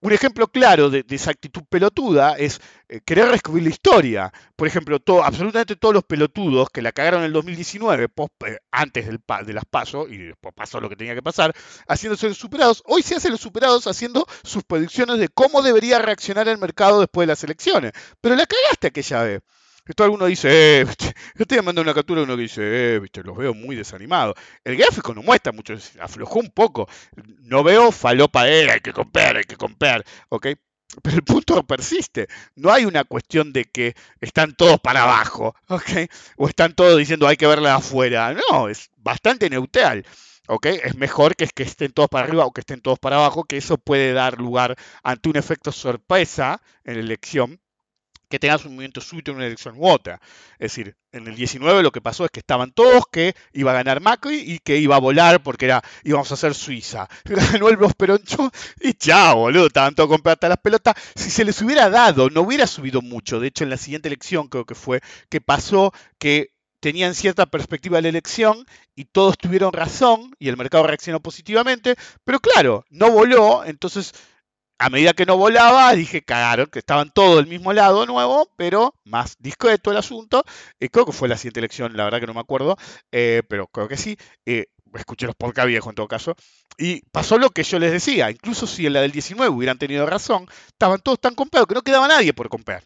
un 0.00 0.12
ejemplo 0.12 0.48
claro 0.48 0.90
de, 0.90 1.04
esa 1.08 1.30
actitud 1.30 1.62
pelotuda 1.68 2.36
es 2.36 2.60
eh, 2.88 3.00
querer 3.04 3.28
reescribir 3.28 3.62
la 3.62 3.70
historia. 3.70 4.32
Por 4.56 4.68
ejemplo, 4.68 4.98
absolutamente 5.22 5.76
todos 5.76 5.94
los 5.94 6.04
pelotudos 6.04 6.68
que 6.70 6.82
la 6.82 6.92
cagaron 6.92 7.20
en 7.20 7.26
el 7.26 7.32
2019, 7.32 8.08
eh, 8.46 8.58
antes 8.70 9.06
del, 9.06 9.20
de 9.46 9.52
las 9.52 9.64
pasos, 9.64 10.10
y 10.10 10.18
después 10.18 10.54
pasó 10.54 10.80
lo 10.80 10.88
que 10.88 10.96
tenía 10.96 11.14
que 11.14 11.22
pasar, 11.22 11.54
haciéndose 11.86 12.28
los 12.28 12.38
superados, 12.38 12.82
hoy 12.86 13.02
se 13.02 13.16
hacen 13.16 13.32
los 13.32 13.40
superados 13.40 13.86
haciendo 13.86 14.26
sus 14.42 14.64
predicciones 14.64 15.18
de 15.18 15.28
cómo 15.28 15.62
debería 15.62 15.98
reaccionar 15.98 16.48
el 16.48 16.58
mercado 16.58 17.00
después 17.00 17.26
de 17.26 17.32
las 17.32 17.42
elecciones. 17.44 17.92
Pero 18.20 18.36
la 18.36 18.46
cagaste 18.46 18.88
aquella 18.88 19.22
vez. 19.22 19.42
Esto 19.88 20.04
alguno 20.04 20.26
dice, 20.26 20.82
eh, 20.82 20.86
yo 21.34 21.42
estoy 21.42 21.56
mandando 21.58 21.80
una 21.80 21.94
captura 21.94 22.22
uno 22.22 22.36
que 22.36 22.42
dice, 22.42 22.60
eh, 22.62 22.98
viste, 23.00 23.22
los 23.22 23.34
veo 23.34 23.54
muy 23.54 23.74
desanimados. 23.74 24.34
El 24.62 24.76
gráfico 24.76 25.14
no 25.14 25.22
muestra 25.22 25.50
mucho, 25.50 25.74
aflojó 25.98 26.40
un 26.40 26.50
poco. 26.50 26.86
No 27.40 27.64
veo 27.64 27.90
falopa, 27.90 28.46
eh, 28.50 28.70
hay 28.70 28.80
que 28.80 28.92
comprar, 28.92 29.38
hay 29.38 29.44
que 29.44 29.56
comprar, 29.56 30.04
¿ok? 30.28 30.48
Pero 31.02 31.16
el 31.16 31.22
punto 31.24 31.66
persiste. 31.66 32.28
No 32.54 32.70
hay 32.70 32.84
una 32.84 33.04
cuestión 33.04 33.52
de 33.52 33.64
que 33.64 33.94
están 34.20 34.54
todos 34.54 34.78
para 34.78 35.04
abajo, 35.04 35.54
¿ok? 35.68 36.10
O 36.36 36.48
están 36.48 36.74
todos 36.74 36.98
diciendo 36.98 37.26
hay 37.26 37.36
que 37.38 37.46
verla 37.46 37.76
afuera. 37.76 38.36
No, 38.50 38.68
es 38.68 38.90
bastante 38.98 39.48
neutral. 39.48 40.04
¿ok? 40.48 40.66
Es 40.66 40.96
mejor 40.96 41.36
que, 41.36 41.46
que 41.46 41.62
estén 41.62 41.92
todos 41.92 42.08
para 42.08 42.26
arriba 42.26 42.46
o 42.46 42.52
que 42.52 42.60
estén 42.60 42.80
todos 42.80 42.98
para 42.98 43.16
abajo, 43.16 43.44
que 43.44 43.58
eso 43.58 43.78
puede 43.78 44.12
dar 44.12 44.38
lugar 44.38 44.76
ante 45.02 45.28
un 45.28 45.36
efecto 45.36 45.72
sorpresa 45.72 46.60
en 46.84 46.94
la 46.94 47.00
elección 47.00 47.60
que 48.28 48.38
tengas 48.38 48.64
un 48.64 48.72
movimiento 48.72 49.00
súbito 49.00 49.30
en 49.30 49.38
una 49.38 49.46
elección 49.46 49.74
u 49.76 49.88
otra. 49.88 50.20
Es 50.58 50.72
decir, 50.72 50.96
en 51.12 51.26
el 51.26 51.34
19 51.34 51.82
lo 51.82 51.90
que 51.90 52.00
pasó 52.00 52.24
es 52.24 52.30
que 52.30 52.40
estaban 52.40 52.72
todos 52.72 53.04
que 53.10 53.34
iba 53.52 53.70
a 53.70 53.74
ganar 53.74 54.00
Macri 54.00 54.38
y 54.38 54.58
que 54.58 54.76
iba 54.78 54.96
a 54.96 55.00
volar 55.00 55.42
porque 55.42 55.66
era 55.66 55.82
íbamos 56.04 56.30
a 56.30 56.34
hacer 56.34 56.54
Suiza. 56.54 57.08
Ganó 57.24 57.68
el 57.68 57.78
Peroncho 57.96 58.50
y 58.80 58.94
chao, 58.94 59.36
boludo, 59.36 59.66
estaban 59.66 59.94
todos 59.94 60.08
con 60.08 60.20
plata 60.20 60.48
las 60.48 60.58
pelotas. 60.58 60.94
Si 61.14 61.30
se 61.30 61.44
les 61.44 61.60
hubiera 61.62 61.88
dado, 61.90 62.30
no 62.30 62.42
hubiera 62.42 62.66
subido 62.66 63.02
mucho. 63.02 63.40
De 63.40 63.48
hecho, 63.48 63.64
en 63.64 63.70
la 63.70 63.76
siguiente 63.76 64.08
elección 64.08 64.48
creo 64.48 64.64
que 64.64 64.74
fue 64.74 65.00
que 65.28 65.40
pasó 65.40 65.92
que 66.18 66.52
tenían 66.80 67.14
cierta 67.14 67.46
perspectiva 67.46 67.98
de 67.98 68.02
la 68.02 68.08
elección 68.08 68.64
y 68.94 69.06
todos 69.06 69.36
tuvieron 69.38 69.72
razón 69.72 70.34
y 70.38 70.48
el 70.48 70.56
mercado 70.56 70.86
reaccionó 70.86 71.20
positivamente, 71.20 71.96
pero 72.24 72.40
claro, 72.40 72.84
no 72.90 73.10
voló, 73.10 73.64
entonces 73.64 74.12
a 74.78 74.90
medida 74.90 75.12
que 75.12 75.26
no 75.26 75.36
volaba, 75.36 75.92
dije, 75.94 76.22
cagaron, 76.22 76.66
que 76.66 76.78
estaban 76.78 77.10
todos 77.10 77.36
del 77.36 77.46
mismo 77.46 77.72
lado 77.72 78.06
nuevo, 78.06 78.48
pero 78.56 78.94
más 79.04 79.36
discreto 79.38 79.90
el 79.90 79.96
asunto. 79.96 80.44
Eh, 80.78 80.88
creo 80.88 81.04
que 81.04 81.12
fue 81.12 81.28
la 81.28 81.36
siguiente 81.36 81.60
elección, 81.60 81.96
la 81.96 82.04
verdad 82.04 82.20
que 82.20 82.26
no 82.26 82.34
me 82.34 82.40
acuerdo, 82.40 82.76
eh, 83.12 83.42
pero 83.48 83.66
creo 83.66 83.88
que 83.88 83.96
sí. 83.96 84.16
Eh, 84.46 84.66
escuché 84.94 85.26
los 85.26 85.34
podcast 85.34 85.68
viejos 85.68 85.90
en 85.90 85.96
todo 85.96 86.08
caso. 86.08 86.34
Y 86.78 87.02
pasó 87.10 87.38
lo 87.38 87.50
que 87.50 87.64
yo 87.64 87.78
les 87.78 87.92
decía, 87.92 88.30
incluso 88.30 88.66
si 88.66 88.86
en 88.86 88.92
la 88.94 89.00
del 89.00 89.12
19 89.12 89.50
hubieran 89.54 89.78
tenido 89.78 90.06
razón, 90.06 90.46
estaban 90.68 91.00
todos 91.00 91.20
tan 91.20 91.34
comprados 91.34 91.66
que 91.66 91.74
no 91.74 91.82
quedaba 91.82 92.08
nadie 92.08 92.32
por 92.32 92.48
comprar. 92.48 92.84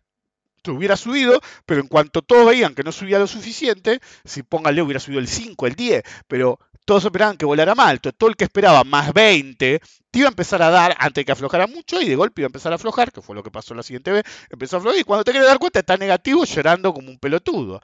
Hubiera 0.66 0.96
subido, 0.96 1.40
pero 1.66 1.80
en 1.80 1.88
cuanto 1.88 2.22
todos 2.22 2.46
veían 2.46 2.74
que 2.74 2.84
no 2.84 2.92
subía 2.92 3.18
lo 3.18 3.26
suficiente, 3.26 4.00
si 4.24 4.44
póngale 4.44 4.80
hubiera 4.80 5.00
subido 5.00 5.20
el 5.20 5.26
5, 5.26 5.66
el 5.66 5.74
10, 5.74 6.02
pero 6.28 6.60
todos 6.84 7.04
esperaban 7.04 7.36
que 7.36 7.44
volara 7.44 7.74
mal. 7.74 8.00
Todo 8.00 8.30
el 8.30 8.36
que 8.36 8.44
esperaba 8.44 8.84
más 8.84 9.12
20 9.12 9.80
te 10.10 10.18
iba 10.18 10.28
a 10.28 10.30
empezar 10.30 10.62
a 10.62 10.70
dar 10.70 10.94
antes 10.98 11.22
de 11.22 11.24
que 11.24 11.32
aflojara 11.32 11.66
mucho 11.66 12.00
y 12.00 12.08
de 12.08 12.16
golpe 12.16 12.42
iba 12.42 12.46
a 12.46 12.48
empezar 12.48 12.72
a 12.72 12.76
aflojar, 12.76 13.12
que 13.12 13.22
fue 13.22 13.34
lo 13.34 13.42
que 13.42 13.50
pasó 13.50 13.74
la 13.74 13.82
siguiente 13.82 14.10
vez. 14.10 14.24
Empezó 14.50 14.76
a 14.76 14.78
aflojar 14.78 15.00
y 15.00 15.04
cuando 15.04 15.24
te 15.24 15.30
quieres 15.30 15.48
dar 15.48 15.58
cuenta 15.58 15.80
está 15.80 15.96
negativo 15.96 16.44
llorando 16.44 16.92
como 16.92 17.10
un 17.10 17.18
pelotudo. 17.18 17.80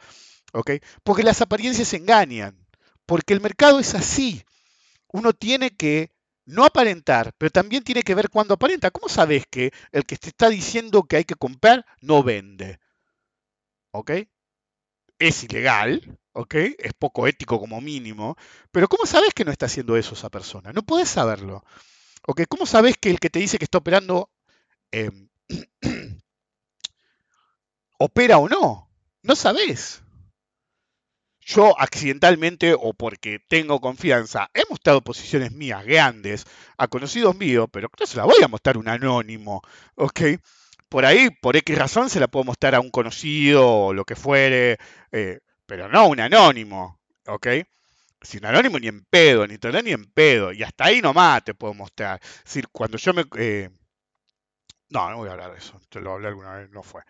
¿Ok? 0.53 0.72
Porque 1.03 1.22
las 1.22 1.40
apariencias 1.40 1.92
engañan. 1.94 2.66
Porque 3.07 3.34
el 3.34 3.40
mercado 3.40 3.78
es 3.80 3.94
así. 3.94 4.42
Uno 5.09 5.32
tiene 5.32 5.70
que 5.70 6.12
no 6.44 6.64
aparentar, 6.64 7.32
pero 7.38 7.51
también 7.51 7.84
tiene 7.84 8.03
que 8.03 8.14
ver 8.14 8.30
cuándo 8.30 8.55
aparenta. 8.55 8.90
¿Cómo 8.90 9.09
sabes 9.09 9.44
que 9.51 9.72
el 9.92 10.05
que 10.05 10.16
te 10.16 10.28
está 10.28 10.49
diciendo 10.49 11.05
que 11.05 11.16
hay 11.16 11.24
que 11.24 11.34
comprar 11.34 11.86
no 12.01 12.22
vende? 12.22 12.78
¿Ok? 13.92 14.12
Es 15.18 15.42
ilegal, 15.44 16.18
¿ok? 16.32 16.54
Es 16.78 16.92
poco 16.94 17.26
ético 17.26 17.58
como 17.58 17.80
mínimo, 17.80 18.36
pero 18.70 18.88
¿cómo 18.88 19.06
sabes 19.06 19.34
que 19.34 19.44
no 19.44 19.50
está 19.50 19.66
haciendo 19.66 19.96
eso 19.96 20.14
esa 20.14 20.30
persona? 20.30 20.72
No 20.72 20.82
puedes 20.82 21.08
saberlo. 21.08 21.64
¿Ok? 22.26 22.42
¿Cómo 22.48 22.66
sabes 22.66 22.96
que 22.98 23.10
el 23.10 23.20
que 23.20 23.30
te 23.30 23.38
dice 23.40 23.58
que 23.58 23.64
está 23.64 23.78
operando 23.78 24.30
em, 24.92 25.28
opera 27.98 28.38
o 28.38 28.48
no? 28.48 28.88
No 29.22 29.36
sabes. 29.36 30.02
Yo 31.40 31.74
accidentalmente 31.80 32.74
o 32.78 32.92
porque 32.92 33.40
tengo 33.48 33.80
confianza 33.80 34.50
he 34.52 34.64
mostrado 34.68 35.02
posiciones 35.02 35.50
mías 35.52 35.84
grandes 35.84 36.44
a 36.76 36.88
conocidos 36.88 37.34
míos, 37.36 37.68
pero 37.72 37.88
no 37.98 38.06
se 38.06 38.18
la 38.18 38.24
voy 38.24 38.42
a 38.44 38.48
mostrar 38.48 38.76
un 38.76 38.88
anónimo, 38.88 39.62
¿ok? 39.94 40.20
Por 40.89 41.05
ahí, 41.05 41.30
por 41.30 41.57
X 41.57 41.76
razón, 41.76 42.09
se 42.11 42.20
la 42.20 42.28
puedo 42.28 42.45
mostrar 42.45 42.74
a 42.74 42.80
un 42.80 42.91
conocido 42.91 43.68
o 43.68 43.93
lo 43.93 44.05
que 44.05 44.16
fuere, 44.16 44.78
eh, 45.12 45.41
pero 45.66 45.89
no 45.89 46.09
un 46.09 46.20
anónimo, 46.20 46.99
¿ok? 47.26 47.47
Si 48.22 48.39
un 48.39 48.47
anónimo 48.47 48.78
ni 48.78 48.89
en 48.89 49.05
pedo, 49.05 49.47
ni 49.47 49.55
internet 49.55 49.84
ni 49.84 49.93
en 49.93 50.07
pedo, 50.07 50.53
y 50.53 50.62
hasta 50.62 50.86
ahí 50.86 51.01
nomás 51.03 51.45
te 51.45 51.55
puedo 51.55 51.74
mostrar. 51.74 52.20
Es 52.22 52.45
decir, 52.45 52.68
cuando 52.72 52.97
yo 52.99 53.12
me... 53.12 53.24
Eh, 53.36 53.70
no, 54.91 55.11
no 55.11 55.18
voy 55.18 55.28
a 55.28 55.32
hablar 55.32 55.53
de 55.53 55.59
eso, 55.59 55.78
te 55.91 56.01
lo 56.01 56.14
hablé 56.14 56.28
alguna 56.28 56.55
vez, 56.57 56.70
no 56.70 56.82
fue. 56.82 57.03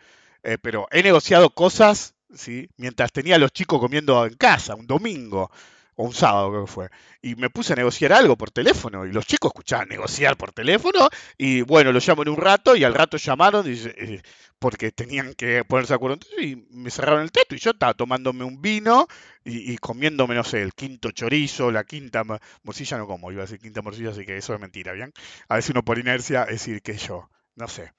Eh, 0.42 0.58
pero 0.60 0.88
he 0.90 1.02
negociado 1.02 1.50
cosas, 1.50 2.14
¿sí? 2.34 2.68
Mientras 2.76 3.12
tenía 3.12 3.36
a 3.36 3.38
los 3.38 3.52
chicos 3.52 3.80
comiendo 3.80 4.26
en 4.26 4.34
casa, 4.34 4.74
un 4.74 4.86
domingo, 4.86 5.50
o 5.98 6.04
un 6.04 6.14
sábado 6.14 6.50
creo 6.50 6.64
que 6.64 6.70
fue, 6.70 6.88
y 7.20 7.34
me 7.34 7.50
puse 7.50 7.72
a 7.72 7.76
negociar 7.76 8.12
algo 8.12 8.36
por 8.36 8.52
teléfono, 8.52 9.04
y 9.04 9.10
los 9.10 9.26
chicos 9.26 9.50
escuchaban 9.50 9.88
negociar 9.88 10.36
por 10.36 10.52
teléfono, 10.52 11.08
y 11.36 11.62
bueno, 11.62 11.90
lo 11.90 11.98
llamo 11.98 12.22
en 12.22 12.28
un 12.28 12.36
rato, 12.36 12.76
y 12.76 12.84
al 12.84 12.94
rato 12.94 13.16
llamaron, 13.16 13.64
eh, 13.66 14.22
porque 14.60 14.92
tenían 14.92 15.34
que 15.34 15.64
ponerse 15.64 15.94
de 15.94 15.96
acuerdo, 15.96 16.18
y 16.40 16.54
me 16.70 16.90
cerraron 16.90 17.22
el 17.22 17.32
teto, 17.32 17.56
y 17.56 17.58
yo 17.58 17.72
estaba 17.72 17.94
tomándome 17.94 18.44
un 18.44 18.62
vino, 18.62 19.08
y, 19.44 19.76
comiéndome, 19.78 20.36
no 20.36 20.44
sé, 20.44 20.62
el 20.62 20.72
quinto 20.72 21.10
chorizo, 21.10 21.72
la 21.72 21.82
quinta 21.82 22.22
morcilla, 22.62 22.98
no 22.98 23.06
como, 23.08 23.32
iba 23.32 23.42
a 23.42 23.46
decir 23.46 23.58
quinta 23.58 23.82
morcilla, 23.82 24.10
así 24.10 24.24
que 24.24 24.36
eso 24.36 24.54
es 24.54 24.60
mentira, 24.60 24.92
¿bien? 24.92 25.12
A 25.48 25.56
veces 25.56 25.70
uno 25.70 25.84
por 25.84 25.98
inercia 25.98 26.44
decir 26.44 26.80
que 26.80 26.96
yo, 26.96 27.28
no 27.56 27.66
sé. 27.66 27.92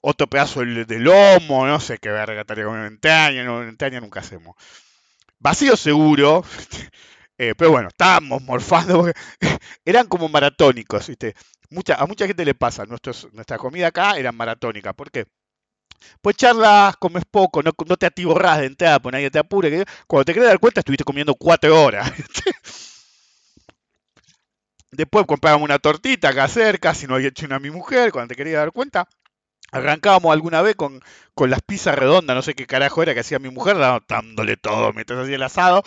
Otro 0.00 0.26
pedazo 0.26 0.60
de 0.60 1.00
lomo, 1.00 1.66
no 1.66 1.80
sé 1.80 1.98
qué 1.98 2.08
verga 2.10 2.42
estaría 2.42 2.64
con 2.64 2.80
ventana, 2.80 3.44
no, 3.44 3.58
ventana 3.60 4.00
nunca 4.00 4.20
hacemos. 4.20 4.56
Vacío 5.38 5.76
seguro, 5.76 6.44
Eh, 7.38 7.54
pero 7.56 7.70
bueno, 7.70 7.88
estábamos 7.88 8.42
morfando 8.42 8.98
porque 9.02 9.12
eran 9.84 10.06
como 10.08 10.28
maratónicos, 10.28 11.06
¿viste? 11.08 11.34
Mucha, 11.70 11.94
a 11.96 12.06
mucha 12.06 12.26
gente 12.26 12.44
le 12.44 12.54
pasa, 12.54 12.84
nuestra 12.86 13.58
comida 13.58 13.88
acá 13.88 14.16
era 14.16 14.32
maratónica. 14.32 14.92
¿Por 14.94 15.10
qué? 15.10 15.26
Pues 16.22 16.36
charlas, 16.36 16.96
comes 16.98 17.24
poco, 17.30 17.62
no, 17.62 17.72
te 17.96 18.06
atiborras 18.06 18.58
de 18.60 18.66
entrada, 18.66 19.00
pues 19.00 19.12
nadie 19.12 19.30
te 19.30 19.38
apure. 19.40 19.70
que- 19.70 19.84
Cuando 20.06 20.24
te 20.26 20.34
querés 20.34 20.48
dar 20.50 20.60
cuenta, 20.60 20.80
estuviste 20.80 21.04
comiendo 21.04 21.34
cuatro 21.36 21.82
horas. 21.82 22.12
Después 24.90 25.26
comprábamos 25.26 25.64
una 25.64 25.78
tortita 25.78 26.28
acá 26.30 26.48
cerca, 26.48 26.94
si 26.94 27.06
no 27.06 27.14
había 27.14 27.28
hecho 27.28 27.46
una 27.46 27.56
a 27.56 27.60
mi 27.60 27.70
mujer, 27.70 28.10
cuando 28.12 28.28
te 28.28 28.34
quería 28.36 28.58
dar 28.58 28.72
cuenta. 28.72 29.08
Arrancábamos 29.72 30.32
alguna 30.32 30.62
vez 30.62 30.76
con, 30.76 31.02
con 31.34 31.50
las 31.50 31.62
pizzas 31.62 31.96
redondas, 31.96 32.36
no 32.36 32.42
sé 32.42 32.54
qué 32.54 32.66
carajo 32.66 33.02
era 33.02 33.14
que 33.14 33.20
hacía 33.20 33.40
mi 33.40 33.50
mujer, 33.50 33.78
dá- 33.78 34.02
dándole 34.08 34.56
todo 34.56 34.94
mientras 34.94 35.20
hacía 35.20 35.36
el 35.36 35.44
asado. 35.44 35.84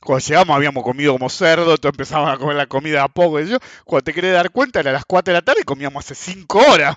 Cuando 0.00 0.24
llegamos 0.26 0.56
habíamos 0.56 0.84
comido 0.84 1.12
como 1.12 1.28
cerdo, 1.28 1.72
entonces 1.74 1.90
empezamos 1.92 2.30
a 2.30 2.38
comer 2.38 2.56
la 2.56 2.66
comida 2.66 3.02
a 3.04 3.08
poco. 3.08 3.40
y 3.40 3.48
yo, 3.48 3.58
cuando 3.84 4.04
te 4.04 4.14
querés 4.14 4.32
dar 4.32 4.50
cuenta, 4.50 4.80
era 4.80 4.92
las 4.92 5.04
4 5.04 5.32
de 5.32 5.38
la 5.38 5.42
tarde 5.44 5.60
y 5.62 5.64
comíamos 5.64 6.04
hace 6.04 6.14
5 6.14 6.58
horas. 6.58 6.96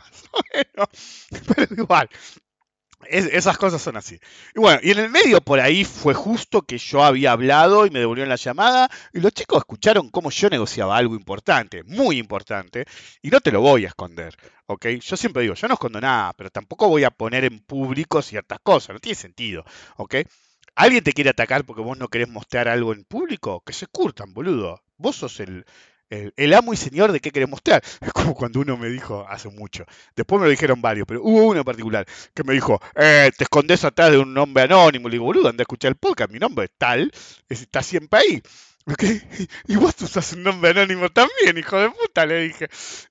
Pero 1.55 1.67
igual, 1.83 2.09
es- 3.07 3.25
esas 3.33 3.57
cosas 3.57 3.81
son 3.81 3.97
así. 3.97 4.19
Y 4.55 4.59
bueno, 4.59 4.79
y 4.81 4.91
en 4.91 4.99
el 4.99 5.09
medio 5.09 5.41
por 5.41 5.59
ahí 5.59 5.83
fue 5.85 6.13
justo 6.13 6.61
que 6.63 6.77
yo 6.77 7.03
había 7.03 7.33
hablado 7.33 7.85
y 7.85 7.89
me 7.91 7.99
devolvieron 7.99 8.29
la 8.29 8.35
llamada 8.37 8.89
y 9.13 9.19
los 9.19 9.33
chicos 9.33 9.59
escucharon 9.59 10.09
cómo 10.09 10.29
yo 10.31 10.49
negociaba 10.49 10.95
algo 10.97 11.15
importante, 11.15 11.83
muy 11.83 12.17
importante, 12.17 12.85
y 13.21 13.29
no 13.29 13.41
te 13.41 13.51
lo 13.51 13.61
voy 13.61 13.85
a 13.85 13.89
esconder, 13.89 14.35
¿ok? 14.67 14.87
Yo 15.01 15.17
siempre 15.17 15.43
digo, 15.43 15.53
yo 15.55 15.67
no 15.67 15.73
escondo 15.75 15.99
nada, 15.99 16.33
pero 16.33 16.49
tampoco 16.49 16.87
voy 16.87 17.03
a 17.03 17.11
poner 17.11 17.43
en 17.45 17.59
público 17.59 18.21
ciertas 18.21 18.59
cosas, 18.63 18.93
no 18.93 18.99
tiene 18.99 19.15
sentido, 19.15 19.65
¿ok? 19.97 20.15
¿Alguien 20.75 21.03
te 21.03 21.13
quiere 21.13 21.29
atacar 21.31 21.65
porque 21.65 21.81
vos 21.81 21.97
no 21.97 22.07
querés 22.09 22.29
mostrar 22.29 22.67
algo 22.67 22.93
en 22.93 23.03
público? 23.05 23.61
Que 23.65 23.73
se 23.73 23.87
curtan, 23.87 24.33
boludo. 24.33 24.83
Vos 24.97 25.15
sos 25.17 25.39
el, 25.39 25.65
el, 26.09 26.53
amo 26.53 26.73
y 26.73 26.77
señor 26.77 27.11
de 27.11 27.19
qué 27.19 27.31
querés 27.31 27.49
mostrar. 27.49 27.81
Es 28.01 28.11
como 28.13 28.33
cuando 28.35 28.59
uno 28.59 28.77
me 28.77 28.89
dijo 28.89 29.25
hace 29.29 29.49
mucho. 29.49 29.85
Después 30.15 30.39
me 30.39 30.45
lo 30.47 30.51
dijeron 30.51 30.81
varios, 30.81 31.05
pero 31.07 31.21
hubo 31.23 31.43
uno 31.47 31.59
en 31.59 31.65
particular 31.65 32.05
que 32.33 32.43
me 32.43 32.53
dijo, 32.53 32.79
eh, 32.95 33.31
te 33.37 33.43
escondes 33.45 33.83
atrás 33.83 34.11
de 34.11 34.17
un 34.19 34.33
nombre 34.33 34.63
anónimo. 34.63 35.09
Le 35.09 35.13
digo, 35.13 35.25
boludo, 35.25 35.49
anda 35.49 35.61
a 35.61 35.65
escuchar 35.65 35.89
el 35.91 35.97
podcast, 35.97 36.31
mi 36.31 36.39
nombre 36.39 36.65
es 36.65 36.71
tal, 36.77 37.11
es- 37.49 37.61
está 37.61 37.81
siempre 37.83 38.19
ahí. 38.19 38.41
¿Ok? 38.85 39.03
Y 39.67 39.75
vos 39.77 39.95
usas 40.01 40.33
un 40.33 40.43
nombre 40.43 40.71
anónimo 40.71 41.09
también, 41.09 41.57
hijo 41.57 41.79
de 41.79 41.89
puta, 41.89 42.25
le 42.25 42.41
dije. 42.41 42.67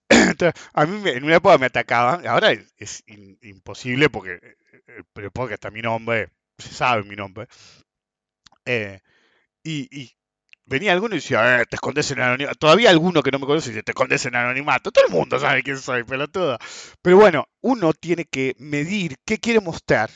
A 0.74 0.86
mí 0.86 1.08
en 1.08 1.24
una 1.24 1.36
época 1.36 1.58
me 1.58 1.66
atacaban, 1.66 2.26
ahora 2.26 2.52
es, 2.76 3.04
imposible 3.42 4.10
porque 4.10 4.32
eh, 4.34 4.56
eh, 4.88 5.02
el 5.16 5.30
podcast 5.30 5.54
está 5.54 5.70
mi 5.70 5.80
nombre, 5.82 6.30
sabe 6.58 7.04
mi 7.04 7.16
nombre. 7.16 7.46
Eh, 8.64 9.00
y, 9.64 10.12
venía 10.64 10.92
alguno 10.92 11.14
y 11.14 11.18
decía, 11.18 11.60
eh, 11.60 11.66
te 11.66 11.76
escondes 11.76 12.10
en 12.10 12.20
anonimato. 12.20 12.56
Todavía 12.56 12.90
alguno 12.90 13.22
que 13.22 13.30
no 13.30 13.38
me 13.38 13.46
conoce 13.46 13.70
dice, 13.70 13.82
te 13.82 13.92
escondes 13.92 14.24
en 14.26 14.36
anonimato. 14.36 14.90
Todo 14.90 15.06
el 15.06 15.12
mundo 15.12 15.38
sabe 15.38 15.62
quién 15.62 15.78
soy, 15.78 16.04
pelotudo. 16.04 16.58
Pero 17.02 17.16
bueno, 17.16 17.46
uno 17.60 17.92
tiene 17.92 18.24
que 18.24 18.54
medir 18.58 19.16
qué 19.24 19.38
quiere 19.38 19.60
mostrar. 19.60 20.10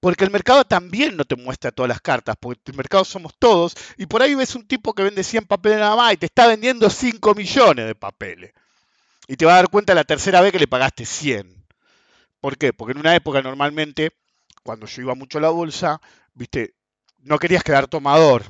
Porque 0.00 0.24
el 0.24 0.30
mercado 0.30 0.64
también 0.64 1.16
no 1.16 1.24
te 1.24 1.36
muestra 1.36 1.72
todas 1.72 1.88
las 1.88 2.00
cartas, 2.00 2.36
porque 2.38 2.70
el 2.70 2.76
mercado 2.76 3.04
somos 3.04 3.32
todos, 3.38 3.74
y 3.96 4.06
por 4.06 4.22
ahí 4.22 4.34
ves 4.34 4.54
un 4.54 4.66
tipo 4.66 4.92
que 4.92 5.02
vende 5.02 5.24
100 5.24 5.46
papeles 5.46 5.78
nada 5.78 5.96
más 5.96 6.12
y 6.12 6.16
te 6.18 6.26
está 6.26 6.46
vendiendo 6.46 6.88
5 6.90 7.34
millones 7.34 7.86
de 7.86 7.94
papeles. 7.94 8.52
Y 9.26 9.36
te 9.36 9.44
vas 9.44 9.54
a 9.54 9.56
dar 9.56 9.68
cuenta 9.68 9.94
la 9.94 10.04
tercera 10.04 10.40
vez 10.40 10.52
que 10.52 10.58
le 10.58 10.68
pagaste 10.68 11.04
100. 11.04 11.66
¿Por 12.40 12.58
qué? 12.58 12.72
Porque 12.72 12.92
en 12.92 12.98
una 12.98 13.16
época 13.16 13.42
normalmente, 13.42 14.12
cuando 14.66 14.86
yo 14.86 15.02
iba 15.02 15.14
mucho 15.14 15.38
a 15.38 15.40
la 15.40 15.50
bolsa, 15.50 16.00
viste, 16.34 16.74
no 17.20 17.38
querías 17.38 17.62
quedar 17.62 17.86
tomador, 17.86 18.42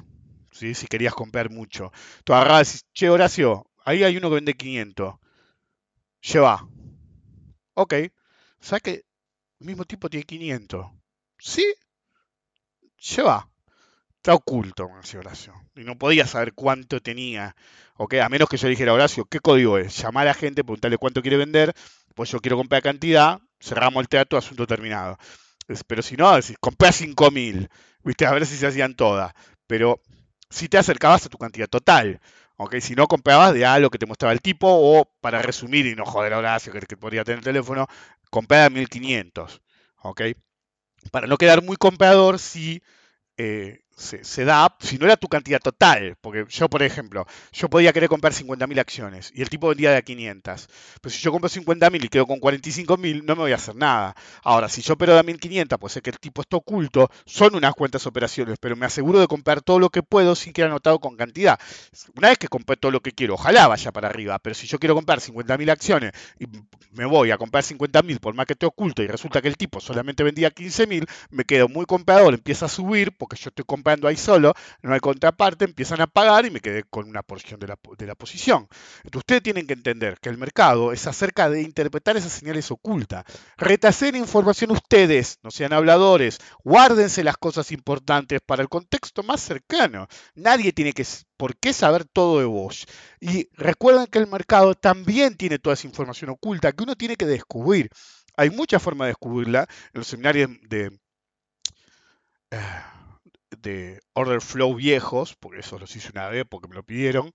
¿sí? 0.51 0.75
si 0.75 0.87
querías 0.87 1.15
comprar 1.15 1.51
mucho. 1.51 1.93
Tú 2.25 2.33
agarrabas 2.33 2.69
y 2.69 2.73
decís, 2.73 2.89
che, 2.95 3.11
Horacio, 3.11 3.71
ahí 3.85 4.03
hay 4.03 4.17
uno 4.17 4.31
que 4.31 4.37
vende 4.37 4.55
500. 4.55 5.15
Lleva. 6.23 6.67
Ok. 7.75 7.95
¿Sabes 8.61 8.83
que 8.83 9.05
el 9.61 9.67
mismo 9.67 9.85
tipo 9.85 10.09
tiene 10.09 10.25
500? 10.25 10.87
Sí. 11.39 11.67
Lleva. 12.97 13.49
Está 14.17 14.35
oculto, 14.35 14.89
me 14.89 15.19
Horacio. 15.19 15.53
Y 15.77 15.85
no 15.85 15.99
podía 15.99 16.27
saber 16.27 16.55
cuánto 16.55 17.01
tenía. 17.01 17.55
¿ok? 17.99 18.15
A 18.15 18.29
menos 18.31 18.49
que 18.49 18.57
yo 18.57 18.69
dijera, 18.69 18.95
Horacio, 18.95 19.27
¿qué 19.27 19.41
código 19.41 19.77
es? 19.77 20.03
Llamar 20.03 20.27
a 20.27 20.31
la 20.31 20.35
gente, 20.35 20.65
preguntarle 20.65 20.97
cuánto 20.97 21.21
quiere 21.21 21.37
vender, 21.37 21.75
pues 22.15 22.31
yo 22.31 22.41
quiero 22.41 22.57
comprar 22.57 22.83
cantidad, 22.83 23.39
cerramos 23.61 24.01
el 24.01 24.09
trato, 24.09 24.37
asunto 24.39 24.67
terminado. 24.67 25.19
Pero 25.87 26.03
si 26.03 26.17
no, 26.17 26.35
decís, 26.35 26.57
compré 26.61 26.93
5.000, 26.93 27.69
¿viste? 28.05 28.27
A 28.27 28.33
ver 28.33 28.47
si 28.47 28.57
se 28.57 28.67
hacían 28.67 28.95
todas. 28.95 29.33
Pero 29.67 30.01
si 30.51 30.69
te 30.69 30.79
acercabas 30.79 31.27
a 31.27 31.29
tu 31.29 31.39
cantidad 31.39 31.69
total, 31.69 32.21
¿ok? 32.57 32.77
Si 32.81 32.95
no 32.95 33.07
comprabas 33.09 33.55
de 33.55 33.67
algo 33.67 33.91
que 33.91 33.99
te 33.99 34.07
mostraba 34.07 34.33
el 34.33 34.41
tipo, 34.41 34.69
o 34.69 35.11
para 35.21 35.43
resumir 35.43 35.87
y 35.87 35.95
no 35.95 36.05
joder 36.05 36.35
a 36.35 36.39
Horacio, 36.39 36.73
que, 36.73 36.81
que 36.81 36.97
podría 36.97 37.25
tener 37.25 37.39
el 37.39 37.45
teléfono, 37.45 37.87
comprar 38.31 38.67
a 38.67 38.71
1.500, 38.71 39.61
¿ok? 40.03 40.23
Para 41.11 41.27
no 41.27 41.37
quedar 41.37 41.63
muy 41.63 41.77
comprador, 41.77 42.39
si 42.39 42.83
eh, 43.37 43.81
se, 43.97 44.45
da, 44.45 44.77
si 44.79 44.99
no 44.99 45.07
era 45.07 45.17
tu 45.17 45.27
cantidad 45.27 45.59
total, 45.59 46.17
porque 46.21 46.45
yo, 46.49 46.69
por 46.69 46.83
ejemplo, 46.83 47.27
yo 47.53 47.71
podía 47.71 47.95
querer 47.95 48.11
comprar 48.11 48.35
50.000 48.35 48.79
acciones 48.79 49.33
y 49.35 49.41
el 49.41 49.49
tipo 49.49 49.69
vendía 49.69 49.91
de 49.91 49.97
a 49.97 50.03
500. 50.03 50.69
Pero 51.01 51.15
si 51.15 51.23
yo 51.23 51.33
compro 51.33 51.49
50.000 51.49 52.05
y 52.05 52.09
quedo 52.09 52.27
con 52.27 52.39
45.000, 52.39 53.25
no 53.25 53.35
me 53.35 53.43
voy 53.43 53.53
a 53.53 53.55
hacer 53.55 53.75
nada. 53.75 54.15
Ahora, 54.43 54.69
si 54.69 54.83
yo 54.83 54.95
opero 54.95 55.15
de 55.15 55.21
a 55.21 55.23
1.500, 55.23 55.79
pues 55.79 55.95
sé 55.95 56.03
que 56.03 56.11
el 56.11 56.19
tipo 56.19 56.43
está 56.43 56.59
oculto, 56.59 57.11
son 57.25 57.55
unas 57.55 57.75
cuantas 57.75 58.07
operaciones, 58.07 58.59
pero 58.61 58.77
me 58.77 58.85
aseguro 58.85 59.19
de 59.19 59.27
comprar 59.27 59.63
todo 59.63 59.79
lo 59.79 59.89
que 59.89 60.03
puedo 60.03 60.35
sin 60.35 60.53
que 60.53 60.63
anotado 60.63 60.99
con 60.99 61.17
cantidad. 61.17 61.59
Una 62.17 62.29
vez 62.29 62.39
que 62.39 62.49
compré 62.49 62.77
todo 62.77 62.93
lo 62.93 63.01
que 63.01 63.13
quiero, 63.13 63.35
ojalá 63.35 63.67
vaya 63.67 63.93
para 63.93 64.09
arriba, 64.09 64.39
pero 64.41 64.55
si 64.55 64.67
yo 64.67 64.79
quiero 64.79 64.95
comprar 64.95 65.21
50.000 65.21 65.71
acciones 65.71 66.13
y 66.39 66.47
me 66.93 67.07
voy 67.07 67.31
a 67.31 67.39
comprar 67.39 67.65
50.000 67.65 68.21
por 68.21 68.35
más 68.35 68.45
que 68.45 68.53
esté 68.53 68.67
oculto 68.67 69.03
y 69.03 69.07
resulta 69.07 69.41
que 69.41 69.49
el 69.49 69.57
tipo 69.57 69.81
solamente 69.81 70.23
vendía 70.23 70.51
15.000, 70.51 71.09
me 71.31 71.45
quedo 71.45 71.69
muy 71.69 71.87
comprador, 71.87 72.35
empieza 72.35 72.67
a 72.67 72.69
subir 72.69 73.17
porque 73.17 73.37
yo 73.37 73.49
estoy 73.49 73.65
comprando 73.65 73.86
ahí 74.09 74.17
solo, 74.17 74.55
no 74.83 74.95
hay 74.95 75.01
contraparte, 75.01 75.65
empiezan 75.65 76.01
a 76.01 76.07
pagar 76.07 76.47
y 76.47 76.51
me 76.51 76.61
quedé 76.61 76.85
con 76.85 77.09
una 77.09 77.23
porción 77.23 77.61
de 77.61 77.69
la, 77.69 77.79
de 77.99 78.07
la 78.07 78.15
posición. 78.15 78.69
Entonces 78.99 79.19
ustedes 79.19 79.43
tienen 79.43 79.67
que 79.67 79.75
entender 79.75 80.19
que 80.21 80.29
el 80.29 80.39
mercado 80.39 80.93
es 80.93 81.07
acerca 81.07 81.49
de 81.49 81.63
interpretar 81.63 82.17
esas 82.17 82.33
señales 82.33 82.71
ocultas. 82.71 83.25
Retasen 83.57 84.17
información 84.17 84.71
ustedes, 84.71 85.39
no 85.43 85.51
sean 85.51 85.73
habladores, 85.73 86.39
guárdense 86.65 87.25
las 87.25 87.37
cosas 87.37 87.73
importantes 87.73 88.41
para 88.45 88.63
el 88.63 88.69
contexto 88.69 89.23
más 89.23 89.41
cercano. 89.41 90.09
Nadie 90.35 90.73
tiene 90.73 90.93
que, 90.93 91.07
por 91.37 91.57
qué 91.57 91.73
saber 91.73 92.05
todo 92.05 92.39
de 92.39 92.47
vos. 92.47 92.87
Y 93.21 93.49
recuerden 93.55 94.07
que 94.07 94.19
el 94.19 94.27
mercado 94.27 94.75
también 94.75 95.37
tiene 95.37 95.59
toda 95.59 95.75
esa 95.75 95.87
información 95.87 96.31
oculta 96.31 96.73
que 96.73 96.83
uno 96.83 96.97
tiene 96.97 97.17
que 97.17 97.27
descubrir. 97.27 97.91
Hay 98.37 98.51
muchas 98.51 98.83
formas 98.83 99.07
de 99.07 99.11
descubrirla. 99.11 99.67
En 99.93 100.01
los 100.01 100.07
seminarios 100.07 100.51
de, 100.69 100.91
de 103.67 104.01
Order 104.13 104.41
Flow 104.41 104.75
viejos, 104.75 105.35
porque 105.35 105.61
eso 105.61 105.79
los 105.79 105.95
hice 105.97 106.11
una 106.13 106.29
vez 106.29 106.45
porque 106.49 106.69
me 106.69 106.77
lo 106.77 106.85
pidieron, 106.85 107.33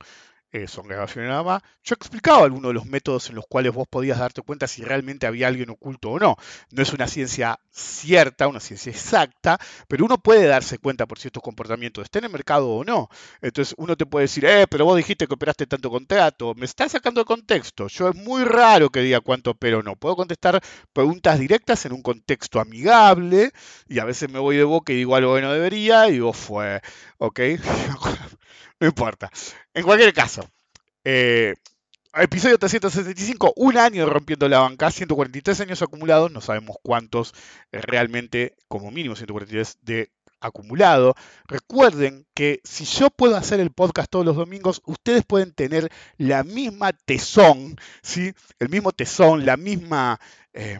eh, 0.51 0.67
son 0.67 0.87
grabaciones 0.87 1.29
nada 1.29 1.43
más, 1.43 1.61
yo 1.83 1.95
explicaba 1.95 2.43
algunos 2.43 2.69
de 2.69 2.73
los 2.73 2.85
métodos 2.85 3.29
en 3.29 3.35
los 3.35 3.45
cuales 3.47 3.73
vos 3.73 3.87
podías 3.87 4.19
darte 4.19 4.41
cuenta 4.41 4.67
si 4.67 4.83
realmente 4.83 5.25
había 5.25 5.47
alguien 5.47 5.69
oculto 5.69 6.11
o 6.11 6.19
no. 6.19 6.35
No 6.71 6.83
es 6.83 6.93
una 6.93 7.07
ciencia 7.07 7.59
cierta, 7.71 8.47
una 8.47 8.59
ciencia 8.59 8.91
exacta, 8.91 9.57
pero 9.87 10.05
uno 10.05 10.17
puede 10.17 10.45
darse 10.47 10.77
cuenta 10.77 11.05
por 11.05 11.19
ciertos 11.19 11.41
comportamientos, 11.41 12.03
esté 12.03 12.19
en 12.19 12.25
el 12.25 12.31
mercado 12.31 12.69
o 12.69 12.83
no. 12.83 13.09
Entonces 13.41 13.73
uno 13.77 13.95
te 13.95 14.05
puede 14.05 14.25
decir, 14.25 14.45
eh, 14.45 14.67
pero 14.69 14.85
vos 14.85 14.97
dijiste 14.97 15.27
que 15.27 15.33
operaste 15.33 15.67
tanto 15.67 15.89
contrato, 15.89 16.53
me 16.55 16.65
estás 16.65 16.91
sacando 16.91 17.21
de 17.21 17.25
contexto. 17.25 17.87
Yo 17.87 18.09
es 18.09 18.15
muy 18.15 18.43
raro 18.43 18.89
que 18.89 19.01
diga 19.01 19.21
cuánto 19.21 19.51
opero 19.51 19.79
o 19.79 19.83
no. 19.83 19.95
Puedo 19.95 20.15
contestar 20.15 20.61
preguntas 20.93 21.39
directas 21.39 21.85
en 21.85 21.93
un 21.93 22.01
contexto 22.01 22.59
amigable 22.59 23.51
y 23.87 23.99
a 23.99 24.05
veces 24.05 24.29
me 24.29 24.39
voy 24.39 24.57
de 24.57 24.63
boca 24.63 24.91
y 24.93 24.97
digo 24.97 25.15
algo 25.15 25.35
que 25.35 25.41
no 25.41 25.53
debería 25.53 26.07
y 26.09 26.13
digo, 26.13 26.33
fue, 26.33 26.81
ok, 27.21 27.39
no 28.79 28.87
importa. 28.87 29.29
En 29.75 29.83
cualquier 29.83 30.11
caso, 30.11 30.49
eh, 31.03 31.53
episodio 32.15 32.57
375, 32.57 33.53
un 33.57 33.77
año 33.77 34.07
rompiendo 34.07 34.49
la 34.49 34.59
banca, 34.59 34.89
143 34.89 35.61
años 35.61 35.81
acumulados, 35.83 36.31
no 36.31 36.41
sabemos 36.41 36.77
cuántos 36.81 37.33
eh, 37.71 37.79
realmente, 37.79 38.55
como 38.67 38.89
mínimo 38.89 39.15
143 39.15 39.77
de 39.83 40.09
acumulado. 40.39 41.13
Recuerden 41.47 42.25
que 42.33 42.59
si 42.63 42.85
yo 42.85 43.11
puedo 43.11 43.37
hacer 43.37 43.59
el 43.59 43.69
podcast 43.69 44.09
todos 44.09 44.25
los 44.25 44.35
domingos, 44.35 44.81
ustedes 44.85 45.23
pueden 45.23 45.53
tener 45.53 45.91
la 46.17 46.43
misma 46.43 46.91
tesón, 46.91 47.75
¿sí? 48.01 48.33
El 48.57 48.69
mismo 48.69 48.93
tesón, 48.93 49.45
la 49.45 49.57
misma 49.57 50.19
eh, 50.53 50.79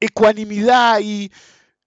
ecuanimidad 0.00 1.00
y 1.00 1.30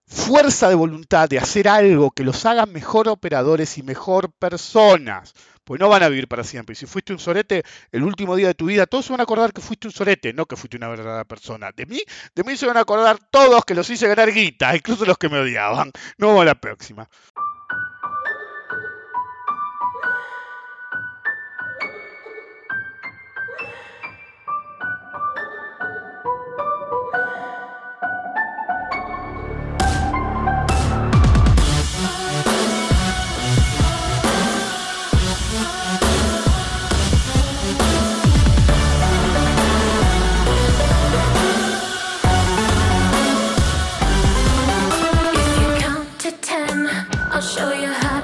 fuerza 0.07 0.69
de 0.69 0.76
voluntad 0.76 1.30
de 1.30 1.40
hacer 1.40 1.68
algo 1.68 2.11
que 2.11 2.23
los 2.23 2.45
haga 2.45 2.65
mejor 2.65 3.07
operadores 3.07 3.77
y 3.77 3.84
mejor 3.84 4.32
personas. 4.32 5.34
Pues 5.64 5.80
no 5.82 5.90
van 5.90 6.03
a 6.03 6.10
vivir 6.10 6.27
para 6.27 6.44
siempre. 6.44 6.73
Y 6.73 6.76
si 6.76 6.86
fuiste 6.86 7.11
un 7.11 7.18
sorete 7.18 7.64
el 7.91 8.03
último 8.03 8.36
día 8.36 8.48
de 8.48 8.53
tu 8.53 8.65
vida, 8.68 8.86
todos 8.86 9.06
se 9.06 9.14
van 9.14 9.19
a 9.19 9.23
acordar 9.23 9.52
que 9.52 9.61
fuiste 9.61 9.88
un 9.88 9.94
sorete, 9.94 10.32
no 10.32 10.45
que 10.45 10.56
fuiste 10.56 10.77
una 10.77 10.90
verdadera 10.90 11.26
persona. 11.26 11.72
De 11.76 11.88
mí, 11.88 11.99
de 12.36 12.44
mí 12.44 12.56
se 12.56 12.68
van 12.68 12.77
a 12.77 12.82
acordar 12.82 13.18
todos 13.32 13.65
que 13.65 13.73
los 13.73 13.90
hice 13.90 14.07
ganar 14.07 14.32
guita, 14.32 14.76
incluso 14.76 15.06
los 15.06 15.18
que 15.18 15.27
me 15.27 15.40
odiaban. 15.40 15.91
Nos 16.19 16.30
vemos 16.30 16.45
la 16.45 16.56
próxima. 16.56 17.10
show 47.56 47.72
you 47.72 47.88
how. 47.88 48.15